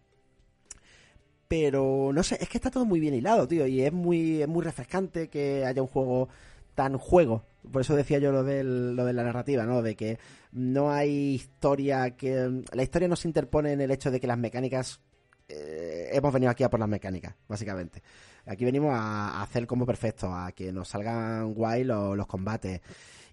pero 1.50 2.12
no 2.14 2.22
sé 2.22 2.38
es 2.40 2.48
que 2.48 2.58
está 2.58 2.70
todo 2.70 2.84
muy 2.84 3.00
bien 3.00 3.12
hilado 3.12 3.48
tío 3.48 3.66
y 3.66 3.82
es 3.82 3.92
muy 3.92 4.40
es 4.40 4.46
muy 4.46 4.62
refrescante 4.62 5.26
que 5.26 5.64
haya 5.64 5.82
un 5.82 5.88
juego 5.88 6.28
tan 6.76 6.96
juego 6.96 7.42
por 7.72 7.80
eso 7.80 7.96
decía 7.96 8.20
yo 8.20 8.30
lo 8.30 8.44
del 8.44 8.94
lo 8.94 9.04
de 9.04 9.12
la 9.12 9.24
narrativa 9.24 9.64
no 9.64 9.82
de 9.82 9.96
que 9.96 10.20
no 10.52 10.92
hay 10.92 11.34
historia 11.34 12.12
que 12.16 12.62
la 12.72 12.82
historia 12.84 13.08
no 13.08 13.16
se 13.16 13.26
interpone 13.26 13.72
en 13.72 13.80
el 13.80 13.90
hecho 13.90 14.12
de 14.12 14.20
que 14.20 14.28
las 14.28 14.38
mecánicas 14.38 15.00
eh, 15.48 16.10
hemos 16.12 16.32
venido 16.32 16.52
aquí 16.52 16.62
a 16.62 16.70
por 16.70 16.78
las 16.78 16.88
mecánicas, 16.88 17.34
básicamente. 17.48 18.04
Aquí 18.46 18.64
venimos 18.64 18.92
a, 18.94 19.42
hacer 19.42 19.66
como 19.66 19.84
perfecto, 19.84 20.32
a 20.32 20.52
que 20.52 20.72
nos 20.72 20.86
salgan 20.86 21.54
guay 21.54 21.82
los, 21.82 22.16
los 22.16 22.28
combates 22.28 22.80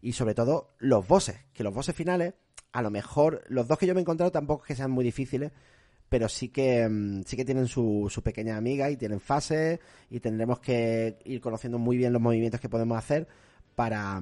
y 0.02 0.14
sobre 0.14 0.34
todo 0.34 0.72
los 0.80 1.07
bosses, 1.07 1.38
que 1.53 1.64
los 1.64 1.76
bosses 1.76 1.95
finales, 1.95 2.34
a 2.72 2.81
lo 2.81 2.89
mejor 2.89 3.44
los 3.49 3.68
dos 3.68 3.77
que 3.77 3.85
yo 3.85 3.94
me 3.94 3.99
he 3.99 4.02
encontrado 4.02 4.31
tampoco 4.31 4.64
es 4.64 4.69
que 4.69 4.76
sean 4.76 4.89
muy 4.89 5.06
difíciles, 5.06 5.52
pero 6.10 6.30
sí 6.30 6.50
que 6.50 6.88
mm, 6.88 7.24
sí 7.26 7.36
que 7.38 7.46
tienen 7.46 7.68
su, 7.68 8.08
su 8.10 8.22
pequeña 8.22 8.58
amiga 8.58 8.90
y 8.90 8.98
tienen 8.98 9.20
fases 9.20 9.80
y 10.10 10.20
tendremos 10.20 10.60
que 10.60 11.18
ir 11.26 11.42
conociendo 11.42 11.78
muy 11.80 11.98
bien 11.98 12.14
los 12.14 12.22
movimientos 12.22 12.60
que 12.62 12.70
podemos 12.70 12.98
hacer 12.98 13.28
para, 13.76 14.22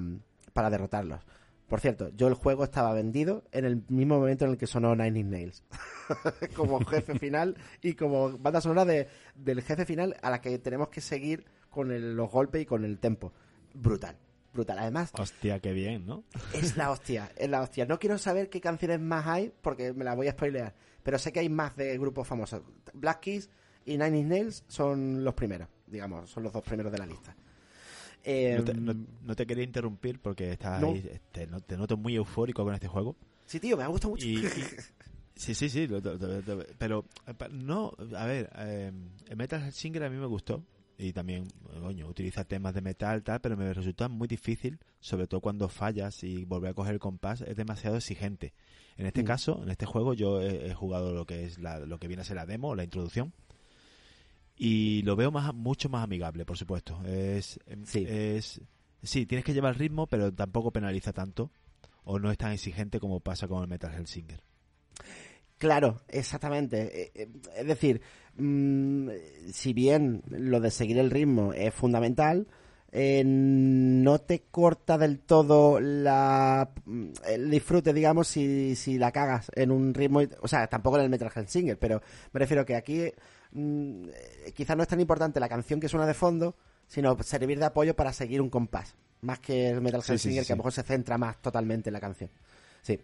para 0.52 0.70
derrotarlos. 0.70 1.20
Por 1.68 1.80
cierto, 1.80 2.10
yo 2.10 2.28
el 2.28 2.34
juego 2.34 2.62
estaba 2.62 2.92
vendido 2.94 3.42
en 3.50 3.64
el 3.64 3.82
mismo 3.88 4.20
momento 4.20 4.44
en 4.44 4.52
el 4.52 4.56
que 4.56 4.68
sonó 4.68 4.94
Nine 4.94 5.18
Inch 5.18 5.28
Nails. 5.30 5.64
como 6.56 6.78
jefe 6.84 7.18
final 7.18 7.56
y 7.82 7.94
como 7.94 8.38
banda 8.38 8.60
sonora 8.60 8.84
de, 8.84 9.08
del 9.34 9.62
jefe 9.62 9.84
final 9.84 10.16
a 10.22 10.30
la 10.30 10.40
que 10.40 10.58
tenemos 10.58 10.88
que 10.90 11.00
seguir 11.00 11.44
con 11.70 11.90
el- 11.90 12.14
los 12.14 12.30
golpes 12.30 12.62
y 12.62 12.66
con 12.66 12.84
el 12.84 12.98
tempo. 13.00 13.32
Brutal, 13.74 14.16
brutal. 14.54 14.78
Además, 14.78 15.10
Hostia, 15.18 15.58
qué 15.58 15.72
bien, 15.72 16.06
¿no? 16.06 16.22
es 16.54 16.76
la 16.76 16.90
hostia, 16.92 17.32
es 17.36 17.50
la 17.50 17.62
hostia. 17.62 17.84
No 17.84 17.98
quiero 17.98 18.16
saber 18.16 18.48
qué 18.48 18.60
canciones 18.60 19.00
más 19.00 19.26
hay 19.26 19.52
porque 19.60 19.92
me 19.92 20.04
las 20.04 20.14
voy 20.14 20.28
a 20.28 20.32
spoilear, 20.32 20.72
pero 21.06 21.20
sé 21.20 21.30
que 21.30 21.38
hay 21.38 21.48
más 21.48 21.76
de 21.76 21.96
grupos 21.98 22.26
famosos. 22.26 22.62
Black 22.92 23.20
Keys 23.20 23.48
y 23.84 23.92
Nine 23.96 24.18
Inch 24.18 24.26
Nails 24.28 24.64
son 24.66 25.22
los 25.22 25.34
primeros, 25.34 25.68
digamos, 25.86 26.28
son 26.28 26.42
los 26.42 26.52
dos 26.52 26.64
primeros 26.64 26.90
de 26.90 26.98
la 26.98 27.06
lista. 27.06 27.36
Eh, 28.24 28.56
No 28.58 28.64
te, 28.64 28.74
no- 28.74 29.06
no 29.22 29.36
te 29.36 29.46
quería 29.46 29.62
interrumpir 29.62 30.18
porque 30.20 30.50
estás 30.50 30.80
No. 30.80 30.88
ahí, 30.88 31.08
te, 31.30 31.46
no- 31.46 31.60
te 31.60 31.76
noto 31.76 31.96
muy 31.96 32.16
eufórico 32.16 32.64
con 32.64 32.74
este 32.74 32.88
juego. 32.88 33.14
Sí, 33.46 33.60
tío, 33.60 33.76
me 33.76 33.84
ha 33.84 33.86
gustado 33.86 34.10
mucho. 34.10 34.26
Y, 34.26 34.38
y- 34.38 34.48
sí, 35.36 35.54
sí, 35.54 35.68
sí, 35.68 35.86
lo- 35.86 36.00
lo- 36.00 36.64
pero 36.76 37.04
eh, 37.28 37.34
no, 37.52 37.92
a 38.16 38.26
ver, 38.26 38.50
eh, 38.56 38.90
Metal 39.36 39.72
Singer 39.72 40.02
a 40.02 40.10
mí 40.10 40.16
me 40.16 40.26
gustó 40.26 40.64
y 40.98 41.12
también, 41.12 41.48
coño, 41.80 42.06
utiliza 42.08 42.44
temas 42.44 42.74
de 42.74 42.80
metal 42.80 43.22
tal, 43.22 43.40
pero 43.40 43.56
me 43.56 43.72
resulta 43.74 44.08
muy 44.08 44.28
difícil, 44.28 44.78
sobre 45.00 45.26
todo 45.26 45.40
cuando 45.40 45.68
fallas 45.68 46.24
y 46.24 46.44
volver 46.44 46.70
a 46.70 46.74
coger 46.74 46.94
el 46.94 47.00
compás 47.00 47.42
es 47.42 47.56
demasiado 47.56 47.96
exigente. 47.96 48.52
En 48.96 49.06
este 49.06 49.22
Mm. 49.22 49.26
caso, 49.26 49.62
en 49.62 49.70
este 49.70 49.84
juego 49.86 50.14
yo 50.14 50.40
he, 50.40 50.68
he 50.70 50.74
jugado 50.74 51.12
lo 51.12 51.26
que 51.26 51.44
es 51.44 51.58
la, 51.58 51.80
lo 51.80 51.98
que 51.98 52.08
viene 52.08 52.22
a 52.22 52.24
ser 52.24 52.36
la 52.36 52.46
demo, 52.46 52.74
la 52.74 52.84
introducción. 52.84 53.32
Y 54.56 55.02
lo 55.02 55.16
veo 55.16 55.30
más, 55.30 55.52
mucho 55.54 55.88
más 55.90 56.02
amigable, 56.02 56.46
por 56.46 56.56
supuesto. 56.56 56.98
Es, 57.04 57.60
em, 57.66 57.84
Sí. 57.84 58.06
es, 58.08 58.60
sí, 59.02 59.26
tienes 59.26 59.44
que 59.44 59.52
llevar 59.52 59.74
el 59.74 59.78
ritmo, 59.78 60.06
pero 60.06 60.32
tampoco 60.32 60.70
penaliza 60.72 61.12
tanto 61.12 61.50
o 62.04 62.18
no 62.18 62.30
es 62.30 62.38
tan 62.38 62.52
exigente 62.52 63.00
como 63.00 63.20
pasa 63.20 63.48
con 63.48 63.62
el 63.62 63.68
Metal 63.68 63.92
Hellsinger. 63.92 64.40
Claro, 65.58 66.02
exactamente. 66.08 67.02
Eh, 67.02 67.12
eh, 67.14 67.28
Es 67.56 67.66
decir, 67.66 68.00
mm, 68.36 69.08
si 69.52 69.72
bien 69.72 70.22
lo 70.28 70.60
de 70.60 70.70
seguir 70.70 70.98
el 70.98 71.10
ritmo 71.10 71.52
es 71.54 71.72
fundamental, 71.72 72.46
eh, 72.92 73.22
no 73.24 74.18
te 74.20 74.42
corta 74.50 74.96
del 74.98 75.18
todo 75.20 75.80
la, 75.80 76.70
mm, 76.84 77.06
el 77.28 77.50
disfrute, 77.50 77.92
digamos, 77.92 78.28
si, 78.28 78.76
si 78.76 78.98
la 78.98 79.12
cagas 79.12 79.50
en 79.54 79.70
un 79.70 79.94
ritmo. 79.94 80.20
O 80.42 80.48
sea, 80.48 80.66
tampoco 80.66 80.96
en 80.98 81.04
el 81.04 81.10
Metal 81.10 81.30
Gear 81.30 81.48
Singer, 81.48 81.78
pero 81.78 82.02
me 82.32 82.38
refiero 82.40 82.64
que 82.66 82.76
aquí 82.76 83.10
mm, 83.52 84.08
eh, 84.10 84.52
quizás 84.54 84.76
no 84.76 84.82
es 84.82 84.88
tan 84.88 85.00
importante 85.00 85.40
la 85.40 85.48
canción 85.48 85.80
que 85.80 85.88
suena 85.88 86.06
de 86.06 86.14
fondo, 86.14 86.54
sino 86.86 87.16
servir 87.22 87.58
de 87.58 87.64
apoyo 87.66 87.96
para 87.96 88.12
seguir 88.12 88.40
un 88.42 88.50
compás. 88.50 88.94
Más 89.22 89.40
que 89.40 89.70
el 89.70 89.80
Metal 89.80 90.02
Sí, 90.02 90.08
Gear 90.08 90.18
sí, 90.18 90.28
Singer, 90.28 90.44
sí, 90.44 90.46
que 90.48 90.52
a 90.52 90.54
sí. 90.54 90.58
lo 90.58 90.58
mejor 90.58 90.72
se 90.72 90.82
centra 90.82 91.16
más 91.18 91.40
totalmente 91.40 91.88
en 91.88 91.94
la 91.94 92.00
canción. 92.00 92.30
Sí. 92.82 93.00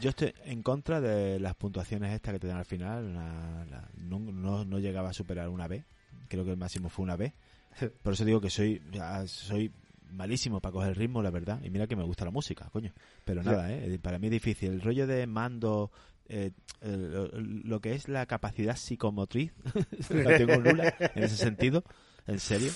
Yo 0.00 0.10
estoy 0.10 0.34
en 0.44 0.62
contra 0.62 1.00
de 1.00 1.40
las 1.40 1.54
puntuaciones 1.54 2.12
estas 2.12 2.34
que 2.34 2.40
te 2.40 2.46
dan 2.46 2.58
al 2.58 2.64
final. 2.64 3.14
la- 3.14 3.64
la- 3.70 3.88
no, 3.96 4.18
no, 4.18 4.64
no 4.64 4.78
llegaba 4.78 5.10
a 5.10 5.12
superar 5.12 5.48
una 5.48 5.66
B. 5.68 5.84
Creo 6.28 6.44
que 6.44 6.50
el 6.50 6.56
máximo 6.56 6.88
fue 6.88 7.02
una 7.04 7.16
B. 7.16 7.32
Por 8.02 8.12
eso 8.12 8.24
digo 8.24 8.40
que 8.40 8.50
soy 8.50 8.82
soy 9.26 9.72
malísimo 10.10 10.60
para 10.60 10.72
coger 10.72 10.90
el 10.90 10.94
ritmo, 10.96 11.22
la 11.22 11.30
verdad. 11.30 11.60
Y 11.64 11.70
mira 11.70 11.86
que 11.86 11.96
me 11.96 12.04
gusta 12.04 12.24
la 12.24 12.30
música, 12.30 12.68
coño. 12.70 12.92
Pero 13.24 13.42
nada, 13.42 13.72
¿eh? 13.72 13.98
para 14.00 14.18
mí 14.18 14.26
es 14.26 14.32
difícil. 14.32 14.70
El 14.72 14.80
rollo 14.82 15.06
de 15.06 15.26
mando, 15.26 15.90
eh, 16.28 16.52
lo 16.82 17.80
que 17.80 17.94
es 17.94 18.08
la 18.08 18.26
capacidad 18.26 18.76
psicomotriz, 18.76 19.52
la 20.10 20.36
tengo 20.36 20.56
nula 20.58 20.94
en 21.14 21.22
ese 21.24 21.36
sentido. 21.36 21.84
En 22.26 22.38
serio. 22.40 22.70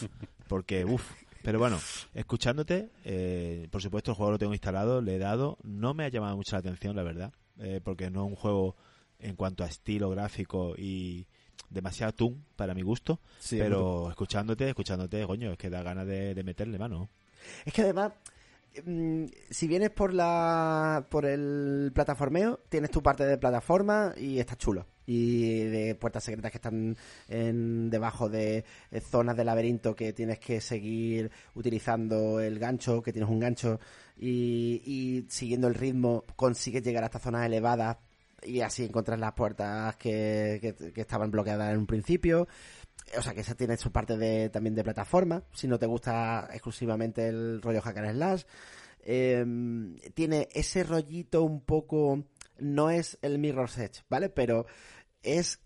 Porque, 0.48 0.84
uff. 0.84 1.12
Pero 1.42 1.58
bueno, 1.58 1.78
escuchándote, 2.14 2.90
eh, 3.04 3.68
por 3.70 3.80
supuesto 3.82 4.10
el 4.10 4.16
juego 4.16 4.32
lo 4.32 4.38
tengo 4.38 4.52
instalado, 4.52 5.00
le 5.00 5.16
he 5.16 5.18
dado, 5.18 5.58
no 5.62 5.94
me 5.94 6.04
ha 6.04 6.08
llamado 6.08 6.36
mucho 6.36 6.54
la 6.54 6.60
atención, 6.60 6.96
la 6.96 7.02
verdad, 7.02 7.32
eh, 7.58 7.80
porque 7.82 8.10
no 8.10 8.24
es 8.24 8.30
un 8.30 8.36
juego 8.36 8.76
en 9.18 9.36
cuanto 9.36 9.64
a 9.64 9.66
estilo 9.66 10.10
gráfico 10.10 10.74
y 10.76 11.26
demasiado 11.70 12.12
toon 12.12 12.44
para 12.56 12.74
mi 12.74 12.82
gusto, 12.82 13.20
pero 13.50 14.10
escuchándote, 14.10 14.68
escuchándote, 14.68 15.26
coño, 15.26 15.52
es 15.52 15.58
que 15.58 15.70
da 15.70 15.82
ganas 15.82 16.06
de, 16.06 16.34
de 16.34 16.42
meterle 16.42 16.78
mano. 16.78 17.08
Es 17.64 17.72
que 17.72 17.82
además, 17.82 18.12
mm, 18.84 19.24
si 19.50 19.66
vienes 19.66 19.90
por 19.90 20.12
la 20.12 21.06
por 21.10 21.24
el 21.24 21.90
plataformeo, 21.94 22.60
tienes 22.68 22.90
tu 22.90 23.02
parte 23.02 23.24
de 23.24 23.38
plataforma 23.38 24.12
y 24.16 24.38
está 24.38 24.56
chulo. 24.56 24.86
Y 25.12 25.65
de 25.65 25.97
puertas 25.97 26.23
secretas 26.23 26.53
que 26.53 26.59
están 26.59 26.97
en, 27.28 27.91
debajo 27.91 28.28
de 28.28 28.65
eh, 28.93 29.01
zonas 29.01 29.37
de 29.37 29.45
laberinto 29.45 29.97
que 29.97 30.12
tienes 30.12 30.39
que 30.39 30.61
seguir 30.61 31.32
utilizando 31.55 32.39
el 32.39 32.61
gancho, 32.61 33.03
que 33.03 33.12
tienes 33.12 33.28
un 33.28 33.41
gancho, 33.41 33.81
y, 34.16 34.81
y 34.85 35.27
siguiendo 35.28 35.66
el 35.66 35.74
ritmo 35.74 36.24
consigues 36.37 36.85
llegar 36.85 37.03
a 37.03 37.07
estas 37.07 37.23
zonas 37.23 37.45
elevadas 37.45 37.97
y 38.45 38.61
así 38.61 38.85
encontrar 38.85 39.19
las 39.19 39.32
puertas 39.32 39.97
que, 39.97 40.74
que- 40.95 41.01
estaban 41.01 41.32
bloqueadas 41.32 41.73
en 41.73 41.78
un 41.78 41.87
principio. 41.87 42.47
O 43.19 43.23
sea 43.23 43.35
que 43.35 43.41
esa 43.41 43.57
tiene 43.57 43.77
su 43.78 43.91
parte 43.91 44.16
de, 44.16 44.49
también 44.51 44.77
de 44.77 44.85
plataforma, 44.85 45.43
si 45.53 45.66
no 45.66 45.77
te 45.78 45.87
gusta 45.87 46.49
exclusivamente 46.53 47.27
el 47.27 47.61
rollo 47.61 47.81
hack 47.82 47.97
and 47.99 48.12
slash. 48.12 48.43
Eh, 49.03 49.45
tiene 50.15 50.49
ese 50.53 50.85
rollito 50.85 51.43
un 51.43 51.62
poco, 51.62 52.23
no 52.61 52.91
es 52.91 53.19
el 53.23 53.39
Mirror's 53.39 53.78
Edge, 53.78 54.03
¿vale? 54.09 54.28
Pero 54.28 54.66
es 55.22 55.60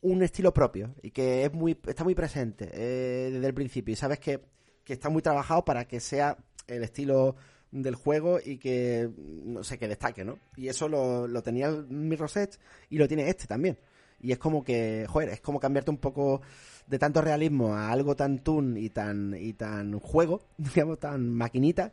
un 0.00 0.22
estilo 0.22 0.52
propio 0.52 0.94
y 1.02 1.10
que 1.10 1.44
es 1.44 1.52
muy, 1.52 1.78
está 1.86 2.04
muy 2.04 2.14
presente 2.14 2.70
eh, 2.72 3.30
desde 3.32 3.46
el 3.46 3.54
principio 3.54 3.92
y 3.92 3.96
sabes 3.96 4.18
que, 4.18 4.40
que 4.84 4.92
está 4.92 5.08
muy 5.08 5.22
trabajado 5.22 5.64
para 5.64 5.86
que 5.86 6.00
sea 6.00 6.36
el 6.66 6.82
estilo 6.82 7.36
del 7.70 7.94
juego 7.96 8.38
y 8.44 8.58
que, 8.58 9.10
no 9.16 9.64
sé, 9.64 9.78
que 9.78 9.88
destaque, 9.88 10.24
¿no? 10.24 10.38
Y 10.56 10.68
eso 10.68 10.88
lo, 10.88 11.26
lo 11.26 11.42
tenía 11.42 11.66
el 11.66 11.86
Mirror's 11.88 12.58
y 12.88 12.98
lo 12.98 13.08
tiene 13.08 13.28
este 13.28 13.46
también. 13.46 13.78
Y 14.20 14.32
es 14.32 14.38
como 14.38 14.62
que, 14.62 15.06
joder, 15.08 15.30
es 15.30 15.40
como 15.40 15.58
cambiarte 15.58 15.90
un 15.90 15.98
poco 15.98 16.40
de 16.86 16.98
tanto 16.98 17.20
realismo 17.20 17.74
a 17.74 17.90
algo 17.90 18.14
tan 18.14 18.38
toon 18.38 18.76
y 18.76 18.90
tan, 18.90 19.34
y 19.38 19.54
tan 19.54 19.98
juego, 19.98 20.46
digamos, 20.56 20.98
tan 21.00 21.30
maquinita, 21.34 21.92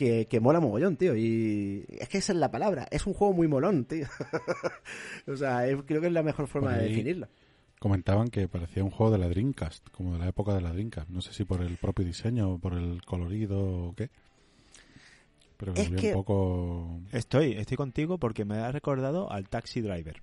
que, 0.00 0.26
que 0.26 0.40
mola 0.40 0.60
mogollón, 0.60 0.96
tío. 0.96 1.14
Y 1.14 1.84
es 1.90 2.08
que 2.08 2.16
esa 2.18 2.32
es 2.32 2.38
la 2.38 2.50
palabra. 2.50 2.88
Es 2.90 3.06
un 3.06 3.12
juego 3.12 3.34
muy 3.34 3.46
molón, 3.48 3.84
tío. 3.84 4.06
o 5.26 5.36
sea, 5.36 5.66
es- 5.68 5.76
creo 5.86 6.00
que 6.00 6.06
es 6.06 6.12
la 6.12 6.22
mejor 6.22 6.46
forma 6.48 6.74
de 6.76 6.88
definirlo. 6.88 7.28
Comentaban 7.78 8.28
que 8.28 8.48
parecía 8.48 8.82
un 8.82 8.90
juego 8.90 9.12
de 9.12 9.18
la 9.18 9.28
Dreamcast, 9.28 9.88
como 9.90 10.14
de 10.14 10.18
la 10.20 10.28
época 10.28 10.54
de 10.54 10.62
la 10.62 10.72
Dreamcast. 10.72 11.10
No 11.10 11.20
sé 11.20 11.32
si 11.34 11.44
por 11.44 11.60
el 11.62 11.76
propio 11.76 12.04
diseño, 12.04 12.52
o 12.54 12.58
por 12.58 12.72
el 12.74 13.02
colorido 13.04 13.60
o 13.60 13.94
qué. 13.94 14.08
Pero 15.58 15.74
Es 15.74 15.90
que- 15.90 16.08
un 16.08 16.12
poco... 16.14 17.00
Estoy, 17.12 17.52
estoy 17.52 17.76
contigo 17.76 18.16
porque 18.18 18.44
me 18.46 18.56
ha 18.56 18.72
recordado 18.72 19.30
al 19.30 19.48
Taxi 19.50 19.82
Driver. 19.82 20.22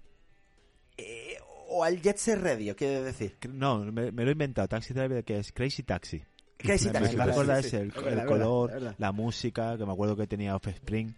Eh, 0.97 1.37
o 1.69 1.83
al 1.83 2.01
Jet 2.01 2.17
Set 2.17 2.39
Radio, 2.41 2.75
quiero 2.75 3.03
decir. 3.03 3.35
No, 3.51 3.79
me, 3.85 4.11
me 4.11 4.23
lo 4.23 4.29
he 4.29 4.33
inventado, 4.33 4.67
Taxi 4.67 4.93
Driver 4.95 5.23
que 5.23 5.37
es 5.37 5.51
Crazy 5.51 5.83
Taxi. 5.83 6.23
Me 6.63 6.77
recuerda 7.25 7.61
sí, 7.61 7.67
ese, 7.67 7.91
sí. 7.91 7.99
el, 8.07 8.25
color, 8.25 8.95
la 8.97 9.11
música, 9.11 9.77
que 9.77 9.85
me 9.85 9.91
acuerdo 9.93 10.15
que 10.15 10.27
tenía 10.27 10.55
Offspring. 10.55 11.13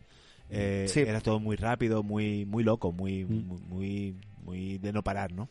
Eh, 0.49 0.85
Sí. 0.89 1.01
Era 1.01 1.21
todo 1.21 1.39
muy 1.39 1.55
rápido, 1.55 2.01
muy 2.03 2.45
muy 2.45 2.63
loco, 2.63 2.91
muy, 2.91 3.23
Mm. 3.25 3.47
muy, 3.47 3.59
muy, 3.69 4.15
muy 4.43 4.77
de 4.79 4.91
no 4.91 5.03
parar, 5.03 5.31
¿no? 5.31 5.47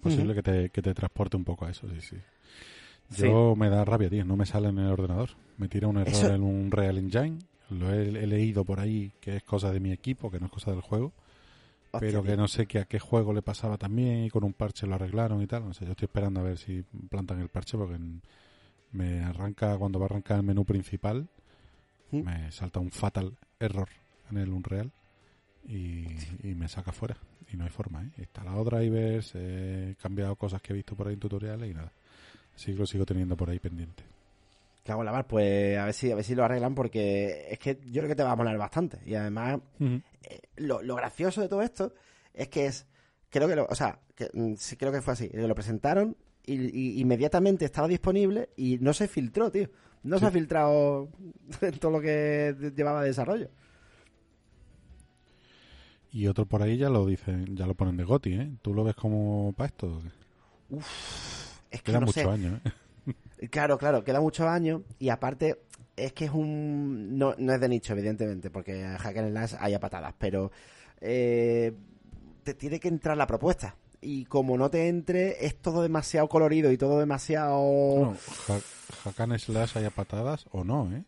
Posible 0.00 0.34
que, 0.34 0.42
te, 0.42 0.70
que 0.70 0.82
te 0.82 0.94
transporte 0.94 1.36
un 1.36 1.44
poco 1.44 1.64
a 1.64 1.70
eso, 1.70 1.88
sí, 1.88 2.00
sí. 2.00 2.16
Sí. 3.10 3.22
Yo 3.22 3.54
me 3.56 3.68
da 3.68 3.84
rabia, 3.84 4.08
tío. 4.10 4.24
No 4.24 4.36
me 4.36 4.46
sale 4.46 4.68
en 4.68 4.78
el 4.78 4.90
ordenador. 4.90 5.30
Me 5.58 5.68
tira 5.68 5.86
un 5.88 5.96
error 5.98 6.12
Eso- 6.12 6.32
en 6.34 6.42
un 6.42 6.70
Real 6.70 6.98
Engine. 6.98 7.38
Lo 7.70 7.92
he, 7.92 8.08
he 8.08 8.26
leído 8.26 8.64
por 8.64 8.80
ahí 8.80 9.12
que 9.20 9.36
es 9.36 9.42
cosa 9.42 9.70
de 9.72 9.80
mi 9.80 9.92
equipo, 9.92 10.30
que 10.30 10.38
no 10.40 10.46
es 10.46 10.52
cosa 10.52 10.70
del 10.72 10.80
juego. 10.80 11.12
Hostia, 11.92 12.00
pero 12.00 12.22
que 12.22 12.28
tío. 12.30 12.36
no 12.38 12.48
sé 12.48 12.66
que 12.66 12.78
a 12.78 12.84
qué 12.86 12.98
juego 12.98 13.32
le 13.34 13.42
pasaba 13.42 13.76
también 13.78 14.24
y 14.24 14.30
con 14.30 14.44
un 14.44 14.52
parche 14.54 14.86
lo 14.86 14.94
arreglaron 14.94 15.42
y 15.42 15.46
tal. 15.46 15.64
No 15.64 15.72
sé, 15.74 15.84
yo 15.84 15.92
estoy 15.92 16.06
esperando 16.06 16.40
a 16.40 16.42
ver 16.42 16.58
si 16.58 16.82
plantan 17.10 17.40
el 17.40 17.48
parche 17.48 17.76
porque 17.78 17.94
en- 17.96 18.22
me 18.92 19.24
arranca, 19.24 19.76
cuando 19.78 19.98
va 19.98 20.06
a 20.06 20.08
arrancar 20.10 20.38
el 20.38 20.42
menú 20.44 20.64
principal, 20.64 21.28
¿Mm? 22.10 22.22
me 22.22 22.52
salta 22.52 22.80
un 22.80 22.90
fatal 22.90 23.36
error 23.58 23.88
en 24.30 24.38
el 24.38 24.50
Unreal 24.50 24.92
y, 25.66 26.06
y 26.42 26.54
me 26.54 26.68
saca 26.68 26.92
fuera. 26.92 27.16
Y 27.52 27.56
no 27.56 27.64
hay 27.64 27.70
forma, 27.70 28.02
¿eh? 28.02 28.10
He 28.16 28.20
instalado 28.22 28.64
drivers, 28.64 29.34
he 29.34 29.94
cambiado 30.00 30.36
cosas 30.36 30.62
que 30.62 30.72
he 30.72 30.76
visto 30.76 30.96
por 30.96 31.08
ahí 31.08 31.14
en 31.14 31.20
tutoriales 31.20 31.70
y 31.70 31.74
nada. 31.74 31.92
Así 32.54 32.72
que 32.72 32.78
lo 32.78 32.86
sigo 32.86 33.04
teniendo 33.04 33.36
por 33.36 33.50
ahí 33.50 33.58
pendiente. 33.58 34.04
En 34.84 35.04
la 35.04 35.12
mar, 35.12 35.26
pues 35.26 35.78
a 35.78 35.84
ver 35.84 35.94
si 35.94 36.10
a 36.10 36.16
ver 36.16 36.24
si 36.24 36.34
lo 36.34 36.44
arreglan 36.44 36.74
porque 36.74 37.46
es 37.50 37.58
que 37.58 37.78
yo 37.84 38.00
creo 38.00 38.08
que 38.08 38.16
te 38.16 38.24
va 38.24 38.32
a 38.32 38.36
molar 38.36 38.58
bastante. 38.58 38.98
Y 39.06 39.14
además, 39.14 39.60
eh, 39.80 40.40
lo, 40.56 40.82
lo 40.82 40.96
gracioso 40.96 41.40
de 41.40 41.48
todo 41.48 41.62
esto 41.62 41.94
es 42.34 42.48
que 42.48 42.66
es, 42.66 42.86
creo 43.30 43.46
que 43.48 43.54
lo, 43.54 43.66
o 43.66 43.74
sea, 43.76 44.00
que, 44.16 44.28
mm, 44.32 44.54
sí 44.56 44.76
creo 44.76 44.90
que 44.90 45.00
fue 45.00 45.12
así. 45.12 45.30
Lo 45.32 45.54
presentaron 45.54 46.16
y, 46.44 46.96
y 46.96 47.00
inmediatamente 47.00 47.64
estaba 47.64 47.88
disponible 47.88 48.50
y 48.56 48.78
no 48.78 48.92
se 48.92 49.08
filtró, 49.08 49.50
tío. 49.50 49.68
No 50.02 50.18
se 50.18 50.26
ha 50.26 50.30
filtrado 50.30 51.08
en 51.60 51.72
todo 51.78 51.92
lo 51.92 52.00
que 52.00 52.72
llevaba 52.76 53.02
de 53.02 53.08
desarrollo. 53.08 53.48
Y 56.10 56.26
otro 56.26 56.44
por 56.46 56.62
ahí 56.62 56.76
ya 56.76 56.90
lo 56.90 57.06
dicen, 57.06 57.56
ya 57.56 57.66
lo 57.66 57.74
ponen 57.74 57.96
de 57.96 58.04
Goti, 58.04 58.34
¿eh? 58.34 58.50
¿Tú 58.60 58.74
lo 58.74 58.84
ves 58.84 58.94
como 58.94 59.54
para 59.56 59.68
esto? 59.68 60.02
Es 61.70 61.82
que 61.82 61.92
Quedan 61.92 62.00
no 62.02 62.06
muchos 62.06 62.22
sé. 62.22 62.28
años, 62.28 62.60
¿eh? 62.64 62.72
Claro, 63.50 63.76
claro, 63.78 64.04
queda 64.04 64.20
muchos 64.20 64.46
años 64.46 64.82
y 64.98 65.08
aparte 65.08 65.62
es 65.96 66.12
que 66.12 66.26
es 66.26 66.30
un... 66.30 67.18
No, 67.18 67.34
no 67.38 67.52
es 67.52 67.60
de 67.60 67.68
nicho, 67.68 67.92
evidentemente, 67.92 68.50
porque 68.50 68.84
Hack 68.84 69.16
and 69.16 69.30
Slash 69.30 69.54
hay 69.58 69.74
a 69.74 69.80
patadas, 69.80 70.14
pero 70.18 70.52
eh, 71.00 71.72
te 72.44 72.54
tiene 72.54 72.78
que 72.78 72.88
entrar 72.88 73.16
la 73.16 73.26
propuesta. 73.26 73.74
Y 74.04 74.24
como 74.24 74.58
no 74.58 74.68
te 74.68 74.88
entre, 74.88 75.46
es 75.46 75.56
todo 75.62 75.80
demasiado 75.82 76.28
colorido 76.28 76.72
y 76.72 76.76
todo 76.76 76.98
demasiado... 76.98 77.60
Bueno, 77.60 78.16
ja- 78.46 79.08
Hakan 79.08 79.38
Slash 79.38 79.78
haya 79.78 79.90
patadas 79.90 80.44
o 80.50 80.64
no, 80.64 80.90
¿eh? 80.92 81.04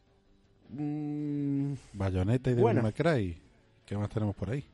mm, 0.71 1.75
Bayonetta 1.93 2.51
y 2.51 2.55
Devil. 2.55 2.83
May 2.83 2.93
Cry. 2.93 3.43
¿Qué 3.85 3.97
más 3.99 4.09
tenemos 4.09 4.35
por 4.37 4.51
ahí? 4.51 4.65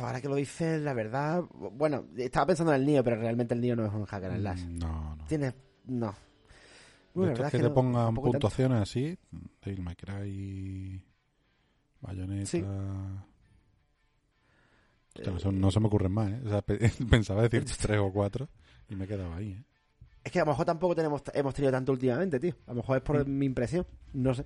ahora 0.00 0.20
que 0.20 0.28
lo 0.28 0.34
dices, 0.34 0.80
la 0.82 0.92
verdad. 0.92 1.42
Bueno, 1.72 2.04
estaba 2.16 2.46
pensando 2.46 2.72
en 2.74 2.80
el 2.80 2.86
Nio, 2.86 3.04
pero 3.04 3.16
realmente 3.16 3.54
el 3.54 3.60
Nio 3.60 3.76
no 3.76 3.86
es 3.86 3.92
un 3.92 4.04
hack 4.06 4.24
and 4.24 4.40
slash. 4.40 4.64
Mm, 4.64 4.78
No, 4.78 5.16
no. 5.16 5.24
Tiene. 5.26 5.54
No. 5.86 6.14
Bueno, 7.14 7.32
la 7.32 7.38
verdad 7.38 7.50
que 7.50 7.56
es 7.58 7.62
te 7.62 7.68
no- 7.68 7.74
pongan 7.74 8.06
tanto. 8.06 8.22
puntuaciones 8.22 8.82
así, 8.82 9.18
Devil 9.64 9.82
May 9.82 9.96
Cry, 9.96 11.04
Bayonetta... 12.00 12.46
Sí. 12.46 12.64
Hostia, 15.18 15.32
no, 15.32 15.38
se, 15.40 15.52
no 15.52 15.70
se 15.70 15.80
me 15.80 15.86
ocurren 15.86 16.12
más, 16.12 16.30
¿eh? 16.30 16.40
O 16.44 16.48
sea, 16.48 16.62
pe- 16.62 16.78
pensaba 17.10 17.42
decir 17.46 17.64
tres 17.80 17.98
o 17.98 18.12
cuatro 18.12 18.48
y 18.88 18.94
me 18.96 19.06
quedaba 19.06 19.36
ahí, 19.36 19.52
¿eh? 19.52 19.64
Es 20.24 20.32
que 20.32 20.40
a 20.40 20.44
lo 20.44 20.50
mejor 20.50 20.66
tampoco 20.66 20.94
tenemos, 20.94 21.22
hemos 21.32 21.54
tenido 21.54 21.72
tanto 21.72 21.92
últimamente, 21.92 22.38
tío. 22.38 22.54
A 22.66 22.70
lo 22.70 22.76
mejor 22.76 22.96
es 22.98 23.02
por 23.02 23.26
Mm. 23.26 23.38
mi 23.38 23.46
impresión. 23.46 23.86
No 24.12 24.34
sé. 24.34 24.44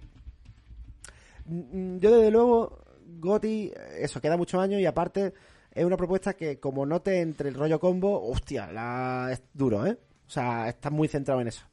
Mm, 1.46 1.98
Yo, 1.98 2.10
desde 2.16 2.30
luego, 2.30 2.78
Goti, 3.18 3.72
eso, 3.98 4.20
queda 4.20 4.36
muchos 4.36 4.60
años 4.60 4.80
y 4.80 4.86
aparte 4.86 5.32
es 5.72 5.84
una 5.84 5.96
propuesta 5.96 6.34
que, 6.34 6.60
como 6.60 6.86
note 6.86 7.20
entre 7.20 7.48
el 7.48 7.54
rollo 7.54 7.80
combo, 7.80 8.28
hostia, 8.30 8.70
la, 8.70 9.30
es 9.32 9.42
duro, 9.52 9.86
¿eh? 9.86 9.98
O 10.26 10.30
sea, 10.30 10.68
está 10.68 10.90
muy 10.90 11.08
centrado 11.08 11.40
en 11.40 11.48
eso. 11.48 11.64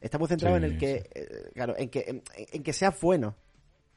Está 0.00 0.18
muy 0.18 0.28
centrado 0.28 0.56
Sí, 0.56 0.64
en 0.64 0.70
el 0.72 0.78
que, 0.78 1.08
eh, 1.14 1.50
claro, 1.54 1.74
en 1.78 1.88
que, 1.88 2.04
en, 2.08 2.22
en 2.36 2.62
que 2.62 2.72
sea 2.72 2.94
bueno 3.00 3.34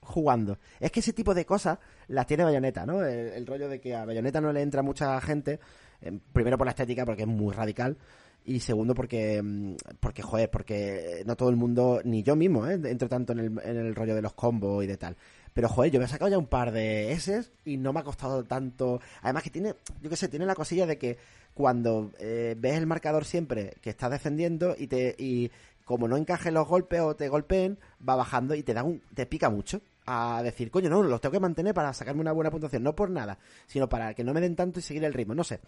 jugando. 0.02 0.58
Es 0.80 0.92
que 0.92 1.00
ese 1.00 1.14
tipo 1.14 1.34
de 1.34 1.46
cosas 1.46 1.80
las 2.08 2.28
tiene 2.28 2.44
Bayonetta, 2.44 2.86
¿no? 2.86 3.04
El, 3.04 3.46
rollo 3.46 3.70
de 3.70 3.80
que 3.80 3.96
a 3.96 4.06
Bayonetta 4.06 4.42
no 4.42 4.52
le 4.52 4.62
entra 4.62 4.82
mucha 4.82 5.20
gente, 5.22 5.60
eh, 6.02 6.18
primero 6.34 6.58
por 6.58 6.66
la 6.66 6.72
estética, 6.72 7.06
porque 7.06 7.24
es 7.24 7.28
muy 7.28 7.54
radical, 7.54 7.98
y 8.46 8.60
segundo 8.62 8.96
porque, 8.96 9.42
mm, 9.42 9.76
porque 10.00 10.22
joder, 10.22 10.50
porque 10.50 11.24
no 11.26 11.36
todo 11.36 11.50
el 11.50 11.56
mundo, 11.56 12.02
ni 12.04 12.24
yo 12.24 12.36
mismo, 12.36 12.68
¿eh? 12.68 12.80
entro 12.86 13.08
tanto 13.08 13.34
en 13.34 13.40
el, 13.40 13.46
en 13.64 13.78
el 13.78 13.96
rollo 13.96 14.16
de 14.16 14.22
los 14.22 14.34
combos 14.34 14.84
y 14.84 14.88
de 14.88 14.98
tal. 14.98 15.16
Pero 15.54 15.68
joder, 15.68 15.92
yo 15.92 16.00
me 16.00 16.06
he 16.06 16.10
sacado 16.10 16.30
ya 16.30 16.38
un 16.38 16.48
par 16.48 16.72
de 16.72 17.12
S 17.12 17.44
y 17.66 17.78
no 17.78 17.92
me 17.92 18.00
ha 18.00 18.04
costado 18.04 18.44
tanto. 18.44 19.02
Además 19.22 19.44
que 19.44 19.50
tiene, 19.50 19.76
yo 20.02 20.10
qué 20.10 20.16
sé, 20.16 20.28
tiene 20.28 20.46
la 20.46 20.56
cosilla 20.56 20.86
de 20.86 20.98
que 20.98 21.18
cuando 21.54 22.12
eh, 22.20 22.56
ves 22.58 22.78
el 22.78 22.88
marcador 22.88 23.26
siempre 23.26 23.74
que 23.82 23.90
estás 23.90 24.12
defendiendo 24.12 24.76
y 24.78 24.88
te 24.88 25.16
y 25.18 25.52
como 25.90 26.08
no 26.08 26.18
encajen 26.18 26.54
los 26.54 26.68
golpes 26.68 27.00
o 27.02 27.16
te 27.16 27.30
golpeen, 27.30 27.80
va 28.08 28.16
bajando 28.16 28.54
y 28.54 28.62
te 28.62 28.76
da 28.76 28.84
un, 28.84 29.02
te 29.16 29.26
pica 29.26 29.50
mucho. 29.50 29.82
A 30.06 30.44
decir, 30.44 30.70
coño, 30.70 30.88
no, 30.88 31.02
los 31.02 31.20
tengo 31.20 31.34
que 31.34 31.40
mantener 31.40 31.74
para 31.74 31.94
sacarme 31.94 32.22
una 32.22 32.32
buena 32.32 32.52
puntuación, 32.52 32.84
no 32.84 32.96
por 32.96 33.10
nada, 33.10 33.40
sino 33.66 33.90
para 33.90 34.14
que 34.14 34.24
no 34.24 34.32
me 34.32 34.40
den 34.40 34.56
tanto 34.56 34.78
y 34.78 34.84
seguir 34.84 35.04
el 35.04 35.16
ritmo, 35.16 35.34
no 35.34 35.44
sé. 35.44 35.62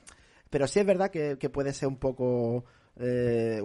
Pero 0.47 0.67
sí 0.67 0.79
es 0.79 0.85
verdad 0.85 1.09
que, 1.09 1.49
puede 1.49 1.73
ser 1.73 1.87
un 1.87 1.97
poco 1.97 2.65
eh, 2.97 3.63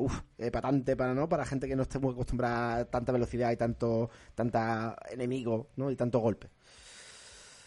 patante 0.51 0.97
para 0.97 1.13
no 1.13 1.29
para 1.29 1.45
gente 1.45 1.69
que 1.69 1.77
no 1.77 1.83
esté 1.83 1.99
muy 1.99 2.15
acostumbrada 2.15 2.77
a 2.77 2.85
tanta 2.87 3.13
velocidad 3.13 3.51
y 3.53 3.57
tanto 3.57 4.09
tanta 4.35 4.97
enemigo 5.11 5.69
no 5.77 5.91
y 5.91 5.97
tanto 5.97 6.21
golpe 6.21 6.49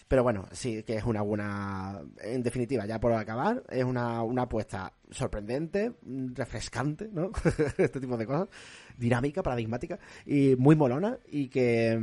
pero 0.09 0.23
bueno 0.23 0.47
sí 0.51 0.83
que 0.83 0.95
es 0.95 1.03
una 1.05 1.21
buena 1.21 2.01
en 2.21 2.41
definitiva 2.41 2.85
ya 2.85 2.99
por 2.99 3.13
acabar 3.13 3.63
es 3.69 3.85
una, 3.85 4.23
una 4.23 4.41
apuesta 4.41 4.91
sorprendente 5.11 5.93
refrescante 6.33 7.07
no 7.13 7.31
este 7.77 8.01
tipo 8.01 8.17
de 8.17 8.25
cosas 8.25 8.49
dinámica 8.97 9.43
paradigmática 9.43 9.99
y 10.25 10.55
muy 10.57 10.75
molona 10.75 11.19
y 11.27 11.47
que 11.47 11.97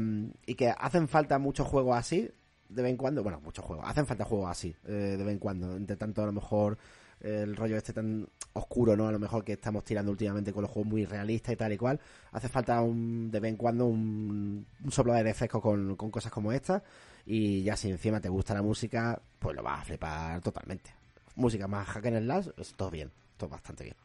y 0.46 0.54
que 0.54 0.68
hacen 0.70 1.08
falta 1.08 1.38
muchos 1.38 1.66
juegos 1.66 1.98
así 1.98 2.30
de 2.68 2.82
vez 2.82 2.92
en 2.92 2.96
cuando 2.96 3.24
bueno 3.24 3.40
muchos 3.40 3.64
juegos 3.64 3.84
hacen 3.88 4.06
falta 4.06 4.24
juegos 4.24 4.50
así 4.50 4.74
eh, 4.86 5.16
de 5.18 5.24
vez 5.24 5.32
en 5.32 5.40
cuando 5.40 5.76
entre 5.76 5.96
tanto 5.96 6.22
a 6.22 6.26
lo 6.26 6.32
mejor 6.32 6.78
el 7.20 7.56
rollo 7.56 7.76
este 7.76 7.92
tan 7.92 8.28
oscuro, 8.52 8.96
¿no? 8.96 9.08
A 9.08 9.12
lo 9.12 9.18
mejor 9.18 9.44
que 9.44 9.54
estamos 9.54 9.84
tirando 9.84 10.10
últimamente 10.10 10.52
con 10.52 10.62
los 10.62 10.70
juegos 10.70 10.90
muy 10.90 11.04
realistas 11.04 11.54
y 11.54 11.56
tal 11.56 11.72
y 11.72 11.76
cual. 11.76 12.00
Hace 12.32 12.48
falta 12.48 12.80
un, 12.80 13.30
de 13.30 13.40
vez 13.40 13.50
en 13.50 13.56
cuando 13.56 13.86
un, 13.86 14.66
un 14.82 14.92
soplo 14.92 15.12
de 15.12 15.18
aire 15.18 15.34
fresco 15.34 15.60
con, 15.60 15.96
con 15.96 16.10
cosas 16.10 16.32
como 16.32 16.52
esta. 16.52 16.82
Y 17.24 17.62
ya 17.62 17.76
si 17.76 17.90
encima 17.90 18.20
te 18.20 18.28
gusta 18.28 18.54
la 18.54 18.62
música, 18.62 19.20
pues 19.38 19.56
lo 19.56 19.62
vas 19.62 19.80
a 19.80 19.84
flipar 19.84 20.40
totalmente. 20.40 20.94
Música 21.34 21.66
más 21.66 21.86
hack 21.88 22.06
and 22.06 22.22
slash, 22.22 22.48
es 22.56 22.72
todo 22.74 22.90
bien, 22.90 23.10
todo 23.36 23.50
bastante 23.50 23.84
bien. 23.84 23.96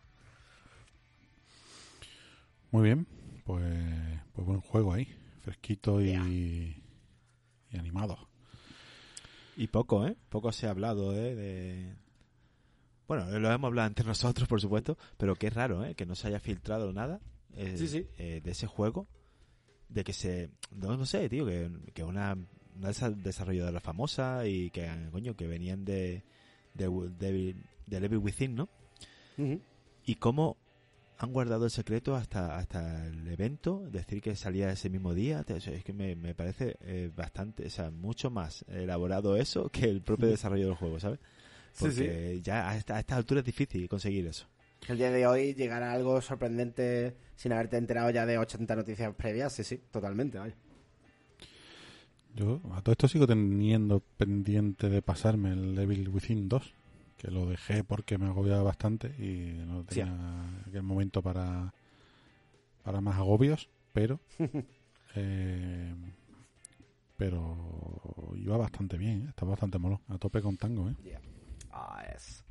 Muy 2.71 2.83
bien, 2.83 3.07
pues, 3.45 3.63
pues 4.33 4.47
buen 4.47 4.61
juego 4.61 4.93
ahí, 4.93 5.07
fresquito 5.41 6.01
y, 6.01 6.11
y 7.69 7.77
animado. 7.77 8.29
Y 9.57 9.67
poco, 9.67 10.07
¿eh? 10.07 10.15
Poco 10.29 10.51
se 10.51 10.67
ha 10.67 10.71
hablado, 10.71 11.15
¿eh? 11.15 11.35
De... 11.35 11.93
Bueno, 13.11 13.39
lo 13.39 13.51
hemos 13.51 13.67
hablado 13.67 13.87
entre 13.89 14.05
nosotros, 14.07 14.47
por 14.47 14.61
supuesto, 14.61 14.97
pero 15.17 15.35
qué 15.35 15.49
raro, 15.49 15.83
¿eh? 15.85 15.95
Que 15.95 16.05
no 16.05 16.15
se 16.15 16.27
haya 16.27 16.39
filtrado 16.39 16.93
nada 16.93 17.19
eh, 17.55 17.75
Sí, 17.77 17.87
sí. 17.87 18.07
eh, 18.17 18.39
de 18.43 18.51
ese 18.51 18.67
juego. 18.67 19.07
De 19.89 20.03
que 20.05 20.13
se... 20.13 20.49
No, 20.71 20.95
no 20.95 21.05
sé, 21.05 21.27
tío, 21.27 21.45
que, 21.45 21.69
que 21.93 22.03
una, 22.05 22.37
una 22.77 22.89
desa- 22.89 23.13
desarrolladora 23.13 23.81
famosa 23.81 24.47
y 24.47 24.69
que, 24.69 24.89
coño, 25.11 25.35
que 25.35 25.47
venían 25.47 25.83
de... 25.83 26.23
de, 26.73 26.87
de, 27.19 27.55
de 27.87 27.99
Level 27.99 28.19
Within, 28.19 28.55
¿no? 28.55 28.69
y 30.05 30.15
cómo 30.15 30.55
han 31.17 31.33
guardado 31.33 31.65
el 31.65 31.71
secreto 31.71 32.15
hasta 32.15 32.57
hasta 32.57 33.05
el 33.07 33.27
evento, 33.27 33.85
decir 33.91 34.21
que 34.21 34.35
salía 34.35 34.71
ese 34.71 34.89
mismo 34.89 35.13
día, 35.13 35.43
es 35.47 35.83
que 35.83 35.93
me, 35.93 36.15
me 36.15 36.33
parece 36.33 36.77
eh, 36.81 37.11
bastante, 37.15 37.65
o 37.67 37.69
sea, 37.69 37.91
mucho 37.91 38.29
más 38.31 38.63
elaborado 38.69 39.35
eso 39.35 39.69
que 39.69 39.85
el 39.89 40.01
propio 40.01 40.27
desarrollo 40.29 40.65
del 40.67 40.75
juego, 40.75 40.99
¿sabes? 40.99 41.19
Sí, 41.73 41.85
Porque 41.85 42.39
ya 42.43 42.69
a 42.69 42.77
esta, 42.77 42.97
a 42.97 42.99
esta 42.99 43.15
altura 43.15 43.39
es 43.39 43.45
difícil 43.45 43.87
conseguir 43.87 44.27
eso. 44.27 44.47
Que 44.79 44.93
el 44.93 44.97
día 44.97 45.11
de 45.11 45.27
hoy 45.27 45.53
llegara 45.53 45.93
algo 45.93 46.21
sorprendente 46.21 47.15
sin 47.35 47.53
haberte 47.53 47.77
enterado 47.77 48.09
ya 48.09 48.25
de 48.25 48.37
80 48.37 48.75
noticias 48.75 49.13
previas, 49.15 49.53
sí, 49.53 49.63
sí, 49.63 49.79
totalmente, 49.91 50.37
vaya. 50.39 50.55
Yo 52.35 52.61
a 52.73 52.81
todo 52.81 52.93
esto 52.93 53.07
sigo 53.07 53.27
teniendo 53.27 53.99
pendiente 54.17 54.89
de 54.89 55.01
pasarme 55.01 55.51
el 55.51 55.75
Devil 55.75 56.07
Within 56.09 56.47
2, 56.47 56.73
que 57.17 57.29
lo 57.29 57.45
dejé 57.45 57.83
porque 57.83 58.17
me 58.17 58.27
agobiaba 58.27 58.63
bastante 58.63 59.07
y 59.19 59.53
no 59.65 59.81
Sí. 59.89 59.99
tenía 60.01 60.61
aquel 60.67 60.83
momento 60.83 61.21
para, 61.21 61.73
para 62.83 63.01
más 63.01 63.17
agobios, 63.17 63.69
pero 63.93 64.19
eh, 65.15 65.93
pero 67.17 68.33
iba 68.37 68.57
bastante 68.57 68.97
bien, 68.97 69.23
¿eh? 69.23 69.29
estaba 69.29 69.51
bastante 69.51 69.77
molo, 69.77 70.01
a 70.07 70.17
tope 70.17 70.41
con 70.41 70.57
tango. 70.57 70.89
¿eh? 70.89 70.95
Ah, 71.71 72.03
es. 72.15 72.43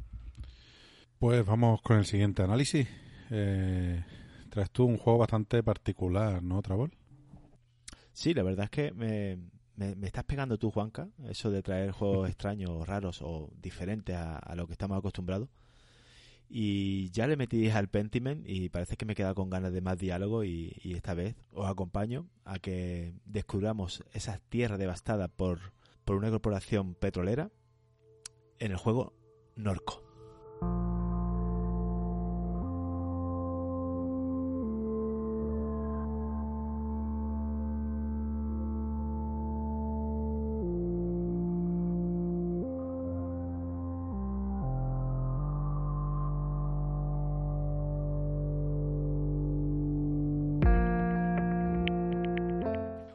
Pues 1.19 1.45
vamos 1.45 1.83
con 1.83 1.99
el 1.99 2.07
siguiente 2.07 2.43
análisis. 2.43 2.89
Eh, 3.31 4.03
traes 4.49 4.71
tú 4.71 4.85
un 4.87 4.97
juego 4.97 5.19
bastante 5.19 5.63
particular, 5.63 6.43
¿no, 6.43 6.63
Travol? 6.63 6.93
Sí, 8.13 8.35
la 8.35 8.43
verdad 8.43 8.65
es 8.65 8.71
que 8.71 8.93
me, 8.93 9.37
me, 9.77 9.95
me 9.97 10.07
estás 10.07 10.25
pegando 10.25 10.59
tú, 10.59 10.71
Juanca, 10.71 11.09
eso 11.29 11.51
de 11.51 11.63
traer 11.63 11.91
juegos 11.93 12.29
extraños, 12.31 12.87
raros 12.87 13.21
o 13.23 13.51
diferentes 13.61 14.17
a, 14.17 14.39
a 14.39 14.55
lo 14.55 14.67
que 14.67 14.73
estamos 14.73 14.99
acostumbrados. 14.99 15.49
Y 16.49 17.11
ya 17.11 17.29
le 17.29 17.37
metí 17.37 17.69
al 17.69 17.89
Pentiment 17.89 18.45
y 18.49 18.71
parece 18.71 18.97
que 18.97 19.05
me 19.05 19.15
queda 19.15 19.35
con 19.35 19.51
ganas 19.51 19.73
de 19.73 19.83
más 19.83 19.99
diálogo 19.99 20.43
y, 20.43 20.77
y 20.83 20.95
esta 20.95 21.15
vez 21.15 21.37
os 21.53 21.69
acompaño 21.69 22.29
a 22.45 22.59
que 22.59 23.15
descubramos 23.25 24.03
esa 24.13 24.41
tierra 24.49 24.77
devastada 24.77 25.29
por, 25.29 25.61
por 26.05 26.17
una 26.17 26.29
corporación 26.31 26.95
petrolera 26.95 27.53
en 28.61 28.71
el 28.73 28.77
juego 28.77 29.13
Norco. 29.57 30.03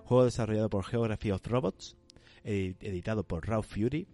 Juego 0.05 0.25
desarrollado 0.25 0.69
por 0.69 0.83
Geography 0.85 1.31
of 1.31 1.45
Robots, 1.47 1.95
edi- 2.43 2.75
editado 2.81 3.23
por 3.23 3.47
Raw 3.47 3.63
Fury. 3.63 4.07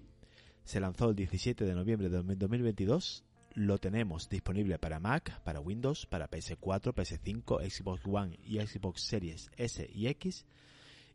Se 0.64 0.80
lanzó 0.80 1.10
el 1.10 1.16
17 1.16 1.66
de 1.66 1.74
noviembre 1.76 2.10
de 2.10 2.22
2022. 2.36 3.24
Lo 3.54 3.78
tenemos 3.80 4.30
disponible 4.30 4.80
para 4.80 5.00
Mac, 5.00 5.42
para 5.44 5.60
Windows, 5.60 6.06
para 6.06 6.30
PS4, 6.30 6.94
PS5, 6.94 7.70
Xbox 7.70 8.02
One 8.06 8.40
y 8.44 8.60
Xbox 8.60 9.02
Series 9.02 9.50
S 9.58 9.90
y 9.94 10.08
X. 10.08 10.46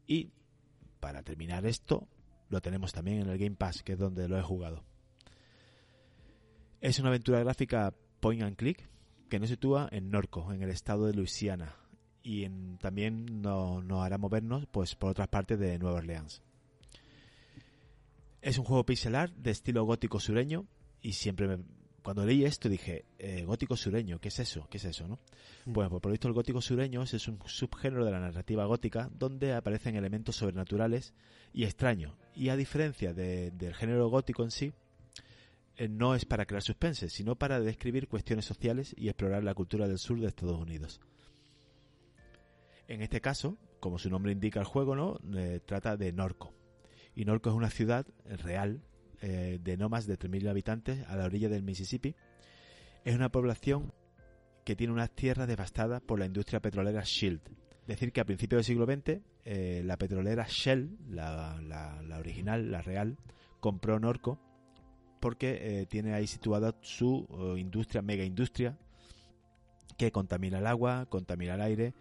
Y 0.07 0.31
para 1.01 1.23
terminar 1.23 1.65
esto, 1.65 2.07
lo 2.51 2.61
tenemos 2.61 2.93
también 2.93 3.21
en 3.23 3.29
el 3.31 3.39
Game 3.39 3.57
Pass, 3.57 3.83
que 3.83 3.93
es 3.93 3.99
donde 3.99 4.29
lo 4.29 4.39
he 4.39 4.43
jugado. 4.43 4.85
Es 6.81 6.99
una 6.99 7.09
aventura 7.09 7.41
gráfica 7.41 7.95
point 8.21 8.43
and 8.43 8.57
click 8.57 8.89
que 9.31 9.41
nos 9.41 9.49
sitúa 9.49 9.89
en 9.91 10.11
Norco, 10.11 10.53
en 10.53 10.63
el 10.63 10.71
estado 10.71 11.07
de 11.07 11.15
Luisiana, 11.15 11.75
y 12.23 12.49
también 12.79 13.41
no- 13.41 13.83
nos 13.83 14.05
hará 14.05 14.19
movernos 14.19 14.67
pues 14.71 14.95
por 14.95 15.11
otras 15.11 15.29
partes 15.29 15.59
de 15.59 15.79
Nueva 15.79 15.99
Orleans. 15.99 16.43
Es 18.47 18.59
un 18.59 18.65
juego 18.65 18.87
pixelar 18.87 19.33
de 19.35 19.51
estilo 19.51 19.83
gótico 19.85 20.21
sureño 20.21 20.67
y 21.03 21.15
siempre 21.15 21.49
me- 21.49 21.65
cuando 22.03 22.25
leí 22.25 22.45
esto 22.45 22.69
dije, 22.69 23.05
eh, 23.19 23.45
gótico 23.45 23.77
sureño, 23.77 24.21
¿qué 24.21 24.29
es 24.29 24.39
eso? 24.39 24.69
¿Qué 24.71 24.77
es 24.77 24.85
eso, 24.85 25.09
no? 25.09 25.19
Bueno, 25.65 25.91
pues 25.91 26.01
por 26.01 26.11
lo 26.11 26.13
visto 26.13 26.29
el 26.29 26.35
gótico 26.35 26.61
sureño 26.63 27.03
es 27.03 27.27
un 27.27 27.41
subgénero 27.45 28.05
de 28.05 28.13
la 28.13 28.21
narrativa 28.21 28.65
gótica 28.67 29.11
donde 29.13 29.53
aparecen 29.53 29.97
elementos 29.97 30.37
sobrenaturales 30.37 31.13
y 31.53 31.65
extraños. 31.65 32.15
Y 32.37 32.51
a 32.51 32.57
diferencia 32.57 33.13
de- 33.13 33.51
del 33.51 33.75
género 33.75 34.09
gótico 34.09 34.45
en 34.45 34.53
sí, 34.53 34.73
eh, 35.77 35.89
no 35.89 36.15
es 36.15 36.25
para 36.25 36.47
crear 36.47 36.63
suspense, 36.63 37.11
sino 37.11 37.35
para 37.35 37.59
describir 37.59 38.07
cuestiones 38.07 38.45
sociales 38.45 38.95
y 38.97 39.09
explorar 39.09 39.43
la 39.43 39.55
cultura 39.55 39.89
del 39.89 39.99
sur 39.99 40.21
de 40.21 40.29
Estados 40.29 40.61
Unidos. 40.61 41.01
En 42.87 43.03
este 43.03 43.21
caso, 43.21 43.59
como 43.81 43.99
su 43.99 44.09
nombre 44.09 44.31
indica 44.31 44.61
el 44.61 44.67
juego, 44.67 44.95
¿no? 44.95 45.19
Eh, 45.37 45.59
trata 45.67 45.97
de 45.97 46.13
Norco. 46.13 46.53
Y 47.17 47.25
Norco 47.25 47.49
es 47.49 47.57
una 47.57 47.71
ciudad 47.71 48.07
real 48.27 48.83
eh, 49.23 49.59
de 49.63 49.77
no 49.79 49.89
más 49.89 50.07
de 50.07 50.19
3.000 50.19 50.49
habitantes 50.49 51.05
a 51.09 51.17
la 51.17 51.25
orilla 51.25 51.49
del 51.49 51.63
Mississippi. 51.63 52.15
Es 53.05 53.15
una 53.15 53.31
población 53.31 53.93
que 54.65 54.77
tiene 54.77 54.93
unas 54.93 55.11
tierras 55.11 55.49
devastadas 55.49 56.03
por 56.03 56.19
la 56.19 56.27
industria 56.27 56.61
petrolera 56.61 57.03
Shield. 57.03 57.41
Decir 57.87 58.13
que 58.13 58.21
a 58.21 58.25
principios 58.27 58.59
del 58.59 58.65
siglo 58.65 58.85
XX 58.85 59.23
eh, 59.45 59.83
la 59.85 59.97
petrolera 59.97 60.45
Shell, 60.47 60.99
la, 61.09 61.59
original, 62.19 62.71
la 62.71 62.83
real, 62.83 63.17
compró 63.61 63.99
Norco 63.99 64.39
porque 65.21 65.81
eh, 65.81 65.87
tiene 65.87 66.13
ahí 66.13 66.27
situada 66.27 66.75
su 66.83 67.27
industria, 67.57 68.03
mega 68.03 68.25
industria, 68.25 68.77
que 69.97 70.13
contamina 70.13 70.59
el 70.59 70.67
agua, 70.67 71.07
contamina 71.09 71.55
el 71.55 71.63
aire, 71.63 71.95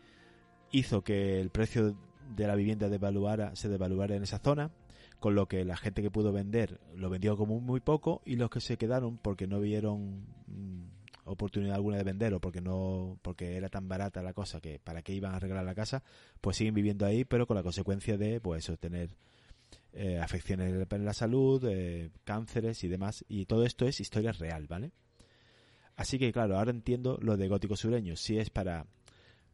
hizo 0.71 1.03
que 1.03 1.39
el 1.39 1.49
precio 1.49 1.95
de 2.35 2.47
la 2.47 2.55
vivienda 2.55 2.89
devaluara, 2.89 3.55
se 3.55 3.69
devaluara 3.69 4.15
en 4.15 4.23
esa 4.23 4.39
zona, 4.39 4.71
con 5.25 5.33
lo 5.33 5.47
que 5.47 5.65
la 5.65 5.75
gente 5.75 6.03
que 6.03 6.11
pudo 6.11 6.31
vender 6.31 6.79
lo 6.93 7.09
vendió 7.09 7.35
como 7.35 7.59
muy 7.59 7.79
poco 7.79 8.21
y 8.25 8.35
los 8.35 8.51
que 8.51 8.61
se 8.61 8.77
quedaron 8.77 9.17
porque 9.17 9.47
no 9.47 9.59
vieron 9.59 10.23
mm, 10.45 10.83
oportunidad 11.23 11.73
alguna 11.73 11.97
de 11.97 12.03
vender 12.03 12.31
o 12.35 12.39
porque 12.39 12.61
no 12.61 13.17
porque 13.23 13.57
era 13.57 13.67
tan 13.67 13.87
barata 13.87 14.21
la 14.21 14.33
cosa 14.33 14.61
que 14.61 14.77
para 14.77 15.01
qué 15.01 15.13
iban 15.13 15.33
a 15.33 15.37
arreglar 15.37 15.65
la 15.65 15.73
casa, 15.73 16.03
pues 16.41 16.57
siguen 16.57 16.75
viviendo 16.75 17.07
ahí, 17.07 17.25
pero 17.25 17.47
con 17.47 17.57
la 17.57 17.63
consecuencia 17.63 18.19
de 18.19 18.39
pues 18.39 18.65
eso, 18.65 18.77
tener 18.77 19.15
eh, 19.93 20.19
afecciones 20.19 20.71
en 20.91 21.05
la 21.05 21.13
salud, 21.15 21.65
eh, 21.67 22.11
cánceres 22.23 22.83
y 22.83 22.87
demás, 22.87 23.25
y 23.27 23.47
todo 23.47 23.65
esto 23.65 23.87
es 23.87 23.99
historia 23.99 24.31
real, 24.31 24.67
¿vale? 24.67 24.91
Así 25.95 26.19
que 26.19 26.31
claro, 26.31 26.59
ahora 26.59 26.69
entiendo 26.69 27.17
lo 27.19 27.35
de 27.35 27.47
gótico 27.47 27.75
sureño, 27.75 28.15
si 28.15 28.37
es 28.37 28.51
para 28.51 28.85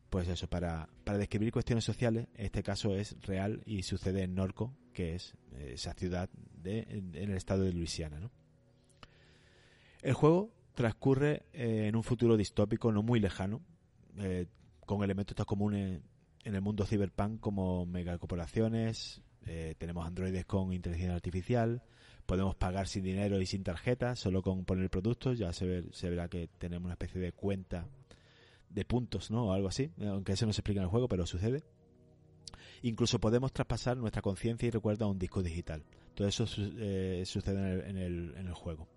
pues 0.10 0.28
eso, 0.28 0.48
para, 0.48 0.90
para 1.06 1.18
describir 1.18 1.54
cuestiones 1.54 1.86
sociales, 1.86 2.28
este 2.36 2.62
caso 2.62 2.94
es 2.94 3.16
real 3.22 3.62
y 3.66 3.84
sucede 3.84 4.24
en 4.24 4.36
Norco, 4.36 4.76
que 4.92 5.16
es 5.16 5.36
eh, 5.54 5.72
esa 5.74 5.94
ciudad 5.94 6.30
de, 6.62 6.86
en, 6.90 7.16
el 7.16 7.32
estado 7.32 7.64
de 7.64 7.74
Luisiana, 7.74 8.20
¿no? 8.20 8.32
El 10.02 10.14
juego 10.14 10.52
transcurre 10.74 11.44
eh, 11.54 11.88
en 11.88 11.96
un 11.96 12.04
futuro 12.04 12.38
distópico 12.38 12.92
no 12.92 13.04
muy 13.04 13.20
lejano, 13.20 13.62
eh, 14.18 14.48
con 14.86 15.04
elementos 15.04 15.36
tan 15.36 15.46
comunes 15.46 16.02
en 16.44 16.56
el 16.56 16.62
mundo 16.62 16.86
cyberpunk 16.86 17.40
como 17.40 17.86
megacorporaciones, 17.86 19.22
eh, 19.46 19.76
tenemos 19.78 20.06
androides 20.08 20.46
con 20.46 20.74
inteligencia 20.74 21.14
artificial, 21.16 21.84
podemos 22.26 22.56
pagar 22.56 22.88
sin 22.88 23.04
dinero 23.04 23.40
y 23.40 23.46
sin 23.46 23.64
tarjeta, 23.64 24.16
solo 24.16 24.42
con 24.42 24.66
poner 24.66 24.90
productos, 24.90 25.38
ya 25.38 25.54
se, 25.54 25.66
ve- 25.66 25.86
se 25.92 26.10
verá 26.10 26.28
que 26.30 26.48
tenemos 26.58 26.86
una 26.86 26.94
especie 26.94 27.22
de 27.22 27.32
cuenta 27.32 27.88
de 28.70 28.86
puntos, 28.86 29.30
¿no? 29.30 29.48
O 29.48 29.54
algo 29.54 29.68
así, 29.68 29.92
aunque 30.02 30.32
eso 30.34 30.46
no 30.46 30.54
se 30.54 30.62
explica 30.62 30.80
en 30.80 30.86
el 30.86 30.90
juego, 30.90 31.08
pero 31.08 31.26
sucede. 31.28 31.64
Incluso 32.84 33.20
podemos 33.20 33.54
traspasar 33.54 33.98
nuestra 33.98 34.22
conciencia 34.22 34.68
y 34.68 34.72
recuerdo 34.72 35.06
a 35.06 35.10
un 35.10 35.20
disco 35.20 35.44
digital. 35.44 35.84
Todo 36.16 36.28
eso 36.28 36.46
eh, 36.58 37.24
sucede 37.26 37.90
en 37.90 37.98
el, 37.98 38.54
juego. 38.54 38.88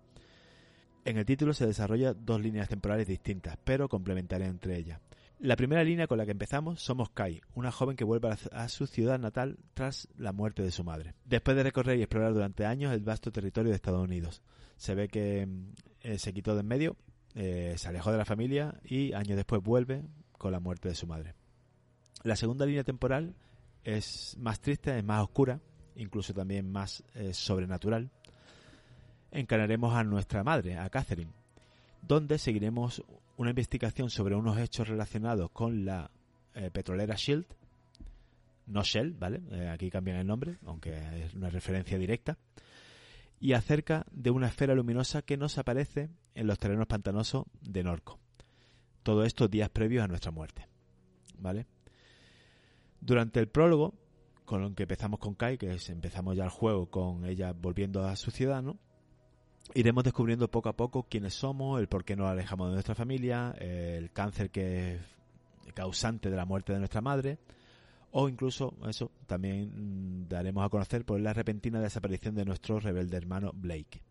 En 1.05 1.19
el 1.19 1.27
título 1.27 1.52
se 1.52 1.66
desarrolla 1.66 2.15
dos 2.15 2.40
líneas 2.40 2.69
temporales 2.69 3.06
distintas, 3.06 3.59
pero 3.62 3.89
complementarias 3.89 4.51
entre 4.51 4.78
ellas. 4.78 5.01
La 5.39 5.56
primera 5.56 5.85
línea 5.85 6.06
con 6.06 6.16
la 6.16 6.24
que 6.24 6.31
empezamos 6.31 6.81
somos 6.81 7.11
Kai, 7.11 7.43
una 7.55 7.73
joven 7.73 7.97
que 7.97 8.05
vuelve 8.05 8.31
a 8.52 8.69
su 8.69 8.86
ciudad 8.86 9.19
natal 9.19 9.59
tras 9.74 10.09
la 10.16 10.32
muerte 10.32 10.62
de 10.62 10.70
su 10.70 10.85
madre. 10.85 11.15
Después 11.24 11.56
de 11.56 11.65
recorrer 11.65 11.98
y 11.98 12.02
explorar 12.02 12.32
durante 12.32 12.65
años 12.65 12.94
el 12.94 13.01
vasto 13.01 13.31
territorio 13.31 13.70
de 13.70 13.77
Estados 13.77 14.02
Unidos, 14.02 14.43
se 14.77 14.94
ve 14.94 15.09
que 15.09 15.44
mm, 15.47 15.73
eh, 16.01 16.19
se 16.19 16.32
quitó 16.32 16.55
de 16.55 16.61
en 16.61 16.66
medio, 16.66 16.97
eh, 17.35 17.74
se 17.77 17.89
alejó 17.89 18.12
de 18.12 18.19
la 18.19 18.24
familia 18.24 18.81
y 18.85 19.12
años 19.12 19.36
después 19.36 19.62
vuelve 19.62 20.05
con 20.32 20.52
la 20.52 20.61
muerte 20.61 20.89
de 20.89 20.94
su 20.94 21.06
madre. 21.06 21.35
La 22.23 22.36
segunda 22.36 22.65
línea 22.65 22.85
temporal 22.85 23.35
es 23.85 24.36
más 24.39 24.61
triste, 24.61 24.98
es 24.98 25.05
más 25.05 25.23
oscura, 25.23 25.61
incluso 25.97 26.32
también 26.32 26.70
más 26.70 27.05
eh, 27.15 27.32
sobrenatural. 27.32 28.11
Encararemos 29.31 29.94
a 29.94 30.05
nuestra 30.05 30.43
madre, 30.43 30.78
a 30.78 30.89
Catherine, 30.89 31.32
donde 32.02 32.39
seguiremos 32.39 33.02
una 33.36 33.51
investigación 33.51 34.11
sobre 34.11 34.35
unos 34.35 34.59
hechos 34.59 34.89
relacionados 34.89 35.51
con 35.51 35.85
la 35.85 36.11
eh, 36.55 36.70
petrolera 36.70 37.16
Shield, 37.16 37.47
no 38.66 38.82
Shell, 38.82 39.12
¿vale? 39.12 39.43
Eh, 39.51 39.69
aquí 39.69 39.90
cambian 39.90 40.16
el 40.16 40.27
nombre, 40.27 40.59
aunque 40.65 40.97
es 41.24 41.35
una 41.35 41.51
referencia 41.51 41.98
directa, 41.98 42.39
y 43.40 43.52
acerca 43.52 44.06
de 44.11 44.31
una 44.31 44.47
esfera 44.47 44.74
luminosa 44.74 45.23
que 45.23 45.36
nos 45.36 45.59
aparece 45.59 46.09
en 46.35 46.47
los 46.47 46.59
terrenos 46.59 46.86
pantanosos 46.86 47.44
de 47.61 47.82
Norco. 47.82 48.19
Todo 49.02 49.24
esto 49.24 49.48
días 49.48 49.69
previos 49.69 50.05
a 50.05 50.09
nuestra 50.09 50.31
muerte, 50.31 50.66
¿vale? 51.39 51.66
Durante 53.05 53.39
el 53.39 53.48
prólogo, 53.48 53.93
con 54.47 54.62
lo 54.62 54.74
que 54.74 54.85
empezamos 54.85 55.20
con 55.20 55.35
Kai, 55.35 55.59
que 55.59 55.74
es 55.74 55.90
empezamos 55.90 56.36
ya 56.36 56.44
el 56.44 56.51
juego 56.51 56.86
con 56.86 57.26
ella 57.26 57.52
volviendo 57.52 58.02
a 58.02 58.16
su 58.16 58.31
ciudad, 58.31 58.62
¿no? 58.62 58.78
Iremos 59.74 60.05
descubriendo 60.05 60.51
poco 60.51 60.70
a 60.70 60.76
poco 60.76 61.02
quiénes 61.02 61.35
somos, 61.35 61.81
el 61.81 61.86
por 61.86 62.05
qué 62.05 62.16
nos 62.16 62.28
alejamos 62.28 62.68
de 62.68 62.72
nuestra 62.74 62.94
familia, 62.94 63.55
el 63.59 64.10
cáncer 64.10 64.51
que 64.51 64.94
es 64.94 65.01
causante 65.74 66.31
de 66.31 66.36
la 66.36 66.47
muerte 66.47 66.72
de 66.72 66.78
nuestra 66.78 67.02
madre, 67.02 67.39
o 68.10 68.26
incluso 68.26 68.74
eso 68.89 69.10
también 69.26 70.22
mm, 70.22 70.28
daremos 70.28 70.64
a 70.64 70.70
conocer 70.70 71.05
por 71.05 71.20
la 71.20 71.35
repentina 71.35 71.81
desaparición 71.81 72.35
de 72.35 72.47
nuestro 72.47 72.81
rebelde 72.81 73.18
hermano 73.18 73.51
Blake. 73.52 74.02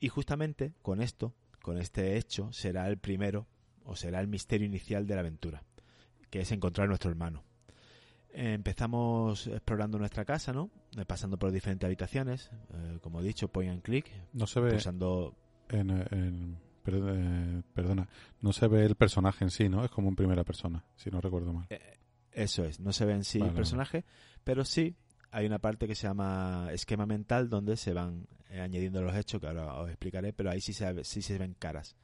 Y 0.00 0.08
justamente 0.08 0.72
con 0.82 1.00
esto, 1.00 1.34
con 1.62 1.78
este 1.78 2.16
hecho, 2.16 2.52
será 2.52 2.88
el 2.88 2.98
primero 2.98 3.46
o 3.84 3.94
será 3.94 4.20
el 4.20 4.26
misterio 4.26 4.66
inicial 4.66 5.06
de 5.06 5.14
la 5.14 5.20
aventura, 5.20 5.62
que 6.30 6.40
es 6.40 6.52
encontrar 6.52 6.86
a 6.86 6.88
nuestro 6.88 7.10
hermano. 7.10 7.44
Eh, 8.30 8.52
Empezamos 8.54 9.46
explorando 9.46 9.98
nuestra 9.98 10.24
casa, 10.24 10.52
¿no? 10.52 10.70
Eh, 10.96 11.04
Pasando 11.06 11.38
por 11.38 11.50
diferentes 11.50 11.86
habitaciones, 11.86 12.50
eh, 12.74 12.98
como 13.00 13.20
he 13.20 13.24
dicho, 13.24 13.48
point 13.48 13.70
and 13.72 13.82
click, 13.82 14.10
No 14.32 14.46
se 14.46 14.60
ve 14.60 14.70
pulsando 14.72 15.34
en, 15.70 15.90
en- 15.90 16.58
per- 16.82 17.02
eh, 17.06 17.62
perdona, 17.74 18.08
no 18.40 18.52
se 18.52 18.66
ve 18.68 18.84
el 18.84 18.94
personaje 18.94 19.44
en 19.44 19.50
sí, 19.50 19.68
¿no? 19.68 19.84
Es 19.84 19.90
como 19.90 20.08
en 20.08 20.16
primera 20.16 20.44
persona, 20.44 20.84
si 20.96 21.10
no 21.10 21.20
recuerdo 21.20 21.52
mal. 21.52 21.66
Eso 22.32 22.64
es, 22.64 22.78
no 22.80 22.92
se 22.92 23.04
ve 23.04 23.14
en 23.14 23.24
sí 23.24 23.38
Vale, 23.38 23.48
el 23.48 23.54
vale. 23.54 23.56
personaje, 23.60 24.04
pero 24.44 24.64
sí 24.64 24.94
hay 25.30 25.44
una 25.46 25.58
parte 25.58 25.86
que 25.88 25.94
se 25.94 26.06
llama 26.06 26.68
esquema 26.72 27.04
mental 27.04 27.48
donde 27.50 27.76
se 27.76 27.92
van 27.92 28.26
eh, 28.50 28.60
añadiendo 28.60 29.02
los 29.02 29.14
hechos, 29.16 29.40
que 29.40 29.46
ahora 29.48 29.74
os 29.74 29.88
explicaré, 29.88 30.32
pero 30.32 30.50
ahí 30.50 30.60
sí 30.60 30.72
se, 30.72 31.02
sí 31.04 31.20
se 31.22 31.36
ven 31.38 31.54
caras. 31.58 31.96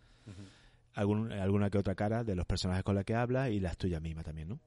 Algún- 0.94 1.32
alguna 1.32 1.70
que 1.70 1.78
otra 1.78 1.94
cara 1.94 2.22
de 2.24 2.36
los 2.36 2.46
personajes 2.46 2.84
con 2.84 2.94
la 2.94 3.04
que 3.04 3.14
habla 3.14 3.50
y 3.50 3.58
las 3.60 3.76
tuyas 3.76 4.00
mismas 4.00 4.24
también, 4.24 4.48
¿no? 4.48 4.60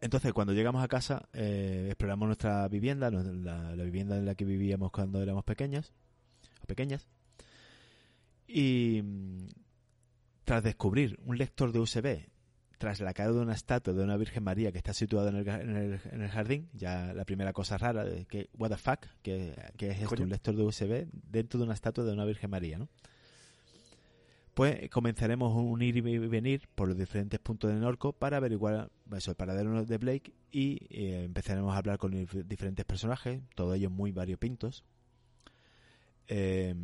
Entonces, 0.00 0.32
cuando 0.32 0.52
llegamos 0.52 0.82
a 0.84 0.88
casa, 0.88 1.28
eh, 1.32 1.86
exploramos 1.88 2.26
nuestra 2.26 2.68
vivienda, 2.68 3.10
la, 3.10 3.74
la 3.74 3.84
vivienda 3.84 4.16
en 4.16 4.26
la 4.26 4.34
que 4.34 4.44
vivíamos 4.44 4.90
cuando 4.92 5.22
éramos 5.22 5.44
pequeñas, 5.44 5.92
o 6.62 6.66
pequeñas, 6.66 7.06
y 8.46 9.00
mm, 9.02 9.46
tras 10.44 10.62
descubrir 10.62 11.18
un 11.24 11.38
lector 11.38 11.72
de 11.72 11.80
USB 11.80 12.26
tras 12.78 13.00
la 13.00 13.14
cara 13.14 13.32
de 13.32 13.40
una 13.40 13.54
estatua 13.54 13.94
de 13.94 14.02
una 14.04 14.16
Virgen 14.16 14.44
María 14.44 14.70
que 14.72 14.78
está 14.78 14.92
situada 14.92 15.30
en 15.30 15.36
el, 15.36 15.48
en 15.48 15.76
el- 15.76 16.00
en 16.12 16.22
el 16.22 16.28
jardín, 16.28 16.68
ya 16.74 17.12
la 17.14 17.24
primera 17.24 17.52
cosa 17.52 17.78
rara, 17.78 18.04
de 18.04 18.26
que, 18.26 18.48
what 18.58 18.68
the 18.70 18.76
fuck, 18.76 19.06
que, 19.22 19.54
que 19.76 19.90
es 19.90 19.96
esto, 20.02 20.08
un 20.24 20.28
lector 20.30 20.54
de 20.56 20.62
USB 20.62 21.06
dentro 21.12 21.58
de 21.58 21.64
una 21.64 21.74
estatua 21.74 22.04
de 22.04 22.12
una 22.12 22.24
Virgen 22.24 22.50
María, 22.50 22.78
¿no? 22.78 22.88
Pues 24.54 24.88
comenzaremos 24.88 25.54
un 25.54 25.82
ir 25.82 25.98
y 25.98 26.00
venir 26.00 26.66
por 26.74 26.88
los 26.88 26.96
diferentes 26.96 27.38
puntos 27.40 27.70
de 27.70 27.76
Norco 27.78 28.14
para 28.14 28.38
averiguar 28.38 28.90
eso, 29.14 29.30
el 29.30 29.36
paradero 29.36 29.84
de 29.84 29.98
Blake 29.98 30.32
y 30.50 30.78
eh, 30.88 31.24
empezaremos 31.24 31.74
a 31.74 31.78
hablar 31.78 31.98
con 31.98 32.12
dif- 32.12 32.42
diferentes 32.44 32.86
personajes, 32.86 33.42
todos 33.54 33.76
ellos 33.76 33.92
muy 33.92 34.12
variopintos. 34.12 34.82
Eh, 36.28 36.74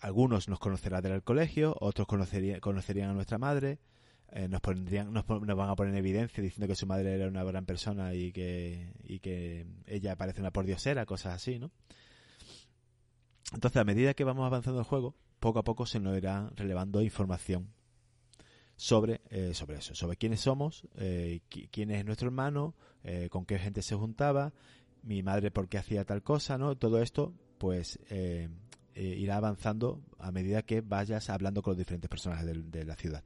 algunos 0.00 0.48
nos 0.48 0.58
conocerán 0.58 1.02
del 1.02 1.22
colegio, 1.22 1.76
otros 1.80 2.06
conocería- 2.06 2.60
conocerían 2.60 3.10
a 3.10 3.14
nuestra 3.14 3.36
madre, 3.38 3.78
eh, 4.34 4.48
nos, 4.48 4.60
pondrían, 4.60 5.12
nos, 5.12 5.26
van 5.26 5.70
a 5.70 5.76
poner 5.76 5.92
en 5.94 5.98
evidencia 5.98 6.42
diciendo 6.42 6.66
que 6.66 6.74
su 6.74 6.86
madre 6.86 7.14
era 7.14 7.28
una 7.28 7.44
gran 7.44 7.64
persona 7.64 8.14
y 8.14 8.32
que, 8.32 8.92
y 9.04 9.20
que 9.20 9.64
ella 9.86 10.16
parece 10.16 10.40
una 10.40 10.50
pordiosera, 10.50 11.06
cosas 11.06 11.34
así, 11.34 11.58
¿no? 11.58 11.70
Entonces, 13.52 13.80
a 13.80 13.84
medida 13.84 14.14
que 14.14 14.24
vamos 14.24 14.44
avanzando 14.44 14.80
el 14.80 14.84
juego, 14.84 15.14
poco 15.38 15.60
a 15.60 15.62
poco 15.64 15.86
se 15.86 16.00
nos 16.00 16.16
irá 16.18 16.50
relevando 16.56 17.00
información 17.00 17.68
sobre, 18.76 19.20
eh, 19.30 19.54
sobre 19.54 19.78
eso, 19.78 19.94
sobre 19.94 20.16
quiénes 20.16 20.40
somos, 20.40 20.88
eh, 20.96 21.40
qui- 21.48 21.68
quién 21.70 21.90
es 21.92 22.04
nuestro 22.04 22.26
hermano, 22.26 22.74
eh, 23.04 23.28
con 23.30 23.46
qué 23.46 23.58
gente 23.58 23.82
se 23.82 23.94
juntaba, 23.94 24.52
mi 25.02 25.22
madre 25.22 25.50
por 25.50 25.68
qué 25.68 25.78
hacía 25.78 26.04
tal 26.04 26.22
cosa, 26.22 26.58
¿no? 26.58 26.76
Todo 26.76 27.00
esto, 27.00 27.32
pues, 27.58 28.00
irá 28.96 29.36
avanzando 29.36 30.00
a 30.18 30.32
medida 30.32 30.62
que 30.62 30.80
vayas 30.80 31.30
hablando 31.30 31.62
con 31.62 31.72
los 31.72 31.78
diferentes 31.78 32.08
personajes 32.08 32.46
de, 32.46 32.84
la 32.84 32.96
ciudad. 32.96 33.22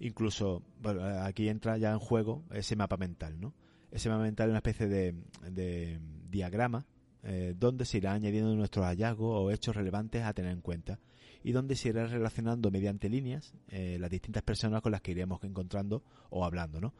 Incluso, 0.00 0.62
bueno, 0.80 1.02
aquí 1.22 1.48
entra 1.48 1.78
ya 1.78 1.92
en 1.92 1.98
juego 1.98 2.44
ese 2.50 2.76
mapa 2.76 2.96
mental, 2.96 3.40
¿no? 3.40 3.54
ese 3.94 4.08
mapa 4.08 4.22
mental 4.22 4.48
es 4.48 4.50
una 4.50 4.58
especie 4.58 4.88
de, 4.88 5.14
de 5.50 6.00
diagrama 6.28 6.84
eh, 7.22 7.54
donde 7.56 7.84
se 7.84 7.98
irá 7.98 8.12
añadiendo 8.12 8.54
nuestros 8.54 8.84
hallazgos 8.84 9.40
o 9.40 9.50
hechos 9.52 9.74
relevantes 9.74 10.24
a 10.24 10.34
tener 10.34 10.50
en 10.50 10.60
cuenta 10.60 10.98
y 11.44 11.52
donde 11.52 11.76
se 11.76 11.90
irá 11.90 12.06
relacionando 12.06 12.70
mediante 12.72 13.08
líneas 13.08 13.54
eh, 13.68 13.96
las 14.00 14.10
distintas 14.10 14.42
personas 14.42 14.82
con 14.82 14.90
las 14.92 15.00
que 15.00 15.12
iremos 15.12 15.42
encontrando 15.44 16.02
o 16.30 16.44
hablando, 16.44 16.80
¿no? 16.80 16.92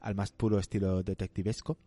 Al 0.00 0.14
más 0.14 0.30
puro 0.30 0.58
estilo 0.58 1.02
detectivesco. 1.02 1.78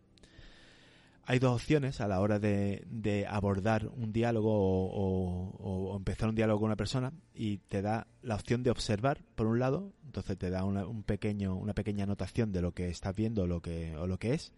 Hay 1.31 1.37
dos 1.37 1.53
opciones 1.61 2.01
a 2.01 2.07
la 2.07 2.21
hora 2.21 2.39
de, 2.39 2.83
de 2.89 3.27
abordar 3.27 3.87
un 3.89 4.11
diálogo 4.11 4.51
o, 4.51 5.51
o- 5.59 5.95
empezar 5.95 6.27
un 6.27 6.33
diálogo 6.33 6.61
con 6.61 6.65
una 6.69 6.75
persona 6.75 7.13
y 7.35 7.59
te 7.59 7.83
da 7.83 8.07
la 8.23 8.33
opción 8.33 8.63
de 8.63 8.71
observar 8.71 9.21
por 9.35 9.45
un 9.45 9.59
lado, 9.59 9.93
entonces 10.05 10.39
te 10.39 10.49
da 10.49 10.63
una, 10.65 10.87
un 10.87 11.03
pequeño, 11.03 11.55
una 11.55 11.75
pequeña 11.75 12.05
anotación 12.05 12.51
de 12.51 12.63
lo 12.63 12.71
que 12.71 12.87
estás 12.89 13.15
viendo 13.15 13.45
lo 13.45 13.61
que, 13.61 13.95
o 13.95 14.07
lo 14.07 14.17
que 14.17 14.33
es 14.33 14.53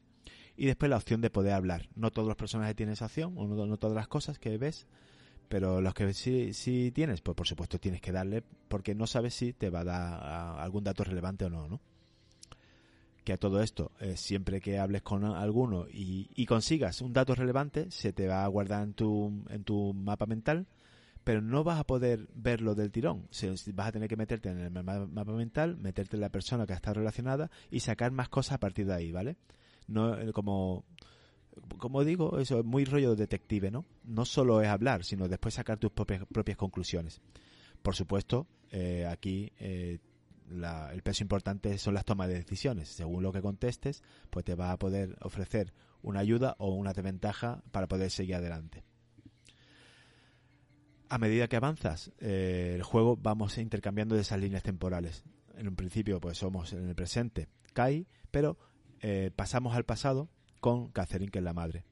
y 0.55 0.65
después 0.65 0.89
la 0.89 0.95
opción 0.95 1.19
de 1.19 1.29
poder 1.29 1.51
hablar. 1.55 1.89
No 1.95 2.09
todos 2.09 2.29
los 2.29 2.37
personajes 2.37 2.73
tienen 2.73 2.93
esa 2.93 3.07
opción, 3.07 3.33
o 3.35 3.45
no, 3.47 3.75
todas 3.77 3.95
las 3.97 4.07
cosas 4.07 4.39
que 4.39 4.57
ves, 4.57 4.87
pero 5.49 5.81
los 5.81 5.93
que 5.93 6.13
sí, 6.13 6.53
sí 6.53 6.93
tienes, 6.95 7.19
pues 7.19 7.35
por 7.35 7.47
supuesto 7.47 7.79
tienes 7.81 7.99
que 7.99 8.13
darle, 8.13 8.43
porque 8.69 8.95
no 8.95 9.07
sabes 9.07 9.33
si 9.33 9.51
te 9.51 9.69
va 9.69 9.81
a 9.81 9.83
dar 9.83 10.59
algún 10.61 10.85
dato 10.85 11.03
relevante 11.03 11.43
o 11.43 11.49
no, 11.49 11.67
¿no? 11.67 11.81
Que 13.23 13.33
a 13.33 13.37
todo 13.37 13.61
esto, 13.61 13.91
eh, 13.99 14.17
siempre 14.17 14.61
que 14.61 14.79
hables 14.79 15.03
con 15.03 15.23
alguno 15.23 15.85
y, 15.91 16.45
consigas 16.45 17.01
un 17.01 17.13
dato 17.13 17.35
relevante, 17.35 17.89
se 17.91 18.13
te 18.13 18.27
va 18.27 18.43
a 18.43 18.47
guardar 18.47 18.83
en 18.83 18.93
tu, 18.93 19.43
en 19.49 19.63
tu 19.63 19.93
mapa 19.93 20.25
mental, 20.25 20.65
pero 21.23 21.41
no 21.41 21.63
vas 21.63 21.79
a 21.79 21.83
poder 21.83 22.27
verlo 22.33 22.73
del 22.73 22.91
tirón. 22.91 23.27
Vas 23.73 23.87
a 23.87 23.91
tener 23.91 24.09
que 24.09 24.15
meterte 24.17 24.49
en 24.49 24.59
el 24.59 24.71
ma- 24.71 25.05
mapa 25.05 25.33
mental, 25.33 25.77
meterte 25.77 26.17
en 26.17 26.21
la 26.21 26.29
persona 26.29 26.65
que 26.65 26.73
está 26.73 26.93
relacionada 26.93 27.51
y 27.69 27.81
sacar 27.81 28.11
más 28.11 28.27
cosas 28.29 28.53
a 28.53 28.59
partir 28.59 28.87
de 28.87 28.95
ahí, 28.95 29.11
¿vale? 29.11 29.37
no 29.87 30.19
eh, 30.19 30.31
como 30.31 30.85
como 31.77 32.03
digo 32.03 32.39
eso 32.39 32.59
es 32.59 32.65
muy 32.65 32.85
rollo 32.85 33.15
detective 33.15 33.71
no 33.71 33.85
no 34.03 34.25
solo 34.25 34.61
es 34.61 34.69
hablar 34.69 35.03
sino 35.03 35.27
después 35.27 35.53
sacar 35.55 35.77
tus 35.77 35.91
propias 35.91 36.25
propias 36.31 36.57
conclusiones 36.57 37.21
por 37.81 37.95
supuesto 37.95 38.47
eh, 38.71 39.05
aquí 39.09 39.51
eh, 39.59 39.99
la- 40.51 40.91
el 40.93 41.01
peso 41.01 41.23
importante 41.23 41.77
son 41.77 41.93
las 41.93 42.05
tomas 42.05 42.27
de 42.27 42.35
decisiones. 42.35 42.89
Según 42.89 43.23
lo 43.23 43.31
que 43.31 43.41
contestes 43.41 44.03
pues 44.29 44.45
te 44.45 44.55
va 44.55 44.71
a 44.71 44.77
poder 44.77 45.17
ofrecer 45.21 45.73
una 46.01 46.19
ayuda 46.19 46.55
o 46.59 46.73
una 46.73 46.93
desventaja 46.93 47.63
para 47.71 47.87
poder 47.87 48.11
seguir 48.11 48.35
adelante. 48.35 48.83
A 51.09 51.17
medida 51.17 51.47
que 51.47 51.57
avanzas 51.57 52.11
eh, 52.19 52.73
el 52.75 52.83
juego 52.83 53.17
vamos 53.17 53.57
intercambiando 53.57 54.15
de 54.15 54.21
esas 54.21 54.39
líneas 54.39 54.63
temporales. 54.63 55.23
En 55.57 55.67
un 55.67 55.75
principio 55.75 56.19
pues 56.21 56.37
somos 56.37 56.71
en 56.73 56.87
el 56.87 56.95
presente 56.95 57.49
Kai 57.73 58.07
pero 58.31 58.57
eh, 59.01 59.31
pasamos 59.35 59.75
al 59.75 59.83
pasado 59.83 60.29
con 60.59 60.89
Catherine, 60.91 61.31
que 61.31 61.39
es 61.39 61.43
la 61.43 61.53
madre. 61.53 61.83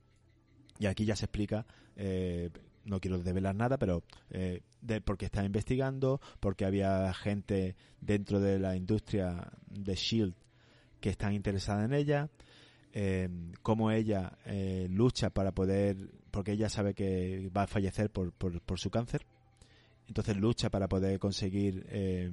Y 0.78 0.86
aquí 0.86 1.04
ya 1.04 1.16
se 1.16 1.26
explica, 1.26 1.66
eh, 1.98 2.50
no 2.90 3.00
quiero 3.00 3.20
develar 3.20 3.56
nada, 3.56 3.78
pero 3.78 4.04
eh, 4.30 4.62
de 4.82 5.02
por 5.02 5.18
qué 5.18 5.26
está 5.26 5.44
investigando, 5.46 6.20
porque 6.40 6.66
había 6.66 7.14
gente 7.14 7.76
dentro 8.02 8.40
de 8.40 8.60
la 8.60 8.76
industria 8.76 9.52
de 9.70 9.96
Shield 9.96 10.34
que 11.00 11.10
están 11.10 11.34
interesada 11.34 11.86
en 11.86 11.94
ella, 11.94 12.30
eh, 12.92 13.30
cómo 13.62 13.92
ella 13.92 14.38
eh, 14.46 14.88
lucha 14.90 15.30
para 15.30 15.52
poder, 15.52 15.98
porque 16.32 16.54
ella 16.54 16.70
sabe 16.70 16.94
que 16.94 17.50
va 17.56 17.64
a 17.64 17.68
fallecer 17.68 18.10
por, 18.10 18.34
por, 18.34 18.60
por 18.62 18.80
su 18.80 18.90
cáncer, 18.90 19.26
entonces 20.08 20.36
lucha 20.38 20.70
para 20.70 20.88
poder 20.88 21.20
conseguir 21.20 21.86
eh, 21.90 22.32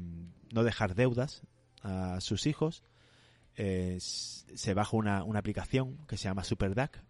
no 0.52 0.64
dejar 0.64 0.94
deudas 0.94 1.42
a 1.82 2.20
sus 2.20 2.46
hijos. 2.46 2.82
Eh, 3.54 3.98
se 4.00 4.74
baja 4.74 4.96
una, 4.96 5.24
una 5.24 5.38
aplicación 5.38 5.98
que 6.06 6.16
se 6.16 6.24
llama 6.24 6.44
SuperDAC 6.44 7.02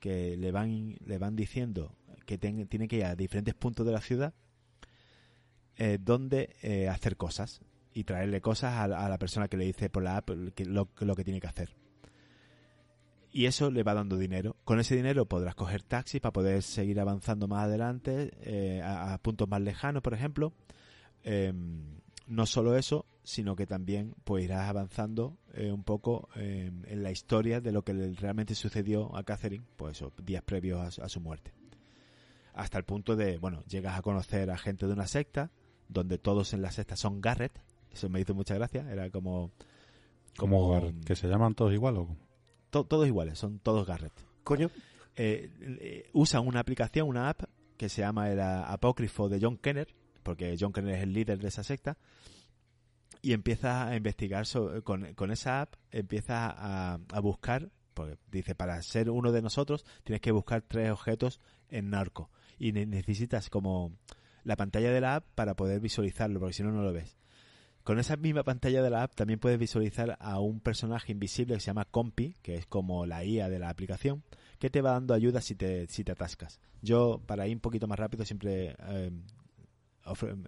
que 0.00 0.36
le 0.36 0.52
van 0.52 0.96
le 1.06 1.16
van 1.16 1.34
diciendo 1.34 1.94
que 2.24 2.38
tiene 2.38 2.88
que 2.88 2.96
ir 2.96 3.04
a 3.04 3.14
diferentes 3.16 3.54
puntos 3.54 3.84
de 3.86 3.92
la 3.92 4.00
ciudad 4.00 4.34
eh, 5.76 5.98
donde 6.00 6.54
eh, 6.62 6.88
hacer 6.88 7.16
cosas 7.16 7.60
y 7.92 8.04
traerle 8.04 8.40
cosas 8.40 8.74
a, 8.74 8.88
la- 8.88 9.18
persona 9.18 9.48
que 9.48 9.56
le 9.56 9.64
dice 9.66 9.90
por 9.90 10.02
la 10.02 10.16
app 10.18 10.30
que- 10.54 10.64
lo, 10.64 10.88
lo 11.00 11.14
que 11.16 11.24
tiene 11.24 11.40
que 11.40 11.46
hacer. 11.48 11.74
Y 13.32 13.46
eso 13.46 13.70
le 13.72 13.82
va 13.82 13.94
dando 13.94 14.16
dinero. 14.16 14.56
Con 14.64 14.78
ese 14.78 14.94
dinero 14.94 15.26
podrás 15.26 15.56
coger 15.56 15.82
taxis 15.82 16.20
para 16.20 16.32
poder 16.32 16.62
seguir 16.62 17.00
avanzando 17.00 17.48
más 17.48 17.64
adelante 17.64 18.30
eh, 18.42 18.80
a, 18.84 19.18
puntos 19.18 19.48
más 19.48 19.60
lejanos 19.60 20.02
por 20.02 20.14
ejemplo. 20.14 20.52
Em, 21.24 21.98
no 22.28 22.46
solo 22.46 22.76
eso, 22.76 23.06
sino 23.24 23.56
que 23.56 23.66
también 23.66 24.14
pues 24.24 24.44
irás 24.44 24.68
avanzando 24.68 25.36
un 25.56 25.82
poco 25.84 26.28
em, 26.36 26.82
en 26.86 27.02
la 27.02 27.10
historia 27.10 27.60
de 27.60 27.72
lo 27.72 27.82
que 27.82 27.92
realmente 27.92 28.54
sucedió 28.54 29.14
a 29.16 29.24
Catherine, 29.24 29.64
pues 29.76 30.02
días 30.24 30.42
previos 30.44 30.98
a 31.00 31.08
su 31.08 31.20
muerte. 31.20 31.52
Hasta 32.54 32.78
el 32.78 32.84
punto 32.84 33.16
de, 33.16 33.38
bueno, 33.38 33.62
llegas 33.66 33.98
a 33.98 34.02
conocer 34.02 34.50
a 34.50 34.56
gente 34.56 34.86
de 34.86 34.92
una 34.92 35.06
secta, 35.06 35.50
donde 35.88 36.18
todos 36.18 36.54
en 36.54 36.62
la 36.62 36.70
secta 36.70 36.96
son 36.96 37.20
Garrett, 37.20 37.60
eso 37.92 38.08
me 38.08 38.20
hizo 38.20 38.34
mucha 38.34 38.54
gracia, 38.54 38.90
era 38.90 39.10
como... 39.10 39.50
Como 40.36 40.70
Garrett, 40.70 41.04
que 41.04 41.14
se 41.14 41.28
llaman 41.28 41.54
todos 41.54 41.72
igual 41.72 41.96
o 41.96 42.16
to- 42.70 42.84
todos 42.84 43.06
iguales, 43.06 43.38
son 43.38 43.58
todos 43.60 43.86
Garrett. 43.86 44.12
Coño. 44.42 44.70
Eh, 45.16 45.50
eh, 45.60 46.10
usan 46.12 46.46
una 46.46 46.58
aplicación, 46.60 47.08
una 47.08 47.28
app, 47.28 47.42
que 47.76 47.88
se 47.88 48.02
llama 48.02 48.30
el 48.30 48.40
apócrifo 48.40 49.28
de 49.28 49.38
John 49.40 49.56
Kenner, 49.58 49.94
porque 50.22 50.56
John 50.58 50.72
Kenner 50.72 50.96
es 50.96 51.02
el 51.02 51.12
líder 51.12 51.38
de 51.38 51.48
esa 51.48 51.62
secta, 51.62 51.98
y 53.22 53.32
empieza 53.32 53.88
a 53.88 53.96
investigar 53.96 54.44
con, 54.82 55.14
con 55.14 55.30
esa 55.30 55.62
app, 55.62 55.74
empieza 55.90 56.50
a, 56.50 56.98
a 57.12 57.20
buscar, 57.20 57.70
porque 57.94 58.16
dice, 58.30 58.54
para 58.54 58.80
ser 58.82 59.08
uno 59.08 59.32
de 59.32 59.40
nosotros 59.40 59.84
tienes 60.02 60.20
que 60.20 60.32
buscar 60.32 60.62
tres 60.62 60.90
objetos 60.90 61.40
en 61.68 61.90
narco, 61.90 62.30
y 62.58 62.72
ne- 62.72 62.86
necesitas 62.86 63.50
como 63.50 63.92
la 64.44 64.56
pantalla 64.56 64.90
de 64.92 65.00
la 65.00 65.16
app 65.16 65.24
para 65.34 65.54
poder 65.54 65.80
visualizarlo, 65.80 66.40
porque 66.40 66.54
si 66.54 66.62
no, 66.62 66.70
no 66.70 66.82
lo 66.82 66.92
ves. 66.92 67.16
Con 67.82 67.98
esa 67.98 68.16
misma 68.16 68.44
pantalla 68.44 68.82
de 68.82 68.88
la 68.88 69.02
app 69.02 69.14
también 69.14 69.38
puedes 69.38 69.58
visualizar 69.58 70.16
a 70.18 70.40
un 70.40 70.60
personaje 70.60 71.12
invisible 71.12 71.54
que 71.54 71.60
se 71.60 71.66
llama 71.66 71.84
Compi, 71.84 72.34
que 72.42 72.56
es 72.56 72.66
como 72.66 73.04
la 73.04 73.24
IA 73.24 73.50
de 73.50 73.58
la 73.58 73.68
aplicación, 73.68 74.22
que 74.58 74.70
te 74.70 74.80
va 74.80 74.92
dando 74.92 75.12
ayuda 75.12 75.42
si 75.42 75.54
te, 75.54 75.86
si 75.88 76.02
te 76.02 76.12
atascas. 76.12 76.60
Yo, 76.80 77.20
para 77.26 77.46
ir 77.46 77.54
un 77.54 77.60
poquito 77.60 77.86
más 77.86 77.98
rápido, 77.98 78.24
siempre 78.24 78.74
eh, 78.88 79.10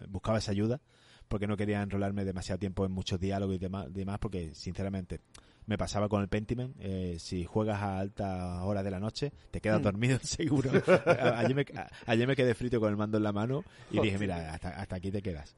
buscaba 0.09 0.39
esa 0.39 0.53
ayuda, 0.53 0.81
porque 1.29 1.47
no 1.47 1.57
quería 1.57 1.83
enrolarme 1.83 2.25
demasiado 2.25 2.59
tiempo 2.59 2.87
en 2.87 2.93
muchos 2.93 3.21
diálogos 3.21 3.57
y 3.57 3.59
demás 3.59 4.19
porque 4.19 4.55
sinceramente 4.55 5.21
me 5.67 5.77
pasaba 5.77 6.09
con 6.09 6.23
el 6.23 6.29
Pentiment, 6.29 6.75
eh, 6.79 7.17
si 7.19 7.45
juegas 7.45 7.83
a 7.83 7.99
alta 7.99 8.63
hora 8.65 8.83
de 8.85 8.91
la 8.91 9.01
noche, 9.01 9.33
te 9.51 9.61
quedas 9.61 9.81
Mm. 9.81 9.83
dormido 9.83 10.19
seguro. 10.23 10.71
A- 11.07 11.39
ayer, 11.41 11.55
me, 11.55 11.63
a- 11.77 11.89
ayer 12.07 12.27
me 12.29 12.37
quedé 12.37 12.55
frito 12.55 12.79
con 12.81 12.89
el 12.91 12.97
mando 12.97 13.17
en 13.19 13.25
la 13.25 13.33
mano 13.33 13.65
y 13.91 14.01
dije, 14.01 14.19
mira, 14.19 14.55
hasta, 14.55 14.71
hasta 14.71 14.97
aquí 14.97 15.11
te 15.11 15.23
quedas. 15.23 15.57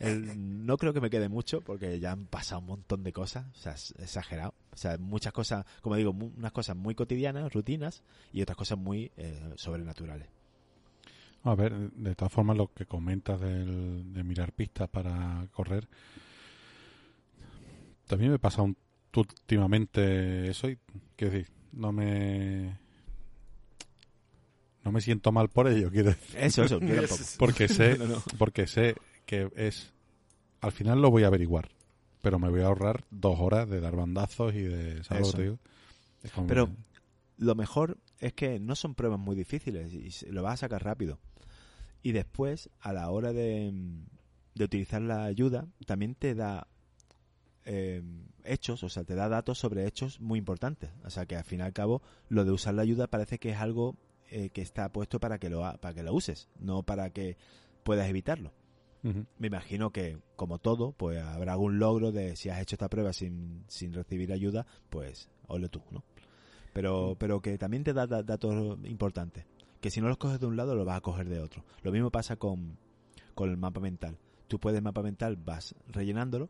El- 0.00 0.64
no 0.64 0.76
creo 0.78 0.92
que 0.92 1.00
me 1.00 1.10
quede 1.10 1.28
mucho 1.28 1.60
porque 1.60 1.98
ya 1.98 2.12
han 2.12 2.26
pasado 2.26 2.60
un 2.60 2.66
montón 2.68 3.02
de 3.02 3.12
cosas, 3.12 3.46
o 3.52 3.58
sea, 3.60 3.72
es 3.72 3.92
exagerado. 3.98 4.54
O 4.72 4.76
sea, 4.76 4.96
muchas 4.98 5.32
cosas, 5.32 5.66
como 5.80 5.96
digo, 5.96 6.12
mu- 6.12 6.30
unas 6.36 6.52
cosas 6.52 6.76
muy 6.76 6.94
cotidianas, 6.94 7.52
rutinas, 7.52 8.02
y 8.32 8.42
otras 8.42 8.56
cosas 8.56 8.78
muy 8.78 9.10
eh, 9.16 9.52
sobrenaturales. 9.56 10.28
A 11.44 11.56
ver, 11.56 11.72
de 11.90 12.14
todas 12.14 12.32
formas, 12.32 12.56
lo 12.56 12.72
que 12.72 12.86
comentas 12.86 13.40
del- 13.40 14.12
de 14.14 14.22
mirar 14.22 14.52
pistas 14.52 14.88
para 14.88 15.44
correr, 15.50 15.88
también 18.06 18.30
me 18.30 18.38
pasa 18.38 18.62
un, 18.62 18.76
últimamente 19.20 20.48
eso 20.50 20.68
y, 20.70 20.78
quiero 21.16 21.34
decir, 21.34 21.50
no 21.72 21.92
me... 21.92 22.78
No 24.84 24.90
me 24.90 25.00
siento 25.00 25.30
mal 25.30 25.48
por 25.48 25.68
ello, 25.68 25.90
quiero 25.90 26.08
decir. 26.10 26.36
Eso, 26.40 26.64
eso, 26.64 26.80
tampoco. 26.80 27.16
Porque 27.38 27.68
sé, 27.68 27.98
No, 27.98 28.06
no. 28.06 28.22
porque 28.38 28.66
sé 28.66 28.96
que 29.26 29.48
es... 29.56 29.92
Al 30.60 30.72
final 30.72 31.00
lo 31.00 31.10
voy 31.10 31.22
a 31.24 31.28
averiguar, 31.28 31.70
pero 32.20 32.38
me 32.38 32.48
voy 32.48 32.62
a 32.62 32.66
ahorrar 32.66 33.04
dos 33.10 33.38
horas 33.40 33.68
de 33.68 33.80
dar 33.80 33.94
bandazos 33.96 34.54
y 34.54 34.62
de... 34.62 35.02
¿Sabes 35.04 35.22
lo 35.22 35.28
Eso. 35.28 35.32
que 35.32 35.36
te 35.36 35.42
digo? 35.44 35.58
Es 36.22 36.30
como- 36.32 36.46
Pero 36.48 36.68
lo 37.38 37.54
mejor 37.54 37.98
es 38.18 38.32
que 38.32 38.58
no 38.60 38.74
son 38.76 38.94
pruebas 38.94 39.18
muy 39.20 39.36
difíciles 39.36 39.92
y 39.92 40.10
se- 40.10 40.32
lo 40.32 40.42
vas 40.42 40.54
a 40.54 40.56
sacar 40.66 40.84
rápido. 40.84 41.18
Y 42.02 42.10
después, 42.12 42.68
a 42.80 42.92
la 42.92 43.08
hora 43.10 43.32
de, 43.32 43.72
de 44.54 44.64
utilizar 44.64 45.00
la 45.02 45.24
ayuda, 45.24 45.66
también 45.86 46.14
te 46.16 46.34
da 46.34 46.66
eh, 47.64 48.02
hechos, 48.44 48.82
o 48.82 48.88
sea, 48.88 49.04
te 49.04 49.14
da 49.14 49.28
datos 49.28 49.58
sobre 49.58 49.86
hechos 49.86 50.20
muy 50.20 50.38
importantes. 50.38 50.90
O 51.04 51.10
sea, 51.10 51.26
que 51.26 51.36
al 51.36 51.44
fin 51.44 51.60
y 51.60 51.62
al 51.62 51.72
cabo, 51.72 52.02
lo 52.28 52.44
de 52.44 52.50
usar 52.52 52.74
la 52.74 52.82
ayuda 52.82 53.06
parece 53.06 53.38
que 53.38 53.50
es 53.50 53.56
algo 53.58 53.96
eh, 54.30 54.50
que 54.50 54.62
está 54.62 54.90
puesto 54.90 55.20
para 55.20 55.38
que, 55.38 55.48
lo, 55.50 55.60
para 55.80 55.94
que 55.94 56.02
lo 56.02 56.14
uses, 56.14 56.48
no 56.58 56.82
para 56.82 57.10
que 57.10 57.36
puedas 57.84 58.08
evitarlo. 58.08 58.52
Me 59.38 59.48
imagino 59.48 59.90
que, 59.90 60.18
como 60.36 60.58
todo, 60.58 60.92
pues 60.92 61.20
habrá 61.20 61.52
algún 61.54 61.80
logro 61.80 62.12
de 62.12 62.36
si 62.36 62.48
has 62.50 62.60
hecho 62.62 62.76
esta 62.76 62.88
prueba 62.88 63.12
sin, 63.12 63.64
sin 63.66 63.92
recibir 63.92 64.32
ayuda, 64.32 64.64
pues 64.90 65.28
ole 65.48 65.68
tú, 65.68 65.82
¿no? 65.90 66.04
Pero, 66.72 67.16
pero 67.18 67.40
que 67.42 67.58
también 67.58 67.82
te 67.84 67.92
da, 67.92 68.06
da- 68.06 68.22
datos 68.22 68.78
importantes. 68.84 69.44
Que 69.80 69.90
si 69.90 70.00
no 70.00 70.06
los 70.08 70.18
coges 70.18 70.38
de 70.38 70.46
un 70.46 70.56
lado, 70.56 70.74
los 70.76 70.86
vas 70.86 70.98
a 70.98 71.00
coger 71.00 71.28
de 71.28 71.40
otro. 71.40 71.64
Lo 71.82 71.90
mismo 71.90 72.10
pasa 72.10 72.36
con, 72.36 72.78
con 73.34 73.50
el 73.50 73.56
mapa 73.56 73.80
mental. 73.80 74.16
Tú 74.46 74.60
puedes, 74.60 74.80
mapa 74.80 75.02
mental, 75.02 75.36
vas 75.36 75.74
rellenándolo 75.88 76.48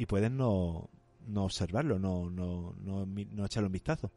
y 0.00 0.06
puedes 0.06 0.30
no, 0.30 0.88
no 1.28 1.44
observarlo, 1.44 1.98
no, 1.98 2.30
no, 2.30 2.74
no, 2.82 3.06
no 3.06 3.44
echarle 3.44 3.66
un 3.66 3.72
vistazo. 3.72 4.10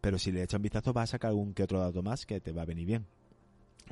pero 0.00 0.18
si 0.18 0.32
le 0.32 0.42
echas 0.42 0.58
un 0.58 0.62
vistazo 0.62 0.92
vas 0.92 1.10
a 1.10 1.12
sacar 1.12 1.28
algún 1.30 1.54
que 1.54 1.62
otro 1.62 1.80
dato 1.80 2.02
más 2.02 2.26
que 2.26 2.40
te 2.40 2.52
va 2.52 2.62
a 2.62 2.66
venir 2.66 2.86
bien. 2.86 3.06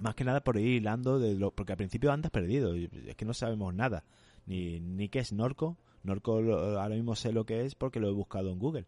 Más 0.01 0.15
que 0.15 0.25
nada 0.25 0.41
por 0.43 0.57
ir 0.59 0.67
hilando, 0.81 1.19
de 1.19 1.35
lo, 1.35 1.51
porque 1.51 1.73
al 1.73 1.77
principio 1.79 2.13
andas 2.13 2.31
perdido, 2.31 2.75
es 2.75 3.15
que 3.17 3.25
no 3.27 3.35
sabemos 3.35 3.75
nada, 3.75 4.05
ni, 4.47 4.81
ni 4.81 5.09
qué 5.11 5.19
es 5.21 5.33
Norco. 5.33 5.77
Norco 6.03 6.41
lo- 6.41 6.81
ahora 6.81 6.95
mismo 6.95 7.15
sé 7.15 7.33
lo 7.33 7.45
que 7.45 7.65
es 7.67 7.75
porque 7.75 8.01
lo 8.01 8.09
he 8.09 8.13
buscado 8.13 8.51
en 8.51 8.59
Google, 8.59 8.87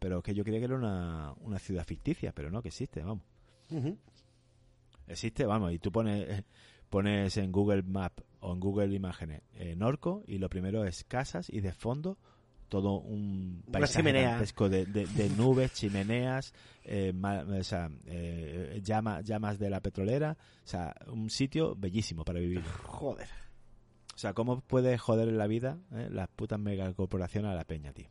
pero 0.00 0.18
es 0.18 0.24
que 0.24 0.34
yo 0.34 0.42
creía 0.44 0.58
que 0.58 0.64
era 0.66 0.76
una, 0.76 1.34
una 1.40 1.58
ciudad 1.60 1.84
ficticia, 1.84 2.32
pero 2.32 2.50
no, 2.50 2.62
que 2.62 2.68
existe, 2.68 3.00
vamos. 3.02 3.22
Existe, 5.06 5.44
vamos, 5.46 5.72
y 5.72 5.78
tú 5.78 5.90
pones, 5.90 6.44
pones 6.90 7.36
en 7.36 7.50
Google 7.52 7.82
Map 7.82 8.20
o 8.40 8.52
en 8.52 8.60
Google 8.60 8.94
Imágenes 8.94 9.42
eh, 9.54 9.74
Norco 9.76 10.22
y 10.26 10.38
lo 10.38 10.48
primero 10.50 10.84
es 10.84 11.04
casas 11.04 11.48
y 11.50 11.60
de 11.60 11.72
fondo 11.72 12.18
todo 12.68 12.98
un 13.00 13.64
paisaje 13.72 14.02
de, 14.68 14.86
de- 14.86 15.06
de 15.06 15.28
nubes, 15.30 15.72
chimeneas, 15.74 16.52
eh, 16.84 17.12
ma- 17.12 17.42
o 17.42 17.64
sea, 17.64 17.90
eh, 18.06 18.80
llama- 18.84 19.22
llamas 19.22 19.58
de 19.58 19.70
la 19.70 19.80
petrolera, 19.80 20.36
o 20.64 20.68
sea, 20.68 20.94
un 21.08 21.30
sitio 21.30 21.74
bellísimo 21.74 22.24
para 22.24 22.38
vivir. 22.38 22.62
Joder. 22.84 23.26
O 24.14 24.18
sea, 24.18 24.34
¿cómo 24.34 24.60
puede 24.60 24.98
joder 24.98 25.28
en 25.28 25.38
la 25.38 25.48
vida 25.48 25.78
eh, 25.92 26.08
las 26.12 26.28
putas 26.28 26.60
megacorporaciones 26.60 27.50
a 27.50 27.54
la 27.54 27.64
peña, 27.64 27.92
tío? 27.92 28.08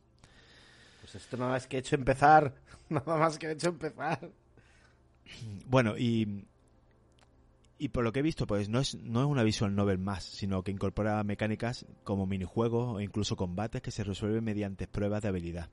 Pues 1.00 1.14
esto 1.14 1.38
nada 1.38 1.52
más 1.52 1.66
que 1.66 1.76
he 1.76 1.80
hecho 1.80 1.94
empezar. 1.96 2.54
Nada 2.90 3.16
más 3.16 3.38
que 3.38 3.46
he 3.46 3.52
hecho 3.52 3.68
empezar. 3.70 4.30
Bueno, 5.66 5.96
y, 5.96 6.44
y 7.80 7.88
por 7.88 8.04
lo 8.04 8.12
que 8.12 8.20
he 8.20 8.22
visto, 8.22 8.46
pues 8.46 8.68
no 8.68 8.78
es, 8.78 8.94
no 8.96 9.20
es 9.22 9.26
una 9.26 9.42
visual 9.42 9.74
novel 9.74 9.96
más, 9.96 10.22
sino 10.22 10.62
que 10.62 10.70
incorpora 10.70 11.24
mecánicas 11.24 11.86
como 12.04 12.26
minijuegos 12.26 12.96
o 12.96 13.00
incluso 13.00 13.36
combates 13.36 13.80
que 13.80 13.90
se 13.90 14.04
resuelven 14.04 14.44
mediante 14.44 14.86
pruebas 14.86 15.22
de 15.22 15.28
habilidad. 15.28 15.70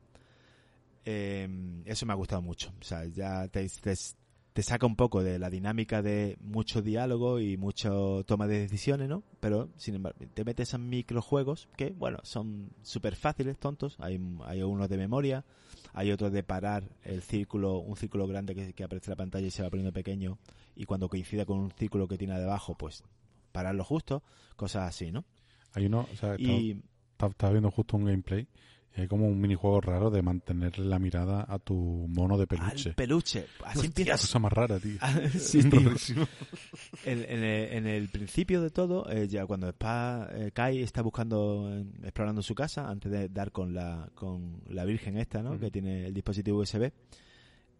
Eh, 1.03 1.49
eso 1.83 2.05
me 2.05 2.13
ha 2.13 2.15
gustado 2.15 2.41
mucho. 2.41 2.73
O 2.79 2.83
sea, 2.83 3.03
ya 3.03 3.49
te, 3.49 3.67
te, 3.67 3.93
te 4.57 4.63
saca 4.63 4.87
un 4.87 4.95
poco 4.95 5.21
de 5.23 5.37
la 5.37 5.51
dinámica 5.51 6.01
de 6.01 6.35
mucho 6.41 6.81
diálogo 6.81 7.39
y 7.39 7.57
mucho 7.57 8.23
toma 8.25 8.47
de 8.47 8.57
decisiones, 8.57 9.07
¿no? 9.07 9.21
Pero, 9.39 9.69
sin 9.77 9.93
embargo, 9.93 10.17
te 10.33 10.43
metes 10.43 10.73
en 10.73 10.89
microjuegos 10.89 11.69
que, 11.77 11.91
bueno, 11.91 12.17
son 12.23 12.71
súper 12.81 13.15
fáciles, 13.15 13.59
tontos. 13.59 13.97
Hay, 13.99 14.19
hay 14.45 14.63
unos 14.63 14.89
de 14.89 14.97
memoria, 14.97 15.45
hay 15.93 16.11
otros 16.11 16.31
de 16.31 16.41
parar 16.41 16.89
el 17.03 17.21
círculo, 17.21 17.77
un 17.77 17.95
círculo 17.97 18.25
grande 18.25 18.55
que, 18.55 18.73
que 18.73 18.83
aparece 18.83 19.11
en 19.11 19.11
la 19.11 19.17
pantalla 19.17 19.45
y 19.45 19.51
se 19.51 19.61
va 19.61 19.69
poniendo 19.69 19.93
pequeño, 19.93 20.39
y 20.75 20.85
cuando 20.85 21.07
coincida 21.07 21.45
con 21.45 21.59
un 21.59 21.69
círculo 21.69 22.07
que 22.07 22.17
tiene 22.17 22.39
debajo, 22.39 22.73
pues 22.73 23.03
pararlo 23.51 23.83
justo, 23.83 24.23
cosas 24.55 24.89
así, 24.89 25.11
¿no? 25.11 25.23
Hay 25.73 25.85
uno, 25.85 26.07
o 26.11 26.15
sea, 26.15 26.35
Y 26.39 26.81
estaba 27.19 27.51
viendo 27.51 27.69
justo 27.69 27.95
un 27.95 28.05
gameplay 28.05 28.47
hay 29.01 29.07
como 29.07 29.27
un 29.27 29.39
minijuego 29.39 29.79
raro 29.81 30.09
de 30.09 30.21
mantener 30.21 30.79
la 30.79 30.97
mirada 30.99 31.45
a 31.47 31.59
tu 31.59 31.75
mono 32.09 32.37
de 32.37 32.47
peluche. 32.47 32.89
al 32.89 32.95
peluche, 32.95 33.45
así 33.63 33.81
Qué 33.81 33.87
empiezas. 33.87 34.21
cosa 34.21 34.39
más 34.39 34.51
rara, 34.53 34.79
tío. 34.79 34.97
Sí, 35.39 35.63
tío. 35.69 35.91
En, 37.05 37.19
en 37.23 37.43
el, 37.43 37.73
en 37.73 37.87
el 37.87 38.09
principio 38.09 38.61
de 38.61 38.69
todo, 38.69 39.09
eh, 39.09 39.27
ya 39.27 39.45
cuando 39.45 39.69
Spa, 39.69 40.27
eh, 40.31 40.51
Kai 40.53 40.81
está 40.81 41.01
buscando, 41.01 41.69
eh, 41.71 41.85
explorando 42.03 42.41
su 42.41 42.55
casa, 42.55 42.89
antes 42.89 43.11
de 43.11 43.29
dar 43.29 43.51
con 43.51 43.73
la, 43.73 44.09
con 44.15 44.61
la 44.67 44.83
virgen 44.85 45.17
esta, 45.17 45.41
¿no? 45.43 45.59
Que 45.59 45.69
tiene 45.71 46.07
el 46.07 46.13
dispositivo 46.13 46.59
USB, 46.59 46.91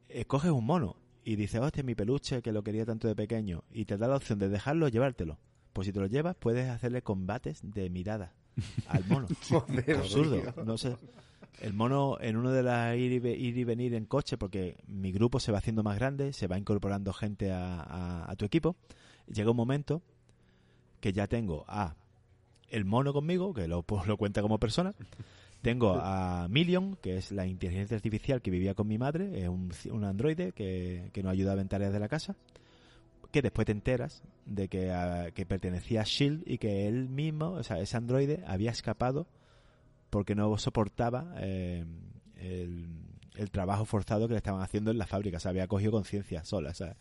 eh, 0.09 0.25
coges 0.25 0.51
un 0.51 0.65
mono 0.65 0.97
y 1.23 1.35
dices, 1.35 1.59
hostia, 1.59 1.83
mi 1.83 1.95
peluche, 1.95 2.41
que 2.41 2.51
lo 2.51 2.63
quería 2.63 2.85
tanto 2.85 3.07
de 3.07 3.15
pequeño, 3.15 3.63
y 3.71 3.85
te 3.85 3.97
da 3.97 4.07
la 4.07 4.15
opción 4.15 4.39
de 4.39 4.49
dejarlo 4.49 4.85
o 4.85 4.89
llevártelo. 4.89 5.39
Pues 5.73 5.87
si 5.87 5.91
te 5.93 5.99
lo 5.99 6.07
llevas, 6.07 6.35
puedes 6.35 6.69
hacerle 6.69 7.01
combates 7.01 7.59
de 7.63 7.89
mirada 7.89 8.33
al 8.87 9.05
mono. 9.07 9.27
Joder, 9.49 9.97
Absurdo, 9.97 10.41
tío. 10.41 10.63
no 10.65 10.77
sé. 10.77 10.95
El 11.61 11.73
mono 11.73 12.17
en 12.21 12.37
uno 12.37 12.51
de 12.51 12.61
las 12.63 12.95
ir 12.97 13.11
y, 13.25 13.29
ir 13.29 13.57
y 13.57 13.63
venir 13.63 13.93
en 13.95 14.05
coche, 14.05 14.37
porque 14.37 14.77
mi 14.87 15.11
grupo 15.11 15.39
se 15.39 15.51
va 15.51 15.57
haciendo 15.57 15.81
más 15.83 15.95
grande, 15.97 16.31
se 16.33 16.45
va 16.47 16.57
incorporando 16.57 17.13
gente 17.13 17.51
a, 17.51 17.81
a- 17.81 18.31
a 18.31 18.35
tu 18.35 18.45
equipo. 18.45 18.75
Llega 19.27 19.49
un 19.51 19.57
momento 19.57 20.01
que 20.99 21.13
ya 21.13 21.27
tengo 21.27 21.65
a 21.67 21.95
el 22.69 22.85
mono 22.85 23.11
conmigo, 23.13 23.53
que 23.53 23.67
lo, 23.67 23.81
pues, 23.83 24.05
lo 24.07 24.17
cuenta 24.17 24.41
como 24.41 24.59
persona. 24.59 24.93
Tengo 25.61 25.95
a 25.99 26.47
Million, 26.49 26.95
que 27.01 27.17
es 27.17 27.31
la 27.31 27.47
inteligencia 27.47 27.95
artificial 27.95 28.41
que 28.41 28.51
vivía 28.51 28.75
con 28.75 28.87
mi 28.87 28.97
madre, 28.99 29.41
es 29.41 29.49
un, 29.49 29.71
un 29.91 30.03
androide 30.03 30.51
que, 30.51 31.09
que 31.13 31.23
nos 31.23 31.31
ayudaba 31.31 31.61
en 31.61 31.67
tareas 31.67 31.91
de 31.91 31.99
la 31.99 32.07
casa. 32.07 32.35
Que 33.31 33.41
después 33.41 33.65
te 33.65 33.71
enteras 33.73 34.23
de 34.45 34.67
que, 34.69 35.31
que 35.35 35.45
pertenecía 35.45 36.01
a 36.01 36.05
Shield 36.05 36.43
y 36.45 36.57
que 36.57 36.87
él 36.87 37.09
mismo, 37.09 37.51
o 37.51 37.63
sea, 37.63 37.79
ese 37.79 37.97
androide 37.97 38.43
había 38.47 38.71
escapado 38.71 39.27
porque 40.09 40.35
no 40.35 40.57
soportaba 40.57 41.33
eh, 41.39 41.83
el, 42.37 42.87
el 43.35 43.51
trabajo 43.51 43.85
forzado 43.85 44.27
que 44.27 44.33
le 44.33 44.37
estaban 44.37 44.61
haciendo 44.61 44.91
en 44.91 44.97
la 44.97 45.05
fábrica. 45.07 45.37
O 45.37 45.39
sea, 45.39 45.49
había 45.51 45.67
cogido 45.67 45.91
conciencia 45.91 46.43
sola. 46.45 46.69
O 46.69 46.73
sea, 46.73 46.95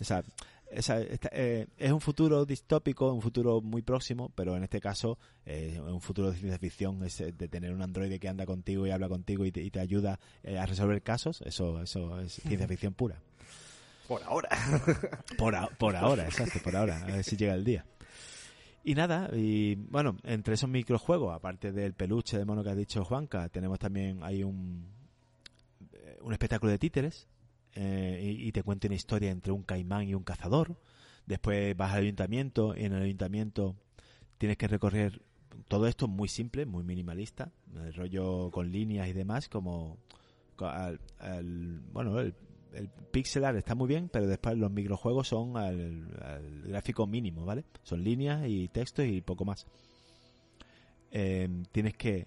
o 0.00 0.04
sea, 0.04 0.22
esa- 0.70 1.00
esta- 1.02 1.28
eh, 1.32 1.66
es 1.76 1.92
un 1.92 2.00
futuro 2.00 2.46
distópico, 2.46 3.12
un 3.12 3.20
futuro 3.20 3.60
muy 3.60 3.82
próximo, 3.82 4.30
pero 4.34 4.56
en 4.56 4.62
este 4.62 4.80
caso 4.80 5.18
eh, 5.44 5.78
un 5.84 6.00
futuro 6.00 6.30
de 6.30 6.36
ciencia 6.38 6.58
ficción, 6.58 7.02
es 7.04 7.18
de 7.18 7.48
tener 7.48 7.74
un 7.74 7.82
androide 7.82 8.18
que 8.20 8.28
anda 8.28 8.46
contigo 8.46 8.86
y 8.86 8.90
habla 8.90 9.08
contigo 9.08 9.44
y 9.44 9.52
te, 9.52 9.60
y 9.62 9.70
te 9.70 9.80
ayuda 9.80 10.18
eh, 10.44 10.56
a 10.58 10.64
resolver 10.66 11.02
casos. 11.02 11.42
Eso, 11.42 11.82
eso 11.82 12.20
es 12.20 12.34
ciencia 12.34 12.68
ficción 12.68 12.94
pura. 12.94 13.20
Por 14.08 14.22
ahora. 14.24 14.48
Por, 15.38 15.54
a- 15.54 15.68
por 15.68 15.96
ahora, 15.96 16.24
exacto, 16.24 16.58
por 16.62 16.76
ahora. 16.76 17.02
A 17.02 17.06
ver 17.06 17.24
si 17.24 17.36
llega 17.36 17.54
el 17.54 17.64
día. 17.64 17.84
Y 18.84 18.94
nada, 18.94 19.30
y 19.32 19.76
bueno, 19.76 20.16
entre 20.24 20.54
esos 20.54 20.68
microjuegos, 20.68 21.34
aparte 21.34 21.70
del 21.72 21.94
peluche 21.94 22.36
de 22.36 22.44
mono 22.44 22.64
que 22.64 22.70
ha 22.70 22.74
dicho 22.74 23.04
Juanca, 23.04 23.48
tenemos 23.48 23.78
también 23.78 24.18
hay 24.24 24.42
un, 24.42 24.84
eh, 25.92 26.18
un 26.20 26.32
espectáculo 26.32 26.72
de 26.72 26.78
títeres 26.78 27.28
eh, 27.74 28.20
y, 28.38 28.50
te 28.52 28.62
cuenta 28.64 28.88
una 28.88 28.96
historia 28.96 29.30
entre 29.30 29.52
un 29.52 29.62
caimán 29.62 30.08
y 30.08 30.14
un 30.14 30.24
cazador. 30.24 30.76
Después 31.26 31.76
vas 31.76 31.92
al 31.92 32.02
ayuntamiento 32.02 32.74
y 32.76 32.84
en 32.84 32.92
el 32.94 33.02
ayuntamiento 33.02 33.76
tienes 34.36 34.56
que 34.58 34.66
recorrer 34.66 35.22
todo 35.68 35.86
esto 35.86 36.08
muy 36.08 36.26
simple, 36.28 36.66
muy 36.66 36.82
minimalista, 36.82 37.52
el 37.76 37.94
rollo 37.94 38.50
con 38.50 38.72
líneas 38.72 39.06
y 39.08 39.12
demás, 39.12 39.48
como 39.48 39.96
co- 40.56 40.66
al- 40.66 41.00
al- 41.20 41.80
bueno, 41.92 42.18
el, 42.18 42.34
el 42.74 42.88
pixel 42.88 43.44
art 43.44 43.56
está 43.56 43.74
muy 43.74 43.88
bien, 43.88 44.08
pero 44.08 44.26
después 44.26 44.56
los 44.56 44.70
microjuegos 44.70 45.28
son 45.28 45.56
al, 45.56 46.08
al 46.22 46.62
gráfico 46.62 47.06
mínimo, 47.06 47.44
¿vale? 47.44 47.64
Son 47.82 48.02
líneas 48.02 48.44
y 48.46 48.68
textos 48.68 49.06
y 49.06 49.20
poco 49.20 49.44
más. 49.44 49.66
Eh, 51.14 51.46
tienes 51.72 51.94
que 51.94 52.26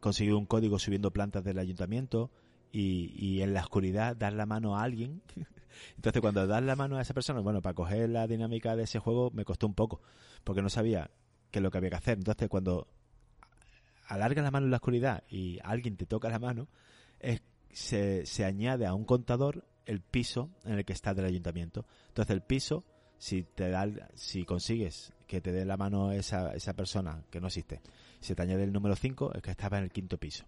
conseguir 0.00 0.34
un 0.34 0.46
código 0.46 0.78
subiendo 0.80 1.12
plantas 1.12 1.44
del 1.44 1.58
ayuntamiento 1.58 2.30
y, 2.72 3.40
en 3.40 3.54
la 3.54 3.62
oscuridad 3.62 4.16
dar 4.16 4.32
la 4.34 4.44
mano 4.44 4.76
a 4.76 4.82
alguien. 4.82 5.22
Entonces 5.96 6.20
cuando 6.20 6.46
das 6.46 6.62
la 6.62 6.76
mano 6.76 6.98
a 6.98 7.02
esa 7.02 7.14
persona, 7.14 7.40
bueno, 7.40 7.62
para 7.62 7.74
coger 7.74 8.10
la 8.10 8.26
dinámica 8.26 8.76
de 8.76 8.82
ese 8.82 8.98
juego 8.98 9.30
me 9.32 9.44
costó 9.44 9.66
un 9.66 9.74
poco, 9.74 10.02
porque 10.44 10.60
no 10.60 10.68
sabía 10.68 11.10
qué 11.50 11.60
es 11.60 11.62
lo 11.62 11.70
que 11.70 11.78
había 11.78 11.90
que 11.90 11.96
hacer. 11.96 12.18
Entonces 12.18 12.48
cuando 12.48 12.88
alargas 14.08 14.44
la 14.44 14.50
mano 14.50 14.66
en 14.66 14.72
la 14.72 14.78
oscuridad 14.78 15.22
y 15.30 15.58
alguien 15.62 15.96
te 15.96 16.04
toca 16.04 16.28
la 16.28 16.38
mano, 16.38 16.68
es, 17.20 17.40
se 17.70 18.44
añade 18.44 18.86
a 18.86 18.94
un 18.94 19.04
contador 19.04 19.64
el 19.86 20.00
piso 20.00 20.50
en 20.64 20.74
el 20.74 20.84
que 20.84 20.92
está 20.92 21.14
del 21.14 21.24
ayuntamiento. 21.24 21.86
Entonces 22.08 22.34
el 22.34 22.42
piso, 22.42 22.84
si 23.18 23.42
te 23.44 23.70
da, 23.70 23.88
si 24.14 24.44
consigues 24.44 25.12
que 25.26 25.40
te 25.40 25.52
dé 25.52 25.64
la 25.64 25.76
mano 25.76 26.12
esa, 26.12 26.52
esa 26.54 26.74
persona 26.74 27.24
que 27.30 27.40
no 27.40 27.46
existe, 27.46 27.80
si 28.20 28.34
te 28.34 28.42
añade 28.42 28.64
el 28.64 28.72
número 28.72 28.94
5, 28.96 29.34
es 29.34 29.42
que 29.42 29.50
estaba 29.50 29.78
en 29.78 29.84
el 29.84 29.90
quinto 29.90 30.18
piso. 30.18 30.44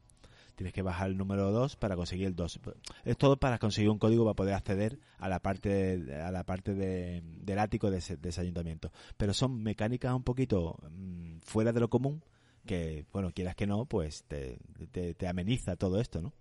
Tienes 0.57 0.73
que 0.75 0.83
bajar 0.83 1.09
el 1.09 1.17
número 1.17 1.53
2 1.53 1.77
para 1.77 1.95
conseguir 1.95 2.27
el 2.27 2.35
2. 2.35 2.59
Es 3.05 3.17
todo 3.17 3.37
para 3.37 3.59
conseguir 3.59 3.91
un 3.91 3.99
código 3.99 4.25
para 4.25 4.35
poder 4.35 4.55
acceder 4.55 4.99
a 5.19 5.29
la 5.29 5.39
parte 5.39 6.13
a 6.21 6.33
la 6.33 6.43
parte 6.43 6.75
de- 6.75 7.23
del 7.25 7.61
ático 7.61 7.93
de 7.93 7.99
ese, 7.99 8.17
de 8.17 8.31
ese 8.31 8.41
ayuntamiento. 8.41 8.91
Pero 9.17 9.33
son 9.35 9.63
mecánicas 9.63 10.13
un 10.15 10.25
poquito 10.25 10.77
mm, 10.91 11.39
fuera 11.43 11.73
de 11.73 11.79
lo 11.79 11.89
común 11.89 12.25
que, 12.67 13.07
bueno, 13.13 13.31
quieras 13.33 13.55
que 13.55 13.69
no, 13.69 13.87
pues 13.87 14.25
te, 14.25 14.59
te, 14.91 15.15
te 15.15 15.29
ameniza 15.29 15.77
todo 15.77 16.01
esto, 16.01 16.21
¿no? 16.21 16.33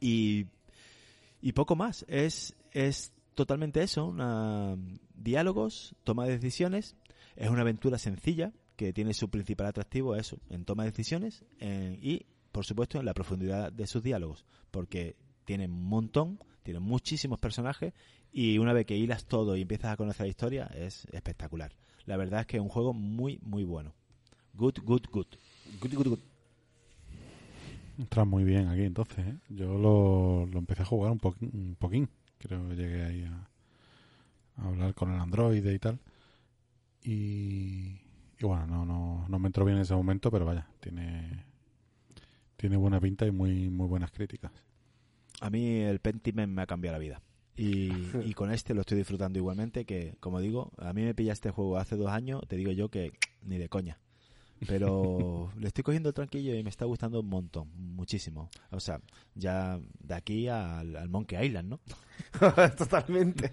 y, 0.00 0.46
y 1.44 1.52
poco 1.52 1.76
más. 1.76 2.06
Es, 2.08 2.56
es 2.72 3.12
totalmente 3.34 3.82
eso, 3.82 4.06
una, 4.06 4.76
diálogos, 5.14 5.94
toma 6.02 6.24
de 6.24 6.32
decisiones. 6.32 6.96
Es 7.36 7.50
una 7.50 7.60
aventura 7.60 7.98
sencilla 7.98 8.54
que 8.76 8.94
tiene 8.94 9.12
su 9.12 9.28
principal 9.28 9.66
atractivo 9.66 10.16
eso, 10.16 10.38
en 10.48 10.64
toma 10.64 10.84
de 10.84 10.90
decisiones 10.90 11.44
y, 11.60 12.24
por 12.50 12.64
supuesto, 12.64 12.98
en 12.98 13.04
la 13.04 13.12
profundidad 13.12 13.70
de 13.70 13.86
sus 13.86 14.02
diálogos, 14.02 14.46
porque 14.70 15.16
tiene 15.44 15.66
un 15.66 15.84
montón, 15.84 16.38
tiene 16.62 16.80
muchísimos 16.80 17.38
personajes 17.38 17.92
y 18.32 18.56
una 18.56 18.72
vez 18.72 18.86
que 18.86 18.96
hilas 18.96 19.26
todo 19.26 19.54
y 19.54 19.62
empiezas 19.62 19.92
a 19.92 19.96
conocer 19.98 20.24
la 20.24 20.30
historia 20.30 20.64
es 20.74 21.06
espectacular. 21.12 21.76
La 22.06 22.16
verdad 22.16 22.40
es 22.40 22.46
que 22.46 22.56
es 22.56 22.62
un 22.62 22.70
juego 22.70 22.94
muy, 22.94 23.38
muy 23.42 23.64
bueno. 23.64 23.94
Good, 24.54 24.78
good. 24.82 25.02
Good, 25.10 25.28
good, 25.94 26.06
good. 26.08 26.33
Entra 27.98 28.24
muy 28.24 28.44
bien 28.44 28.68
aquí 28.68 28.82
entonces, 28.82 29.26
¿eh? 29.26 29.36
Yo 29.48 29.78
lo, 29.78 30.46
lo 30.46 30.58
empecé 30.58 30.82
a 30.82 30.86
jugar 30.86 31.12
un, 31.12 31.18
poquín, 31.18 31.50
un 31.52 31.76
poquín. 31.76 32.08
Creo 32.38 32.68
que 32.68 32.74
llegué 32.74 33.04
ahí 33.04 33.24
a, 33.24 33.48
hablar 34.56 34.94
con 34.94 35.12
el 35.12 35.20
androide 35.20 35.72
y 35.72 35.78
tal. 35.78 36.00
Y, 37.02 38.00
y 38.38 38.44
bueno, 38.44 38.66
no, 38.66 38.84
no, 38.84 39.26
no 39.28 39.38
me 39.38 39.48
entró 39.48 39.64
bien 39.64 39.76
en 39.76 39.82
ese 39.82 39.94
momento, 39.94 40.30
pero 40.30 40.44
vaya, 40.44 40.66
tiene, 40.80 41.44
tiene 42.56 42.76
buena 42.76 43.00
pinta 43.00 43.26
y 43.26 43.30
muy, 43.30 43.68
muy 43.68 43.86
buenas 43.86 44.10
críticas. 44.10 44.50
a 45.40 45.50
mí 45.50 45.80
el 45.80 46.00
Pentiment 46.00 46.52
me 46.52 46.62
ha 46.62 46.66
cambiado 46.66 46.94
la 46.94 46.98
vida. 46.98 47.22
Y, 47.56 47.92
y 48.24 48.34
con 48.34 48.50
este 48.50 48.74
lo 48.74 48.80
estoy 48.80 48.98
disfrutando 48.98 49.38
igualmente, 49.38 49.84
que 49.84 50.16
como 50.18 50.40
digo, 50.40 50.72
a 50.78 50.92
mí 50.92 51.02
me 51.02 51.14
pilla 51.14 51.32
este 51.32 51.50
juego 51.50 51.76
hace 51.78 51.96
dos 51.96 52.10
años, 52.10 52.42
te 52.48 52.56
digo 52.56 52.72
yo 52.72 52.88
que 52.88 53.12
ni 53.42 53.58
de 53.58 53.68
coña. 53.68 53.98
Pero 54.66 55.52
le 55.58 55.68
estoy 55.68 55.84
cogiendo 55.84 56.08
el 56.08 56.14
tranquillo 56.14 56.54
y 56.54 56.62
me 56.62 56.70
está 56.70 56.84
gustando 56.84 57.20
un 57.20 57.28
montón, 57.28 57.70
muchísimo. 57.76 58.50
O 58.70 58.80
sea, 58.80 59.00
ya 59.34 59.80
de 60.00 60.14
aquí 60.14 60.48
al, 60.48 60.96
al 60.96 61.08
Monkey 61.08 61.46
Island, 61.46 61.70
¿no? 61.70 61.80
Totalmente. 62.76 63.52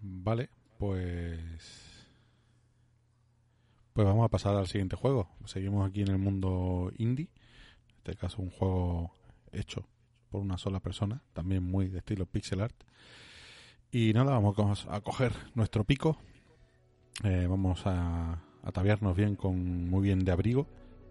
Vale, 0.00 0.50
pues. 0.78 1.84
Pues 3.92 4.06
vamos 4.06 4.24
a 4.24 4.28
pasar 4.28 4.54
al 4.54 4.68
siguiente 4.68 4.96
juego. 4.96 5.28
Seguimos 5.44 5.88
aquí 5.88 6.02
en 6.02 6.08
el 6.08 6.18
mundo 6.18 6.92
indie. 6.98 7.28
En 7.88 7.96
este 7.96 8.14
caso, 8.14 8.40
un 8.40 8.50
juego 8.50 9.12
hecho 9.52 9.88
por 10.30 10.40
una 10.40 10.58
sola 10.58 10.80
persona, 10.80 11.22
también 11.32 11.64
muy 11.64 11.88
de 11.88 11.98
estilo 11.98 12.26
pixel 12.26 12.60
art. 12.60 12.76
Y 13.90 14.12
nada, 14.12 14.32
vamos 14.38 14.86
a 14.88 15.00
coger 15.00 15.32
nuestro 15.54 15.84
pico. 15.84 16.18
Eh, 17.24 17.46
vamos 17.48 17.82
a 17.86 18.40
ataviarnos 18.62 19.16
bien 19.16 19.34
con 19.34 19.90
muy 19.90 20.02
bien 20.02 20.24
de 20.24 20.32
abrigo 20.32 20.66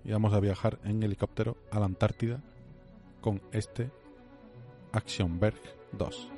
y 0.06 0.12
vamos 0.12 0.34
a 0.34 0.40
viajar 0.40 0.80
en 0.86 1.04
helicóptero 1.04 1.58
a 1.72 1.80
la 1.80 1.86
Antártida 1.86 2.42
con 3.20 3.42
este 3.52 3.92
Actionberg 4.94 5.60
2. 5.92 6.30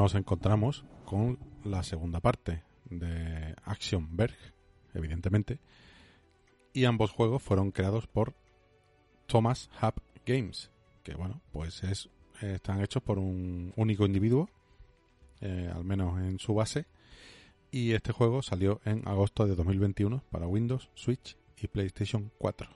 Nos 0.00 0.14
encontramos 0.14 0.86
con 1.04 1.38
la 1.62 1.82
segunda 1.82 2.20
parte 2.20 2.62
de 2.86 3.54
Actionberg, 3.64 4.34
evidentemente, 4.94 5.60
y 6.72 6.86
ambos 6.86 7.10
juegos 7.10 7.42
fueron 7.42 7.70
creados 7.70 8.06
por 8.06 8.32
Thomas 9.26 9.68
Hub 9.82 10.00
Games, 10.24 10.70
que 11.02 11.14
bueno, 11.14 11.42
pues 11.52 11.82
es, 11.84 12.08
están 12.40 12.80
hechos 12.80 13.02
por 13.02 13.18
un 13.18 13.74
único 13.76 14.06
individuo, 14.06 14.48
eh, 15.42 15.70
al 15.70 15.84
menos 15.84 16.18
en 16.18 16.38
su 16.38 16.54
base, 16.54 16.86
y 17.70 17.92
este 17.92 18.12
juego 18.12 18.40
salió 18.40 18.80
en 18.86 19.06
agosto 19.06 19.46
de 19.46 19.54
2021 19.54 20.24
para 20.30 20.46
Windows, 20.46 20.88
Switch 20.94 21.36
y 21.58 21.68
PlayStation 21.68 22.32
4. 22.38 22.70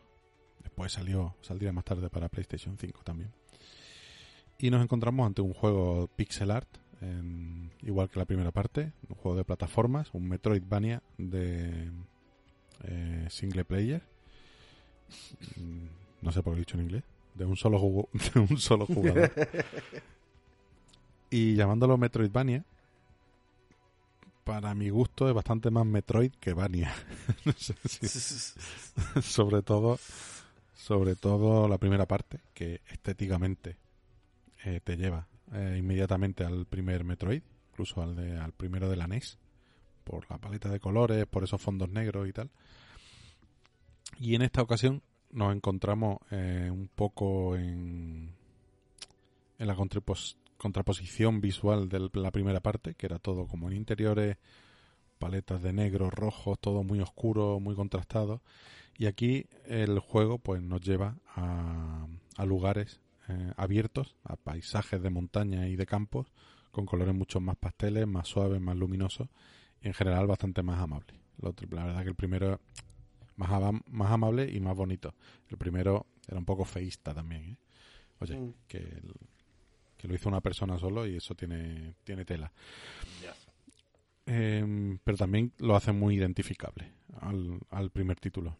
Después 0.62 0.92
salió, 0.92 1.36
saldría 1.40 1.72
más 1.72 1.84
tarde 1.84 2.10
para 2.10 2.28
PlayStation 2.28 2.76
5 2.76 3.00
también. 3.02 3.32
Y 4.58 4.68
nos 4.68 4.82
encontramos 4.82 5.26
ante 5.26 5.40
un 5.40 5.54
juego 5.54 6.10
pixel 6.16 6.50
art 6.50 6.83
igual 7.82 8.08
que 8.08 8.18
la 8.18 8.24
primera 8.24 8.50
parte, 8.50 8.92
un 9.08 9.16
juego 9.16 9.36
de 9.36 9.44
plataformas, 9.44 10.08
un 10.12 10.28
Metroidvania 10.28 11.02
de 11.18 11.90
eh, 12.84 13.26
single 13.30 13.64
player. 13.64 14.02
Mm, 15.56 15.86
no 16.22 16.32
sé 16.32 16.42
por 16.42 16.54
qué 16.54 16.58
he 16.58 16.60
dicho 16.60 16.76
en 16.76 16.84
inglés. 16.84 17.04
De 17.34 17.44
un 17.44 17.56
solo, 17.56 18.08
de 18.34 18.40
un 18.40 18.58
solo 18.58 18.86
jugador. 18.86 19.30
y 21.30 21.54
llamándolo 21.54 21.98
Metroidvania, 21.98 22.64
para 24.44 24.74
mi 24.74 24.90
gusto 24.90 25.28
es 25.28 25.34
bastante 25.34 25.70
más 25.70 25.86
Metroid 25.86 26.32
que 26.40 26.52
Vania. 26.52 26.94
sobre 29.22 29.62
todo, 29.62 29.98
sobre 30.74 31.16
todo 31.16 31.68
la 31.68 31.78
primera 31.78 32.06
parte, 32.06 32.40
que 32.52 32.80
estéticamente 32.90 33.76
eh, 34.64 34.80
te 34.82 34.96
lleva 34.96 35.26
eh, 35.52 35.76
inmediatamente 35.78 36.44
al 36.44 36.66
primer 36.66 37.04
Metroid, 37.04 37.42
incluso 37.70 38.02
al, 38.02 38.16
de, 38.16 38.38
al 38.38 38.52
primero 38.52 38.88
de 38.88 38.96
la 38.96 39.06
NES, 39.06 39.38
por 40.04 40.30
la 40.30 40.38
paleta 40.38 40.68
de 40.68 40.80
colores, 40.80 41.26
por 41.26 41.44
esos 41.44 41.60
fondos 41.60 41.88
negros 41.88 42.28
y 42.28 42.32
tal. 42.32 42.50
Y 44.18 44.34
en 44.34 44.42
esta 44.42 44.62
ocasión 44.62 45.02
nos 45.30 45.54
encontramos 45.54 46.18
eh, 46.30 46.68
un 46.70 46.88
poco 46.94 47.56
en, 47.56 48.32
en 49.58 49.66
la 49.66 49.76
contraposición 50.56 51.40
visual 51.40 51.88
de 51.88 52.08
la 52.14 52.30
primera 52.30 52.60
parte, 52.60 52.94
que 52.94 53.06
era 53.06 53.18
todo 53.18 53.46
como 53.46 53.68
en 53.68 53.76
interiores, 53.76 54.36
paletas 55.18 55.62
de 55.62 55.72
negro, 55.72 56.10
rojo, 56.10 56.56
todo 56.56 56.82
muy 56.82 57.00
oscuro, 57.00 57.58
muy 57.60 57.74
contrastado. 57.74 58.42
Y 58.96 59.06
aquí 59.06 59.46
el 59.66 59.98
juego 59.98 60.38
pues 60.38 60.62
nos 60.62 60.80
lleva 60.80 61.16
a, 61.34 62.06
a 62.36 62.44
lugares 62.44 63.00
eh, 63.28 63.52
abiertos 63.56 64.16
a 64.24 64.36
paisajes 64.36 65.02
de 65.02 65.10
montaña 65.10 65.68
y 65.68 65.76
de 65.76 65.86
campos 65.86 66.26
con 66.70 66.86
colores 66.86 67.14
mucho 67.14 67.40
más 67.40 67.56
pasteles, 67.56 68.06
más 68.06 68.28
suaves, 68.28 68.60
más 68.60 68.76
luminosos 68.76 69.28
y 69.80 69.88
en 69.88 69.94
general 69.94 70.26
bastante 70.26 70.62
más 70.62 70.80
amables. 70.80 71.16
La 71.38 71.84
verdad 71.84 72.02
que 72.02 72.08
el 72.08 72.14
primero 72.14 72.60
más, 73.36 73.50
más 73.86 74.10
amable 74.10 74.50
y 74.50 74.60
más 74.60 74.76
bonito. 74.76 75.14
El 75.48 75.56
primero 75.56 76.06
era 76.26 76.38
un 76.38 76.44
poco 76.44 76.64
feísta 76.64 77.14
también. 77.14 77.44
¿eh? 77.44 77.56
Oye, 78.20 78.36
mm. 78.36 78.54
que, 78.68 79.02
que, 79.96 80.08
lo 80.08 80.14
hizo 80.14 80.28
una 80.28 80.40
persona 80.40 80.78
solo 80.78 81.06
y 81.06 81.16
eso 81.16 81.34
tiene, 81.34 81.94
tiene 82.04 82.24
tela. 82.24 82.52
Em, 84.26 84.98
pero 85.04 85.18
también 85.18 85.52
lo 85.58 85.76
hace 85.76 85.92
muy 85.92 86.16
identificable 86.16 86.92
al, 87.20 87.58
al 87.70 87.90
primer 87.90 88.18
título. 88.18 88.56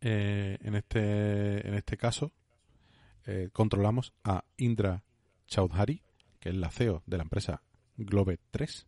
Eh, 0.00 0.56
en 0.62 0.74
este 0.76 1.66
en 1.66 1.74
este 1.74 1.98
caso 1.98 2.32
eh, 3.26 3.50
controlamos 3.52 4.12
a 4.24 4.44
Indra 4.56 5.04
Chaudhary, 5.46 6.02
que 6.38 6.50
es 6.50 6.56
la 6.56 6.70
CEO 6.70 7.02
de 7.06 7.16
la 7.16 7.22
empresa 7.24 7.62
Globe 7.96 8.38
3, 8.50 8.86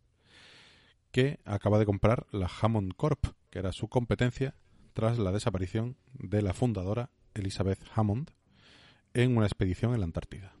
que 1.11 1.39
acaba 1.45 1.79
de 1.79 1.85
comprar 1.85 2.25
la 2.31 2.49
Hammond 2.61 2.93
Corp, 2.95 3.25
que 3.49 3.59
era 3.59 3.71
su 3.71 3.87
competencia 3.87 4.55
tras 4.93 5.19
la 5.19 5.31
desaparición 5.31 5.97
de 6.13 6.41
la 6.41 6.53
fundadora 6.53 7.09
Elizabeth 7.33 7.79
Hammond 7.93 8.31
en 9.13 9.37
una 9.37 9.45
expedición 9.45 9.93
en 9.93 9.99
la 9.99 10.05
Antártida. 10.05 10.53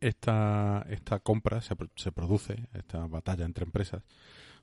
Esta, 0.00 0.86
esta 0.88 1.18
compra 1.18 1.60
se, 1.60 1.74
produce, 2.12 2.68
esta 2.72 3.06
batalla 3.06 3.44
entre 3.44 3.64
empresas, 3.64 4.04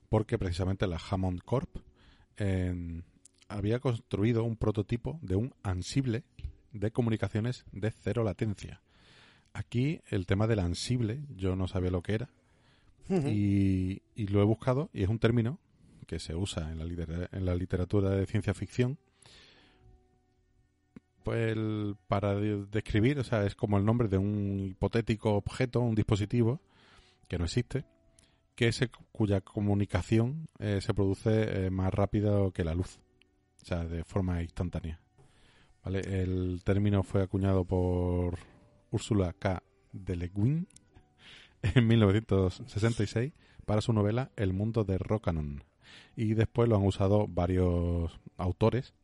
porque 0.08 0.38
precisamente 0.38 0.86
la 0.86 0.98
Hammond 1.10 1.42
Corp 1.42 1.68
había 3.48 3.80
construido 3.80 4.44
un 4.44 4.56
prototipo 4.56 5.18
de 5.22 5.36
un 5.36 5.54
ansible 5.62 6.24
de 6.78 6.90
comunicaciones 6.90 7.64
de 7.72 7.90
cero 7.90 8.24
latencia. 8.24 8.82
Aquí 9.52 10.00
el 10.08 10.26
tema 10.26 10.46
del 10.46 10.60
ansible, 10.60 11.20
yo 11.34 11.56
no 11.56 11.66
sabía 11.68 11.90
lo 11.90 12.02
que 12.02 12.14
era 12.14 12.30
y, 13.08 14.02
lo 14.16 14.40
he 14.40 14.44
buscado 14.44 14.90
y 14.92 15.02
es 15.02 15.08
un 15.08 15.18
término 15.18 15.58
que 16.06 16.18
se 16.18 16.34
usa 16.34 16.70
en 16.70 16.78
la, 16.78 17.28
en 17.32 17.44
la 17.46 17.54
literatura 17.54 18.10
de 18.10 18.26
ciencia 18.26 18.54
ficción 18.54 18.98
pues 21.26 21.56
para 22.06 22.36
describir, 22.36 23.18
o 23.18 23.24
sea, 23.24 23.44
es 23.44 23.56
como 23.56 23.78
el 23.78 23.84
nombre 23.84 24.06
de 24.06 24.16
un 24.16 24.60
hipotético 24.60 25.34
objeto, 25.34 25.80
un 25.80 25.96
dispositivo 25.96 26.60
que 27.26 27.36
no 27.36 27.46
existe, 27.46 27.84
que 28.54 28.70
se, 28.70 28.90
cuya 29.10 29.40
comunicación 29.40 30.48
eh, 30.60 30.80
se 30.80 30.94
produce 30.94 31.66
eh, 31.66 31.70
más 31.70 31.92
rápido 31.92 32.52
que 32.52 32.62
la 32.62 32.74
luz, 32.74 33.00
o 33.60 33.64
sea, 33.64 33.84
de 33.84 34.04
forma 34.04 34.40
instantánea. 34.40 35.00
El 35.94 36.62
término 36.64 37.04
fue 37.04 37.22
acuñado 37.22 37.64
por 37.64 38.38
Ursula 38.90 39.32
K. 39.32 39.62
de 39.92 40.16
Le 40.16 40.28
Guin 40.34 40.66
en 41.62 41.86
1966 41.86 43.32
para 43.64 43.80
su 43.80 43.92
novela 43.92 44.32
El 44.34 44.52
mundo 44.52 44.82
de 44.82 44.98
Rocanon. 44.98 45.62
Y 46.16 46.34
después 46.34 46.68
lo 46.68 46.76
han 46.76 46.84
usado 46.84 47.28
varios 47.28 48.18
autores, 48.36 48.94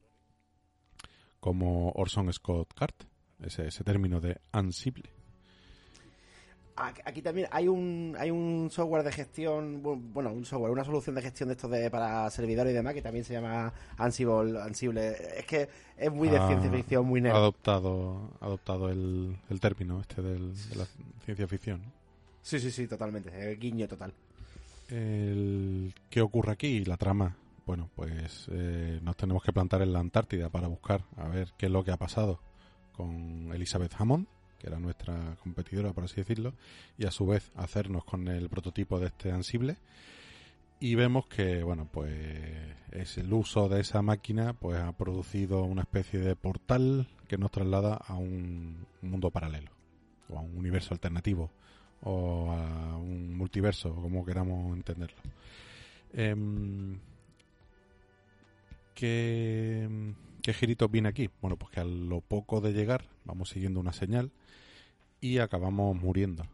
como 1.38 1.90
Orson 1.92 2.32
Scott 2.32 2.74
Card, 2.74 2.94
ese, 3.40 3.68
ese 3.68 3.84
término 3.84 4.20
de 4.20 4.40
ansible. 4.50 5.10
Aquí 6.82 7.22
también 7.22 7.48
hay 7.50 7.68
un, 7.68 8.16
hay 8.18 8.30
un 8.30 8.68
software 8.70 9.02
de 9.04 9.12
gestión, 9.12 9.82
bueno, 10.12 10.32
un 10.32 10.44
software, 10.44 10.72
una 10.72 10.84
solución 10.84 11.14
de 11.14 11.22
gestión 11.22 11.48
de 11.48 11.54
estos 11.54 11.70
de, 11.70 11.90
para 11.90 12.28
servidores 12.30 12.72
y 12.72 12.74
demás 12.74 12.94
que 12.94 13.02
también 13.02 13.24
se 13.24 13.34
llama 13.34 13.72
Ansible. 13.96 14.60
Ansible. 14.60 15.38
Es 15.38 15.46
que 15.46 15.68
es 15.96 16.12
muy 16.12 16.28
de 16.28 16.38
ciencia 16.46 16.70
ficción, 16.70 17.06
muy 17.06 17.20
nerd. 17.20 17.36
Adoptado, 17.36 18.30
adoptado 18.40 18.90
el, 18.90 19.36
el 19.48 19.60
término 19.60 20.00
este 20.00 20.22
del, 20.22 20.54
de 20.70 20.76
la 20.76 20.86
ciencia 21.24 21.46
ficción. 21.46 21.82
Sí, 22.42 22.58
sí, 22.58 22.70
sí, 22.70 22.86
totalmente. 22.86 23.30
El 23.52 23.58
guiño 23.58 23.86
total. 23.86 24.12
El, 24.88 25.94
¿Qué 26.10 26.20
ocurre 26.20 26.52
aquí? 26.52 26.84
La 26.84 26.96
trama. 26.96 27.36
Bueno, 27.64 27.88
pues 27.94 28.48
eh, 28.50 28.98
nos 29.02 29.16
tenemos 29.16 29.44
que 29.44 29.52
plantar 29.52 29.82
en 29.82 29.92
la 29.92 30.00
Antártida 30.00 30.48
para 30.48 30.66
buscar 30.66 31.04
a 31.16 31.28
ver 31.28 31.52
qué 31.56 31.66
es 31.66 31.72
lo 31.72 31.84
que 31.84 31.92
ha 31.92 31.96
pasado 31.96 32.40
con 32.92 33.52
Elizabeth 33.54 33.94
Hammond, 33.96 34.26
que 34.62 34.68
era 34.68 34.78
nuestra 34.78 35.36
competidora, 35.42 35.92
por 35.92 36.04
así 36.04 36.16
decirlo, 36.16 36.54
y 36.96 37.04
a 37.04 37.10
su 37.10 37.26
vez 37.26 37.50
hacernos 37.56 38.04
con 38.04 38.28
el 38.28 38.48
prototipo 38.48 39.00
de 39.00 39.06
este 39.06 39.32
Ansible. 39.32 39.76
Y 40.78 40.94
vemos 40.94 41.26
que, 41.26 41.62
bueno, 41.62 41.88
pues 41.90 42.12
es 42.92 43.18
el 43.18 43.32
uso 43.32 43.68
de 43.68 43.80
esa 43.80 44.02
máquina 44.02 44.52
pues 44.52 44.80
ha 44.80 44.92
producido 44.92 45.62
una 45.62 45.82
especie 45.82 46.20
de 46.20 46.36
portal 46.36 47.08
que 47.28 47.38
nos 47.38 47.50
traslada 47.50 47.94
a 47.94 48.14
un 48.14 48.86
mundo 49.00 49.30
paralelo, 49.30 49.70
o 50.28 50.38
a 50.38 50.40
un 50.40 50.56
universo 50.56 50.94
alternativo, 50.94 51.50
o 52.02 52.52
a 52.52 52.96
un 52.96 53.36
multiverso, 53.36 53.94
como 53.94 54.24
queramos 54.24 54.76
entenderlo. 54.76 55.18
Em, 56.12 56.98
¿qué, 58.94 59.88
¿Qué 60.42 60.52
girito 60.52 60.88
viene 60.88 61.08
aquí? 61.08 61.30
Bueno, 61.40 61.56
pues 61.56 61.70
que 61.70 61.78
a 61.78 61.84
lo 61.84 62.20
poco 62.20 62.60
de 62.60 62.72
llegar 62.72 63.04
vamos 63.24 63.50
siguiendo 63.50 63.78
una 63.78 63.92
señal 63.92 64.32
y 65.20 65.38
acabamos 65.38 65.96
muriendo, 65.96 66.44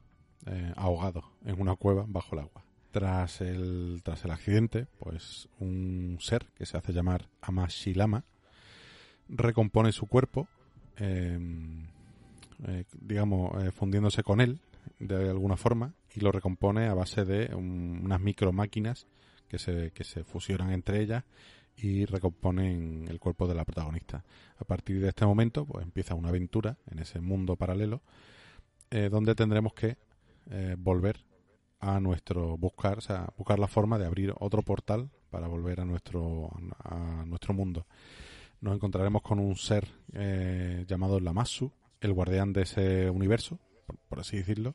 eh, 0.45 0.75
ahogados 0.77 1.25
en 1.47 1.59
una 1.59 1.75
cueva 1.75 2.05
bajo 2.07 2.37
el 2.37 2.43
agua. 2.43 2.65
Tras 2.91 3.41
el, 3.41 4.03
tras 4.05 4.27
el 4.27 4.31
accidente, 4.31 4.87
pues 4.99 5.49
un 5.59 6.19
ser 6.21 6.47
que 6.55 6.67
se 6.67 6.77
hace 6.77 6.93
llamar 6.93 7.31
Amashilama 7.41 8.25
recompone 9.31 9.93
su 9.93 10.07
cuerpo, 10.07 10.49
em, 10.97 11.87
eh, 12.67 12.85
digamos, 13.01 13.65
eh, 13.65 13.71
fundiéndose 13.71 14.23
con 14.23 14.43
él 14.43 14.61
de 14.99 15.31
alguna 15.31 15.57
forma 15.57 15.95
y 16.15 16.21
lo 16.21 16.31
recompone 16.31 16.89
a 16.89 16.95
base 16.95 17.25
de 17.25 17.55
unas 17.55 18.21
micro 18.21 18.53
máquinas 18.53 19.07
que 19.49 19.59
se, 19.59 19.93
que 19.93 20.05
se 20.05 20.25
fusionan 20.25 20.73
entre 20.73 21.01
ellas 21.01 21.25
y 21.81 22.05
recomponen 22.05 23.07
el 23.09 23.21
cuerpo 23.21 23.47
de 23.47 23.55
la 23.55 23.65
protagonista. 23.65 24.25
A 24.59 24.65
partir 24.65 25.01
de 25.01 25.09
este 25.09 25.25
momento, 25.25 25.65
pues 25.65 25.85
empieza 25.85 26.15
una 26.15 26.29
aventura 26.29 26.77
en 26.91 26.99
ese 26.99 27.21
mundo 27.21 27.57
paralelo 27.57 28.03
eh, 28.91 29.09
donde 29.11 29.35
tendremos 29.35 29.75
que 29.75 29.97
eh, 30.51 30.77
volver 30.79 31.25
a 31.81 32.01
nuestro 32.01 32.57
buscar, 32.57 32.99
o 32.99 33.01
sea, 33.01 33.33
buscar 33.37 33.59
la 33.59 33.69
forma 33.69 33.99
de 33.99 34.07
abrir 34.07 34.35
otro 34.41 34.63
portal 34.63 35.11
para 35.31 35.47
volver 35.47 35.81
a 35.81 35.85
nuestro 35.85 36.51
a 36.83 37.25
nuestro 37.27 37.55
mundo. 37.55 37.87
Nos 38.61 38.75
encontraremos 38.75 39.23
con 39.23 39.39
un 39.39 39.55
ser 39.57 39.87
eh, 40.15 40.85
llamado 40.89 41.21
Lamasu, 41.21 41.71
el 42.01 42.13
guardián 42.13 42.53
de 42.53 42.63
ese 42.63 43.11
universo, 43.11 43.59
por 44.09 44.19
así 44.19 44.39
decirlo, 44.39 44.75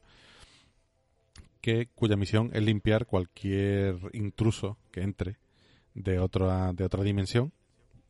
que 1.59 1.87
cuya 1.87 2.15
misión 2.15 2.51
es 2.53 2.63
limpiar 2.63 3.05
cualquier 3.07 3.97
intruso 4.13 4.77
que 4.91 5.01
entre 5.01 5.37
de 5.93 6.19
otra, 6.19 6.73
de 6.73 6.83
otra 6.83 7.03
dimensión, 7.03 7.51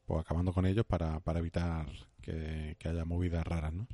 pues 0.05 0.22
acabando 0.22 0.53
con 0.53 0.65
ellos 0.65 0.85
para, 0.85 1.19
para 1.19 1.39
evitar 1.39 1.88
que, 2.22 2.76
haya 2.84 3.05
movidas 3.05 3.45
raras, 3.45 3.73
¿no? 3.73 3.88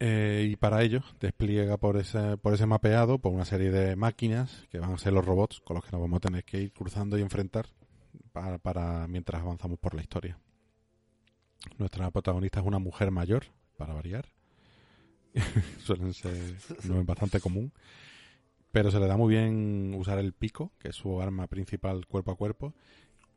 Eh, 0.00 0.48
y 0.50 0.56
para 0.56 0.82
ello 0.82 1.02
despliega 1.20 1.76
por 1.76 1.96
ese, 1.96 2.36
por 2.36 2.52
ese 2.52 2.66
mapeado 2.66 3.18
por 3.18 3.32
una 3.32 3.44
serie 3.44 3.70
de 3.70 3.94
máquinas 3.96 4.66
que 4.68 4.80
van 4.80 4.92
a 4.92 4.98
ser 4.98 5.12
los 5.12 5.24
robots 5.24 5.60
con 5.60 5.76
los 5.76 5.84
que 5.84 5.92
nos 5.92 6.00
vamos 6.00 6.18
a 6.18 6.20
tener 6.20 6.44
que 6.44 6.60
ir 6.60 6.72
cruzando 6.72 7.16
y 7.16 7.22
enfrentar 7.22 7.68
para, 8.32 8.58
para 8.58 9.06
mientras 9.06 9.40
avanzamos 9.40 9.78
por 9.78 9.94
la 9.94 10.02
historia. 10.02 10.38
Nuestra 11.78 12.10
protagonista 12.10 12.60
es 12.60 12.66
una 12.66 12.78
mujer 12.78 13.10
mayor, 13.10 13.44
para 13.76 13.94
variar. 13.94 14.26
Suelen 15.78 16.12
ser, 16.12 16.56
no 16.84 17.00
es 17.00 17.06
bastante 17.06 17.40
común 17.40 17.72
pero 18.74 18.90
se 18.90 18.98
le 18.98 19.06
da 19.06 19.16
muy 19.16 19.32
bien 19.32 19.94
usar 19.96 20.18
el 20.18 20.32
pico, 20.32 20.72
que 20.80 20.88
es 20.88 20.96
su 20.96 21.22
arma 21.22 21.46
principal 21.46 22.08
cuerpo 22.08 22.32
a 22.32 22.36
cuerpo, 22.36 22.74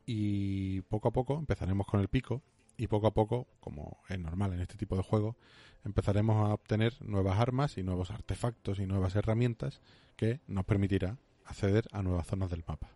y 0.04 0.80
poco 0.80 1.06
a 1.06 1.10
poco 1.12 1.38
empezaremos 1.38 1.86
con 1.86 2.00
el 2.00 2.08
pico, 2.08 2.42
y 2.76 2.88
poco 2.88 3.06
a 3.06 3.14
poco, 3.14 3.46
como 3.60 3.98
es 4.08 4.18
normal 4.18 4.52
en 4.54 4.60
este 4.62 4.76
tipo 4.76 4.96
de 4.96 5.04
juegos, 5.04 5.36
empezaremos 5.84 6.44
a 6.44 6.54
obtener 6.54 7.00
nuevas 7.02 7.38
armas 7.38 7.78
y 7.78 7.84
nuevos 7.84 8.10
artefactos 8.10 8.80
y 8.80 8.86
nuevas 8.86 9.14
herramientas 9.14 9.80
que 10.16 10.40
nos 10.48 10.64
permitirá 10.64 11.16
acceder 11.44 11.84
a 11.92 12.02
nuevas 12.02 12.26
zonas 12.26 12.50
del 12.50 12.64
mapa. 12.66 12.88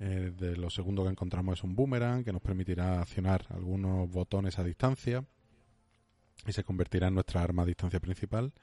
Eh, 0.00 0.32
de 0.34 0.56
lo 0.56 0.70
segundo 0.70 1.04
que 1.04 1.10
encontramos 1.10 1.58
es 1.58 1.64
un 1.64 1.76
boomerang 1.76 2.24
que 2.24 2.32
nos 2.32 2.40
permitirá 2.40 3.02
accionar 3.02 3.44
algunos 3.50 4.10
botones 4.10 4.58
a 4.58 4.64
distancia 4.64 5.22
y 6.46 6.52
se 6.52 6.64
convertirá 6.64 7.08
en 7.08 7.14
nuestra 7.14 7.42
arma 7.42 7.64
a 7.64 7.66
distancia 7.66 8.00
principal 8.00 8.54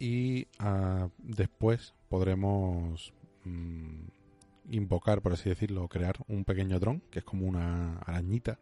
y 0.00 0.48
ah, 0.58 1.10
después 1.18 1.94
podremos 2.08 3.12
mm, 3.44 4.06
invocar, 4.70 5.20
por 5.20 5.34
así 5.34 5.50
decirlo, 5.50 5.86
crear 5.88 6.16
un 6.26 6.44
pequeño 6.44 6.80
dron, 6.80 7.02
que 7.10 7.20
es 7.20 7.24
como 7.24 7.46
una 7.46 7.98
arañita 7.98 8.58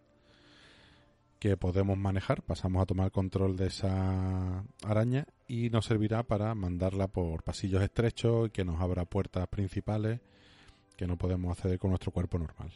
que 1.38 1.56
podemos 1.56 1.96
manejar. 1.96 2.42
Pasamos 2.42 2.82
a 2.82 2.86
tomar 2.86 3.12
control 3.12 3.56
de 3.56 3.68
esa 3.68 4.64
araña 4.84 5.26
y 5.46 5.70
nos 5.70 5.86
servirá 5.86 6.24
para 6.24 6.52
mandarla 6.56 7.06
por 7.06 7.44
pasillos 7.44 7.82
estrechos 7.82 8.50
que 8.50 8.64
nos 8.64 8.80
abra 8.80 9.04
puertas 9.04 9.46
principales 9.46 10.20
que 10.96 11.06
no 11.06 11.16
podemos 11.16 11.56
acceder 11.56 11.78
con 11.78 11.90
nuestro 11.90 12.10
cuerpo 12.10 12.40
normal. 12.40 12.72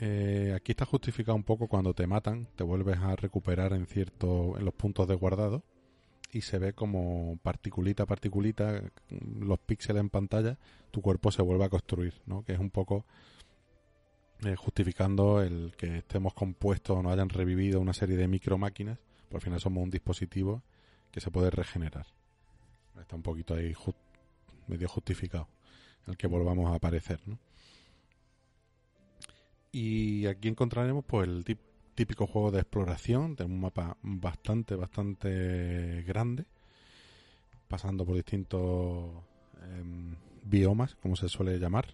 Eh, 0.00 0.54
aquí 0.56 0.72
está 0.72 0.86
justificado 0.86 1.36
un 1.36 1.44
poco 1.44 1.68
cuando 1.68 1.92
te 1.92 2.06
matan, 2.06 2.48
te 2.56 2.64
vuelves 2.64 2.96
a 2.96 3.14
recuperar 3.14 3.74
en 3.74 3.84
cierto, 3.84 4.56
en 4.56 4.64
los 4.64 4.72
puntos 4.72 5.06
de 5.06 5.14
guardado 5.14 5.62
y 6.32 6.40
se 6.40 6.58
ve 6.58 6.72
como 6.72 7.38
particulita 7.42 8.04
a 8.04 8.06
particulita, 8.06 8.82
los 9.38 9.58
píxeles 9.60 10.00
en 10.00 10.08
pantalla, 10.08 10.58
tu 10.90 11.02
cuerpo 11.02 11.30
se 11.30 11.42
vuelve 11.42 11.64
a 11.66 11.68
construir, 11.68 12.14
¿no? 12.24 12.42
Que 12.42 12.54
es 12.54 12.58
un 12.58 12.70
poco 12.70 13.04
eh, 14.44 14.56
justificando 14.56 15.42
el 15.42 15.74
que 15.76 15.98
estemos 15.98 16.32
compuestos 16.32 16.96
o 16.96 17.02
no 17.02 17.10
hayan 17.10 17.28
revivido 17.28 17.80
una 17.80 17.92
serie 17.92 18.16
de 18.16 18.28
micro 18.28 18.56
máquinas, 18.56 18.98
por 19.28 19.36
al 19.36 19.42
final 19.42 19.60
somos 19.60 19.84
un 19.84 19.90
dispositivo 19.90 20.62
que 21.10 21.20
se 21.20 21.30
puede 21.30 21.50
regenerar. 21.50 22.06
Está 22.98 23.14
un 23.14 23.22
poquito 23.22 23.54
ahí 23.54 23.74
medio 24.66 24.88
justificado 24.88 25.48
el 26.06 26.16
que 26.16 26.26
volvamos 26.26 26.70
a 26.70 26.76
aparecer, 26.76 27.20
¿no? 27.26 27.38
Y 29.70 30.26
aquí 30.26 30.48
encontraremos 30.48 31.04
pues 31.04 31.28
el 31.28 31.44
tipo 31.44 31.71
típico 31.94 32.26
juego 32.26 32.50
de 32.50 32.60
exploración, 32.60 33.36
de 33.36 33.44
un 33.44 33.60
mapa 33.60 33.96
bastante, 34.02 34.74
bastante 34.76 36.02
grande, 36.02 36.44
pasando 37.68 38.04
por 38.04 38.16
distintos 38.16 39.10
em, 39.62 40.16
biomas, 40.42 40.94
como 40.96 41.16
se 41.16 41.28
suele 41.28 41.58
llamar. 41.58 41.86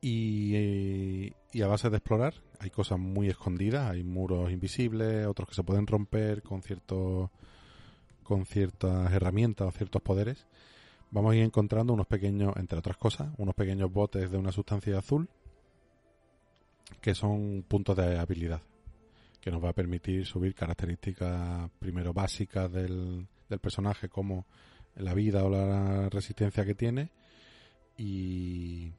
Y, 0.00 1.32
y, 1.52 1.62
a 1.62 1.68
base 1.68 1.88
de 1.88 1.98
explorar 1.98 2.34
hay 2.58 2.70
cosas 2.70 2.98
muy 2.98 3.28
escondidas, 3.28 3.90
hay 3.90 4.02
muros 4.02 4.50
invisibles, 4.50 5.26
otros 5.26 5.48
que 5.48 5.54
se 5.54 5.62
pueden 5.62 5.86
romper 5.86 6.42
con 6.42 6.62
ciertos 6.62 7.30
con 8.24 8.46
ciertas 8.46 9.12
herramientas 9.12 9.68
o 9.68 9.70
ciertos 9.72 10.02
poderes. 10.02 10.46
Vamos 11.10 11.32
a 11.32 11.36
ir 11.36 11.42
encontrando 11.42 11.92
unos 11.92 12.06
pequeños, 12.06 12.54
entre 12.56 12.78
otras 12.78 12.96
cosas, 12.96 13.30
unos 13.36 13.54
pequeños 13.54 13.92
botes 13.92 14.30
de 14.30 14.38
una 14.38 14.52
sustancia 14.52 14.98
azul 14.98 15.28
que 17.00 17.14
son 17.14 17.64
puntos 17.66 17.96
de 17.96 18.18
habilidad, 18.18 18.62
que 19.40 19.50
nos 19.50 19.62
va 19.62 19.70
a 19.70 19.74
permitir 19.74 20.26
subir 20.26 20.54
características 20.54 21.70
primero 21.78 22.12
básicas 22.12 22.70
del, 22.72 23.26
del 23.48 23.58
personaje, 23.58 24.08
como 24.08 24.46
la 24.96 25.14
vida 25.14 25.44
o 25.44 25.50
la 25.50 26.08
resistencia 26.08 26.64
que 26.64 26.74
tiene, 26.74 27.10
y 27.96 28.92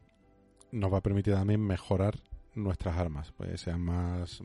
nos 0.71 0.91
va 0.91 0.97
a 0.97 1.03
permitir 1.03 1.33
también 1.33 1.61
mejorar 1.61 2.15
nuestras 2.55 2.97
armas, 2.97 3.31
pues 3.35 3.61
sean 3.61 3.81
más, 3.81 4.41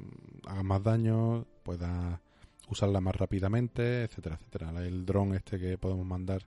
hagan 0.46 0.66
más 0.66 0.82
daño, 0.82 1.46
pueda 1.62 2.20
usarla 2.68 3.00
más 3.00 3.16
rápidamente, 3.16 4.04
etcétera, 4.04 4.36
etcétera. 4.36 4.84
El 4.84 5.04
dron 5.04 5.34
este 5.34 5.58
que 5.58 5.78
podemos 5.78 6.06
mandar 6.06 6.46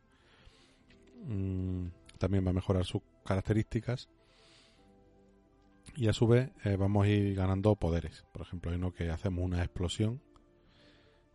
mm, 1.26 1.88
también 2.18 2.45
va 2.45 2.52
a 2.52 2.53
mejorar 2.53 2.86
sus 2.86 3.02
características 3.26 4.10
y 5.96 6.08
a 6.08 6.14
su 6.14 6.28
vez 6.28 6.52
eh, 6.64 6.76
vamos 6.76 7.06
a 7.06 7.10
ir 7.10 7.36
ganando 7.36 7.76
poderes. 7.76 8.26
Por 8.32 8.44
ejemplo, 8.44 8.72
hay 8.72 8.78
uno 8.78 8.94
que 8.94 9.10
hacemos 9.10 9.44
una 9.44 9.64
explosión 9.64 10.22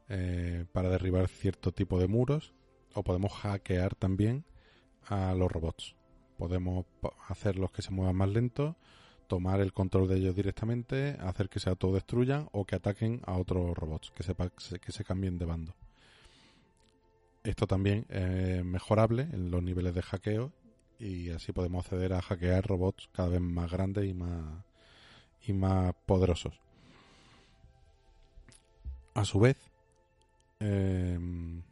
eh, 0.09 0.65
para 0.73 0.89
derribar 0.89 1.28
cierto 1.28 1.73
tipo 1.73 1.99
de 1.99 2.09
muros 2.09 2.55
o 2.95 3.03
podemos 3.03 3.33
hackear 3.33 3.95
también 3.95 4.45
a 5.07 5.35
los 5.35 5.51
robots. 5.51 5.97
Podemos 6.39 6.87
hacerlos 7.28 7.70
que 7.70 7.83
se 7.83 7.91
muevan 7.91 8.16
más 8.16 8.28
lentos, 8.28 8.77
tomar 9.27 9.61
el 9.61 9.73
control 9.73 10.09
de 10.09 10.16
ellos 10.16 10.35
directamente, 10.35 11.16
hacer 11.20 11.49
que 11.49 11.61
se 11.61 11.70
autodestruyan 11.70 12.49
o 12.53 12.65
que 12.65 12.77
ataquen 12.77 13.20
a 13.27 13.37
otros 13.37 13.77
robots, 13.77 14.11
que, 14.11 14.23
sepa, 14.23 14.51
que 14.51 14.93
se 14.93 15.05
cambien 15.05 15.39
de 15.39 15.47
bando. 15.47 15.74
Esto 17.43 17.66
también 17.66 18.07
es 18.09 18.65
mejorable 18.65 19.23
en 19.23 19.51
los 19.51 19.62
niveles 19.62 19.95
de 19.95 20.03
hackeo 20.03 20.53
y 20.98 21.31
así 21.31 21.52
podemos 21.52 21.85
acceder 21.85 22.12
a 22.12 22.23
hackear 22.23 22.66
robots 22.66 23.09
cada 23.12 23.28
vez 23.28 23.40
más 23.40 23.70
grandes 23.70 24.06
y 24.06 24.14
más 24.14 24.64
y 25.47 25.52
más 25.52 25.94
poderosos. 26.06 26.60
A 29.14 29.24
su 29.24 29.40
vez, 29.40 29.56
em, 30.59 31.62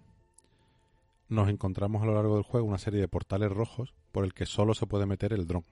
nos 1.28 1.48
encontramos 1.48 2.02
a 2.02 2.06
lo 2.06 2.14
largo 2.14 2.36
del 2.36 2.44
juego 2.44 2.66
una 2.66 2.78
serie 2.78 3.00
de 3.00 3.08
portales 3.08 3.50
rojos 3.50 3.94
por 4.12 4.24
el 4.24 4.32
que 4.32 4.46
solo 4.46 4.74
se 4.74 4.86
puede 4.86 5.06
meter 5.06 5.32
el 5.32 5.46
dron. 5.46 5.64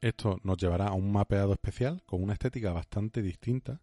Esto 0.00 0.38
nos 0.44 0.58
llevará 0.58 0.88
a 0.88 0.94
un 0.94 1.12
mapeado 1.12 1.52
especial 1.52 2.02
con 2.06 2.22
una 2.22 2.34
estética 2.34 2.72
bastante 2.72 3.22
distinta 3.22 3.80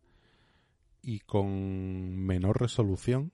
y 1.01 1.19
con 1.19 2.17
menor 2.17 2.59
resolución, 2.59 3.31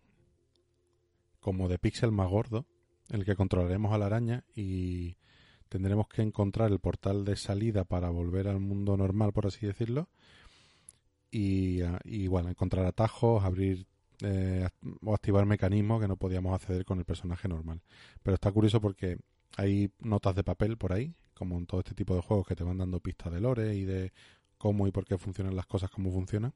como 1.40 1.68
de 1.70 1.80
píxel 1.80 2.12
más 2.12 2.30
gordo, 2.30 2.66
el 3.14 3.26
que 3.26 3.36
controlaremos 3.36 3.94
a 3.94 3.98
la 3.98 4.08
araña 4.08 4.44
y 4.56 5.16
tendremos 5.70 6.08
que 6.08 6.24
encontrar 6.24 6.72
el 6.72 6.80
portal 6.80 7.24
de 7.24 7.36
salida 7.36 7.84
para 7.84 8.10
volver 8.10 8.48
al 8.48 8.60
mundo 8.60 8.98
normal, 8.98 9.32
por 9.32 9.46
así 9.46 9.66
decirlo. 9.66 10.10
Y, 11.30 11.82
ah, 11.82 12.00
y 12.04 12.28
bueno, 12.28 12.50
encontrar 12.50 12.86
atajos, 12.86 13.44
abrir 13.44 13.86
eh, 14.22 14.68
o 15.06 15.14
activar 15.14 15.46
mecanismos 15.46 16.02
que 16.02 16.08
no 16.08 16.18
podíamos 16.18 16.56
acceder 16.56 16.86
con 16.86 16.98
el 16.98 17.06
personaje 17.06 17.48
normal. 17.48 17.82
Pero 18.24 18.34
está 18.34 18.52
curioso 18.52 18.82
porque 18.82 19.18
hay 19.58 19.92
notas 20.00 20.36
de 20.36 20.44
papel 20.44 20.78
por 20.78 20.92
ahí, 20.92 21.14
como 21.36 21.58
en 21.58 21.68
todo 21.68 21.82
este 21.82 21.94
tipo 21.94 22.16
de 22.16 22.22
juegos 22.22 22.48
que 22.48 22.56
te 22.56 22.64
van 22.64 22.80
dando 22.80 23.00
pistas 23.00 23.32
de 23.32 23.42
lore 23.42 23.76
y 23.76 23.86
de 23.86 24.12
cómo 24.58 24.88
y 24.88 24.92
por 24.92 25.06
qué 25.06 25.20
funcionan 25.20 25.56
las 25.56 25.68
cosas, 25.68 25.92
cómo 25.92 26.12
funcionan. 26.12 26.54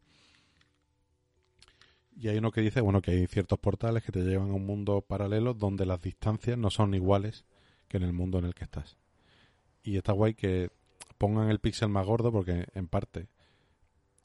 Y 2.20 2.30
hay 2.30 2.38
uno 2.40 2.52
que 2.52 2.62
dice, 2.62 2.82
bueno, 2.82 3.02
que 3.02 3.12
hay 3.12 3.28
ciertos 3.28 3.60
portales 3.60 4.04
que 4.04 4.12
te 4.12 4.24
llevan 4.24 4.50
a 4.50 4.54
un 4.54 4.66
mundo 4.66 5.02
paralelo 5.02 5.54
donde 5.54 5.86
las 5.86 6.02
distancias 6.02 6.58
no 6.58 6.70
son 6.72 6.94
iguales 6.96 7.46
que 7.88 7.98
en 7.98 8.04
el 8.04 8.14
mundo 8.14 8.40
en 8.40 8.46
el 8.46 8.56
que 8.56 8.64
estás. 8.64 8.98
Y 9.84 9.98
está 9.98 10.14
guay 10.14 10.34
que 10.34 10.70
pongan 11.18 11.50
el 11.50 11.60
píxel 11.60 11.90
más 11.90 12.06
gordo 12.06 12.32
porque 12.32 12.66
en 12.74 12.88
parte 12.88 13.28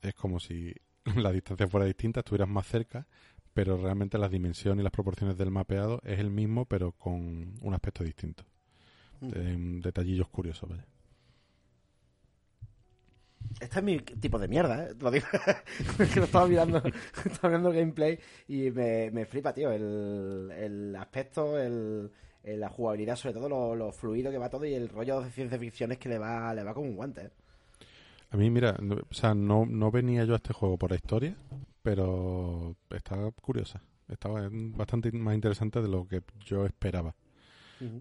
es 0.00 0.14
como 0.14 0.40
si 0.40 0.74
la 1.16 1.32
distancia 1.32 1.68
fuera 1.68 1.86
distinta, 1.86 2.20
estuvieras 2.20 2.48
más 2.48 2.66
cerca, 2.66 3.06
pero 3.52 3.76
realmente 3.76 4.16
las 4.18 4.30
dimensiones 4.30 4.80
y 4.80 4.84
las 4.84 4.92
proporciones 4.92 5.36
del 5.36 5.50
mapeado 5.50 6.00
es 6.04 6.18
el 6.18 6.30
mismo, 6.30 6.64
pero 6.64 6.92
con 6.92 7.54
un 7.60 7.74
aspecto 7.74 8.02
distinto. 8.04 8.44
De- 9.20 9.80
detallillos 9.80 10.28
curiosos, 10.28 10.68
vaya. 10.68 10.86
Este 13.60 13.78
es 13.78 13.84
mi 13.84 13.98
tipo 13.98 14.38
de 14.38 14.48
mierda, 14.48 14.84
¿eh? 14.84 14.94
Lo 15.00 15.10
digo. 15.10 15.26
Que 16.12 16.20
lo 16.20 16.24
estaba 16.26 16.46
mirando, 16.48 16.82
estaba 17.24 17.48
mirando 17.48 17.70
el 17.70 17.76
gameplay 17.76 18.18
y 18.48 18.70
me, 18.70 19.10
me 19.10 19.24
flipa, 19.26 19.52
tío. 19.52 19.70
El, 19.70 20.50
el 20.56 20.96
aspecto, 20.96 21.58
el, 21.58 22.10
el- 22.42 22.60
la 22.60 22.68
jugabilidad, 22.68 23.16
sobre 23.16 23.34
todo 23.34 23.48
lo, 23.48 23.74
lo 23.76 23.92
fluido 23.92 24.30
que 24.30 24.38
va 24.38 24.48
todo 24.50 24.64
y 24.64 24.74
el 24.74 24.88
rollo 24.88 25.20
de 25.20 25.30
ciencia 25.30 25.58
ficción 25.58 25.92
es 25.92 25.98
que 25.98 26.08
le 26.08 26.18
va, 26.18 26.52
le 26.54 26.64
va 26.64 26.74
como 26.74 26.88
un 26.88 26.96
guante. 26.96 27.22
¿eh? 27.22 27.30
A 28.30 28.36
mí, 28.36 28.50
mira, 28.50 28.76
no- 28.80 28.96
o 28.96 29.14
sea, 29.14 29.34
no, 29.34 29.66
no 29.66 29.90
venía 29.90 30.24
yo 30.24 30.32
a 30.34 30.36
este 30.36 30.52
juego 30.52 30.76
por 30.78 30.90
la 30.90 30.96
historia, 30.96 31.36
pero 31.82 32.76
está 32.90 33.30
curiosa. 33.42 33.82
Estaba 34.08 34.48
bastante 34.50 35.10
más 35.12 35.34
interesante 35.34 35.80
de 35.80 35.88
lo 35.88 36.06
que 36.06 36.22
yo 36.44 36.66
esperaba. 36.66 37.14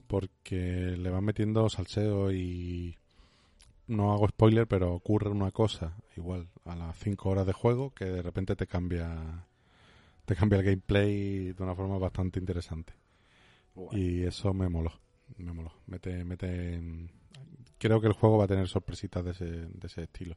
porque 0.07 0.95
le 0.97 1.09
van 1.09 1.23
metiendo 1.25 1.67
salseo 1.69 2.31
y 2.31 2.97
no 3.87 4.13
hago 4.13 4.27
spoiler, 4.27 4.67
pero 4.67 4.93
ocurre 4.93 5.29
una 5.29 5.51
cosa 5.51 5.95
igual 6.15 6.47
a 6.65 6.75
las 6.75 6.97
5 6.97 7.29
horas 7.29 7.45
de 7.45 7.53
juego 7.53 7.91
que 7.91 8.05
de 8.05 8.21
repente 8.21 8.55
te 8.55 8.67
cambia 8.67 9.45
te 10.25 10.35
cambia 10.35 10.59
el 10.59 10.65
gameplay 10.65 11.53
de 11.53 11.63
una 11.63 11.75
forma 11.75 11.97
bastante 11.97 12.39
interesante. 12.39 12.93
Y 13.91 14.23
eso 14.23 14.53
me 14.53 14.69
moló, 14.69 14.91
me 15.37 15.51
moló. 15.53 15.73
Mete, 15.87 16.23
mete 16.23 17.09
creo 17.77 17.99
que 17.99 18.07
el 18.07 18.13
juego 18.13 18.37
va 18.37 18.45
a 18.45 18.47
tener 18.47 18.67
sorpresitas 18.67 19.23
de 19.25 19.31
ese, 19.31 19.45
de 19.45 19.87
ese 19.87 20.03
estilo. 20.03 20.35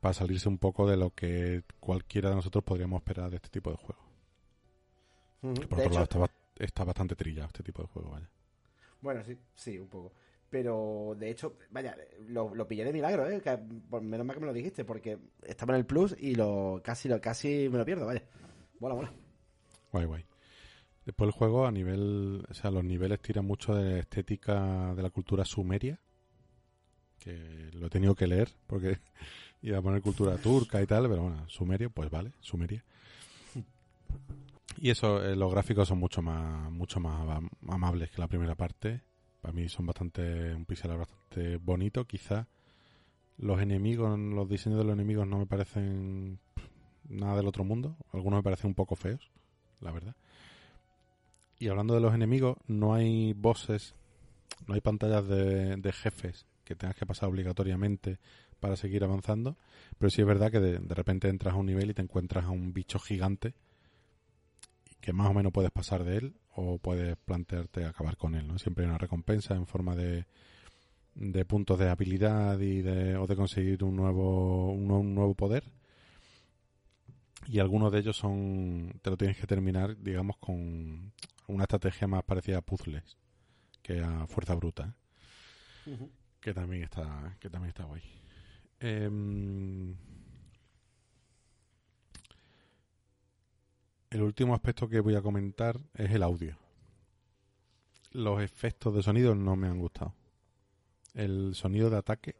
Para 0.00 0.14
salirse 0.14 0.48
un 0.48 0.58
poco 0.58 0.88
de 0.88 0.96
lo 0.96 1.10
que 1.10 1.62
cualquiera 1.78 2.30
de 2.30 2.36
nosotros 2.36 2.64
podríamos 2.64 3.00
esperar 3.00 3.30
de 3.30 3.36
este 3.36 3.48
tipo 3.48 3.70
de 3.70 3.76
juego. 3.76 4.02
Por 5.40 5.78
De 5.78 5.86
otro 5.86 5.90
lado 5.90 6.02
está, 6.02 6.30
está 6.58 6.84
bastante 6.84 7.16
trillado 7.16 7.48
este 7.48 7.62
tipo 7.62 7.82
de 7.82 7.88
juego, 7.88 8.10
vaya. 8.10 8.28
Bueno, 9.00 9.24
sí, 9.24 9.38
sí, 9.54 9.78
un 9.78 9.88
poco. 9.88 10.12
Pero, 10.50 11.14
de 11.16 11.30
hecho, 11.30 11.56
vaya, 11.70 11.96
lo, 12.28 12.54
lo 12.54 12.66
pillé 12.66 12.84
de 12.84 12.92
milagro, 12.92 13.28
¿eh? 13.30 13.40
Por 13.88 14.02
menos 14.02 14.26
mal 14.26 14.34
que 14.34 14.40
me 14.40 14.46
lo 14.46 14.52
dijiste, 14.52 14.84
porque 14.84 15.16
estaba 15.44 15.74
en 15.74 15.78
el 15.80 15.86
Plus 15.86 16.16
y 16.18 16.34
lo 16.34 16.80
casi, 16.84 17.08
lo, 17.08 17.20
casi 17.20 17.68
me 17.70 17.78
lo 17.78 17.84
pierdo, 17.84 18.06
vaya. 18.06 18.22
Mola, 18.80 18.94
mola. 18.96 19.12
Guay, 19.92 20.06
guay. 20.06 20.24
Después 21.06 21.28
el 21.28 21.32
juego 21.32 21.66
a 21.66 21.70
nivel, 21.72 22.44
o 22.48 22.54
sea, 22.54 22.70
los 22.70 22.84
niveles 22.84 23.20
tiran 23.20 23.44
mucho 23.44 23.74
de 23.74 23.92
la 23.92 23.98
estética 24.00 24.92
de 24.94 25.02
la 25.02 25.10
cultura 25.10 25.44
sumeria, 25.44 25.98
que 27.18 27.70
lo 27.74 27.86
he 27.86 27.90
tenido 27.90 28.14
que 28.14 28.26
leer 28.26 28.50
porque 28.66 28.98
iba 29.62 29.78
a 29.78 29.82
poner 29.82 30.02
cultura 30.02 30.36
turca 30.36 30.82
y 30.82 30.86
tal, 30.86 31.08
pero 31.08 31.22
bueno, 31.22 31.48
sumerio, 31.48 31.90
pues 31.90 32.10
vale, 32.10 32.32
sumeria. 32.40 32.84
Y 34.78 34.90
eso, 34.90 35.22
eh, 35.24 35.36
los 35.36 35.50
gráficos 35.52 35.88
son 35.88 35.98
mucho 35.98 36.22
más, 36.22 36.70
mucho 36.70 37.00
más 37.00 37.20
ama- 37.20 37.48
amables 37.68 38.10
que 38.10 38.20
la 38.20 38.28
primera 38.28 38.54
parte. 38.54 39.02
Para 39.40 39.52
mí 39.52 39.68
son 39.68 39.86
bastante, 39.86 40.54
un 40.54 40.64
pixel 40.64 40.96
bastante 40.96 41.56
bonito. 41.56 42.06
Quizá 42.06 42.46
los 43.38 43.60
enemigos, 43.60 44.18
los 44.18 44.48
diseños 44.48 44.78
de 44.78 44.84
los 44.84 44.94
enemigos 44.94 45.26
no 45.26 45.38
me 45.38 45.46
parecen 45.46 46.38
nada 47.08 47.36
del 47.36 47.48
otro 47.48 47.64
mundo. 47.64 47.96
Algunos 48.12 48.38
me 48.38 48.42
parecen 48.42 48.68
un 48.68 48.74
poco 48.74 48.96
feos, 48.96 49.30
la 49.80 49.92
verdad. 49.92 50.14
Y 51.58 51.68
hablando 51.68 51.94
de 51.94 52.00
los 52.00 52.14
enemigos, 52.14 52.56
no 52.66 52.94
hay 52.94 53.32
bosses, 53.34 53.94
no 54.66 54.74
hay 54.74 54.80
pantallas 54.80 55.26
de, 55.28 55.76
de 55.76 55.92
jefes 55.92 56.46
que 56.64 56.74
tengas 56.74 56.96
que 56.96 57.06
pasar 57.06 57.28
obligatoriamente 57.28 58.18
para 58.60 58.76
seguir 58.76 59.02
avanzando. 59.02 59.56
Pero 59.98 60.10
sí 60.10 60.20
es 60.20 60.26
verdad 60.26 60.52
que 60.52 60.60
de, 60.60 60.94
repente 60.94 61.28
entras 61.28 61.54
a 61.54 61.56
un 61.56 61.66
nivel 61.66 61.90
y 61.90 61.94
te 61.94 62.02
encuentras 62.02 62.44
a 62.44 62.50
un 62.50 62.72
bicho 62.72 62.98
gigante 62.98 63.54
que 65.00 65.12
más 65.12 65.28
o 65.28 65.34
menos 65.34 65.52
puedes 65.52 65.70
pasar 65.70 66.04
de 66.04 66.16
él 66.18 66.34
o 66.54 66.78
puedes 66.78 67.16
plantearte 67.16 67.84
acabar 67.84 68.16
con 68.16 68.34
él. 68.34 68.46
¿no? 68.46 68.58
Siempre 68.58 68.84
hay 68.84 68.88
una 68.90 68.98
recompensa 68.98 69.54
en 69.54 69.66
forma 69.66 69.94
de, 69.96 70.26
de 71.14 71.44
puntos 71.44 71.78
de 71.78 71.88
habilidad 71.88 72.58
y 72.60 72.82
de, 72.82 73.16
o 73.16 73.26
de 73.26 73.36
conseguir 73.36 73.82
un 73.84 73.96
nuevo, 73.96 74.72
un, 74.72 74.86
nuevo- 74.86 75.00
un 75.00 75.14
nuevo 75.14 75.34
poder. 75.34 75.64
Y 77.46 77.58
algunos 77.58 77.90
de 77.92 78.00
ellos 78.00 78.16
son, 78.16 78.92
te 79.02 79.10
lo 79.10 79.16
tienes 79.16 79.38
que 79.38 79.46
terminar, 79.46 79.96
digamos, 79.96 80.36
con 80.38 81.12
una 81.46 81.64
estrategia 81.64 82.06
más 82.06 82.22
parecida 82.24 82.58
a 82.58 82.62
puzzles 82.62 83.16
que 83.82 84.00
a 84.00 84.26
fuerza 84.26 84.54
bruta. 84.54 84.94
¿eh? 85.86 85.92
que 86.40 86.54
también 86.54 86.82
está 86.84 87.36
que 87.40 87.48
también 87.50 87.70
está 87.70 87.84
guay 87.84 88.02
Em, 88.78 89.94
el 94.10 94.22
último 94.22 94.54
aspecto 94.54 94.88
que 94.88 95.00
voy 95.00 95.14
a 95.14 95.22
comentar 95.22 95.78
es 95.94 96.10
el 96.10 96.22
audio 96.22 96.56
los 98.12 98.42
efectos 98.42 98.94
de 98.94 99.02
sonido 99.02 99.34
no 99.34 99.56
me 99.56 99.68
han 99.68 99.78
gustado 99.78 100.14
el 101.14 101.54
sonido 101.54 101.90
de 101.90 101.96
ataque 101.96 102.36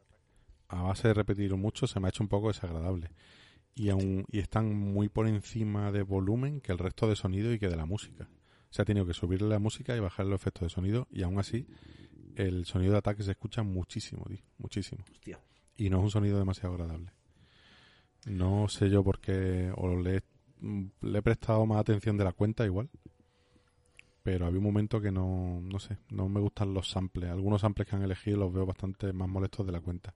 a 0.68 0.82
base 0.82 1.08
de 1.08 1.14
repetirlo 1.14 1.56
mucho 1.56 1.86
se 1.86 2.00
me 2.00 2.06
ha 2.06 2.10
hecho 2.10 2.22
un 2.22 2.28
poco 2.28 2.48
desagradable 2.48 3.10
y 3.74 3.88
aún 3.90 4.24
y 4.30 4.40
están 4.40 4.74
muy 4.74 5.08
por 5.08 5.26
encima 5.26 5.92
de 5.92 6.02
volumen 6.02 6.60
que 6.60 6.72
el 6.72 6.78
resto 6.78 7.08
de 7.08 7.16
sonido 7.16 7.52
y 7.52 7.58
que 7.58 7.68
de 7.68 7.76
la 7.76 7.86
música 7.86 8.28
se 8.70 8.82
ha 8.82 8.84
tenido 8.84 9.06
que 9.06 9.14
subirle 9.14 9.48
la 9.48 9.58
música 9.58 9.96
y 9.96 10.00
bajar 10.00 10.26
los 10.26 10.40
efectos 10.40 10.62
de 10.62 10.70
sonido 10.70 11.08
y 11.10 11.22
aún 11.22 11.38
así 11.38 11.66
el 12.36 12.64
sonido 12.64 12.92
de 12.92 12.98
ataque 12.98 13.22
se 13.22 13.32
escucha 13.32 13.62
muchísimo, 13.62 14.24
tío, 14.26 14.42
muchísimo. 14.58 15.04
Hostia. 15.10 15.40
Y 15.76 15.90
no 15.90 15.98
es 15.98 16.04
un 16.04 16.10
sonido 16.10 16.38
demasiado 16.38 16.74
agradable. 16.74 17.12
No 18.26 18.68
sé 18.68 18.90
yo 18.90 19.02
por 19.02 19.20
qué, 19.20 19.72
o 19.76 19.96
le, 19.96 20.22
le 20.62 21.18
he 21.18 21.22
prestado 21.22 21.64
más 21.66 21.78
atención 21.80 22.16
de 22.16 22.24
la 22.24 22.32
cuenta 22.32 22.64
igual. 22.64 22.88
Pero 24.22 24.46
había 24.46 24.58
un 24.58 24.64
momento 24.64 25.00
que 25.00 25.10
no, 25.10 25.60
no 25.62 25.78
sé, 25.78 25.96
no 26.10 26.28
me 26.28 26.40
gustan 26.40 26.74
los 26.74 26.90
samples. 26.90 27.30
Algunos 27.30 27.62
samples 27.62 27.88
que 27.88 27.96
han 27.96 28.02
elegido 28.02 28.36
los 28.38 28.52
veo 28.52 28.66
bastante 28.66 29.12
más 29.12 29.28
molestos 29.28 29.64
de 29.66 29.72
la 29.72 29.80
cuenta. 29.80 30.14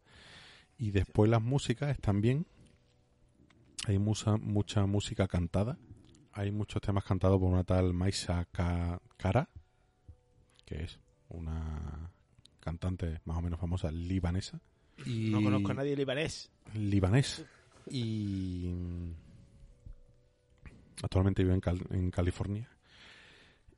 Y 0.78 0.90
después 0.90 1.30
las 1.30 1.40
músicas 1.40 1.90
están 1.90 2.20
bien. 2.20 2.46
Hay 3.86 3.98
mucha, 3.98 4.36
mucha 4.36 4.84
música 4.86 5.26
cantada. 5.26 5.78
Hay 6.32 6.50
muchos 6.50 6.82
temas 6.82 7.04
cantados 7.04 7.38
por 7.40 7.50
una 7.50 7.64
tal 7.64 7.94
Maisa 7.94 8.44
Ka- 8.52 9.00
Kara, 9.16 9.48
que 10.66 10.82
es 10.82 10.98
una 11.28 12.10
cantante 12.60 13.20
más 13.24 13.38
o 13.38 13.42
menos 13.42 13.60
famosa 13.60 13.90
libanesa. 13.90 14.60
Y 15.06 15.30
No 15.30 15.42
conozco 15.42 15.70
a 15.70 15.74
nadie 15.74 15.96
libanés. 15.96 16.50
libanés 16.74 17.44
y 17.90 18.70
actualmente 21.02 21.42
vive 21.42 21.54
en, 21.54 21.60
Cal- 21.60 21.86
en 21.90 22.10
California 22.10 22.68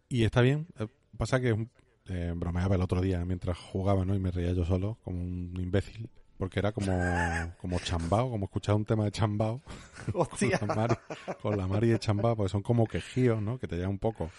y 0.08 0.24
está 0.24 0.40
bien 0.40 0.66
Eh, 0.78 0.86
pasa 1.16 1.40
que 1.40 1.68
eh, 2.08 2.32
bromeaba 2.36 2.76
el 2.76 2.82
otro 2.82 3.00
día 3.00 3.24
mientras 3.24 3.58
jugaba 3.58 4.04
¿no? 4.04 4.14
y 4.14 4.20
me 4.20 4.30
reía 4.30 4.52
yo 4.52 4.64
solo 4.64 4.98
como 5.04 5.20
un 5.22 5.54
imbécil 5.58 6.08
porque 6.38 6.58
era 6.60 6.72
como 6.72 6.90
como 7.60 7.78
chambao 7.80 8.30
como 8.30 8.44
escuchar 8.46 8.74
un 8.76 8.84
tema 8.84 9.04
de 9.04 9.10
chambao 9.12 9.62
con 10.12 10.20
Hostia. 10.20 10.58
la 10.60 10.74
Mari, 10.74 10.94
con 11.42 11.56
la 11.56 11.66
Mari 11.66 11.88
de 11.88 11.98
chambao 11.98 12.36
porque 12.36 12.50
son 12.50 12.62
como 12.62 12.86
quejíos 12.86 13.40
¿no? 13.42 13.58
que 13.58 13.66
te 13.66 13.76
llevan 13.76 13.92
un 13.92 13.98
poco 13.98 14.30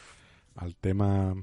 al 0.55 0.75
tema 0.75 1.35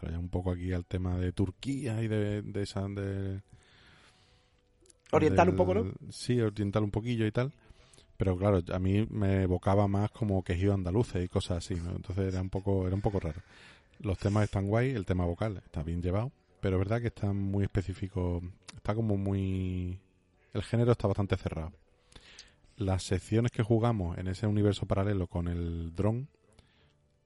te 0.00 0.06
llevan 0.06 0.22
un 0.24 0.28
poco 0.30 0.50
aquí 0.52 0.72
al 0.72 0.84
tema 0.86 1.18
de 1.18 1.32
Turquía 1.32 2.02
y 2.02 2.08
de, 2.08 2.42
de 2.42 2.62
esa 2.62 2.88
de 2.88 3.42
Oriental 5.12 5.46
del- 5.46 5.50
un 5.50 5.56
poco, 5.56 5.74
¿no? 5.74 5.92
Sí, 6.10 6.40
oriental 6.40 6.82
un 6.82 6.90
poquillo 6.90 7.26
y 7.26 7.30
tal. 7.32 7.52
Pero 8.16 8.36
claro, 8.36 8.62
a 8.72 8.78
mí 8.78 9.06
me 9.10 9.42
evocaba 9.42 9.88
más 9.88 10.10
como 10.10 10.42
quejido 10.42 10.74
andaluces 10.74 11.24
y 11.24 11.28
cosas 11.28 11.58
así, 11.58 11.74
¿no? 11.74 11.90
Entonces 11.96 12.32
era 12.32 12.40
un 12.40 12.48
poco, 12.50 12.86
era 12.86 12.94
un 12.94 13.02
poco 13.02 13.20
raro. 13.20 13.40
Los 14.00 14.18
temas 14.18 14.44
están 14.44 14.66
guay, 14.68 14.90
el 14.90 15.04
tema 15.06 15.24
vocal 15.24 15.62
está 15.64 15.82
bien 15.82 16.02
llevado, 16.02 16.32
pero 16.60 16.76
es 16.76 16.80
verdad 16.80 17.00
que 17.00 17.08
está 17.08 17.32
muy 17.32 17.64
específico, 17.64 18.42
está 18.74 18.94
como 18.94 19.16
muy... 19.16 19.98
El 20.54 20.62
género 20.62 20.92
está 20.92 21.06
bastante 21.08 21.36
cerrado. 21.36 21.72
las 22.76 23.02
secciones 23.04 23.52
que 23.52 23.62
jugamos 23.62 24.18
en 24.18 24.28
ese 24.28 24.46
universo 24.46 24.86
paralelo 24.86 25.26
con 25.26 25.48
el 25.48 25.94
dron, 25.94 26.28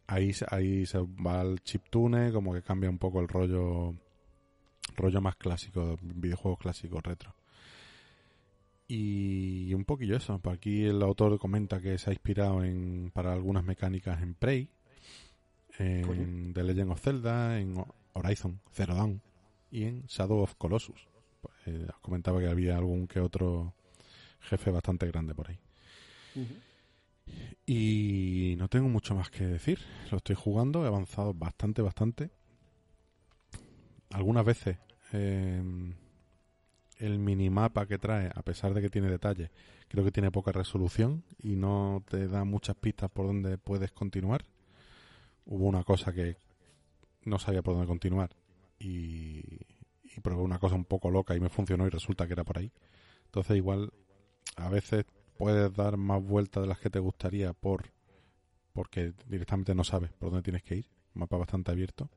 ahí, 0.07 0.33
ahí 0.49 0.87
se 0.87 0.99
va 0.99 1.43
el 1.43 1.61
chiptune, 1.63 2.33
como 2.33 2.53
que 2.55 2.63
cambia 2.63 2.91
un 2.91 2.99
poco 2.99 3.21
el 3.21 3.29
rollo 3.29 3.95
rollo 4.97 5.21
más 5.21 5.37
clásico, 5.37 5.99
videojuegos 6.03 6.59
clásicos 6.59 7.03
retro. 7.03 7.35
Y 8.93 9.73
un 9.73 9.85
poquillo 9.85 10.17
eso. 10.17 10.41
Por 10.41 10.53
aquí 10.53 10.85
el 10.85 11.01
autor 11.03 11.39
comenta 11.39 11.81
que 11.81 11.97
se 11.97 12.11
ha 12.11 12.13
inspirado 12.13 12.65
en 12.65 13.13
para 13.15 13.33
algunas 13.33 13.63
mecánicas 13.63 14.21
en 14.21 14.35
Prey, 14.35 14.69
en 15.79 16.53
The 16.53 16.65
Legend 16.65 16.91
of 16.91 17.01
Zelda, 17.01 17.61
en 17.61 17.77
Horizon 18.15 18.61
Zero 18.73 18.97
Dawn 18.97 19.23
y 19.71 19.85
en 19.85 20.07
Shadow 20.09 20.41
of 20.41 20.57
Colossus. 20.57 21.07
Pues, 21.41 21.55
eh, 21.67 21.87
comentaba 22.03 22.41
que 22.41 22.49
había 22.49 22.77
algún 22.77 23.07
que 23.07 23.21
otro 23.21 23.75
jefe 24.41 24.73
bastante 24.73 25.07
grande 25.07 25.37
por 25.37 25.51
ahí. 25.51 25.59
Y 27.65 28.57
no 28.59 28.67
tengo 28.67 28.89
mucho 28.89 29.15
más 29.15 29.31
que 29.31 29.47
decir. 29.47 29.79
Lo 30.11 30.17
estoy 30.17 30.35
jugando, 30.35 30.85
he 30.85 30.89
avanzado 30.89 31.33
bastante, 31.33 31.81
bastante. 31.81 32.31
Algunas 34.11 34.45
veces 34.45 34.79
eh, 35.13 35.63
el 37.01 37.19
minimapa 37.19 37.87
que 37.87 37.99
trae, 37.99 38.31
a 38.35 38.43
pesar 38.43 38.75
de 38.75 38.83
que 38.83 38.91
tiene 38.91 39.11
detalles, 39.11 39.51
creo 39.89 40.05
que 40.05 40.13
tiene 40.13 40.31
poca 40.31 40.53
resolución 40.53 41.25
y 41.43 41.57
no 41.57 42.03
te 42.09 42.29
da 42.29 42.45
muchas 42.45 42.77
pistas 42.77 43.11
por 43.11 43.27
donde 43.27 43.59
puedes 43.59 43.91
continuar. 43.91 44.45
Hubo 45.47 45.67
una 45.67 45.83
cosa 45.83 46.13
que 46.13 46.37
no 47.25 47.39
sabía 47.39 47.63
por 47.63 47.75
dónde 47.75 47.89
continuar 47.89 48.31
y, 48.79 49.43
y 50.05 50.21
probé 50.23 50.43
una 50.43 50.59
cosa 50.59 50.75
un 50.75 50.85
poco 50.85 51.11
loca 51.11 51.35
y 51.35 51.41
me 51.41 51.49
funcionó 51.49 51.87
y 51.87 51.91
resulta 51.91 52.27
que 52.27 52.35
era 52.35 52.45
por 52.45 52.59
ahí. 52.59 52.71
Entonces 53.25 53.57
igual 53.57 53.93
a 54.57 54.69
veces 54.69 55.07
puedes 55.39 55.73
dar 55.75 55.97
más 55.97 56.23
vueltas 56.23 56.63
de 56.63 56.69
las 56.69 56.79
que 56.79 56.91
te 56.91 56.99
gustaría 56.99 57.53
por 57.55 57.91
porque 58.73 59.13
directamente 59.27 59.75
no 59.75 59.85
sabes 59.85 60.13
por 60.13 60.31
dónde 60.31 60.43
tienes 60.43 60.63
que 60.63 60.77
ir. 60.77 60.87
Mapa 61.15 61.37
bastante 61.37 61.71
abierto. 61.71 62.09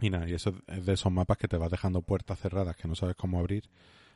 Y 0.00 0.10
nada, 0.10 0.28
y 0.28 0.34
eso 0.34 0.54
es 0.66 0.84
de 0.84 0.92
esos 0.92 1.12
mapas 1.12 1.38
que 1.38 1.48
te 1.48 1.56
vas 1.56 1.70
dejando 1.70 2.02
puertas 2.02 2.38
cerradas 2.38 2.76
que 2.76 2.88
no 2.88 2.94
sabes 2.94 3.16
cómo 3.16 3.38
abrir 3.38 3.70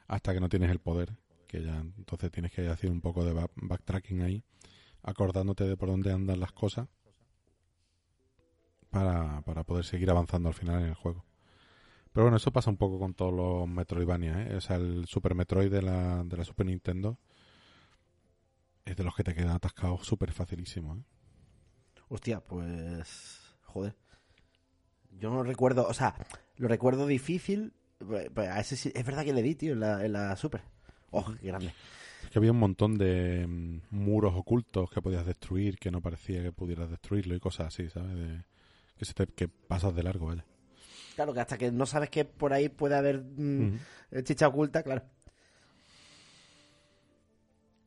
hasta 0.09 0.35
que 0.35 0.41
no 0.41 0.49
tienes 0.49 0.71
el 0.71 0.81
poder. 0.81 1.17
Que 1.47 1.63
ya 1.63 1.77
entonces 1.79 2.31
tienes 2.31 2.53
que 2.53 2.69
hacer 2.69 2.91
un 2.91 3.01
poco 3.01 3.25
de 3.25 3.33
backtracking 3.57 4.23
ahí, 4.23 4.43
acordándote 5.03 5.65
de 5.65 5.77
por 5.77 5.89
dónde 5.89 6.13
andan 6.13 6.41
las 6.41 6.53
cosas 6.53 6.89
para, 8.91 9.41
para 9.43 9.65
poder 9.65 9.85
seguir 9.85 10.11
avanzando 10.11 10.49
al 10.49 10.55
final 10.55 10.83
en 10.83 10.89
el 10.89 10.95
juego. 10.95 11.25
Pero 12.13 12.25
bueno, 12.25 12.37
eso 12.39 12.53
pasa 12.53 12.71
un 12.71 12.77
poco 12.77 12.99
con 12.99 13.15
todos 13.15 13.33
los 13.33 13.69
Metroidvania, 13.69 14.43
¿eh? 14.43 14.57
O 14.57 14.61
sea, 14.61 14.77
el 14.77 15.07
Super 15.07 15.35
Metroid 15.35 15.71
de 15.71 15.83
la, 15.83 16.25
de 16.25 16.37
la 16.37 16.45
Super 16.45 16.67
Nintendo 16.67 17.19
es 18.85 18.97
de 18.97 19.05
los 19.05 19.15
que 19.15 19.23
te 19.25 19.35
quedan 19.35 19.51
atascados 19.51 20.07
súper 20.07 20.33
facilísimo, 20.33 20.97
¿eh? 20.97 21.03
Hostia, 22.09 22.41
pues... 22.41 23.57
Joder. 23.63 23.95
Yo 25.21 25.31
no 25.31 25.43
recuerdo... 25.43 25.87
O 25.87 25.95
sea, 25.95 26.15
lo 26.57 26.69
recuerdo 26.69 27.07
difícil. 27.07 27.73
Pues, 27.99 28.29
pues, 28.35 28.49
a 28.49 28.61
ese 28.61 28.77
sí- 28.77 28.93
es 28.95 29.05
verdad 29.05 29.25
que 29.25 29.33
le 29.33 29.43
di, 29.43 29.55
tío, 29.55 29.73
en 29.73 29.81
la, 29.81 30.05
en 30.05 30.13
la 30.13 30.37
Super. 30.37 30.63
Ojo, 31.11 31.35
qué 31.41 31.49
grande. 31.49 31.73
Es 32.25 32.31
que 32.31 32.39
había 32.39 32.53
un 32.53 32.59
montón 32.59 32.97
de 32.99 33.47
mm, 33.47 33.81
muros 33.91 34.35
ocultos 34.37 34.91
que 34.91 35.01
podías 35.03 35.25
destruir, 35.27 35.79
que 35.79 35.91
no 35.91 36.01
parecía 36.01 36.43
que 36.43 36.53
pudieras 36.53 36.91
destruirlo 36.91 37.35
y 37.35 37.41
cosas 37.41 37.69
así, 37.69 37.89
¿sabes? 37.89 38.15
De- 38.15 38.45
que, 38.97 39.05
se 39.05 39.15
te, 39.15 39.27
que 39.27 39.49
pasas 39.49 39.95
de 39.95 40.03
largo, 40.03 40.27
vaya. 40.27 40.45
Claro, 41.17 41.33
que 41.35 41.41
hasta 41.41 41.59
que 41.59 41.73
no 41.73 41.87
sabes 41.87 42.11
que 42.11 42.25
por 42.25 42.53
ahí 42.53 42.69
puede 42.69 42.97
haber 42.97 43.23
mm, 43.23 43.63
Ujú. 44.13 44.23
chicha 44.23 44.47
oculta, 44.49 44.83
claro. 44.83 45.03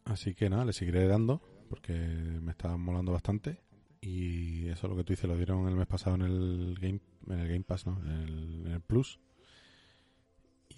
Así 0.05 0.33
que 0.33 0.49
nada, 0.49 0.65
le 0.65 0.73
seguiré 0.73 1.07
dando 1.07 1.41
porque 1.69 1.93
me 1.93 2.51
está 2.51 2.75
molando 2.75 3.11
bastante. 3.11 3.61
Y 4.01 4.67
eso 4.69 4.87
lo 4.87 4.95
que 4.95 5.03
tú 5.03 5.13
dices, 5.13 5.29
lo 5.29 5.37
dieron 5.37 5.67
el 5.67 5.75
mes 5.75 5.87
pasado 5.87 6.15
en 6.15 6.21
el 6.23 6.77
Game, 6.81 6.99
en 7.27 7.39
el 7.39 7.47
Game 7.47 7.63
Pass, 7.63 7.85
¿no? 7.85 7.99
En 8.03 8.11
el, 8.11 8.65
en 8.65 8.71
el 8.73 8.81
Plus. 8.81 9.19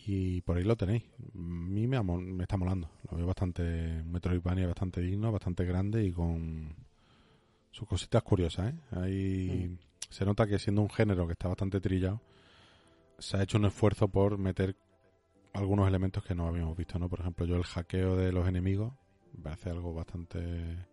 Y 0.06 0.42
por 0.42 0.58
ahí 0.58 0.64
lo 0.64 0.76
tenéis. 0.76 1.04
A 1.34 1.38
mí 1.38 1.88
me, 1.88 2.44
está 2.44 2.58
molando. 2.58 2.90
Lo 3.10 3.18
veo 3.18 3.28
bastante 3.28 4.02
un 4.02 4.12
Metroidvania 4.12 4.68
bastante 4.68 5.02
digno, 5.02 5.32
bastante 5.32 5.64
grande 5.66 6.04
y 6.04 6.12
con 6.12 6.76
sus 7.72 7.88
cositas 7.88 8.22
curiosas, 8.22 8.74
¿eh? 8.74 8.80
Ahí 8.92 9.78
se 10.10 10.26
nota 10.26 10.46
que 10.46 10.60
siendo 10.60 10.82
un 10.82 10.90
género 10.90 11.26
que 11.26 11.34
está 11.34 11.48
bastante 11.48 11.80
trillado, 11.80 12.22
se 13.18 13.38
ha 13.38 13.44
hecho 13.44 13.58
un 13.58 13.66
esfuerzo 13.66 14.08
por 14.10 14.38
meter 14.38 14.76
algunos 15.54 15.88
elementos 15.88 16.24
que 16.24 16.36
no 16.36 16.48
habíamos 16.48 16.78
visto, 16.78 17.00
¿no? 17.00 17.10
Por 17.10 17.22
ejemplo, 17.22 17.46
yo 17.46 17.56
el 17.56 17.64
hackeo 17.64 18.16
de 18.16 18.32
los 18.32 18.48
enemigos 18.48 18.94
me 19.34 19.44
parece 19.44 19.70
algo 19.70 19.94
bastante 19.94 20.86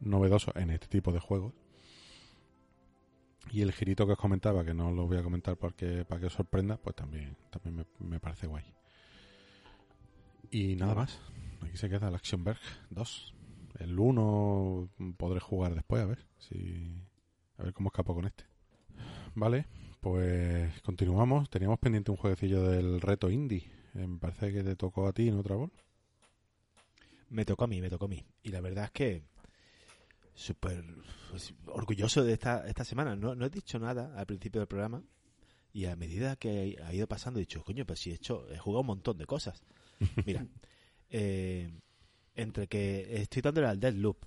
novedoso 0.00 0.52
en 0.56 0.70
este 0.70 0.88
tipo 0.88 1.12
de 1.12 1.20
juegos. 1.20 1.52
Y 3.50 3.62
el 3.62 3.72
girito 3.72 4.06
que 4.06 4.12
os 4.12 4.18
comentaba, 4.18 4.64
que 4.64 4.72
no 4.72 4.92
lo 4.92 5.06
voy 5.06 5.18
a 5.18 5.22
comentar 5.22 5.56
porque 5.56 6.04
para 6.04 6.20
que 6.20 6.26
os 6.26 6.32
sorprenda, 6.32 6.76
pues 6.76 6.96
también, 6.96 7.36
también 7.50 7.76
me, 7.76 8.06
me 8.06 8.20
parece 8.20 8.46
guay. 8.46 8.64
Y 10.50 10.76
nada 10.76 10.94
más. 10.94 11.18
Aquí 11.62 11.76
se 11.76 11.88
queda 11.88 12.08
el 12.08 12.14
Actionberg 12.14 12.58
2. 12.90 13.34
El 13.78 13.98
1 13.98 14.88
podré 15.16 15.40
jugar 15.40 15.74
después, 15.74 16.02
a 16.02 16.06
ver 16.06 16.26
si 16.38 17.02
a 17.58 17.64
ver 17.64 17.72
cómo 17.72 17.88
escapo 17.88 18.14
con 18.14 18.26
este. 18.26 18.44
Vale, 19.34 19.66
pues 20.00 20.80
continuamos. 20.82 21.48
Teníamos 21.48 21.78
pendiente 21.78 22.10
un 22.10 22.16
jueguecillo 22.16 22.62
del 22.64 23.00
reto 23.00 23.30
indie. 23.30 23.70
Eh, 23.94 24.06
me 24.06 24.18
parece 24.18 24.52
que 24.52 24.62
te 24.62 24.76
tocó 24.76 25.06
a 25.06 25.12
ti 25.12 25.28
en 25.28 25.38
otra 25.38 25.56
bol. 25.56 25.72
Me 27.30 27.44
tocó 27.44 27.64
a 27.64 27.66
mí, 27.68 27.80
me 27.80 27.88
tocó 27.88 28.04
a 28.06 28.08
mí. 28.08 28.24
Y 28.42 28.50
la 28.50 28.60
verdad 28.60 28.84
es 28.86 28.90
que 28.90 29.22
súper 30.34 30.84
pues, 31.30 31.54
orgulloso 31.66 32.24
de 32.24 32.32
esta, 32.34 32.66
esta 32.68 32.84
semana. 32.84 33.16
No, 33.16 33.34
no 33.34 33.46
he 33.46 33.50
dicho 33.50 33.78
nada 33.78 34.12
al 34.18 34.26
principio 34.26 34.60
del 34.60 34.68
programa 34.68 35.02
y 35.72 35.86
a 35.86 35.96
medida 35.96 36.36
que 36.36 36.78
ha 36.84 36.92
ido 36.94 37.06
pasando 37.06 37.38
he 37.38 37.42
dicho, 37.42 37.62
coño, 37.64 37.84
pues 37.86 38.00
si 38.00 38.10
he 38.10 38.14
hecho, 38.14 38.46
he 38.50 38.58
jugado 38.58 38.80
un 38.82 38.86
montón 38.88 39.18
de 39.18 39.26
cosas. 39.26 39.62
Mira, 40.26 40.46
eh, 41.10 41.70
entre 42.34 42.66
que 42.68 43.16
estoy 43.22 43.42
dándole 43.42 43.68
al 43.68 43.80
Deadloop, 43.80 44.24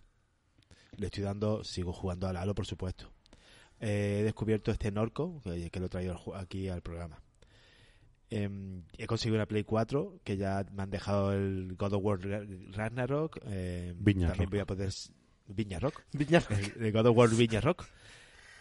le 0.97 1.07
estoy 1.07 1.23
dando, 1.23 1.63
sigo 1.63 1.91
jugando 1.93 2.27
al 2.27 2.37
Halo, 2.37 2.55
por 2.55 2.65
supuesto. 2.65 3.11
Eh, 3.79 4.19
he 4.21 4.23
descubierto 4.23 4.71
este 4.71 4.91
Norco, 4.91 5.41
que, 5.43 5.69
que 5.69 5.79
lo 5.79 5.87
he 5.87 5.89
traído 5.89 6.17
aquí 6.35 6.69
al 6.69 6.81
programa. 6.81 7.21
Em, 8.29 8.83
he 8.97 9.05
conseguido 9.05 9.35
una 9.35 9.45
Play 9.45 9.63
4 9.63 10.21
que 10.23 10.37
ya 10.37 10.65
me 10.71 10.83
han 10.83 10.89
dejado 10.89 11.33
el 11.33 11.75
God 11.77 11.93
of 11.93 12.03
War 12.03 12.19
Ra- 12.21 12.45
Ragnarok. 12.71 13.39
Viña 13.97 14.29
también 14.29 14.49
voy 14.49 14.59
a 14.59 14.65
poder. 14.65 14.91
Viña 15.47 15.79
Rock. 15.79 16.01
Viña- 16.13 16.43
El, 16.49 16.85
el 16.85 16.91
God 16.91 17.07
of 17.07 17.17
War 17.17 17.29
Viña 17.29 17.61
Rock. 17.61 17.85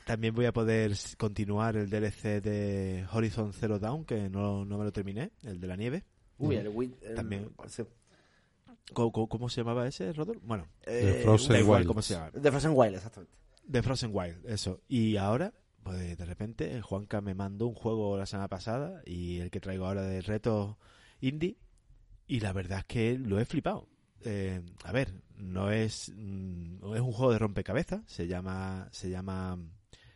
También 0.07 0.35
voy 0.35 0.45
a 0.45 0.53
poder 0.53 0.93
continuar 1.17 1.77
el 1.77 1.89
DLC 1.89 2.43
de 2.43 3.07
Horizon 3.11 3.53
Zero 3.55 3.79
Dawn, 3.79 4.05
que 4.05 4.29
no, 4.29 4.65
no 4.67 4.77
me 4.79 4.85
lo 4.85 4.93
terminé, 4.93 5.31
el 5.43 5.59
de 5.61 5.67
la 5.67 5.77
nieve. 5.77 6.05
Uy, 6.39 6.57
el 6.57 6.67
el- 6.67 7.15
También. 7.15 7.51
¿Cómo, 8.93 9.13
cómo- 9.13 9.29
cómo 9.29 9.49
se 9.49 9.61
llamaba 9.63 9.87
ese, 9.89 10.13
Rodolfo? 10.13 10.43
Bueno, 10.45 10.67
Eh, 10.87 11.21
Frozen 11.23 11.53
da 11.55 11.59
igual 11.61 11.79
Wilds. 11.81 11.89
cómo 11.89 12.03
se 12.03 12.15
llama. 12.15 12.31
De 12.33 12.51
Frozen 12.51 12.73
Wild, 12.75 12.95
exactamente. 12.97 13.35
De 13.65 13.83
Frozen 13.83 14.11
Wild, 14.13 14.47
eso. 14.47 14.81
Y 14.89 15.17
ahora, 15.17 15.55
pues 15.83 16.19
de 16.19 16.25
repente, 16.27 16.83
Juanca 16.83 17.23
me 17.23 17.35
mandó 17.35 17.67
un 17.67 17.75
juego 17.75 18.19
la 18.19 18.27
semana 18.27 18.49
pasada 18.49 19.01
y 19.07 19.39
el 19.41 19.51
que 19.51 19.61
traigo 19.61 19.87
ahora 19.87 20.03
de 20.03 20.21
reto 20.21 20.77
indie. 21.23 21.57
Y 22.27 22.41
la 22.41 22.53
verdad 22.53 22.81
es 22.81 22.85
que 22.85 23.19
lo 23.19 23.41
he 23.41 23.47
flipado. 23.47 23.89
Eh, 24.25 24.63
a 24.85 24.93
ver, 24.93 25.13
no 25.37 25.71
es, 25.71 26.11
mm, 26.15 26.95
es 26.95 27.01
un 27.01 27.13
juego 27.13 27.33
de 27.33 27.39
rompecabezas, 27.39 28.03
se 28.07 28.27
llama, 28.27 28.89
se 28.91 29.11
llama 29.11 29.59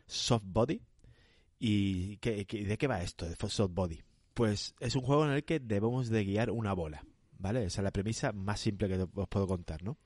Soft 0.06 0.44
Body. 0.47 0.82
¿Y 1.59 2.16
qué, 2.18 2.44
de 2.44 2.78
qué 2.78 2.86
va 2.86 3.02
esto 3.02 3.28
de 3.28 3.36
Soft 3.36 3.72
Body? 3.72 4.01
Pues 4.35 4.74
es 4.80 4.94
un 4.94 5.02
juego 5.02 5.24
en 5.26 5.32
el 5.32 5.44
que 5.44 5.59
debemos 5.60 6.09
de 6.09 6.24
guiar 6.24 6.51
una 6.51 6.72
bola, 6.72 7.05
¿vale? 7.39 7.64
Esa 7.64 7.80
es 7.80 7.85
la 7.85 7.90
premisa 7.90 8.32
más 8.32 8.60
simple 8.60 8.89
que 8.89 9.06
os 9.14 9.28
puedo 9.28 9.47
contar, 9.47 9.82
¿no? 9.82 9.98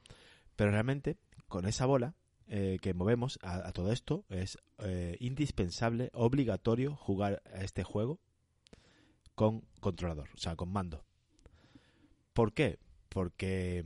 Pero 0.57 0.71
realmente, 0.71 1.19
con 1.49 1.67
esa 1.67 1.87
bola 1.87 2.15
eh, 2.49 2.79
que 2.81 2.95
movemos 2.95 3.39
a, 3.43 3.69
a 3.69 3.73
todo 3.73 3.93
esto, 3.93 4.25
es 4.31 4.59
eh, 4.79 5.17
indispensable, 5.21 6.11
obligatorio 6.15 6.97
jugar 6.97 7.43
a 7.55 7.63
este 7.63 7.85
juego 7.85 8.19
con 9.35 9.63
controlador, 9.81 10.31
o 10.35 10.39
sea, 10.39 10.57
con 10.57 10.73
mando. 10.73 11.05
¿Por 12.33 12.53
qué? 12.53 12.79
Porque 13.13 13.85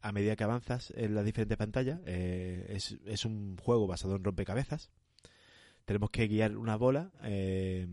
a 0.00 0.12
medida 0.12 0.36
que 0.36 0.44
avanzas 0.44 0.92
en 0.96 1.14
las 1.14 1.24
diferentes 1.24 1.58
pantallas, 1.58 2.00
eh, 2.06 2.66
es, 2.70 2.96
es 3.04 3.24
un 3.24 3.56
juego 3.58 3.86
basado 3.86 4.16
en 4.16 4.24
rompecabezas. 4.24 4.90
Tenemos 5.84 6.10
que 6.10 6.28
guiar 6.28 6.56
una 6.56 6.76
bola 6.76 7.10
eh, 7.22 7.86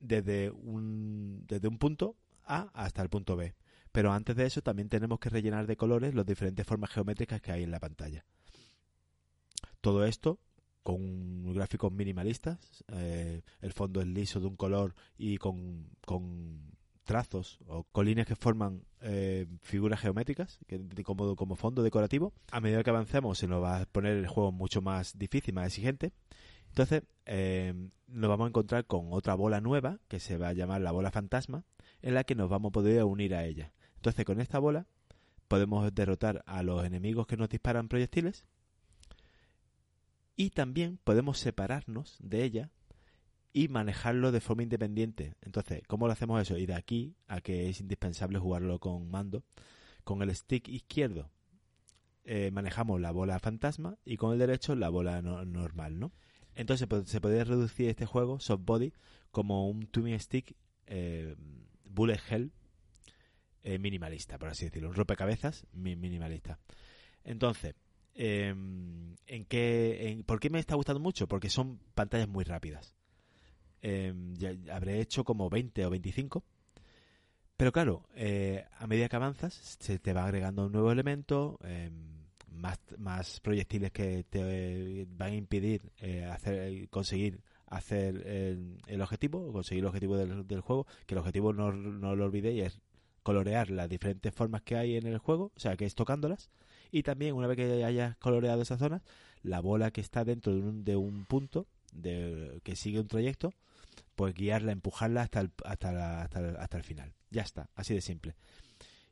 desde, 0.00 0.50
un, 0.50 1.44
desde 1.46 1.68
un 1.68 1.78
punto 1.78 2.16
A 2.44 2.70
hasta 2.72 3.02
el 3.02 3.08
punto 3.08 3.36
B. 3.36 3.54
Pero 3.92 4.12
antes 4.12 4.34
de 4.36 4.46
eso 4.46 4.62
también 4.62 4.88
tenemos 4.88 5.18
que 5.20 5.28
rellenar 5.28 5.66
de 5.66 5.76
colores 5.76 6.14
las 6.14 6.26
diferentes 6.26 6.66
formas 6.66 6.90
geométricas 6.90 7.40
que 7.40 7.52
hay 7.52 7.62
en 7.62 7.70
la 7.70 7.80
pantalla. 7.80 8.24
Todo 9.80 10.04
esto 10.04 10.40
con 10.82 11.52
gráficos 11.54 11.92
minimalistas, 11.92 12.84
eh, 12.88 13.42
el 13.60 13.72
fondo 13.72 14.00
es 14.00 14.06
liso 14.06 14.38
de 14.38 14.46
un 14.46 14.56
color 14.56 14.94
y 15.16 15.38
con, 15.38 15.88
con 16.04 16.76
trazos 17.04 17.58
o 17.66 17.84
colines 17.84 18.26
que 18.26 18.34
forman 18.34 18.82
eh, 19.00 19.46
figuras 19.62 20.00
geométricas 20.00 20.58
que, 20.66 20.80
como, 21.04 21.36
como 21.36 21.56
fondo 21.56 21.82
decorativo. 21.82 22.32
A 22.50 22.60
medida 22.60 22.82
que 22.82 22.90
avancemos 22.90 23.38
se 23.38 23.46
nos 23.46 23.62
va 23.62 23.80
a 23.80 23.86
poner 23.86 24.16
el 24.16 24.26
juego 24.26 24.52
mucho 24.52 24.82
más 24.82 25.16
difícil, 25.18 25.54
más 25.54 25.66
exigente. 25.66 26.12
Entonces 26.68 27.02
eh, 27.26 27.72
nos 28.08 28.28
vamos 28.28 28.46
a 28.46 28.48
encontrar 28.48 28.86
con 28.86 29.12
otra 29.12 29.34
bola 29.34 29.60
nueva 29.60 30.00
que 30.08 30.18
se 30.18 30.38
va 30.38 30.48
a 30.48 30.52
llamar 30.52 30.80
la 30.80 30.90
bola 30.90 31.10
fantasma 31.10 31.64
en 32.02 32.14
la 32.14 32.24
que 32.24 32.34
nos 32.34 32.50
vamos 32.50 32.70
a 32.70 32.72
poder 32.72 33.04
unir 33.04 33.34
a 33.34 33.44
ella. 33.44 33.72
Entonces 33.96 34.24
con 34.24 34.40
esta 34.40 34.58
bola 34.58 34.86
podemos 35.46 35.94
derrotar 35.94 36.42
a 36.46 36.62
los 36.62 36.84
enemigos 36.84 37.26
que 37.26 37.36
nos 37.36 37.48
disparan 37.48 37.88
proyectiles 37.88 38.46
y 40.36 40.50
también 40.50 40.98
podemos 41.04 41.38
separarnos 41.38 42.16
de 42.20 42.44
ella 42.44 42.70
y 43.54 43.68
manejarlo 43.68 44.32
de 44.32 44.40
forma 44.40 44.64
independiente. 44.64 45.36
Entonces, 45.40 45.82
¿cómo 45.86 46.08
lo 46.08 46.12
hacemos 46.12 46.42
eso? 46.42 46.58
Y 46.58 46.66
de 46.66 46.74
aquí 46.74 47.14
a 47.28 47.40
que 47.40 47.70
es 47.70 47.80
indispensable 47.80 48.40
jugarlo 48.40 48.80
con 48.80 49.08
mando. 49.08 49.44
Con 50.02 50.20
el 50.20 50.34
stick 50.34 50.68
izquierdo 50.68 51.30
eh, 52.24 52.50
manejamos 52.50 53.00
la 53.00 53.12
bola 53.12 53.38
fantasma 53.38 53.96
y 54.04 54.16
con 54.16 54.32
el 54.32 54.40
derecho 54.40 54.74
la 54.74 54.88
bola 54.88 55.22
normal, 55.22 56.00
¿no? 56.00 56.12
Entonces 56.56 56.88
pues, 56.88 57.08
se 57.08 57.20
puede 57.20 57.44
reducir 57.44 57.88
este 57.88 58.06
juego, 58.06 58.40
soft 58.40 58.64
body, 58.64 58.92
como 59.30 59.68
un 59.68 59.86
twin 59.86 60.18
stick 60.18 60.56
eh, 60.86 61.36
bullet 61.84 62.20
hell 62.28 62.52
eh, 63.62 63.78
minimalista, 63.78 64.36
por 64.36 64.48
así 64.48 64.64
decirlo. 64.64 64.88
Un 64.88 64.96
rompecabezas 64.96 65.64
minimalista. 65.72 66.58
Entonces, 67.22 67.76
em, 68.14 69.14
¿en 69.26 69.44
qué, 69.44 70.08
en, 70.08 70.24
¿por 70.24 70.40
qué 70.40 70.50
me 70.50 70.58
está 70.58 70.74
gustando 70.74 71.00
mucho? 71.00 71.28
Porque 71.28 71.48
son 71.48 71.78
pantallas 71.94 72.28
muy 72.28 72.42
rápidas. 72.42 72.96
Em, 73.86 74.34
ya 74.36 74.54
habré 74.72 74.98
hecho 75.02 75.24
como 75.24 75.50
20 75.50 75.84
o 75.84 75.90
25. 75.90 76.42
Pero 77.58 77.70
claro, 77.70 78.08
eh, 78.14 78.64
a 78.78 78.86
medida 78.86 79.10
que 79.10 79.16
avanzas, 79.16 79.76
se 79.78 79.98
te 79.98 80.14
va 80.14 80.24
agregando 80.24 80.64
un 80.66 80.72
nuevo 80.72 80.90
elemento, 80.90 81.58
em, 81.62 81.92
más, 82.50 82.78
más 82.96 83.40
proyectiles 83.40 83.92
que 83.92 84.24
te 84.24 85.06
van 85.18 85.32
a 85.32 85.34
impedir 85.34 85.82
eh, 85.98 86.24
hacer 86.24 86.88
conseguir 86.88 87.42
hacer 87.66 88.26
el, 88.86 89.02
objetivo, 89.02 89.52
conseguir 89.52 89.84
el 89.84 89.88
objetivo 89.88 90.16
del, 90.16 90.60
juego, 90.60 90.86
que 91.06 91.14
el 91.14 91.18
objetivo 91.18 91.52
no, 91.52 91.72
no 91.72 92.16
lo 92.16 92.24
olvidéis 92.24 92.64
es 92.64 92.80
colorear 93.22 93.70
las 93.70 93.88
diferentes 93.88 94.32
formas 94.32 94.62
que 94.62 94.76
hay 94.76 94.96
en 94.96 95.06
el 95.06 95.18
juego, 95.18 95.52
o 95.54 95.60
sea, 95.60 95.76
que 95.76 95.84
es 95.84 95.94
tocándolas, 95.94 96.50
y 96.90 97.02
también 97.02 97.34
una 97.34 97.48
vez 97.48 97.56
que 97.56 97.84
hayas 97.84 98.16
coloreado 98.16 98.62
esas 98.62 98.78
zonas, 98.78 99.02
la 99.42 99.60
bola 99.60 99.90
que 99.90 100.00
está 100.00 100.24
dentro 100.24 100.54
de 100.54 100.60
un, 100.62 100.84
de 100.84 100.96
un 100.96 101.26
punto 101.26 101.66
de, 101.92 102.60
que 102.62 102.76
sigue 102.76 103.00
un 103.00 103.08
trayecto, 103.08 103.52
pues 104.14 104.34
guiarla, 104.34 104.72
empujarla 104.72 105.22
hasta 105.22 105.40
el, 105.40 105.52
hasta, 105.64 106.22
hasta, 106.22 106.76
el, 106.76 106.84
final. 106.84 107.12
Ya 107.30 107.42
está, 107.42 107.70
así 107.74 107.94
de 107.94 108.00
simple. 108.00 108.34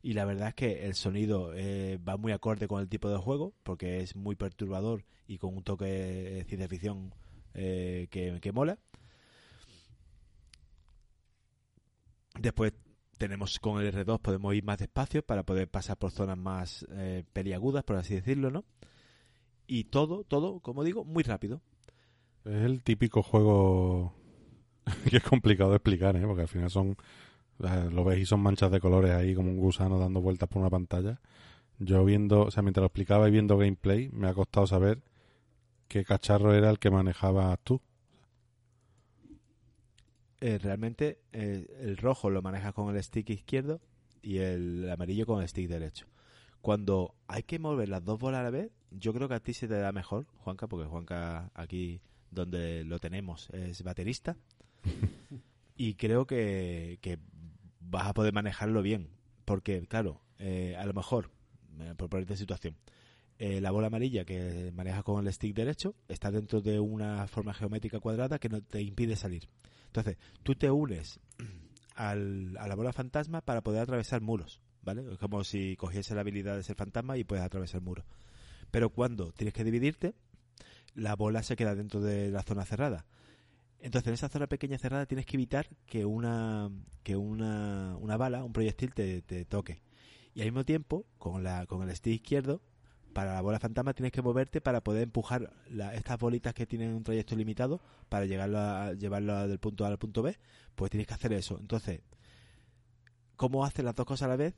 Y 0.03 0.15
la 0.15 0.25
verdad 0.25 0.49
es 0.49 0.55
que 0.55 0.87
el 0.87 0.95
sonido 0.95 1.53
eh, 1.55 1.99
va 1.99 2.17
muy 2.17 2.33
acorde 2.33 2.67
con 2.67 2.81
el 2.81 2.89
tipo 2.89 3.09
de 3.09 3.19
juego, 3.19 3.55
porque 3.63 4.01
es 4.01 4.17
muy 4.17 4.35
perturbador 4.35 5.05
y 5.27 5.39
con 5.39 5.57
un 5.57 5.63
toque 5.63 5.85
de 5.85 6.45
ciencia 6.45 6.69
ficción 6.69 7.15
eh, 7.55 8.09
que, 8.11 8.39
que 8.41 8.53
mola. 8.53 8.79
Después 12.39 12.73
tenemos 13.19 13.61
con 13.61 13.81
el 13.81 13.95
R2 13.95 14.19
podemos 14.21 14.53
ir 14.53 14.65
más 14.65 14.79
despacio 14.79 15.23
para 15.23 15.45
poder 15.45 15.69
pasar 15.69 15.97
por 15.97 16.11
zonas 16.11 16.37
más 16.37 16.85
eh, 16.91 17.23
peliagudas, 17.33 17.85
por 17.85 17.95
así 17.95 18.15
decirlo, 18.15 18.51
¿no? 18.51 18.65
Y 19.69 19.85
todo, 19.85 20.25
todo, 20.25 20.59
como 20.59 20.83
digo, 20.83 21.05
muy 21.05 21.23
rápido. 21.23 21.61
Es 22.45 22.65
el 22.65 22.83
típico 22.83 23.23
juego 23.23 24.13
que 25.11 25.17
es 25.17 25.23
complicado 25.23 25.71
de 25.71 25.77
explicar, 25.77 26.17
¿eh? 26.17 26.23
Porque 26.27 26.43
al 26.43 26.49
final 26.49 26.71
son, 26.71 26.97
lo 27.59 28.05
ves 28.05 28.19
y 28.19 28.27
son 28.27 28.41
manchas 28.41 28.71
de 28.71 28.81
colores 28.81 29.13
ahí 29.13 29.35
como 29.35 29.51
un 29.51 29.59
gusano 29.59 29.99
dando 29.99 30.21
vueltas 30.21 30.49
por 30.49 30.61
una 30.61 30.71
pantalla. 30.71 31.21
Yo 31.79 32.05
viendo, 32.05 32.43
o 32.43 32.51
sea, 32.51 32.63
mientras 32.63 32.83
lo 32.83 32.87
explicaba 32.87 33.29
y 33.29 33.33
viendo 33.33 33.57
gameplay, 33.57 34.09
me 34.11 34.29
ha 34.29 34.35
costado 34.35 34.67
saber 34.67 35.03
qué 35.89 36.05
cacharro 36.05 36.55
era 36.55 36.71
el 36.71 36.79
que 36.79 36.91
manejabas 36.91 37.59
tú. 37.65 37.81
Eh, 40.41 40.59
realmente 40.59 41.21
eh, 41.33 41.67
el 41.81 41.97
rojo 41.97 42.29
lo 42.29 42.43
manejas 42.43 42.75
con 42.75 42.95
el 42.95 43.03
stick 43.03 43.31
izquierdo 43.31 43.81
y 44.23 44.39
el 44.39 44.91
amarillo 44.91 45.27
con 45.27 45.41
el 45.41 45.49
stick 45.49 45.69
derecho. 45.69 46.07
Cuando 46.61 47.15
hay 47.27 47.43
que 47.43 47.59
mover 47.59 47.89
las 47.89 48.05
dos 48.05 48.19
bolas 48.19 48.41
a 48.41 48.45
la 48.45 48.51
vez, 48.51 48.71
yo 48.91 49.13
creo 49.13 49.29
que 49.29 49.35
a 49.35 49.41
ti 49.41 49.53
se 49.53 49.69
te 49.69 49.75
da 49.75 49.93
mejor, 49.93 50.27
Juanca, 50.39 50.67
porque 50.69 50.89
Juanca 50.89 51.51
aquí 51.55 52.01
donde 52.31 52.85
lo 52.85 52.99
tenemos 52.99 53.51
es 53.51 53.83
baterista 53.83 54.37
y 55.77 55.95
creo 55.95 56.27
que, 56.27 56.99
vas 57.81 58.07
a 58.07 58.15
poder 58.15 58.33
manejarlo 58.33 58.83
bien. 58.83 59.11
Porque, 59.45 59.87
claro, 59.87 60.23
eh, 60.39 60.77
a 60.79 60.87
lo 60.87 60.95
mejor, 60.95 61.31
eh, 61.81 61.95
por 61.97 62.09
ponerte 62.09 62.37
situación, 62.37 62.77
eh, 63.39 63.61
la 63.61 63.71
bola 63.71 63.89
amarilla 63.89 64.25
que 64.25 64.71
manejas 64.73 65.03
con 65.03 65.27
el 65.27 65.33
stick 65.33 65.55
derecho 65.55 65.95
está 66.09 66.31
dentro 66.31 66.61
de 66.61 66.79
una 66.79 67.27
forma 67.27 67.53
geométrica 67.53 67.99
cuadrada 67.99 68.39
que 68.39 68.49
no 68.49 68.63
te 68.63 68.81
impide 68.83 69.17
salir. 69.17 69.49
Entonces, 69.87 70.17
tú 70.43 70.55
te 70.55 70.71
unes 70.71 71.19
al, 71.97 72.57
a 72.57 72.69
la 72.69 72.75
bola 72.77 72.93
fantasma 72.93 73.41
para 73.41 73.63
poder 73.63 73.83
atravesar 73.83 74.21
muros, 74.21 74.61
¿vale? 74.83 75.03
Es 75.13 75.19
como 75.19 75.45
si 75.45 75.77
cogiese 75.77 76.15
la 76.15 76.21
habilidad 76.21 76.57
de 76.57 76.63
ser 76.63 76.77
fantasma 76.77 77.19
y 77.19 77.25
puedes 77.25 77.45
atravesar 77.45 77.81
muros. 77.81 78.05
Pero 78.71 78.91
cuando 78.91 79.33
tienes 79.33 79.53
que 79.55 79.65
dividirte, 79.65 80.15
la 80.95 81.17
bola 81.17 81.43
se 81.43 81.57
queda 81.57 81.75
dentro 81.75 82.01
de 82.01 82.31
la 82.31 82.43
zona 82.43 82.65
cerrada. 82.65 83.07
Entonces, 83.83 84.09
en 84.09 84.15
esa 84.15 84.29
zona 84.29 84.47
pequeña 84.47 84.79
cerrada 84.79 85.07
tienes 85.07 85.27
que 85.27 85.37
evitar 85.37 85.67
que 85.87 86.05
una, 86.05 86.71
que 87.03 87.17
una, 87.17 87.97
una 87.99 88.17
bala, 88.17 88.45
un 88.45 88.53
proyectil 88.53 88.95
te, 88.95 89.45
toque. 89.45 89.83
Y 90.35 90.41
al 90.41 90.47
mismo 90.47 90.65
tiempo, 90.65 91.05
con, 91.19 91.43
la, 91.43 91.67
con 91.67 91.83
el 91.83 91.95
stick 91.95 92.15
izquierdo, 92.15 92.63
para 93.13 93.35
la 93.35 93.41
bola 93.41 93.59
fantasma 93.59 93.93
tienes 93.93 94.13
que 94.13 94.23
moverte 94.23 94.61
para 94.61 94.83
poder 94.83 95.03
empujar 95.03 95.53
estas 95.95 96.19
bolitas 96.19 96.55
que 96.55 96.65
tienen 96.65 96.95
un 96.95 97.03
trayecto 97.03 97.35
limitado 97.35 97.83
para 98.09 98.25
llegarlo 98.25 98.59
a, 98.59 98.93
llevarlo 98.93 99.49
del 99.49 99.59
punto 99.59 99.85
A 99.85 99.89
al 99.89 99.99
punto 99.99 100.23
B, 100.23 100.39
pues 100.77 100.91
tienes 100.93 101.09
que 101.09 101.15
hacer 101.15 101.33
eso. 101.33 101.59
Entonces, 101.59 102.01
¿cómo 103.35 103.65
haces 103.65 103.85
las 103.85 103.97
dos 103.97 104.07
cosas 104.07 104.27
a 104.27 104.29
la 104.29 104.37
vez? 104.37 104.55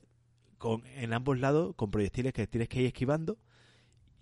Con, 0.58 0.84
en 0.86 1.14
ambos 1.14 1.40
lados, 1.40 1.74
con 1.76 1.90
proyectiles 1.90 2.34
que 2.34 2.46
tienes 2.46 2.68
que 2.68 2.80
ir 2.80 2.86
esquivando 2.86 3.38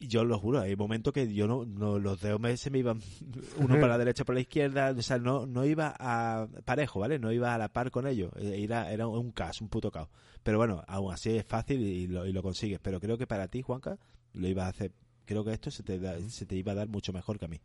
yo 0.01 0.25
lo 0.25 0.39
juro, 0.39 0.61
hay 0.61 0.77
momentos 0.77 1.13
que 1.13 1.33
yo 1.33 1.47
no, 1.47 1.65
no 1.65 1.99
los 1.99 2.21
dedos 2.21 2.41
se 2.61 2.71
me 2.71 2.79
iban 2.79 3.01
uno 3.59 3.75
para 3.75 3.89
la 3.89 3.99
derecha, 4.05 4.25
para 4.25 4.35
la 4.35 4.41
izquierda, 4.41 4.95
o 4.97 5.03
sea, 5.03 5.19
no, 5.19 5.47
no 5.47 5.65
iba 5.65 5.95
a 5.99 6.49
parejo, 6.65 7.01
¿vale? 7.01 7.19
No 7.19 7.33
iba 7.33 7.55
a 7.55 7.59
la 7.59 7.69
par 7.69 7.91
con 7.91 8.07
ellos, 8.07 8.33
eh, 8.37 8.63
era, 8.63 8.93
era 8.93 9.07
un 9.07 9.33
caos, 9.33 9.61
un 9.61 9.69
puto 9.69 9.91
caos. 9.91 10.09
Pero 10.43 10.59
bueno, 10.59 10.83
aún 10.89 11.13
así 11.13 11.31
es 11.37 11.45
fácil 11.45 11.81
y 11.81 12.07
lo, 12.09 12.27
y 12.27 12.33
lo 12.33 12.43
consigues. 12.43 12.81
Pero 12.81 13.01
creo 13.01 13.17
que 13.17 13.27
para 13.29 13.47
ti, 13.47 13.63
Juanca, 13.63 13.99
lo 14.33 14.49
ibas 14.49 14.67
a 14.67 14.69
hacer, 14.69 14.93
creo 15.25 15.45
que 15.45 15.53
esto 15.53 15.71
se 15.71 15.83
te, 15.83 16.29
se 16.31 16.47
te 16.47 16.57
iba 16.57 16.73
a 16.73 16.77
dar 16.77 16.89
mucho 16.89 17.13
mejor 17.13 17.39
que 17.39 17.45
a 17.45 17.49
mí. 17.49 17.61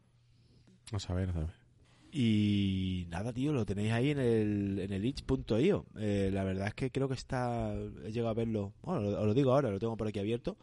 Vamos 0.91 1.09
a 1.09 1.13
ver, 1.15 1.29
a 1.29 1.39
ver. 1.39 1.67
Y 2.11 3.05
nada, 3.09 3.33
tío, 3.33 3.51
lo 3.51 3.65
tenéis 3.65 3.91
ahí 3.91 4.11
en 4.11 4.19
el, 4.19 4.79
en 4.79 4.93
el 4.93 5.05
itch.io. 5.05 5.85
Eh, 5.97 6.29
la 6.31 6.43
verdad 6.43 6.67
es 6.67 6.73
que 6.73 6.91
creo 6.91 7.07
que 7.07 7.15
está, 7.15 7.73
he 7.73 8.11
llegado 8.11 8.29
a 8.29 8.33
verlo, 8.33 8.73
bueno, 8.81 9.09
os 9.09 9.25
lo 9.25 9.33
digo 9.33 9.51
ahora, 9.51 9.71
lo 9.71 9.79
tengo 9.79 9.97
por 9.97 10.07
aquí 10.07 10.19
abierto 10.19 10.57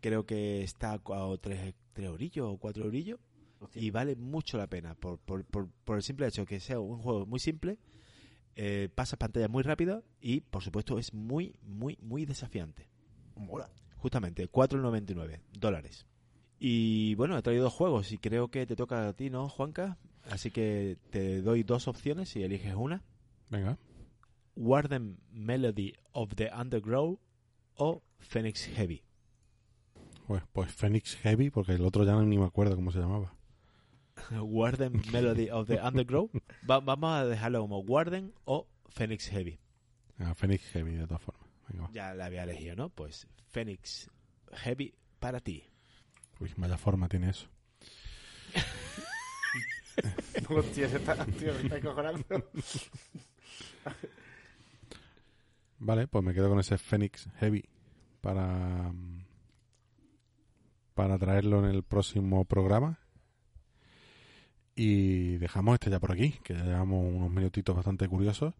creo 0.00 0.26
que 0.26 0.62
está 0.62 0.92
a 0.92 1.36
tres, 1.40 1.74
tres 1.92 2.08
orillos 2.08 2.48
o 2.48 2.58
cuatro 2.58 2.86
orillos 2.86 3.18
y 3.74 3.90
vale 3.90 4.16
mucho 4.16 4.56
la 4.56 4.66
pena 4.66 4.94
por, 4.94 5.18
por, 5.18 5.44
por, 5.44 5.96
el 5.96 6.02
simple 6.02 6.26
hecho 6.26 6.42
de 6.42 6.46
que 6.46 6.60
sea 6.60 6.78
un 6.78 6.98
juego 6.98 7.26
muy 7.26 7.40
simple, 7.40 7.78
eh, 8.54 8.88
pasa 8.94 9.16
pantalla 9.16 9.48
muy 9.48 9.62
rápido 9.62 10.04
y 10.20 10.40
por 10.40 10.62
supuesto 10.62 10.98
es 10.98 11.12
muy, 11.12 11.54
muy, 11.62 11.98
muy 12.00 12.24
desafiante. 12.24 12.88
Mola. 13.36 13.70
Justamente, 13.96 14.48
4,99 14.48 15.40
dólares. 15.58 16.06
Y 16.60 17.14
bueno, 17.16 17.36
he 17.36 17.42
traído 17.42 17.64
dos 17.64 17.72
juegos 17.72 18.12
y 18.12 18.18
creo 18.18 18.48
que 18.48 18.66
te 18.66 18.76
toca 18.76 19.08
a 19.08 19.12
ti, 19.12 19.30
¿no, 19.30 19.48
Juanca? 19.48 19.98
Así 20.30 20.50
que 20.50 20.98
te 21.10 21.40
doy 21.42 21.62
dos 21.62 21.88
opciones 21.88 22.34
y 22.36 22.42
eliges 22.42 22.74
una. 22.74 23.02
Venga. 23.48 23.78
Warden 24.56 25.18
Melody 25.30 25.94
of 26.12 26.34
the 26.34 26.50
Underground 26.52 27.18
o 27.74 28.02
Phoenix 28.18 28.66
Heavy. 28.66 29.02
Pues, 30.28 30.42
pues 30.52 30.70
Phoenix 30.70 31.16
Heavy, 31.16 31.48
porque 31.48 31.72
el 31.72 31.86
otro 31.86 32.04
ya 32.04 32.12
no, 32.12 32.22
ni 32.22 32.36
me 32.36 32.44
acuerdo 32.44 32.76
cómo 32.76 32.92
se 32.92 32.98
llamaba. 32.98 33.32
Warden 34.30 35.00
Melody 35.10 35.48
of 35.48 35.66
the 35.68 35.80
Underground. 35.80 36.28
vamos 36.60 37.10
a 37.10 37.24
dejarlo 37.24 37.62
como 37.62 37.78
Warden 37.78 38.34
o 38.44 38.68
Phoenix 38.90 39.26
Heavy. 39.30 39.58
Ah, 40.18 40.34
Phoenix 40.34 40.64
Heavy, 40.70 40.96
de 40.96 41.06
todas 41.06 41.22
formas. 41.22 41.48
ya 41.94 42.12
la 42.12 42.26
había 42.26 42.42
elegido, 42.42 42.76
¿no? 42.76 42.90
Pues 42.90 43.26
Phoenix 43.46 44.10
Heavy 44.52 44.92
para 45.18 45.40
ti. 45.40 45.64
Uy, 46.40 46.52
vaya 46.58 46.76
forma 46.76 47.08
tiene 47.08 47.30
eso. 47.30 47.48
Hostia, 50.50 50.88
está, 50.88 51.24
tío, 51.24 51.54
me 51.54 51.62
está 51.62 51.80
cojonando. 51.80 52.50
vale, 55.78 56.06
pues 56.06 56.22
me 56.22 56.34
quedo 56.34 56.50
con 56.50 56.60
ese 56.60 56.76
Phoenix 56.76 57.30
Heavy 57.38 57.66
para 58.20 58.92
para 60.98 61.16
traerlo 61.16 61.60
en 61.60 61.66
el 61.76 61.84
próximo 61.84 62.44
programa. 62.44 62.98
Y 64.74 65.36
dejamos 65.36 65.74
este 65.74 65.90
ya 65.90 66.00
por 66.00 66.10
aquí, 66.10 66.32
que 66.42 66.54
ya 66.54 66.64
llevamos 66.64 67.06
unos 67.14 67.30
minutitos 67.30 67.76
bastante 67.76 68.08
curiosos. 68.08 68.52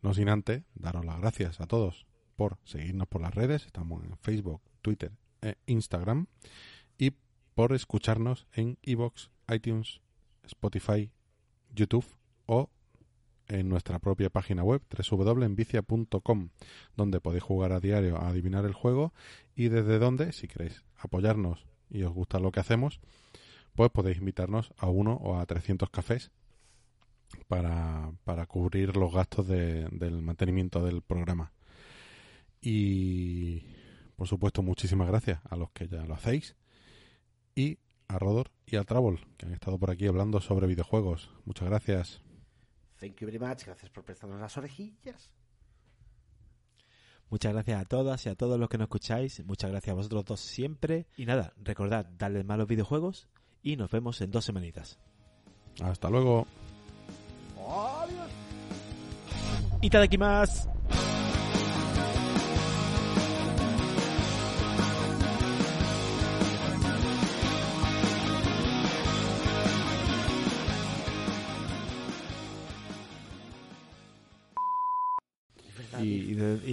No 0.00 0.14
sin 0.14 0.28
antes, 0.28 0.62
daros 0.76 1.04
las 1.04 1.18
gracias 1.18 1.60
a 1.60 1.66
todos 1.66 2.06
por 2.36 2.56
seguirnos 2.62 3.08
por 3.08 3.20
las 3.20 3.34
redes. 3.34 3.66
Estamos 3.66 4.04
en 4.04 4.16
Facebook, 4.16 4.60
Twitter 4.80 5.10
e 5.40 5.56
Instagram. 5.66 6.26
Y 6.98 7.14
por 7.56 7.72
escucharnos 7.72 8.46
en 8.52 8.78
iVoox, 8.82 9.30
iTunes, 9.52 10.02
Spotify, 10.44 11.10
YouTube 11.74 12.06
o 12.46 12.70
en 13.48 13.68
nuestra 13.68 13.98
propia 13.98 14.30
página 14.30 14.62
web 14.62 14.82
www.envicia.com 15.10 16.50
donde 16.96 17.20
podéis 17.20 17.42
jugar 17.42 17.72
a 17.72 17.80
diario 17.80 18.18
a 18.18 18.28
adivinar 18.28 18.66
el 18.66 18.72
juego 18.72 19.12
y 19.56 19.68
desde 19.68 19.98
donde, 19.98 20.30
si 20.30 20.46
queréis 20.46 20.84
apoyarnos 20.96 21.71
y 21.92 22.02
os 22.04 22.12
gusta 22.12 22.38
lo 22.40 22.50
que 22.52 22.60
hacemos, 22.60 23.00
pues 23.74 23.90
podéis 23.90 24.18
invitarnos 24.18 24.72
a 24.78 24.88
uno 24.88 25.14
o 25.14 25.38
a 25.38 25.46
300 25.46 25.90
cafés 25.90 26.30
para, 27.48 28.12
para 28.24 28.46
cubrir 28.46 28.96
los 28.96 29.12
gastos 29.12 29.46
de- 29.48 29.88
del 29.90 30.22
mantenimiento 30.22 30.84
del 30.84 31.02
programa. 31.02 31.52
Y, 32.60 33.60
por 34.16 34.28
supuesto, 34.28 34.62
muchísimas 34.62 35.08
gracias 35.08 35.40
a 35.48 35.56
los 35.56 35.70
que 35.72 35.88
ya 35.88 36.04
lo 36.04 36.14
hacéis 36.14 36.54
y 37.54 37.78
a 38.08 38.18
Rodor 38.18 38.50
y 38.66 38.76
a 38.76 38.84
Travel, 38.84 39.18
que 39.36 39.46
han 39.46 39.52
estado 39.52 39.78
por 39.78 39.90
aquí 39.90 40.06
hablando 40.06 40.40
sobre 40.40 40.66
videojuegos. 40.66 41.30
Muchas 41.44 41.68
gracias. 41.68 42.20
Thank 43.00 43.16
you 43.20 43.26
very 43.26 43.38
much. 43.38 43.64
Gracias 43.64 43.90
por 43.90 44.04
prestarnos 44.04 44.40
las 44.40 44.56
orejillas. 44.56 45.30
Muchas 47.32 47.54
gracias 47.54 47.80
a 47.80 47.84
todas 47.86 48.26
y 48.26 48.28
a 48.28 48.34
todos 48.34 48.60
los 48.60 48.68
que 48.68 48.76
nos 48.76 48.84
escucháis. 48.84 49.42
Muchas 49.46 49.70
gracias 49.70 49.94
a 49.94 49.96
vosotros 49.96 50.26
dos 50.26 50.38
siempre. 50.38 51.06
Y 51.16 51.24
nada, 51.24 51.54
recordad, 51.56 52.04
darle 52.18 52.44
malos 52.44 52.68
videojuegos 52.68 53.26
y 53.62 53.76
nos 53.76 53.90
vemos 53.90 54.20
en 54.20 54.30
dos 54.30 54.44
semanitas. 54.44 54.98
Hasta 55.82 56.10
luego. 56.10 56.46
Adiós. 57.56 58.28
¿Y, 59.80 59.88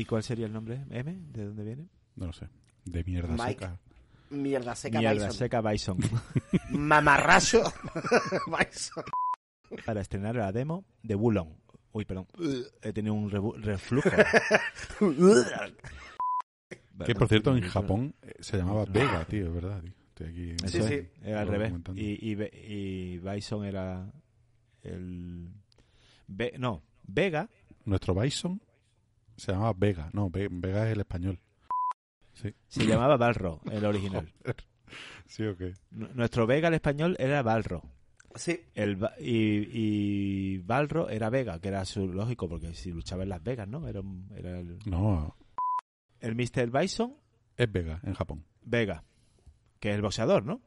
y, 0.02 0.06
cuál 0.06 0.24
sería 0.24 0.46
el 0.46 0.54
nombre? 0.54 0.84
¿M? 0.90 1.14
¿De 1.32 1.46
dónde 1.46 1.64
viene? 1.64 1.88
No 2.16 2.28
lo 2.28 2.34
sé. 2.34 2.48
De 2.86 3.04
mierda 3.04 3.30
Mike. 3.34 3.50
seca. 3.66 3.80
Mierda 4.32 4.76
seca 4.76 5.00
Mierda 5.00 5.14
Bison. 5.28 5.34
seca 5.34 5.62
Bison. 5.62 5.98
Mamarracho 6.72 7.64
Bison. 8.48 9.04
Para 9.86 10.02
estrenar 10.02 10.36
la 10.36 10.52
demo 10.52 10.86
de 11.04 11.16
Wulong. 11.16 11.50
Uy, 11.92 12.06
perdón. 12.06 12.28
He 12.82 12.94
tenido 12.94 13.14
un 13.16 13.30
reflujo. 13.62 14.10
Que 17.06 17.16
por 17.16 17.28
cierto, 17.30 17.56
en 17.56 17.64
Japón 17.64 18.14
eh, 18.22 18.34
se 18.40 18.58
llamaba 18.58 18.84
Vega, 18.86 19.24
tío, 19.26 19.48
es 19.48 19.54
verdad. 19.54 19.82
tío. 19.82 19.94
Estoy 20.10 20.28
aquí. 20.28 20.52
Eso 20.66 20.68
Sí, 20.68 20.78
es, 20.80 20.86
sí. 20.88 21.10
era 21.24 21.42
al 21.42 21.48
revés. 21.48 21.74
Y, 21.96 22.30
y, 22.32 22.36
Be- 22.36 22.52
y 22.54 23.18
Bison 23.20 23.64
era 23.64 24.12
el... 24.84 25.50
No, 26.58 26.84
Vega. 27.08 27.50
Nuestro 27.86 28.14
Bison 28.14 28.62
se 29.40 29.52
llamaba 29.52 29.74
Vega. 29.76 30.10
No, 30.14 30.30
Ve- 30.30 30.50
Vega 30.52 30.86
es 30.88 30.94
el 30.94 31.00
español. 31.02 31.40
Sí. 32.34 32.54
Se 32.68 32.86
llamaba 32.86 33.18
Balro, 33.18 33.60
el 33.72 33.84
original. 33.86 34.32
¿Sí 35.28 35.44
o 35.46 35.56
qué? 35.58 35.74
N- 35.92 36.10
Nuestro 36.14 36.48
Vega, 36.48 36.68
el 36.70 36.74
español, 36.76 37.16
era 37.20 37.42
Balro. 37.44 37.84
Sí. 38.36 38.60
El, 38.76 38.96
Ba- 38.96 39.14
y, 39.20 39.68
y 39.74 40.58
Balro 40.60 41.10
era 41.10 41.30
Vega, 41.30 41.60
que 41.60 41.68
era 41.70 41.84
su 41.86 42.08
lógico, 42.14 42.48
porque 42.48 42.74
si 42.76 42.92
luchaba 42.92 43.24
en 43.24 43.30
Las 43.30 43.44
Vegas, 43.44 43.68
¿no? 43.68 43.88
Era, 43.88 44.00
el, 44.00 44.80
No, 44.86 45.36
el 46.20 46.36
Mr. 46.36 46.70
Bison, 46.72 47.16
es 47.58 47.72
Vega 47.72 48.00
en 48.04 48.14
Japón. 48.14 48.46
Vega, 48.62 49.04
que 49.80 49.90
es 49.90 49.96
el 49.96 50.02
boxeador, 50.02 50.46
¿no? 50.46 50.62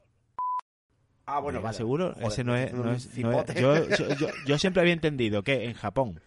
Ah, 1.25 1.39
bueno, 1.39 1.59
Vega, 1.61 1.67
vale. 1.69 1.77
seguro. 1.77 2.13
Joder, 2.15 2.27
Ese 2.29 2.45
no 2.45 2.57
es. 2.57 2.73
un 2.73 2.79
no 2.83 2.93
es- 2.93 3.17
no 3.19 3.31
es- 3.31 3.45
cipote. 3.47 3.61
yo, 3.61 3.89
yo, 3.97 4.15
yo- 4.17 4.35
yo 4.47 4.59
siempre 4.59 4.83
había 4.83 4.93
entendido 4.93 5.43
que 5.43 5.65
en 5.65 5.75
Japón 5.75 6.21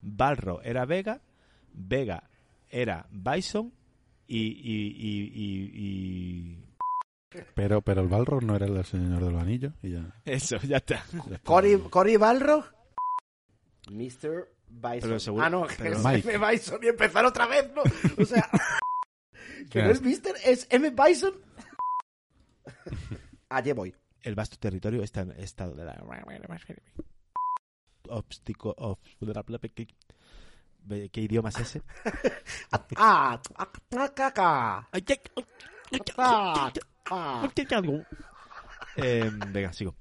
Balro 0.00 0.60
era 0.62 0.84
Vega, 0.84 1.22
Vega 1.74 2.28
era 2.68 3.06
Bison 3.10 3.72
y. 4.26 4.38
y, 4.38 4.86
y, 4.96 5.22
y- 5.34 6.58
y- 7.34 7.44
Pero, 7.54 7.80
pero 7.82 8.02
el 8.02 8.08
Balrog 8.08 8.42
no 8.44 8.54
era 8.56 8.66
el 8.66 8.84
señor 8.84 9.24
de 9.24 9.30
los 9.30 9.42
anillos 9.42 9.72
y 9.82 9.90
ya. 9.92 10.14
Eso, 10.24 10.56
ya 10.58 10.76
está. 10.78 11.02
Cory, 11.44 11.78
Cory 11.90 12.16
Balrog. 12.16 12.64
Mr. 13.90 14.48
Bison. 14.68 15.00
Pero 15.00 15.18
seguro- 15.20 15.44
ah, 15.44 15.50
no, 15.50 15.66
pero- 15.78 15.96
es 15.96 16.04
Mike. 16.04 16.34
M. 16.34 16.50
Bison 16.50 16.78
y 16.82 16.86
empezar 16.88 17.24
otra 17.26 17.46
vez, 17.46 17.70
¿no? 17.74 17.82
O 18.22 18.24
sea, 18.24 18.48
que 19.32 19.66
¿Quién 19.70 19.84
no 19.86 19.90
es? 19.90 20.02
Mr. 20.02 20.34
es 20.44 20.66
M. 20.70 20.90
Bison. 20.90 21.34
Allí 23.48 23.72
voy. 23.72 23.94
El 24.22 24.34
vasto 24.34 24.56
territorio 24.56 25.02
está 25.02 25.22
en 25.22 25.32
estado 25.32 25.74
de 25.74 25.84
la. 25.84 26.02
Obstico. 28.08 28.74
obst- 28.76 29.88
¿Qué 30.88 31.20
idioma 31.20 31.48
es 31.50 31.58
ese? 31.58 31.82
Eh, 38.96 39.30
venga, 39.48 39.72
sigo. 39.72 39.94